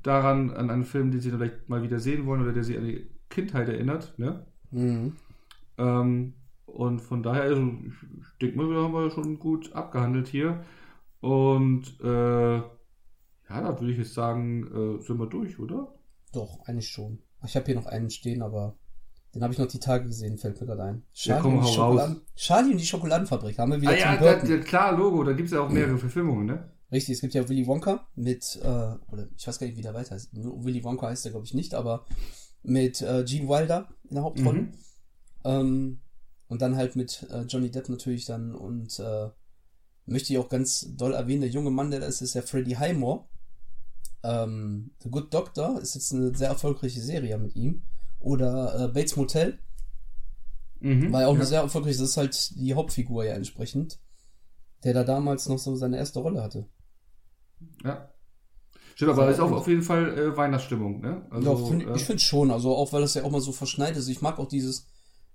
daran, 0.02 0.50
an 0.50 0.70
einen 0.70 0.84
Film, 0.84 1.10
den 1.10 1.20
sie 1.20 1.30
vielleicht 1.30 1.68
mal 1.68 1.82
wieder 1.82 2.00
sehen 2.00 2.26
wollen 2.26 2.42
oder 2.42 2.52
der 2.52 2.64
sie 2.64 2.76
an 2.76 2.84
die 2.84 3.06
Kindheit 3.30 3.68
erinnert. 3.68 4.18
Ne? 4.18 4.44
Mhm. 4.70 5.12
Ähm, 5.78 6.34
und 6.66 7.00
von 7.00 7.22
daher, 7.22 7.42
also, 7.42 7.62
ich 7.62 8.38
denke 8.40 8.56
mal, 8.56 8.68
wir 8.70 8.82
haben 8.82 8.94
wir 8.94 9.10
schon 9.10 9.38
gut 9.38 9.72
abgehandelt 9.72 10.28
hier. 10.28 10.64
Und 11.20 12.00
äh, 12.02 12.56
ja, 12.56 12.70
da 13.48 13.78
würde 13.78 13.92
ich 13.92 13.98
jetzt 13.98 14.14
sagen, 14.14 14.66
äh, 14.66 15.02
sind 15.02 15.18
wir 15.18 15.26
durch, 15.26 15.58
oder? 15.58 15.94
Doch, 16.32 16.60
eigentlich 16.66 16.88
schon. 16.88 17.18
Ich 17.44 17.56
habe 17.56 17.66
hier 17.66 17.74
noch 17.74 17.86
einen 17.86 18.10
stehen, 18.10 18.42
aber 18.42 18.76
den 19.34 19.42
habe 19.42 19.52
ich 19.52 19.58
noch 19.58 19.66
die 19.66 19.80
Tage 19.80 20.06
gesehen, 20.06 20.38
fällt 20.38 20.60
mir 20.60 20.66
gerade 20.66 20.82
ein. 20.84 21.02
Ja, 21.14 21.40
komm, 21.40 21.58
und 21.58 22.22
Charlie 22.36 22.72
und 22.72 22.80
die 22.80 22.86
Schokoladenfabrik. 22.86 23.56
Da 23.56 23.62
haben 23.62 23.72
wir 23.72 23.80
wieder 23.80 23.92
Ah 23.92 23.96
ja, 23.96 24.16
da, 24.16 24.44
ja, 24.44 24.58
klar, 24.58 24.96
Logo, 24.96 25.24
da 25.24 25.32
gibt 25.32 25.46
es 25.46 25.52
ja 25.52 25.60
auch 25.60 25.70
mehrere 25.70 25.98
Verfilmungen, 25.98 26.46
ne? 26.46 26.70
Richtig, 26.90 27.14
es 27.14 27.20
gibt 27.22 27.32
ja 27.32 27.48
Willy 27.48 27.66
Wonka 27.66 28.06
mit, 28.14 28.60
äh, 28.62 28.66
oder 28.66 29.28
ich 29.36 29.46
weiß 29.46 29.58
gar 29.58 29.66
nicht, 29.66 29.76
wie 29.78 29.82
der 29.82 29.94
weiter 29.94 30.14
heißt. 30.14 30.30
Willy 30.32 30.84
Wonka 30.84 31.08
heißt 31.08 31.24
der, 31.24 31.32
glaube 31.32 31.46
ich, 31.46 31.54
nicht, 31.54 31.74
aber 31.74 32.04
mit 32.62 33.00
äh, 33.00 33.24
Gene 33.24 33.48
Wilder 33.48 33.88
in 34.08 34.16
der 34.16 34.24
Hauptrolle. 34.24 34.62
Mhm. 34.62 34.72
Ähm, 35.44 36.00
und 36.48 36.62
dann 36.62 36.76
halt 36.76 36.96
mit 36.96 37.26
äh, 37.30 37.42
Johnny 37.42 37.70
Depp 37.70 37.88
natürlich 37.88 38.26
dann 38.26 38.54
und 38.54 38.98
äh, 38.98 39.30
möchte 40.06 40.32
ich 40.32 40.38
auch 40.38 40.48
ganz 40.48 40.94
doll 40.96 41.14
erwähnen, 41.14 41.42
der 41.42 41.50
junge 41.50 41.70
Mann, 41.70 41.90
der 41.90 42.00
da 42.00 42.06
ist, 42.06 42.20
ist 42.20 42.34
ja 42.34 42.42
Freddie 42.42 42.76
Highmore. 42.76 43.24
Ähm, 44.22 44.90
The 45.02 45.10
Good 45.10 45.32
Doctor 45.32 45.80
ist 45.80 45.94
jetzt 45.94 46.12
eine 46.12 46.34
sehr 46.34 46.48
erfolgreiche 46.48 47.00
Serie 47.00 47.38
mit 47.38 47.56
ihm. 47.56 47.82
Oder 48.20 48.84
äh, 48.84 48.88
Bates 48.88 49.16
Motel 49.16 49.58
Mhm. 50.80 51.12
war 51.12 51.20
ja 51.22 51.26
auch 51.28 51.32
ja. 51.34 51.38
eine 51.38 51.46
sehr 51.46 51.60
erfolgreiche, 51.60 51.98
das 52.00 52.10
ist 52.10 52.16
halt 52.16 52.56
die 52.56 52.74
Hauptfigur 52.74 53.24
ja 53.24 53.34
entsprechend, 53.34 54.00
der 54.82 54.92
da 54.94 55.04
damals 55.04 55.48
noch 55.48 55.58
so 55.58 55.76
seine 55.76 55.96
erste 55.96 56.18
Rolle 56.18 56.42
hatte. 56.42 56.66
ja. 57.84 58.08
Stimmt, 58.94 59.12
aber 59.12 59.22
Also, 59.26 59.44
ist 59.44 59.50
auch 59.50 59.56
auf 59.56 59.68
jeden 59.68 59.82
Fall 59.82 60.18
äh, 60.18 60.36
Weihnachtsstimmung, 60.36 61.00
ne? 61.00 61.24
ja, 61.40 61.56
find, 61.56 61.86
äh, 61.86 61.94
ich 61.94 62.04
finde 62.04 62.20
schon, 62.20 62.50
also 62.50 62.74
auch 62.76 62.92
weil 62.92 63.00
das 63.00 63.14
ja 63.14 63.24
auch 63.24 63.30
mal 63.30 63.40
so 63.40 63.52
verschneit 63.52 63.96
ist. 63.96 64.08
Ich 64.08 64.20
mag 64.20 64.38
auch 64.38 64.48
dieses, 64.48 64.86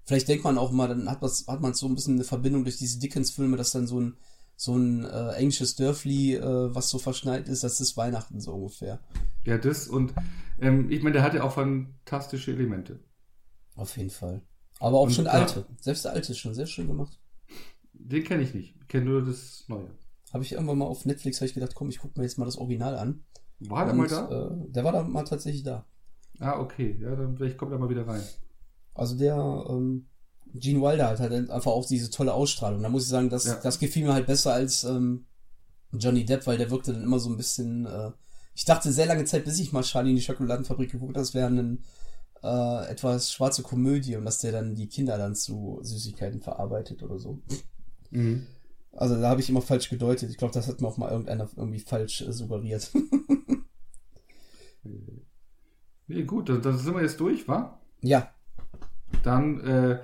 vielleicht 0.07 0.27
denkt 0.27 0.43
man 0.43 0.57
auch 0.57 0.71
mal, 0.71 0.87
dann 0.87 1.07
hat, 1.09 1.21
was, 1.21 1.45
hat 1.47 1.61
man 1.61 1.75
so 1.75 1.85
ein 1.85 1.93
bisschen 1.93 2.15
eine 2.15 2.23
Verbindung 2.23 2.63
durch 2.63 2.77
diese 2.77 2.97
Dickens-Filme, 2.99 3.55
dass 3.57 3.71
dann 3.71 3.85
so 3.85 3.99
ein, 4.01 4.17
so 4.55 4.75
ein 4.75 5.05
äh, 5.05 5.33
englisches 5.33 5.75
Dörfli, 5.75 6.33
äh, 6.35 6.73
was 6.73 6.89
so 6.89 6.97
verschneit 6.97 7.47
ist, 7.47 7.63
das 7.63 7.79
ist 7.79 7.95
Weihnachten 7.97 8.41
so 8.41 8.53
ungefähr. 8.53 8.99
ja, 9.45 9.59
das 9.59 9.87
und 9.87 10.13
ähm, 10.59 10.89
ich 10.89 11.03
meine, 11.03 11.13
der 11.13 11.21
hat 11.23 11.35
ja 11.35 11.43
auch 11.43 11.51
fantastische 11.53 12.51
Elemente. 12.53 12.99
Auf 13.75 13.95
jeden 13.97 14.09
Fall. 14.09 14.41
Aber 14.79 14.97
auch 14.97 15.03
Und 15.03 15.11
schon 15.13 15.25
da- 15.25 15.31
alte. 15.31 15.65
Selbst 15.81 16.05
der 16.05 16.13
alte 16.13 16.31
ist 16.31 16.39
schon 16.39 16.55
sehr 16.55 16.65
schön 16.65 16.87
gemacht. 16.87 17.19
Den 17.93 18.23
kenne 18.23 18.41
ich 18.43 18.53
nicht. 18.55 18.75
Ich 18.81 18.87
kenne 18.87 19.05
nur 19.05 19.23
das 19.23 19.65
Neue. 19.67 19.89
Habe 20.33 20.43
ich 20.43 20.53
irgendwann 20.53 20.77
mal 20.79 20.85
auf 20.85 21.05
Netflix, 21.05 21.41
ich 21.41 21.53
gedacht, 21.53 21.73
komm, 21.75 21.89
ich 21.89 21.99
gucke 21.99 22.19
mir 22.19 22.25
jetzt 22.25 22.37
mal 22.37 22.45
das 22.45 22.57
Original 22.57 22.95
an. 22.95 23.23
War 23.59 23.85
der 23.85 23.93
Und, 23.93 23.99
mal 23.99 24.07
da? 24.07 24.47
Äh, 24.51 24.71
der 24.71 24.83
war 24.83 24.91
da 24.91 25.03
mal 25.03 25.23
tatsächlich 25.23 25.63
da. 25.63 25.85
Ah, 26.39 26.59
okay. 26.59 26.97
Ja, 27.01 27.15
dann 27.15 27.35
vielleicht 27.37 27.57
kommt 27.57 27.71
er 27.71 27.79
mal 27.79 27.89
wieder 27.89 28.07
rein. 28.07 28.21
Also 28.97 29.15
der 29.15 29.35
ähm, 29.69 30.07
Gene 30.53 30.81
Wilder 30.81 31.07
hat 31.09 31.19
halt 31.19 31.49
einfach 31.49 31.71
auch 31.71 31.85
diese 31.85 32.09
tolle 32.09 32.33
Ausstrahlung. 32.33 32.81
Da 32.81 32.89
muss 32.89 33.03
ich 33.03 33.09
sagen, 33.09 33.29
das, 33.29 33.45
Ja. 33.45 33.55
das 33.61 33.79
gefiel 33.79 34.05
mir 34.05 34.13
halt 34.13 34.25
besser 34.27 34.53
als 34.53 34.83
ähm, 34.83 35.25
Johnny 35.93 36.25
Depp, 36.25 36.47
weil 36.47 36.57
der 36.57 36.71
wirkte 36.71 36.93
dann 36.93 37.03
immer 37.03 37.19
so 37.19 37.29
ein 37.29 37.37
bisschen. 37.37 37.85
Äh, 37.85 38.11
ich 38.55 38.65
dachte 38.65 38.91
sehr 38.91 39.05
lange 39.05 39.25
Zeit, 39.25 39.45
bis 39.45 39.59
ich 39.59 39.71
mal 39.71 39.83
Charlie 39.83 40.09
in 40.09 40.15
die 40.15 40.21
Schokoladenfabrik 40.21 40.91
geguckt 40.91 41.11
habe, 41.15 41.19
das 41.19 41.33
wäre 41.35 41.47
eine 41.47 41.77
äh, 42.43 42.89
etwas 42.89 43.31
schwarze 43.31 43.61
Komödie 43.61 44.15
und 44.15 44.25
dass 44.25 44.39
der 44.39 44.51
dann 44.51 44.73
die 44.75 44.87
Kinder 44.87 45.17
dann 45.17 45.35
zu 45.35 45.79
Süßigkeiten 45.83 46.41
verarbeitet 46.41 47.03
oder 47.03 47.19
so. 47.19 47.39
Mhm. 48.09 48.47
Also 48.93 49.15
da 49.21 49.29
habe 49.29 49.41
ich 49.41 49.49
immer 49.49 49.61
falsch 49.61 49.89
gedeutet. 49.89 50.31
Ich 50.31 50.37
glaube, 50.37 50.53
das 50.55 50.67
hat 50.67 50.81
mir 50.81 50.87
auch 50.87 50.97
mal 50.97 51.11
irgendeiner 51.11 51.47
irgendwie 51.55 51.79
falsch 51.79 52.21
äh, 52.21 52.33
suggeriert. 52.33 52.91
Nee, 56.07 56.23
gut, 56.23 56.47
dann, 56.49 56.61
dann 56.61 56.77
sind 56.77 56.95
wir 56.95 57.01
jetzt 57.01 57.19
durch, 57.19 57.47
wa? 57.47 57.79
ja, 58.01 58.31
Dann 59.23 59.59
äh, 59.61 59.99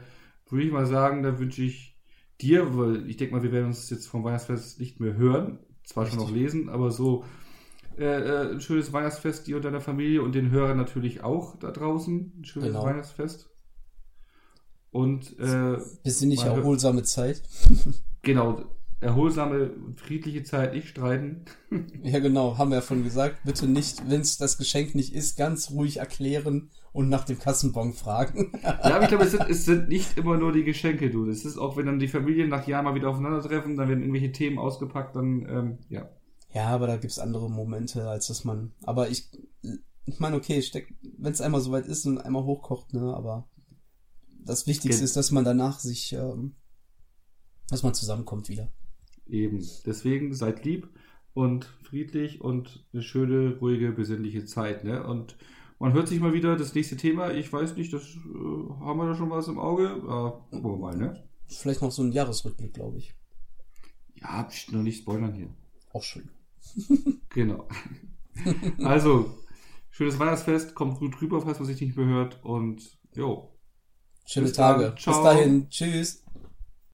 würde 0.50 0.66
ich 0.66 0.72
mal 0.72 0.86
sagen, 0.86 1.24
da 1.24 1.40
wünsche 1.40 1.64
ich 1.64 1.98
dir, 2.42 2.78
weil 2.78 3.10
ich 3.10 3.18
denke 3.18 3.36
mal, 3.36 3.44
wir 3.44 3.52
werden 3.52 3.68
uns 3.68 3.90
jetzt 3.90 4.08
vom 4.08 4.24
Weihnachtsfest 4.24 4.80
nicht 4.80 5.00
mehr 5.00 5.16
hören, 5.16 5.60
zwar 5.84 6.06
schon 6.06 6.18
noch 6.18 6.28
Richtig. 6.28 6.42
lesen, 6.44 6.70
aber 6.70 6.92
so 6.92 7.26
äh, 7.98 8.04
äh, 8.06 8.52
ein 8.54 8.62
schönes 8.62 8.92
Weihnachtsfest 8.92 9.48
dir 9.48 9.56
und 9.58 9.66
deiner 9.66 9.82
Familie 9.82 10.22
und 10.22 10.34
den 10.36 10.50
Hörern 10.52 10.78
natürlich 10.78 11.24
auch 11.24 11.58
da 11.60 11.72
draußen. 11.72 12.34
Ein 12.40 12.46
schönes 12.46 12.70
Genau. 12.70 12.84
Weihnachtsfest. 12.86 13.50
Und 14.92 15.38
äh, 15.40 15.78
Besinnliche, 16.04 16.46
hört- 16.46 16.58
erholsame 16.58 17.04
Zeit. 17.04 17.42
genau, 18.22 18.64
erholsame, 19.00 19.72
friedliche 19.96 20.44
Zeit, 20.44 20.74
nicht 20.74 20.88
streiten. 20.90 21.46
Ja, 22.04 22.20
genau, 22.20 22.58
haben 22.58 22.70
wir 22.70 22.78
ja 22.78 22.82
schon 22.84 23.04
gesagt. 23.04 23.44
Bitte 23.44 23.68
nicht, 23.68 24.08
wenn 24.10 24.22
es 24.22 24.38
das 24.38 24.58
Geschenk 24.58 24.94
nicht 24.96 25.14
ist, 25.14 25.36
ganz 25.38 25.72
ruhig 25.72 25.98
erklären 25.98 26.70
und 26.94 27.10
nach 27.10 27.26
dem 27.26 27.40
Kassenbon 27.40 27.94
fragen. 27.94 28.54
Ja, 28.62 28.96
aber 28.96 29.04
ich 29.04 29.10
glaube, 29.10 29.26
es 29.26 29.32
sind, 29.32 29.50
es 29.50 29.66
sind 29.66 29.90
nicht 29.90 30.18
immer 30.18 30.38
nur 30.38 30.54
die 30.54 30.64
Geschenke, 30.64 31.10
du. 31.10 31.28
Es 31.28 31.44
ist 31.44 31.58
auch, 31.58 31.76
wenn 31.76 31.88
dann 31.88 32.00
die 32.00 32.08
Familien 32.08 32.50
nach 32.50 32.68
Jahren 32.68 32.86
mal 32.86 32.96
wieder 32.96 33.10
aufeinandertreffen, 33.10 33.76
dann 33.76 33.90
werden 33.90 34.02
irgendwelche 34.02 34.32
Themen 34.32 34.60
ausgepackt, 34.60 35.16
dann, 35.16 35.46
ähm, 35.50 35.78
ja. 35.90 36.08
Ja, 36.54 36.68
aber 36.68 36.86
da 36.86 36.98
gibt's 36.98 37.18
andere 37.18 37.50
Momente, 37.50 38.08
als 38.08 38.28
dass 38.28 38.44
man. 38.44 38.74
Aber 38.84 39.10
ich, 39.10 39.28
ich 40.06 40.20
meine, 40.20 40.36
okay, 40.36 40.64
wenn 41.18 41.34
es 41.34 41.42
einmal 41.42 41.62
soweit 41.62 41.88
ist 41.88 42.06
und 42.06 42.20
einmal 42.20 42.44
hochkocht, 42.44 42.94
ne, 42.94 43.14
aber 43.16 43.50
das 44.46 44.68
Wichtigste 44.68 45.00
Gen- 45.00 45.06
ist, 45.06 45.18
dass 45.18 45.32
man 45.32 45.46
danach 45.46 45.80
sich, 45.80 46.14
ähm, 46.14 46.54
dass 47.70 47.82
man 47.82 47.96
zusammenkommt 47.96 48.50
wieder. 48.50 48.72
Eben. 49.26 49.66
Deswegen 49.86 50.36
seid 50.36 50.64
lieb 50.64 50.90
und 51.34 51.66
friedlich 51.82 52.42
und 52.42 52.86
eine 52.94 53.02
schöne, 53.02 53.58
ruhige, 53.58 53.92
besinnliche 53.94 54.46
Zeit, 54.46 54.84
ne? 54.84 55.04
Und 55.08 55.38
man 55.84 55.92
hört 55.92 56.08
sich 56.08 56.22
mal 56.22 56.32
wieder 56.32 56.56
das 56.56 56.74
nächste 56.74 56.96
Thema. 56.96 57.32
Ich 57.32 57.52
weiß 57.52 57.76
nicht, 57.76 57.92
das 57.92 58.04
äh, 58.04 58.86
haben 58.86 59.00
wir 59.00 59.06
da 59.06 59.16
schon 59.16 59.30
was 59.30 59.50
im 59.50 59.60
Auge. 59.60 59.84
Äh, 59.84 60.56
gucken 60.56 60.72
wir 60.72 60.78
mal, 60.78 60.96
ne? 60.96 61.28
Vielleicht 61.50 61.82
noch 61.82 61.92
so 61.92 62.04
ein 62.04 62.14
Jahresrückblick, 62.14 62.74
glaube 62.74 63.00
ich. 63.00 63.14
Ja, 64.16 64.48
nur 64.72 64.82
nicht 64.82 65.00
spoilern 65.00 65.34
hier. 65.34 65.50
Auch 65.92 66.04
schön. 66.04 66.30
Genau. 67.30 67.68
also, 68.84 69.34
schönes 69.90 70.20
Weihnachtsfest, 70.20 70.76
kommt 70.76 71.00
gut 71.00 71.20
rüber, 71.20 71.42
falls 71.42 71.58
man 71.58 71.68
sich 71.68 71.82
nicht 71.82 71.98
mehr 71.98 72.06
hört 72.06 72.40
und 72.46 73.00
jo. 73.14 73.50
Schöne 74.26 74.46
Bis. 74.46 74.56
Tage. 74.56 74.92
Bis 74.92 75.04
dahin. 75.04 75.68
Tschüss. 75.70 76.24